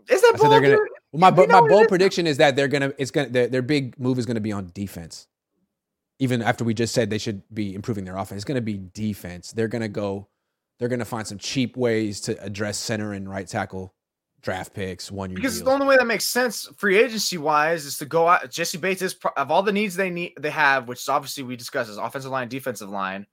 Is 0.09 0.21
that 0.21 0.33
I 0.35 0.39
bold? 0.39 0.53
They're 0.53 0.61
gonna, 0.61 0.79
well, 1.13 1.31
my 1.31 1.47
my 1.47 1.69
bold 1.69 1.89
prediction 1.89 2.27
is 2.27 2.39
that 2.39 2.57
they're 2.57 2.69
gonna 2.69 2.93
it's 2.99 3.11
gonna 3.11 3.29
their, 3.29 3.47
their 3.47 3.63
big 3.63 3.99
move 3.99 4.19
is 4.19 4.27
going 4.27 4.35
to 4.35 4.41
be 4.41 4.53
on 4.53 4.71
defense. 4.75 5.29
Even 6.19 6.43
after 6.43 6.65
we 6.65 6.75
just 6.75 6.95
said 6.95 7.11
they 7.11 7.19
should 7.19 7.43
be 7.53 7.75
improving 7.75 8.05
their 8.05 8.17
offense, 8.17 8.39
it's 8.39 8.45
going 8.45 8.57
to 8.57 8.61
be 8.61 8.79
defense. 8.79 9.53
They're 9.53 9.69
going 9.69 9.83
to 9.83 9.89
go. 9.89 10.29
They're 10.79 10.89
going 10.89 10.99
to 10.99 11.05
find 11.05 11.27
some 11.27 11.39
cheap 11.39 11.77
ways 11.77 12.21
to 12.23 12.41
address 12.43 12.79
center 12.79 13.13
and 13.13 13.29
right 13.29 13.47
tackle 13.47 13.94
draft 14.45 14.75
picks, 14.75 15.11
one 15.11 15.31
year. 15.31 15.37
Because 15.37 15.55
deals. 15.55 15.65
the 15.65 15.71
only 15.73 15.87
way 15.87 15.97
that 15.97 16.07
makes 16.07 16.27
sense 16.27 16.69
free 16.77 16.99
agency 16.99 17.39
wise 17.39 17.85
is 17.85 17.99
to 17.99 18.05
go 18.05 18.29
out. 18.29 18.49
Jessie 18.51 18.79
Bates 18.79 19.03
is 19.03 19.17
of 19.37 19.51
all 19.51 19.63
the 19.63 19.73
needs 19.73 19.97
they 19.97 20.11
need 20.11 20.35
they 20.39 20.51
have, 20.51 20.87
which 20.87 21.01
is 21.01 21.09
obviously 21.09 21.43
we 21.43 21.57
discussed 21.57 21.91
is 21.91 21.97
offensive 21.97 22.31
line, 22.31 22.49
defensive 22.49 22.91
line, 22.91 23.27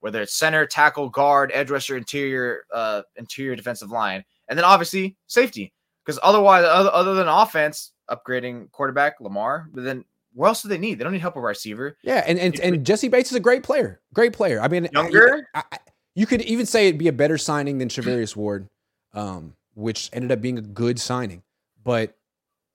whether 0.00 0.20
it's 0.20 0.34
center, 0.34 0.66
tackle, 0.66 1.08
guard, 1.08 1.50
edge 1.54 1.70
rusher, 1.70 1.96
interior, 1.96 2.64
uh, 2.74 3.02
interior 3.16 3.56
defensive 3.56 3.90
line, 3.90 4.24
and 4.48 4.58
then 4.58 4.64
obviously 4.64 5.16
safety. 5.26 5.72
Because 6.04 6.18
otherwise, 6.22 6.64
other, 6.64 6.90
other 6.92 7.14
than 7.14 7.28
offense, 7.28 7.92
upgrading 8.10 8.70
quarterback 8.72 9.20
Lamar, 9.20 9.68
but 9.72 9.84
then 9.84 10.04
what 10.34 10.48
else 10.48 10.62
do 10.62 10.68
they 10.68 10.78
need? 10.78 10.98
They 10.98 11.04
don't 11.04 11.12
need 11.12 11.20
help 11.20 11.36
with 11.36 11.44
receiver. 11.44 11.96
Yeah, 12.02 12.24
and 12.26 12.38
and, 12.38 12.58
and 12.60 12.84
Jessie 12.84 13.08
Bates 13.08 13.30
is 13.30 13.36
a 13.36 13.40
great 13.40 13.62
player. 13.62 14.00
Great 14.12 14.32
player. 14.32 14.60
I 14.60 14.68
mean, 14.68 14.88
younger. 14.92 15.48
I, 15.54 15.62
I, 15.72 15.78
you 16.14 16.26
could 16.26 16.42
even 16.42 16.66
say 16.66 16.88
it'd 16.88 16.98
be 16.98 17.08
a 17.08 17.12
better 17.12 17.38
signing 17.38 17.78
than 17.78 17.88
Charvarius 17.88 18.34
Ward. 18.34 18.68
Um, 19.14 19.54
which 19.78 20.10
ended 20.12 20.32
up 20.32 20.40
being 20.40 20.58
a 20.58 20.62
good 20.62 20.98
signing. 21.00 21.42
But 21.82 22.16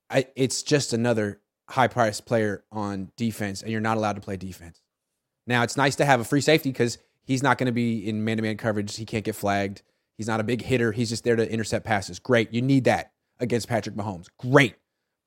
I, 0.10 0.28
it's 0.36 0.64
just 0.64 0.94
another 0.94 1.42
high 1.70 1.88
priced 1.88 2.26
player 2.26 2.64
on 2.72 3.12
defense, 3.18 3.62
and 3.62 3.72
you're 3.72 3.82
not 3.82 3.98
allowed 3.98 4.16
to 4.16 4.22
play 4.22 4.38
defense. 4.38 4.82
Now, 5.46 5.64
it's 5.64 5.76
nice 5.76 5.96
to 5.98 6.06
have 6.06 6.22
a 6.22 6.24
free 6.24 6.42
safety 6.42 6.70
because 6.70 6.98
he's 7.26 7.44
not 7.44 7.58
going 7.58 7.68
to 7.68 7.74
be 7.74 8.08
in 8.08 8.24
man 8.24 8.38
to 8.38 8.44
man 8.44 8.58
coverage. 8.58 8.96
He 8.96 9.06
can't 9.06 9.26
get 9.26 9.36
flagged. 9.36 9.82
He's 10.18 10.28
not 10.28 10.40
a 10.40 10.44
big 10.44 10.62
hitter. 10.62 10.92
He's 10.92 11.10
just 11.10 11.24
there 11.24 11.36
to 11.36 11.52
intercept 11.52 11.86
passes. 11.86 12.20
Great. 12.20 12.54
You 12.54 12.62
need 12.62 12.86
that 12.86 13.12
against 13.40 13.68
Patrick 13.68 13.96
Mahomes. 13.96 14.28
Great. 14.38 14.76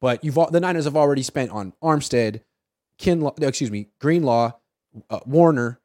But 0.01 0.25
you've 0.25 0.39
the 0.51 0.61
Niners 0.61 0.85
have 0.85 0.97
already 0.97 1.23
spent 1.23 1.51
on 1.51 1.75
Armstead, 1.83 2.43
Kin, 2.99 3.29
excuse 3.41 3.71
me, 3.71 3.89
Greenlaw, 4.01 4.53
uh, 5.11 5.21
Warner, 5.27 5.81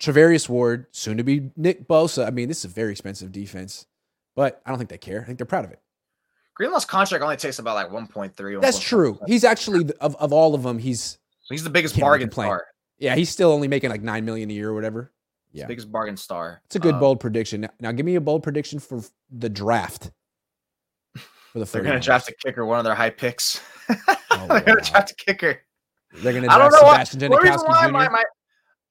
Charvarius 0.00 0.48
Ward, 0.48 0.86
soon 0.90 1.16
to 1.16 1.22
be 1.22 1.52
Nick 1.56 1.86
Bosa. 1.86 2.26
I 2.26 2.30
mean, 2.30 2.48
this 2.48 2.58
is 2.58 2.64
a 2.66 2.74
very 2.74 2.92
expensive 2.92 3.32
defense. 3.32 3.86
But 4.34 4.62
I 4.64 4.70
don't 4.70 4.78
think 4.78 4.90
they 4.90 4.98
care. 4.98 5.20
I 5.20 5.24
think 5.24 5.38
they're 5.38 5.46
proud 5.46 5.64
of 5.64 5.70
it. 5.70 5.80
Greenlaw's 6.54 6.84
contract 6.84 7.22
only 7.22 7.36
takes 7.36 7.58
about 7.58 7.74
like 7.74 7.88
1.3. 7.88 8.60
That's 8.60 8.78
true. 8.78 9.18
He's 9.26 9.44
actually 9.44 9.90
of, 10.00 10.16
of 10.16 10.32
all 10.32 10.54
of 10.54 10.62
them, 10.62 10.78
he's 10.78 11.18
he's 11.48 11.64
the 11.64 11.70
biggest 11.70 11.98
bargain 11.98 12.28
player. 12.28 12.66
Yeah, 12.98 13.14
he's 13.14 13.30
still 13.30 13.50
only 13.50 13.68
making 13.68 13.90
like 13.90 14.02
nine 14.02 14.24
million 14.24 14.50
a 14.50 14.52
year 14.52 14.70
or 14.70 14.74
whatever. 14.74 15.12
Yeah, 15.52 15.66
biggest 15.66 15.90
bargain 15.90 16.16
star. 16.16 16.62
It's 16.66 16.76
a 16.76 16.78
good 16.78 16.94
um, 16.94 17.00
bold 17.00 17.20
prediction. 17.20 17.62
Now, 17.62 17.70
now, 17.80 17.92
give 17.92 18.06
me 18.06 18.14
a 18.14 18.20
bold 18.20 18.42
prediction 18.42 18.78
for 18.78 19.02
the 19.30 19.48
draft. 19.48 20.10
For 21.52 21.58
the 21.58 21.64
they're 21.72 21.82
going 21.82 22.00
to 22.00 22.04
draft 22.04 22.28
a 22.28 22.34
kicker, 22.34 22.64
one 22.64 22.78
of 22.78 22.84
their 22.84 22.94
high 22.94 23.10
picks. 23.10 23.60
Oh, 24.34 24.46
they're 24.48 24.60
going 24.62 24.82
to 24.82 24.90
draft 24.90 25.10
a 25.10 25.14
kicker. 25.14 25.60
They're 26.14 26.32
going 26.32 26.44
to 26.44 26.48
draft 26.48 26.74
Sebastian 26.74 27.20
Janikowski 27.20 27.82
Jr. 27.84 27.92
My, 27.92 28.08
my, 28.08 28.24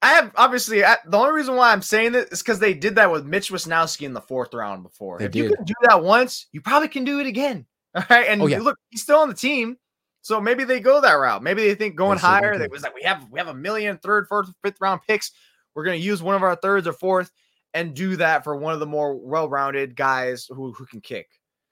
I 0.02 0.08
have 0.14 0.32
obviously 0.34 0.84
I, 0.84 0.96
the 1.06 1.16
only 1.16 1.32
reason 1.32 1.54
why 1.54 1.72
I'm 1.72 1.80
saying 1.80 2.12
this 2.12 2.26
is 2.30 2.42
because 2.42 2.58
they 2.58 2.74
did 2.74 2.96
that 2.96 3.10
with 3.10 3.24
Mitch 3.24 3.50
Wishnowsky 3.50 4.04
in 4.04 4.12
the 4.12 4.20
fourth 4.20 4.52
round 4.52 4.82
before. 4.82 5.18
They 5.18 5.26
if 5.26 5.30
did. 5.30 5.44
you 5.44 5.54
can 5.54 5.64
do 5.64 5.74
that 5.82 6.02
once, 6.02 6.48
you 6.50 6.60
probably 6.60 6.88
can 6.88 7.04
do 7.04 7.20
it 7.20 7.26
again. 7.26 7.66
All 7.94 8.02
right, 8.10 8.26
and 8.26 8.42
oh, 8.42 8.46
yeah. 8.46 8.58
look, 8.58 8.78
he's 8.90 9.02
still 9.02 9.20
on 9.20 9.28
the 9.28 9.34
team, 9.34 9.76
so 10.22 10.40
maybe 10.40 10.64
they 10.64 10.80
go 10.80 11.00
that 11.00 11.12
route. 11.12 11.42
Maybe 11.42 11.62
they 11.62 11.74
think 11.74 11.94
going 11.94 12.18
higher. 12.18 12.58
They 12.58 12.66
was 12.66 12.82
like, 12.82 12.94
we 12.94 13.02
have 13.02 13.28
we 13.30 13.38
have 13.38 13.48
a 13.48 13.54
million 13.54 13.98
third, 13.98 14.26
fourth, 14.28 14.50
fifth 14.64 14.80
round 14.80 15.02
picks. 15.06 15.30
We're 15.74 15.84
gonna 15.84 15.96
use 15.96 16.22
one 16.22 16.34
of 16.34 16.42
our 16.42 16.56
thirds 16.56 16.86
or 16.86 16.94
fourth 16.94 17.30
and 17.74 17.94
do 17.94 18.16
that 18.16 18.44
for 18.44 18.56
one 18.56 18.74
of 18.74 18.80
the 18.80 18.86
more 18.86 19.16
well-rounded 19.16 19.94
guys 19.94 20.46
who 20.48 20.72
who 20.72 20.86
can 20.86 21.00
kick. 21.00 21.28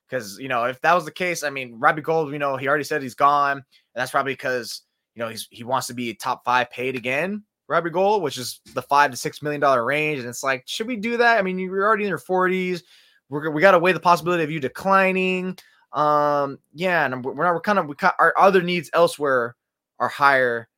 Because 0.08 0.38
you 0.38 0.48
know, 0.48 0.64
if 0.64 0.80
that 0.82 0.94
was 0.94 1.04
the 1.04 1.10
case, 1.10 1.42
I 1.42 1.50
mean, 1.50 1.78
Robbie 1.78 2.02
Gould, 2.02 2.32
you 2.32 2.38
know, 2.38 2.56
he 2.56 2.68
already 2.68 2.84
said 2.84 3.02
he's 3.02 3.14
gone, 3.14 3.58
and 3.58 3.64
that's 3.94 4.10
probably 4.10 4.34
because 4.34 4.82
you 5.14 5.20
know 5.20 5.28
he's 5.28 5.48
he 5.50 5.64
wants 5.64 5.86
to 5.88 5.94
be 5.94 6.14
top 6.14 6.44
five 6.44 6.70
paid 6.70 6.96
again. 6.96 7.44
Robbie 7.70 7.90
Gould, 7.90 8.22
which 8.22 8.36
is 8.36 8.60
the 8.74 8.82
five 8.82 9.12
to 9.12 9.16
six 9.16 9.42
million 9.42 9.60
dollar 9.60 9.84
range. 9.84 10.18
And 10.18 10.28
it's 10.28 10.42
like, 10.42 10.64
should 10.66 10.88
we 10.88 10.96
do 10.96 11.16
that? 11.16 11.38
I 11.38 11.42
mean, 11.42 11.56
you're 11.56 11.86
already 11.86 12.02
in 12.02 12.08
your 12.08 12.18
40s. 12.18 12.82
We're, 13.28 13.48
we 13.50 13.62
got 13.62 13.70
to 13.70 13.78
weigh 13.78 13.92
the 13.92 14.00
possibility 14.00 14.42
of 14.42 14.50
you 14.50 14.58
declining. 14.58 15.56
Um, 15.92 16.58
yeah, 16.74 17.04
and 17.04 17.24
we're 17.24 17.44
not, 17.44 17.54
we're 17.54 17.60
kind 17.60 17.78
of, 17.78 17.86
we 17.86 17.94
got 17.94 18.16
our 18.18 18.34
other 18.36 18.60
needs 18.60 18.90
elsewhere 18.92 19.54
are 20.00 20.08
higher 20.08 20.68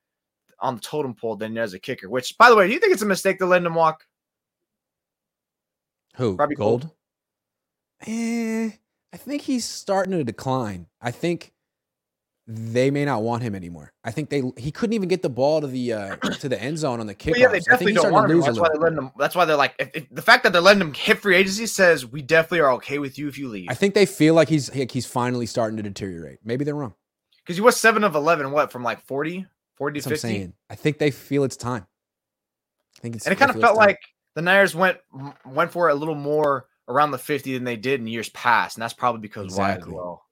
on 0.61 0.75
the 0.75 0.81
totem 0.83 1.15
pole 1.15 1.35
than 1.35 1.57
as 1.57 1.73
a 1.73 1.79
kicker, 1.79 2.11
which, 2.11 2.37
by 2.37 2.51
the 2.51 2.57
way, 2.57 2.67
do 2.67 2.75
you 2.75 2.79
think 2.79 2.93
it's 2.93 3.03
a 3.03 3.07
mistake 3.07 3.39
to 3.39 3.47
let 3.47 3.65
him 3.65 3.75
walk? 3.75 4.05
Who? 6.17 6.37
Robbie 6.37 6.55
Gould? 6.57 6.83
Gould? 6.83 6.91
Eh, 8.07 8.71
I 9.13 9.17
think 9.17 9.43
he's 9.43 9.65
starting 9.65 10.13
to 10.13 10.25
decline. 10.25 10.89
I 11.01 11.11
think 11.11 11.53
they 12.55 12.91
may 12.91 13.05
not 13.05 13.23
want 13.23 13.43
him 13.43 13.55
anymore. 13.55 13.93
I 14.05 14.11
think 14.11 14.31
they 14.31 14.43
he 14.57 14.71
couldn't 14.71 14.95
even 14.95 15.09
get 15.09 15.23
the 15.23 15.31
ball 15.31 15.61
to 15.61 15.67
the 15.67 15.93
uh, 15.93 16.17
to 16.41 16.49
the 16.49 16.61
end 16.61 16.79
zone 16.79 17.01
on 17.01 17.07
the 17.07 17.15
kickoff. 17.15 17.33
Well, 17.33 17.41
yeah, 17.41 17.49
they 17.49 17.61
definitely 17.61 17.95
don't 17.95 18.13
want 18.13 18.31
him. 18.31 18.41
That's 18.41 18.59
why 18.59 18.69
they're 18.69 18.81
letting 18.81 18.99
him. 18.99 19.11
That's 19.19 19.35
why 19.35 19.45
they're 19.45 19.57
like 19.57 19.75
if, 19.79 19.91
if, 19.95 20.11
the 20.11 20.23
fact 20.23 20.43
that 20.45 20.53
they're 20.53 20.63
letting 20.63 20.83
him 20.83 20.95
hit 20.95 21.19
free 21.19 21.37
agency 21.37 21.67
says 21.67 22.07
we 22.07 22.23
definitely 22.23 22.61
are 22.61 22.73
okay 22.73 22.99
with 22.99 23.19
you 23.19 23.29
if 23.29 23.39
you 23.39 23.49
leave. 23.49 23.71
I 23.71 23.75
think 23.75 23.95
they 23.95 24.07
feel 24.07 24.35
like 24.35 24.49
he's 24.49 24.75
like 24.75 24.91
he's 24.91 25.07
finally 25.07 25.47
starting 25.47 25.77
to 25.77 25.83
deteriorate. 25.83 26.41
Maybe 26.45 26.65
they're 26.65 26.75
wrong. 26.75 26.95
Because 27.39 27.57
he 27.57 27.63
was 27.63 27.81
seven 27.81 28.05
of 28.05 28.15
eleven. 28.15 28.51
What 28.53 28.71
from 28.71 28.83
like 28.83 29.05
40, 29.07 29.47
40 29.77 30.01
to 30.01 30.09
fifty? 30.11 30.53
I 30.69 30.75
think 30.75 30.99
they 30.99 31.11
feel 31.11 31.45
it's 31.45 31.57
time. 31.57 31.87
I 32.99 33.01
think 33.01 33.17
it's 33.17 33.27
and 33.27 33.33
it 33.33 33.39
kind 33.39 33.51
of 33.51 33.61
felt 33.61 33.77
like 33.77 34.01
the 34.35 34.43
Niners 34.43 34.75
went 34.75 34.99
went 35.45 35.73
for 35.73 35.89
it 35.89 35.93
a 35.93 35.97
little 35.97 36.15
more 36.15 36.67
around 36.89 37.13
the 37.13 37.19
fifty 37.19 37.55
than 37.55 37.65
they 37.65 37.77
did 37.77 38.01
in 38.01 38.07
years 38.07 38.29
past, 38.31 38.77
and 38.77 38.83
that's 38.83 38.95
probably 38.95 39.21
because 39.21 39.47
exactly. 39.47 39.93
why 39.93 39.99
as 39.99 40.05
well. 40.05 40.25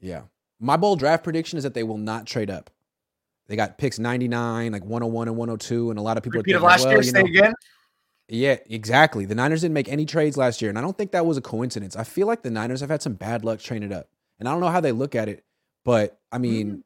Yeah. 0.00 0.22
My 0.60 0.76
bold 0.76 0.98
draft 0.98 1.24
prediction 1.24 1.56
is 1.56 1.64
that 1.64 1.74
they 1.74 1.82
will 1.82 1.98
not 1.98 2.26
trade 2.26 2.50
up. 2.50 2.70
They 3.48 3.56
got 3.56 3.78
picks 3.78 3.98
99, 3.98 4.70
like 4.70 4.84
101 4.84 5.26
and 5.26 5.36
102, 5.36 5.90
and 5.90 5.98
a 5.98 6.02
lot 6.02 6.16
of 6.16 6.22
people 6.22 6.38
Repeat 6.38 6.52
are 6.52 6.60
thinking, 6.60 6.68
last 6.68 6.84
well, 6.84 6.92
year, 6.92 7.02
you 7.02 7.12
know, 7.12 7.20
again. 7.20 7.54
Yeah, 8.28 8.56
exactly. 8.66 9.24
The 9.24 9.34
Niners 9.34 9.62
didn't 9.62 9.74
make 9.74 9.88
any 9.88 10.06
trades 10.06 10.36
last 10.36 10.62
year, 10.62 10.68
and 10.68 10.78
I 10.78 10.82
don't 10.82 10.96
think 10.96 11.10
that 11.12 11.26
was 11.26 11.36
a 11.36 11.40
coincidence. 11.40 11.96
I 11.96 12.04
feel 12.04 12.28
like 12.28 12.42
the 12.42 12.50
Niners 12.50 12.80
have 12.80 12.90
had 12.90 13.02
some 13.02 13.14
bad 13.14 13.44
luck 13.44 13.58
training 13.58 13.92
up, 13.92 14.08
and 14.38 14.48
I 14.48 14.52
don't 14.52 14.60
know 14.60 14.68
how 14.68 14.80
they 14.80 14.92
look 14.92 15.16
at 15.16 15.28
it, 15.28 15.44
but 15.84 16.20
I 16.30 16.38
mean, 16.38 16.66
mm-hmm. 16.68 16.80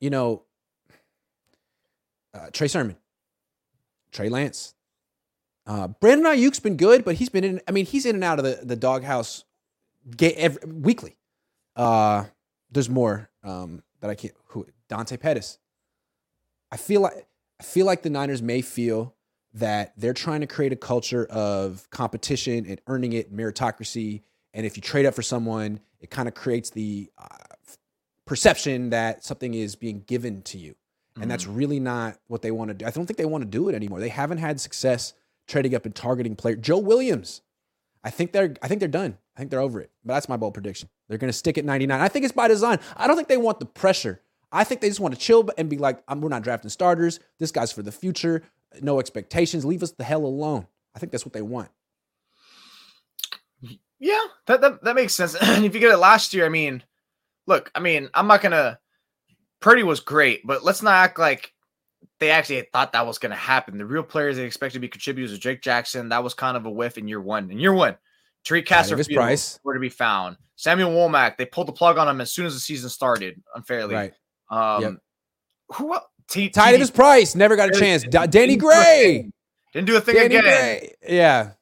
you 0.00 0.10
know, 0.10 0.42
uh, 2.34 2.50
Trey 2.52 2.68
Sermon, 2.68 2.96
Trey 4.12 4.28
Lance, 4.28 4.74
uh, 5.66 5.88
Brandon 5.88 6.26
Aiyuk's 6.26 6.60
been 6.60 6.76
good, 6.76 7.02
but 7.02 7.14
he's 7.14 7.30
been 7.30 7.44
in. 7.44 7.60
I 7.66 7.70
mean, 7.70 7.86
he's 7.86 8.04
in 8.04 8.16
and 8.16 8.24
out 8.24 8.38
of 8.38 8.44
the 8.44 8.60
the 8.62 8.76
doghouse 8.76 9.44
every, 10.20 10.70
weekly. 10.70 11.16
Uh, 11.76 12.24
there's 12.70 12.88
more 12.88 13.30
um, 13.42 13.82
that 14.00 14.10
I 14.10 14.14
can't. 14.14 14.34
Who 14.48 14.66
Dante 14.88 15.16
Pettis? 15.16 15.58
I 16.70 16.76
feel 16.76 17.00
like 17.00 17.26
I 17.60 17.62
feel 17.62 17.86
like 17.86 18.02
the 18.02 18.10
Niners 18.10 18.42
may 18.42 18.62
feel 18.62 19.14
that 19.54 19.92
they're 19.96 20.14
trying 20.14 20.40
to 20.40 20.46
create 20.46 20.72
a 20.72 20.76
culture 20.76 21.26
of 21.26 21.88
competition 21.90 22.66
and 22.66 22.80
earning 22.86 23.12
it, 23.12 23.34
meritocracy. 23.34 24.22
And 24.54 24.64
if 24.64 24.76
you 24.76 24.82
trade 24.82 25.06
up 25.06 25.14
for 25.14 25.22
someone, 25.22 25.80
it 26.00 26.10
kind 26.10 26.28
of 26.28 26.34
creates 26.34 26.70
the 26.70 27.10
uh, 27.18 27.26
perception 28.24 28.90
that 28.90 29.24
something 29.24 29.54
is 29.54 29.74
being 29.74 30.04
given 30.06 30.42
to 30.42 30.58
you. 30.58 30.76
And 31.16 31.22
mm-hmm. 31.22 31.30
that's 31.30 31.46
really 31.46 31.80
not 31.80 32.16
what 32.28 32.42
they 32.42 32.52
want 32.52 32.68
to 32.68 32.74
do. 32.74 32.86
I 32.86 32.90
don't 32.90 33.06
think 33.06 33.16
they 33.16 33.24
want 33.24 33.42
to 33.42 33.50
do 33.50 33.68
it 33.68 33.74
anymore. 33.74 33.98
They 34.00 34.08
haven't 34.08 34.38
had 34.38 34.60
success 34.60 35.14
trading 35.48 35.74
up 35.74 35.84
and 35.84 35.94
targeting 35.94 36.36
players. 36.36 36.60
Joe 36.60 36.78
Williams, 36.78 37.42
I 38.04 38.10
think 38.10 38.32
they're 38.32 38.54
I 38.62 38.68
think 38.68 38.78
they're 38.78 38.88
done. 38.88 39.18
I 39.36 39.40
think 39.40 39.50
they're 39.50 39.60
over 39.60 39.80
it. 39.80 39.90
But 40.04 40.14
that's 40.14 40.28
my 40.28 40.36
bold 40.36 40.54
prediction. 40.54 40.88
They're 41.08 41.18
going 41.18 41.28
to 41.28 41.36
stick 41.36 41.58
at 41.58 41.64
99. 41.64 42.00
I 42.00 42.08
think 42.08 42.24
it's 42.24 42.32
by 42.32 42.48
design. 42.48 42.78
I 42.96 43.06
don't 43.06 43.16
think 43.16 43.28
they 43.28 43.36
want 43.36 43.60
the 43.60 43.66
pressure. 43.66 44.20
I 44.52 44.64
think 44.64 44.80
they 44.80 44.88
just 44.88 45.00
want 45.00 45.14
to 45.14 45.20
chill 45.20 45.48
and 45.56 45.70
be 45.70 45.78
like, 45.78 46.02
we're 46.14 46.28
not 46.28 46.42
drafting 46.42 46.70
starters. 46.70 47.20
This 47.38 47.52
guy's 47.52 47.72
for 47.72 47.82
the 47.82 47.92
future. 47.92 48.42
No 48.82 48.98
expectations. 48.98 49.64
Leave 49.64 49.82
us 49.82 49.92
the 49.92 50.04
hell 50.04 50.24
alone. 50.24 50.66
I 50.94 50.98
think 50.98 51.12
that's 51.12 51.24
what 51.24 51.32
they 51.32 51.42
want. 51.42 51.68
Yeah, 54.00 54.24
that, 54.46 54.60
that, 54.62 54.82
that 54.82 54.94
makes 54.96 55.14
sense. 55.14 55.34
And 55.40 55.64
if 55.64 55.74
you 55.74 55.80
get 55.80 55.92
it 55.92 55.98
last 55.98 56.34
year, 56.34 56.46
I 56.46 56.48
mean, 56.48 56.82
look, 57.46 57.70
I 57.74 57.80
mean, 57.80 58.08
I'm 58.14 58.26
not 58.26 58.42
to. 58.42 58.78
Purdy 59.60 59.82
was 59.82 60.00
great, 60.00 60.46
but 60.46 60.64
let's 60.64 60.82
not 60.82 60.94
act 60.94 61.18
like 61.18 61.52
they 62.18 62.30
actually 62.30 62.62
thought 62.72 62.92
that 62.92 63.06
was 63.06 63.18
going 63.18 63.30
to 63.30 63.36
happen. 63.36 63.76
The 63.76 63.84
real 63.84 64.02
players 64.02 64.36
they 64.36 64.44
expect 64.44 64.72
to 64.72 64.80
be 64.80 64.88
contributors 64.88 65.34
are 65.34 65.38
Drake 65.38 65.60
Jackson. 65.60 66.08
That 66.08 66.24
was 66.24 66.32
kind 66.32 66.56
of 66.56 66.64
a 66.64 66.70
whiff 66.70 66.96
in 66.96 67.08
year 67.08 67.20
one. 67.20 67.50
In 67.50 67.58
year 67.58 67.74
one, 67.74 67.96
Tariq 68.44 68.66
Castro-Fields 68.66 69.12
price 69.12 69.60
were 69.64 69.74
to 69.74 69.80
be 69.80 69.88
found. 69.88 70.36
Samuel 70.56 70.90
Womack, 70.90 71.36
they 71.36 71.46
pulled 71.46 71.68
the 71.68 71.72
plug 71.72 71.98
on 71.98 72.08
him 72.08 72.20
as 72.20 72.32
soon 72.32 72.46
as 72.46 72.54
the 72.54 72.60
season 72.60 72.90
started, 72.90 73.42
unfairly. 73.54 73.94
Right. 73.94 74.12
Um, 74.50 74.82
yep. 74.82 74.92
Who 75.76 75.94
else? 75.94 76.04
T- 76.28 76.48
Ty 76.48 76.72
Davis 76.72 76.92
Price 76.92 77.34
never 77.34 77.56
got 77.56 77.74
a 77.74 77.78
chance. 77.78 78.04
Danny 78.04 78.56
Gray 78.56 79.30
didn't 79.72 79.86
do 79.86 79.96
a 79.96 80.00
thing 80.00 80.14
Danny 80.14 80.36
again. 80.36 80.42
Gray. 80.42 80.94
Yeah. 81.08 81.52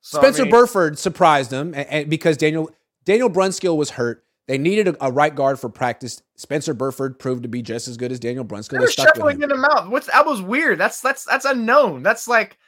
So, 0.00 0.18
Spencer 0.18 0.42
I 0.42 0.44
mean, 0.46 0.50
Burford 0.50 0.98
surprised 0.98 1.52
him 1.52 1.72
and, 1.74 1.88
and 1.88 2.10
because 2.10 2.36
Daniel 2.36 2.70
Daniel 3.04 3.30
Brunskill 3.30 3.76
was 3.76 3.90
hurt. 3.90 4.24
They 4.48 4.58
needed 4.58 4.88
a, 4.88 5.06
a 5.06 5.12
right 5.12 5.34
guard 5.34 5.60
for 5.60 5.68
practice. 5.68 6.22
Spencer 6.36 6.74
Burford 6.74 7.18
proved 7.18 7.42
to 7.42 7.48
be 7.48 7.62
just 7.62 7.86
as 7.86 7.96
good 7.96 8.10
as 8.10 8.18
Daniel 8.18 8.44
Brunskill. 8.44 8.70
They 8.70 8.78
were 8.78 8.90
shuffling 8.90 9.36
him. 9.36 9.44
in 9.44 9.50
him 9.52 9.64
out. 9.64 9.90
What's 9.90 10.06
that 10.06 10.26
was 10.26 10.42
weird. 10.42 10.78
That's 10.78 11.00
that's 11.00 11.24
that's 11.24 11.44
unknown. 11.44 12.02
That's 12.02 12.26
like 12.26 12.58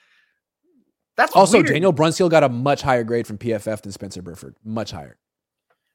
that's 1.21 1.37
Also, 1.37 1.59
weird. 1.59 1.68
Daniel 1.68 1.93
Brunskill 1.93 2.31
got 2.31 2.43
a 2.45 2.49
much 2.49 2.83
higher 2.83 3.05
grade 3.05 3.27
from 3.27 3.39
PFF 3.39 3.83
than 3.83 3.93
Spencer 3.93 4.23
Burford. 4.23 4.55
Much 4.64 4.91
higher. 4.91 5.16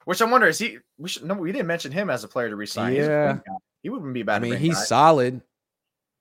Which 0.06 0.22
I 0.22 0.26
wonder 0.26 0.48
is 0.48 0.60
he? 0.60 0.78
We 0.98 1.10
should 1.10 1.26
no. 1.26 1.34
We 1.34 1.52
didn't 1.52 1.68
mention 1.68 1.92
him 1.92 2.10
as 2.10 2.24
a 2.24 2.28
player 2.28 2.50
to 2.50 2.56
resign. 2.56 2.94
Yeah. 2.96 3.40
he 3.82 3.90
wouldn't 3.90 4.14
be 4.14 4.24
bad. 4.24 4.36
I 4.36 4.40
mean, 4.40 4.58
he's 4.58 4.76
back. 4.76 4.86
solid. 4.86 5.42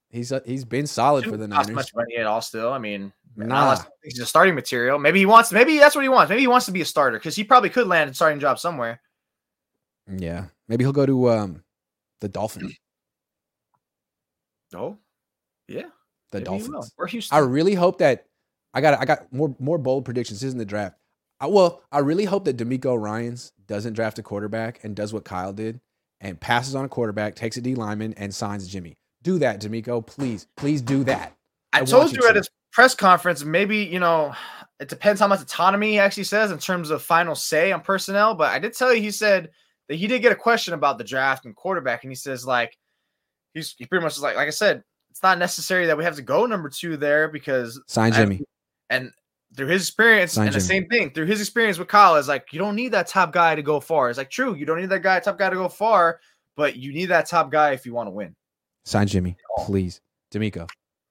He's 0.08 0.32
uh, 0.32 0.40
he's 0.46 0.64
been 0.64 0.86
solid 0.86 1.24
for 1.24 1.32
the 1.36 1.44
Shouldn't 1.44 1.52
cost 1.54 1.72
much 1.72 1.90
money 1.94 2.16
at 2.16 2.26
all. 2.26 2.40
Still, 2.40 2.72
I 2.72 2.78
mean, 2.78 3.12
Nah. 3.36 3.76
he's 4.02 4.18
a 4.20 4.26
starting 4.26 4.54
material. 4.54 4.98
Maybe 4.98 5.18
he 5.18 5.26
wants. 5.26 5.52
Maybe 5.52 5.76
that's 5.78 5.94
what 5.94 6.02
he 6.02 6.08
wants. 6.08 6.30
Maybe 6.30 6.40
he 6.40 6.46
wants 6.46 6.64
to 6.66 6.72
be 6.72 6.80
a 6.80 6.84
starter 6.86 7.18
because 7.18 7.36
he 7.36 7.44
probably 7.44 7.68
could 7.68 7.86
land 7.86 8.10
a 8.10 8.14
starting 8.14 8.40
job 8.40 8.58
somewhere. 8.58 9.00
Yeah, 10.08 10.46
maybe 10.68 10.84
he'll 10.84 10.92
go 10.92 11.04
to 11.06 11.30
um 11.30 11.62
the 12.20 12.28
Dolphins. 12.28 12.72
Oh, 14.74 14.96
yeah, 15.68 15.84
The. 16.32 16.40
Dolphins. 16.40 16.92
or 16.98 17.06
Houston. 17.06 17.36
I 17.36 17.40
really 17.40 17.74
hope 17.74 17.98
that 17.98 18.26
I 18.74 18.80
got 18.80 19.00
I 19.00 19.04
got 19.04 19.32
more 19.32 19.54
more 19.58 19.78
bold 19.78 20.04
predictions. 20.04 20.40
This 20.40 20.48
isn't 20.48 20.58
the 20.58 20.64
draft. 20.66 20.96
I, 21.40 21.46
well, 21.46 21.82
I 21.90 22.00
really 22.00 22.24
hope 22.24 22.44
that 22.44 22.56
DeMeco 22.56 23.00
Ryans 23.00 23.52
doesn't 23.66 23.94
draft 23.94 24.18
a 24.18 24.22
quarterback 24.22 24.84
and 24.84 24.94
does 24.94 25.12
what 25.12 25.24
Kyle 25.24 25.52
did 25.52 25.80
and 26.20 26.38
passes 26.38 26.74
on 26.74 26.84
a 26.84 26.88
quarterback, 26.88 27.34
takes 27.34 27.56
a 27.56 27.60
D 27.60 27.74
lineman, 27.74 28.14
and 28.14 28.34
signs 28.34 28.68
Jimmy. 28.68 28.96
Do 29.22 29.38
that, 29.38 29.60
D'Amico. 29.60 30.00
Please, 30.00 30.46
please 30.56 30.82
do 30.82 31.02
that. 31.04 31.34
I, 31.72 31.80
I 31.80 31.84
told 31.84 32.12
you 32.12 32.28
at 32.28 32.36
his 32.36 32.48
press 32.72 32.94
conference, 32.94 33.44
maybe, 33.44 33.78
you 33.78 33.98
know, 33.98 34.34
it 34.80 34.88
depends 34.88 35.20
how 35.20 35.26
much 35.28 35.40
autonomy 35.40 35.92
he 35.92 35.98
actually 35.98 36.24
says 36.24 36.50
in 36.50 36.58
terms 36.58 36.90
of 36.90 37.02
final 37.02 37.34
say 37.34 37.72
on 37.72 37.80
personnel. 37.80 38.34
But 38.34 38.52
I 38.52 38.58
did 38.58 38.74
tell 38.74 38.92
you, 38.92 39.00
he 39.00 39.10
said 39.10 39.50
that 39.88 39.96
he 39.96 40.06
did 40.06 40.22
get 40.22 40.32
a 40.32 40.36
question 40.36 40.74
about 40.74 40.98
the 40.98 41.04
draft 41.04 41.46
and 41.46 41.56
quarterback. 41.56 42.04
And 42.04 42.10
he 42.10 42.16
says, 42.16 42.46
like, 42.46 42.76
he's 43.54 43.74
he 43.78 43.86
pretty 43.86 44.02
much 44.02 44.16
is 44.16 44.22
like, 44.22 44.36
like 44.36 44.48
I 44.48 44.50
said, 44.50 44.82
it's 45.10 45.22
not 45.22 45.38
necessary 45.38 45.86
that 45.86 45.96
we 45.96 46.04
have 46.04 46.16
to 46.16 46.22
go 46.22 46.46
number 46.46 46.68
two 46.68 46.96
there 46.96 47.28
because, 47.28 47.80
Sign 47.86 48.12
I- 48.12 48.16
Jimmy. 48.16 48.42
And 48.90 49.10
through 49.56 49.68
his 49.68 49.82
experience, 49.82 50.32
Sign 50.32 50.46
and 50.46 50.54
the 50.54 50.60
same 50.60 50.86
thing, 50.88 51.10
through 51.10 51.26
his 51.26 51.40
experience 51.40 51.78
with 51.78 51.88
Kyle, 51.88 52.16
is 52.16 52.28
like, 52.28 52.52
you 52.52 52.58
don't 52.58 52.74
need 52.76 52.92
that 52.92 53.06
top 53.06 53.32
guy 53.32 53.54
to 53.54 53.62
go 53.62 53.80
far. 53.80 54.10
It's 54.10 54.18
like, 54.18 54.30
true, 54.30 54.54
you 54.54 54.66
don't 54.66 54.80
need 54.80 54.90
that 54.90 55.02
guy, 55.02 55.20
top 55.20 55.38
guy 55.38 55.50
to 55.50 55.56
go 55.56 55.68
far, 55.68 56.20
but 56.56 56.76
you 56.76 56.92
need 56.92 57.06
that 57.06 57.26
top 57.28 57.50
guy 57.50 57.72
if 57.72 57.86
you 57.86 57.94
want 57.94 58.08
to 58.08 58.10
win. 58.10 58.34
Sign 58.84 59.06
Jimmy, 59.06 59.36
please. 59.58 60.00
DeMeco, 60.32 60.68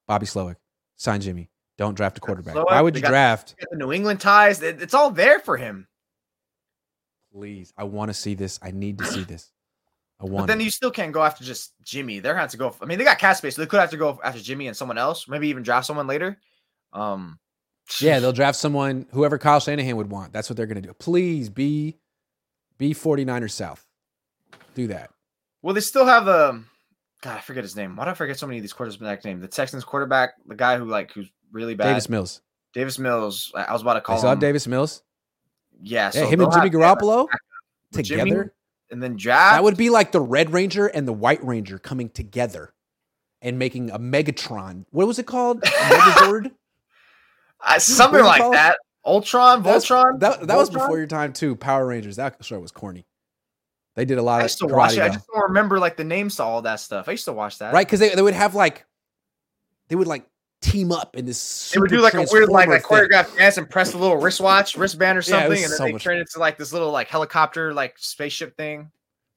Bobby 0.08 0.26
Slowik, 0.26 0.56
sign 0.98 1.22
Jimmy. 1.22 1.50
Don't 1.78 1.96
draft 1.96 2.18
a 2.18 2.22
quarterback. 2.22 2.56
Slowik, 2.56 2.66
Why 2.66 2.82
would 2.82 2.96
you 2.96 3.02
got- 3.02 3.10
draft? 3.10 3.56
The 3.72 3.78
New 3.78 3.94
England 3.94 4.20
ties, 4.20 4.62
it- 4.62 4.82
it's 4.82 4.94
all 4.94 5.10
there 5.10 5.40
for 5.40 5.56
him. 5.58 5.88
Please, 7.34 7.74
I 7.78 7.86
want 7.86 8.10
to 8.10 8.14
see 8.14 8.36
this. 8.36 8.60
I 8.62 8.72
need 8.72 9.00
to 9.00 9.06
see 9.06 9.24
this. 9.24 9.52
I 10.20 10.26
want. 10.26 10.44
But 10.44 10.46
then 10.48 10.62
it. 10.62 10.66
you 10.66 10.70
still 10.70 10.92
can't 10.92 11.12
go 11.12 11.24
after 11.24 11.44
just 11.44 11.74
Jimmy. 11.84 12.20
They're 12.20 12.36
going 12.36 12.48
to 12.48 12.58
go. 12.58 12.76
I 12.80 12.86
mean, 12.86 13.00
they 13.00 13.04
got 13.04 13.18
cap 13.18 13.38
space, 13.38 13.56
so 13.56 13.62
they 13.62 13.68
could 13.68 13.80
have 13.80 13.90
to 13.90 13.98
go 13.98 14.20
after 14.24 14.40
Jimmy 14.40 14.68
and 14.68 14.78
someone 14.78 15.00
else. 15.00 15.28
Maybe 15.28 15.48
even 15.48 15.64
draft 15.64 15.88
someone 15.88 16.06
later. 16.06 16.38
Um, 16.92 17.40
Yeah, 18.00 18.20
they'll 18.20 18.32
draft 18.32 18.58
someone 18.58 19.08
whoever 19.12 19.38
Kyle 19.38 19.60
Shanahan 19.60 19.98
would 19.98 20.10
want. 20.10 20.34
That's 20.34 20.50
what 20.50 20.58
they're 20.58 20.66
going 20.68 20.82
to 20.82 20.88
do. 20.88 20.94
Please 20.94 21.50
be 21.50 21.98
be 22.78 22.94
49ers 22.94 23.52
South. 23.52 23.86
Do 24.76 24.88
that. 24.88 25.12
Well, 25.62 25.74
they 25.74 25.82
still 25.82 26.06
have 26.06 26.28
a. 26.28 26.64
God, 27.22 27.38
I 27.38 27.42
forget 27.42 27.64
his 27.64 27.76
name. 27.76 27.96
Why 27.96 28.06
do 28.06 28.12
I 28.12 28.14
forget 28.16 28.38
so 28.38 28.48
many 28.48 28.58
of 28.58 28.64
these 28.64 28.74
quarterbacks' 28.74 29.24
name? 29.24 29.40
The 29.40 29.48
Texans 29.48 29.84
quarterback, 29.86 30.32
the 30.46 30.56
guy 30.56 30.78
who 30.78 30.86
like 30.86 31.12
who's 31.14 31.30
really 31.52 31.76
bad. 31.76 31.90
Davis 31.90 32.10
Mills. 32.10 32.42
Davis 32.74 33.00
Mills. 33.00 33.52
I 33.56 33.64
I 33.64 33.74
was 33.74 33.82
about 33.82 33.94
to 33.94 34.02
call 34.02 34.18
still 34.18 34.32
him. 34.32 34.40
Davis 34.40 34.68
Mills. 34.68 35.04
Yeah, 35.82 36.12
Yeah, 36.14 36.26
him 36.26 36.42
and 36.42 36.52
Jimmy 36.52 36.70
Garoppolo 36.70 37.28
with 37.94 38.06
Jimmy 38.06 38.24
together. 38.32 38.54
and 38.92 39.02
then 39.02 39.16
draft. 39.16 39.56
That 39.56 39.64
would 39.64 39.78
be 39.78 39.90
like 39.90 40.12
the 40.12 40.22
Red 40.22 40.52
Ranger 40.54 40.88
and 40.88 41.08
the 41.08 41.14
White 41.14 41.44
Ranger 41.44 41.80
coming 41.80 42.10
together 42.10 42.74
and 43.42 43.58
making 43.60 43.90
a 43.92 44.00
Megatron. 44.00 44.86
What 44.92 45.08
was 45.08 45.20
it 45.20 45.26
called? 45.26 45.62
Megazord? 45.64 46.52
Uh, 47.66 47.80
something 47.80 48.24
like 48.24 48.41
call 48.41 48.51
that. 48.51 48.78
Ultron, 49.05 49.64
That's- 49.64 49.86
Voltron. 49.86 50.20
That, 50.20 50.47
that 50.47 50.57
was 50.57 50.70
before 50.70 50.97
your 50.97 51.07
time 51.07 51.34
too. 51.34 51.55
Power 51.55 51.86
Rangers. 51.88 52.16
That 52.16 52.43
show 52.43 52.59
was 52.59 52.72
corny. 52.72 53.05
They 53.95 54.05
did 54.05 54.18
a 54.18 54.22
lot 54.22 54.36
I 54.36 54.39
of 54.39 54.43
used 54.45 54.59
to 54.59 54.68
watch 54.68 54.93
it. 54.93 55.01
I 55.01 55.09
just 55.09 55.28
don't 55.28 55.43
remember 55.43 55.80
like 55.80 55.97
the 55.97 56.03
names 56.03 56.38
to 56.38 56.43
all 56.43 56.61
that 56.64 56.80
stuff. 56.80 57.07
I 57.07 57.11
used 57.11 57.26
to 57.26 57.34
watch 57.34 57.59
that. 57.59 57.74
right? 57.74 57.86
Because 57.86 57.99
they, 57.99 58.16
they 58.16 58.22
would 58.22 58.34
have 58.34 58.55
like 58.55 58.86
they 59.88 59.95
would 59.95 60.07
like 60.07 60.26
team 60.61 60.91
up 60.91 61.16
in 61.16 61.26
this. 61.26 61.70
They 61.72 61.80
would 61.80 61.89
do 61.89 62.01
like 62.01 62.16
a 62.16 62.26
weird, 62.32 62.49
like, 62.49 62.70
like 62.70 62.84
choreographed 62.84 63.38
dance 63.38 63.57
and 63.57 63.70
press 63.70 63.93
a 63.93 63.97
little 63.97 64.18
wristwatch, 64.18 64.76
wristband 64.76 65.18
or 65.18 65.22
something, 65.22 65.49
was 65.49 65.61
and 65.61 65.72
then 65.72 65.78
so 65.78 65.84
they 65.84 65.93
turn 65.93 66.18
into 66.18 66.39
like 66.39 66.57
this 66.57 66.74
little 66.74 66.91
like 66.91 67.07
helicopter, 67.07 67.74
like 67.74 67.95
spaceship 67.97 68.57
thing. 68.57 68.89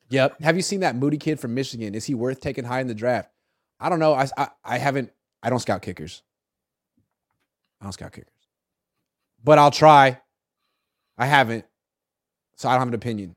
Yep. 0.09 0.41
Have 0.41 0.57
you 0.57 0.63
seen 0.63 0.81
that 0.81 0.95
Moody 0.97 1.19
kid 1.19 1.41
from 1.41 1.53
Michigan? 1.55 1.95
Is 1.95 2.05
he 2.05 2.15
worth 2.15 2.41
taking 2.41 2.65
high 2.65 2.81
in 2.81 2.87
the 2.87 2.95
draft? 2.95 3.31
I 3.81 3.89
don't 3.89 3.99
know. 3.99 4.15
I, 4.15 4.29
I, 4.39 4.49
I 4.65 4.79
haven't. 4.79 5.13
I 5.43 5.51
don't 5.51 5.59
scout 5.59 5.83
kickers. 5.83 6.23
I 7.81 7.85
don't 7.85 7.93
scout 7.93 8.13
kickers, 8.13 8.33
but 9.43 9.59
I'll 9.59 9.71
try. 9.71 10.21
I 11.19 11.27
haven't, 11.27 11.65
so 12.57 12.69
I 12.69 12.73
don't 12.73 12.81
have 12.81 12.89
an 12.89 12.95
opinion. 12.95 13.35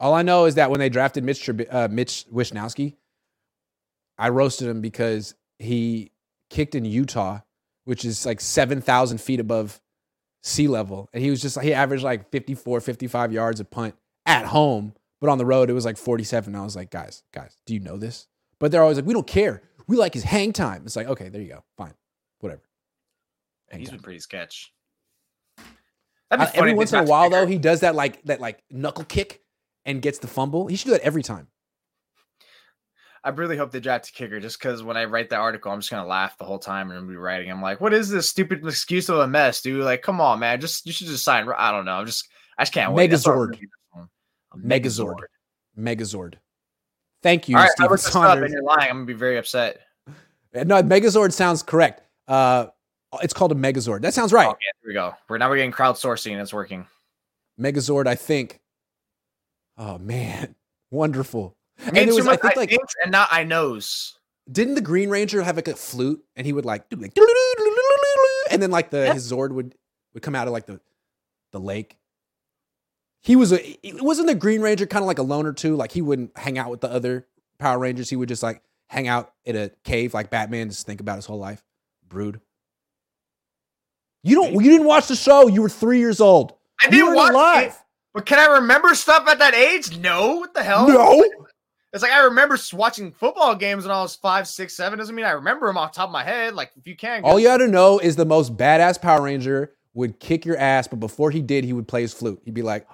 All 0.00 0.14
I 0.14 0.22
know 0.22 0.46
is 0.46 0.54
that 0.56 0.70
when 0.70 0.80
they 0.80 0.88
drafted 0.88 1.24
Mitch 1.24 1.48
uh, 1.70 1.88
Mitch 1.90 2.26
I 4.18 4.28
roasted 4.28 4.68
him 4.68 4.80
because 4.80 5.34
he 5.58 6.10
kicked 6.48 6.74
in 6.74 6.84
Utah, 6.84 7.40
which 7.84 8.04
is 8.04 8.24
like 8.26 8.40
seven 8.40 8.80
thousand 8.80 9.18
feet 9.20 9.40
above 9.40 9.80
sea 10.42 10.68
level, 10.68 11.08
and 11.12 11.22
he 11.22 11.30
was 11.30 11.40
just 11.40 11.60
he 11.60 11.74
averaged 11.74 12.02
like 12.02 12.30
54, 12.30 12.80
55 12.80 13.32
yards 13.32 13.60
a 13.60 13.64
punt 13.64 13.94
at 14.26 14.46
home. 14.46 14.94
But 15.20 15.28
on 15.28 15.36
the 15.38 15.44
road, 15.44 15.68
it 15.68 15.74
was 15.74 15.84
like 15.84 15.98
47. 15.98 16.54
I 16.54 16.62
was 16.62 16.74
like, 16.74 16.90
guys, 16.90 17.22
guys, 17.32 17.54
do 17.66 17.74
you 17.74 17.80
know 17.80 17.98
this? 17.98 18.26
But 18.58 18.72
they're 18.72 18.82
always 18.82 18.96
like, 18.96 19.04
we 19.06 19.12
don't 19.12 19.26
care. 19.26 19.62
We 19.86 19.98
like 19.98 20.14
his 20.14 20.22
hang 20.22 20.52
time. 20.54 20.82
It's 20.86 20.96
like, 20.96 21.08
okay, 21.08 21.28
there 21.28 21.42
you 21.42 21.48
go. 21.48 21.64
Fine. 21.76 21.92
He's 23.72 23.88
time. 23.88 23.98
been 23.98 24.02
pretty 24.02 24.20
sketch. 24.20 24.72
Uh, 26.30 26.46
every 26.54 26.74
once 26.74 26.92
in 26.92 27.00
a 27.00 27.04
while, 27.04 27.28
though, 27.28 27.46
he 27.46 27.58
does 27.58 27.80
that 27.80 27.94
like 27.94 28.22
that 28.22 28.40
like 28.40 28.62
knuckle 28.70 29.04
kick 29.04 29.42
and 29.84 30.00
gets 30.00 30.18
the 30.18 30.28
fumble. 30.28 30.66
He 30.66 30.76
should 30.76 30.86
do 30.86 30.92
that 30.92 31.02
every 31.02 31.22
time. 31.22 31.48
I 33.22 33.30
really 33.30 33.56
hope 33.56 33.70
they 33.70 33.80
draft 33.80 34.08
a 34.08 34.12
kicker 34.12 34.40
just 34.40 34.58
because 34.58 34.82
when 34.82 34.96
I 34.96 35.04
write 35.04 35.28
that 35.30 35.40
article, 35.40 35.70
I'm 35.70 35.80
just 35.80 35.90
gonna 35.90 36.08
laugh 36.08 36.38
the 36.38 36.44
whole 36.44 36.58
time 36.58 36.90
and 36.90 36.98
I'm 36.98 37.04
gonna 37.04 37.12
be 37.12 37.18
writing. 37.18 37.50
I'm 37.50 37.60
like, 37.60 37.80
what 37.80 37.92
is 37.92 38.08
this 38.08 38.28
stupid 38.28 38.64
excuse 38.66 39.08
of 39.08 39.18
a 39.18 39.26
mess, 39.26 39.60
dude? 39.60 39.84
Like, 39.84 40.02
come 40.02 40.20
on, 40.20 40.38
man. 40.38 40.60
Just 40.60 40.86
you 40.86 40.92
should 40.92 41.08
just 41.08 41.24
sign. 41.24 41.46
I 41.56 41.70
don't 41.70 41.84
know. 41.84 41.96
I'm 41.96 42.06
just 42.06 42.28
I 42.56 42.62
just 42.62 42.72
can't 42.72 42.92
wait. 42.92 43.10
Megazord. 43.10 43.52
gonna 43.52 43.56
do. 43.56 44.08
A 44.52 44.58
Megazord. 44.58 45.18
Megazord. 45.78 46.34
Thank 47.22 47.48
you, 47.48 47.56
All 47.56 47.62
right, 47.62 47.70
I 47.78 47.96
Steven 47.96 48.24
up 48.24 48.38
and 48.38 48.52
you're 48.52 48.62
lying. 48.62 48.88
I'm 48.88 48.96
gonna 48.96 49.04
be 49.06 49.12
very 49.14 49.38
upset. 49.38 49.80
No, 50.52 50.82
Megazord 50.82 51.32
sounds 51.32 51.62
correct. 51.62 52.02
Uh, 52.26 52.66
it's 53.22 53.34
called 53.34 53.52
a 53.52 53.54
Megazord. 53.54 54.02
That 54.02 54.14
sounds 54.14 54.32
right. 54.32 54.48
Okay, 54.48 54.58
here 54.82 54.88
we 54.88 54.94
go. 54.94 55.14
We're 55.28 55.38
now 55.38 55.48
we're 55.48 55.56
getting 55.56 55.72
crowdsourcing 55.72 56.40
it's 56.40 56.52
working. 56.52 56.86
Megazord, 57.58 58.06
I 58.06 58.14
think. 58.14 58.60
Oh 59.76 59.98
man, 59.98 60.54
wonderful. 60.90 61.56
And 61.82 61.96
too 61.96 62.14
was, 62.14 62.26
I 62.26 62.36
think, 62.36 62.56
like, 62.56 62.76
and 63.02 63.10
not 63.10 63.28
I 63.30 63.44
knows. 63.44 64.18
didn't 64.50 64.74
the 64.74 64.80
Green 64.82 65.08
Ranger 65.08 65.42
have 65.42 65.56
like 65.56 65.68
a 65.68 65.74
flute 65.74 66.22
and 66.36 66.46
he 66.46 66.52
would 66.52 66.64
like 66.66 66.84
like 66.94 67.16
and 68.50 68.60
then 68.62 68.70
like 68.70 68.90
the 68.90 69.04
Yeah. 69.06 69.14
his 69.14 69.30
Zord 69.30 69.52
would 69.52 69.74
would 70.12 70.22
come 70.22 70.34
out 70.34 70.46
of 70.46 70.52
like 70.52 70.66
the 70.66 70.80
the 71.52 71.60
lake. 71.60 71.96
He 73.22 73.34
was 73.36 73.52
a 73.52 73.86
it 73.86 74.02
wasn't 74.02 74.28
the 74.28 74.34
Green 74.34 74.60
Ranger 74.60 74.86
kind 74.86 75.02
of 75.02 75.06
like 75.06 75.18
a 75.18 75.22
loner 75.22 75.52
too. 75.52 75.74
Like 75.76 75.92
he 75.92 76.02
wouldn't 76.02 76.36
hang 76.36 76.58
out 76.58 76.70
with 76.70 76.80
the 76.80 76.90
other 76.90 77.26
Power 77.58 77.78
Rangers. 77.78 78.10
He 78.10 78.16
would 78.16 78.28
just 78.28 78.42
like 78.42 78.62
hang 78.88 79.08
out 79.08 79.32
in 79.44 79.56
a 79.56 79.70
cave 79.84 80.12
like 80.14 80.30
Batman, 80.30 80.68
just 80.68 80.84
think 80.86 81.00
about 81.00 81.16
his 81.16 81.26
whole 81.26 81.38
life. 81.38 81.64
Brood. 82.08 82.40
You 84.22 84.36
don't 84.36 84.52
you 84.54 84.70
didn't 84.70 84.86
watch 84.86 85.06
the 85.08 85.16
show. 85.16 85.46
You 85.48 85.62
were 85.62 85.68
three 85.68 85.98
years 85.98 86.20
old. 86.20 86.52
I 86.82 86.90
didn't 86.90 87.06
weren't 87.06 87.16
watch 87.16 87.32
alive. 87.32 87.66
it, 87.68 87.74
but 88.14 88.26
can 88.26 88.38
I 88.38 88.56
remember 88.58 88.94
stuff 88.94 89.26
at 89.28 89.38
that 89.38 89.54
age? 89.54 89.96
No. 89.98 90.36
What 90.36 90.54
the 90.54 90.62
hell? 90.62 90.88
No. 90.88 91.24
It's 91.92 92.04
like 92.04 92.12
I 92.12 92.20
remember 92.26 92.56
watching 92.72 93.10
football 93.10 93.56
games 93.56 93.84
when 93.84 93.90
I 93.90 94.00
was 94.00 94.14
five, 94.14 94.46
six, 94.46 94.76
seven. 94.76 94.96
Doesn't 95.00 95.12
mean 95.12 95.24
I 95.24 95.32
remember 95.32 95.66
them 95.66 95.76
off 95.76 95.92
the 95.92 95.96
top 95.96 96.08
of 96.08 96.12
my 96.12 96.22
head. 96.22 96.54
Like 96.54 96.70
if 96.76 96.86
you 96.86 96.94
can, 96.96 97.24
All 97.24 97.40
you 97.40 97.48
had 97.48 97.56
to 97.56 97.66
know 97.66 97.98
is 97.98 98.14
the 98.14 98.24
most 98.24 98.56
badass 98.56 99.02
Power 99.02 99.22
Ranger 99.22 99.72
would 99.94 100.20
kick 100.20 100.44
your 100.46 100.56
ass, 100.56 100.86
but 100.86 101.00
before 101.00 101.32
he 101.32 101.42
did, 101.42 101.64
he 101.64 101.72
would 101.72 101.88
play 101.88 102.02
his 102.02 102.14
flute. 102.14 102.40
He'd 102.44 102.54
be 102.54 102.62
like, 102.62 102.86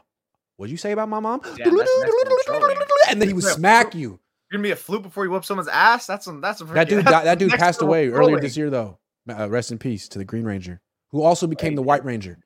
"What'd 0.57 0.71
you 0.71 0.79
say 0.79 0.93
about 0.93 1.11
my 1.11 1.21
mom?" 1.21 1.41
Damn, 1.43 1.57
that's 1.59 2.01
next 2.01 2.15
level 2.25 2.37
trolling. 2.47 2.77
and 3.11 3.21
then 3.21 3.29
he 3.29 3.35
would 3.35 3.45
smack 3.45 3.95
you. 3.95 4.09
you're 4.11 4.19
gonna 4.53 4.63
be 4.63 4.71
a 4.71 4.77
flute 4.77 5.03
before 5.03 5.27
you 5.27 5.31
whoop 5.31 5.45
someone's 5.45 5.69
ass. 5.69 6.07
That's 6.07 6.25
some. 6.25 6.41
That's 6.41 6.63
a 6.63 6.65
That 6.65 6.89
dude, 6.89 7.05
that's 7.05 7.25
that 7.25 7.39
dude 7.39 7.53
passed 7.53 7.83
away 7.83 8.09
earlier 8.09 8.41
this 8.41 8.57
year, 8.57 8.71
though. 8.71 8.99
Uh, 9.29 9.47
rest 9.51 9.73
in 9.73 9.77
peace 9.79 10.09
to 10.09 10.19
the 10.19 10.25
Green 10.25 10.45
Ranger, 10.45 10.81
who 11.13 11.23
also 11.23 11.47
became 11.47 11.75
the 11.75 11.83
White 11.83 12.05
Ranger. 12.05 12.39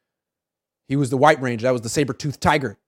He 0.88 0.96
was 0.96 1.10
the 1.10 1.16
White 1.16 1.40
Ranger. 1.40 1.64
That 1.64 1.72
was 1.72 1.82
the 1.82 1.88
saber 1.88 2.12
toothed 2.12 2.40
tiger. 2.40 2.78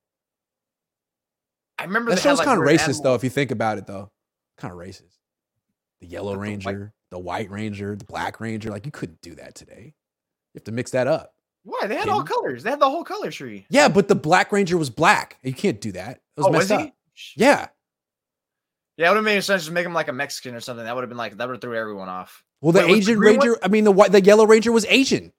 I 1.79 1.85
remember 1.85 2.11
That 2.11 2.21
show's 2.21 2.39
like, 2.39 2.47
kind 2.47 2.61
of 2.61 2.67
racist, 2.67 2.81
animals. 2.81 3.03
though, 3.03 3.15
if 3.15 3.25
you 3.25 3.31
think 3.31 3.51
about 3.51 3.79
it, 3.79 3.87
though. 3.87 4.11
Kind 4.59 4.73
of 4.73 4.79
racist. 4.79 5.19
The 6.01 6.07
Yellow 6.07 6.35
But 6.35 6.35
the 6.35 6.39
White- 6.39 6.67
Ranger, 6.67 6.95
the 7.11 7.19
White 7.19 7.51
Ranger, 7.51 7.97
the 7.97 8.05
Black 8.05 8.41
Ranger. 8.41 8.71
Like, 8.71 8.87
you 8.87 8.93
couldn't 8.93 9.21
do 9.23 9.35
that 9.37 9.55
today. 9.55 9.95
You 10.55 10.59
have 10.59 10.65
to 10.65 10.73
mix 10.73 10.91
that 10.93 11.07
up. 11.07 11.35
Why? 11.65 11.87
They 11.87 11.97
had 11.97 12.09
all 12.09 12.25
colors. 12.25 12.63
They 12.63 12.71
had 12.71 12.81
the 12.81 12.91
whole 12.91 13.05
color 13.05 13.31
tree. 13.31 13.67
Yeah, 13.71 13.89
but 13.89 14.09
the 14.09 14.15
Black 14.15 14.51
Ranger 14.53 14.77
was 14.77 14.91
black. 14.91 15.39
You 15.43 15.55
can't 15.55 15.81
do 15.81 15.93
that. 15.93 16.17
It 16.37 16.41
was 16.41 16.47
oh, 16.47 16.51
messed 16.51 16.71
was 16.71 16.73
up. 16.73 16.93
he? 17.15 17.33
Yeah. 17.37 17.69
Yeah, 18.97 19.07
it 19.07 19.11
would 19.11 19.17
have 19.17 19.25
made 19.25 19.43
sense 19.43 19.67
to 19.67 19.73
make 19.73 19.87
him 19.87 19.95
like 19.95 20.09
a 20.09 20.13
Mexican 20.13 20.55
or 20.55 20.61
something. 20.61 20.85
That 20.85 20.95
would 20.95 21.03
have 21.03 21.09
been 21.09 21.19
like 21.19 21.37
that 21.37 21.47
would 21.47 21.55
have 21.55 21.61
threw 21.61 21.77
everyone 21.77 22.09
off. 22.09 22.45
Well, 22.61 22.73
the 22.73 22.81
Wait, 22.81 22.99
Asian 22.99 23.19
ranger. 23.19 23.57
I 23.63 23.69
mean, 23.69 23.85
the 23.85 23.93
white, 23.93 24.13
the 24.13 24.21
yellow 24.21 24.45
ranger 24.47 24.71
was 24.71 24.85
Asian. 24.87 25.33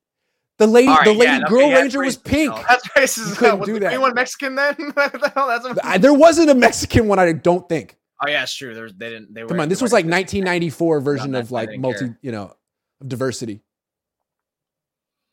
The 0.60 0.68
lady, 0.68 0.88
All 0.88 0.96
right, 0.98 1.06
the 1.06 1.14
lady 1.14 1.24
yeah, 1.32 1.42
girl 1.48 1.68
yeah, 1.70 1.80
ranger 1.80 2.02
was 2.02 2.16
pink. 2.16 2.52
No, 2.52 2.64
that's 2.70 2.88
racist. 2.90 3.30
You 3.32 3.36
couldn't 3.36 3.60
was 3.60 3.68
do 3.68 3.80
that. 3.80 3.90
green 3.90 4.02
one 4.02 4.14
Mexican 4.14 4.56
then? 4.56 4.76
What 4.94 5.12
the 5.14 5.32
hell? 5.34 5.48
That's 5.48 5.66
a- 5.66 5.86
I- 5.88 5.98
there 5.98 6.14
wasn't 6.14 6.50
a 6.52 6.56
Mexican 6.56 7.08
one. 7.08 7.18
I 7.20 7.32
don't 7.34 7.68
think. 7.68 7.98
oh 8.24 8.30
yeah, 8.30 8.44
it's 8.44 8.54
true. 8.56 8.74
There 8.76 8.84
was, 8.84 8.94
they 8.94 9.10
didn't. 9.10 9.34
They 9.34 9.42
Come 9.46 9.58
were, 9.58 9.64
on, 9.64 9.70
this 9.70 9.82
was 9.82 9.92
like 9.92 10.06
weren't- 10.06 10.14
1994 10.32 11.00
version 11.02 11.32
that, 11.32 11.40
of 11.40 11.52
like 11.52 11.78
multi, 11.80 12.00
care. 12.06 12.20
you 12.22 12.32
know, 12.32 12.54
of 13.02 13.10
diversity. 13.10 13.64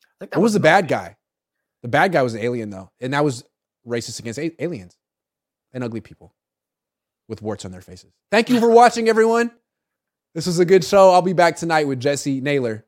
I 0.02 0.08
think 0.20 0.30
that 0.32 0.38
What 0.38 0.42
was 0.44 0.52
the 0.54 0.58
movie. 0.58 0.68
bad 0.68 0.88
guy? 0.88 1.16
The 1.82 1.88
bad 1.88 2.12
guy 2.12 2.22
was 2.22 2.34
an 2.34 2.40
alien 2.40 2.70
though, 2.70 2.90
and 3.00 3.12
that 3.14 3.24
was 3.24 3.44
racist 3.86 4.18
against 4.20 4.38
a- 4.38 4.62
aliens 4.62 4.96
and 5.72 5.82
ugly 5.84 6.00
people 6.00 6.34
with 7.28 7.42
warts 7.42 7.64
on 7.64 7.72
their 7.72 7.80
faces. 7.82 8.12
Thank 8.30 8.50
you 8.50 8.58
for 8.60 8.68
watching, 8.70 9.08
everyone. 9.08 9.50
This 10.34 10.46
was 10.46 10.58
a 10.58 10.64
good 10.64 10.84
show. 10.84 11.10
I'll 11.10 11.22
be 11.22 11.32
back 11.32 11.56
tonight 11.56 11.86
with 11.86 12.00
Jesse 12.00 12.40
Naylor 12.40 12.84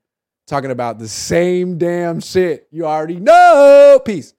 talking 0.46 0.70
about 0.70 0.98
the 0.98 1.08
same 1.08 1.78
damn 1.78 2.20
shit 2.20 2.68
you 2.70 2.86
already 2.86 3.20
know. 3.20 4.00
Peace. 4.04 4.34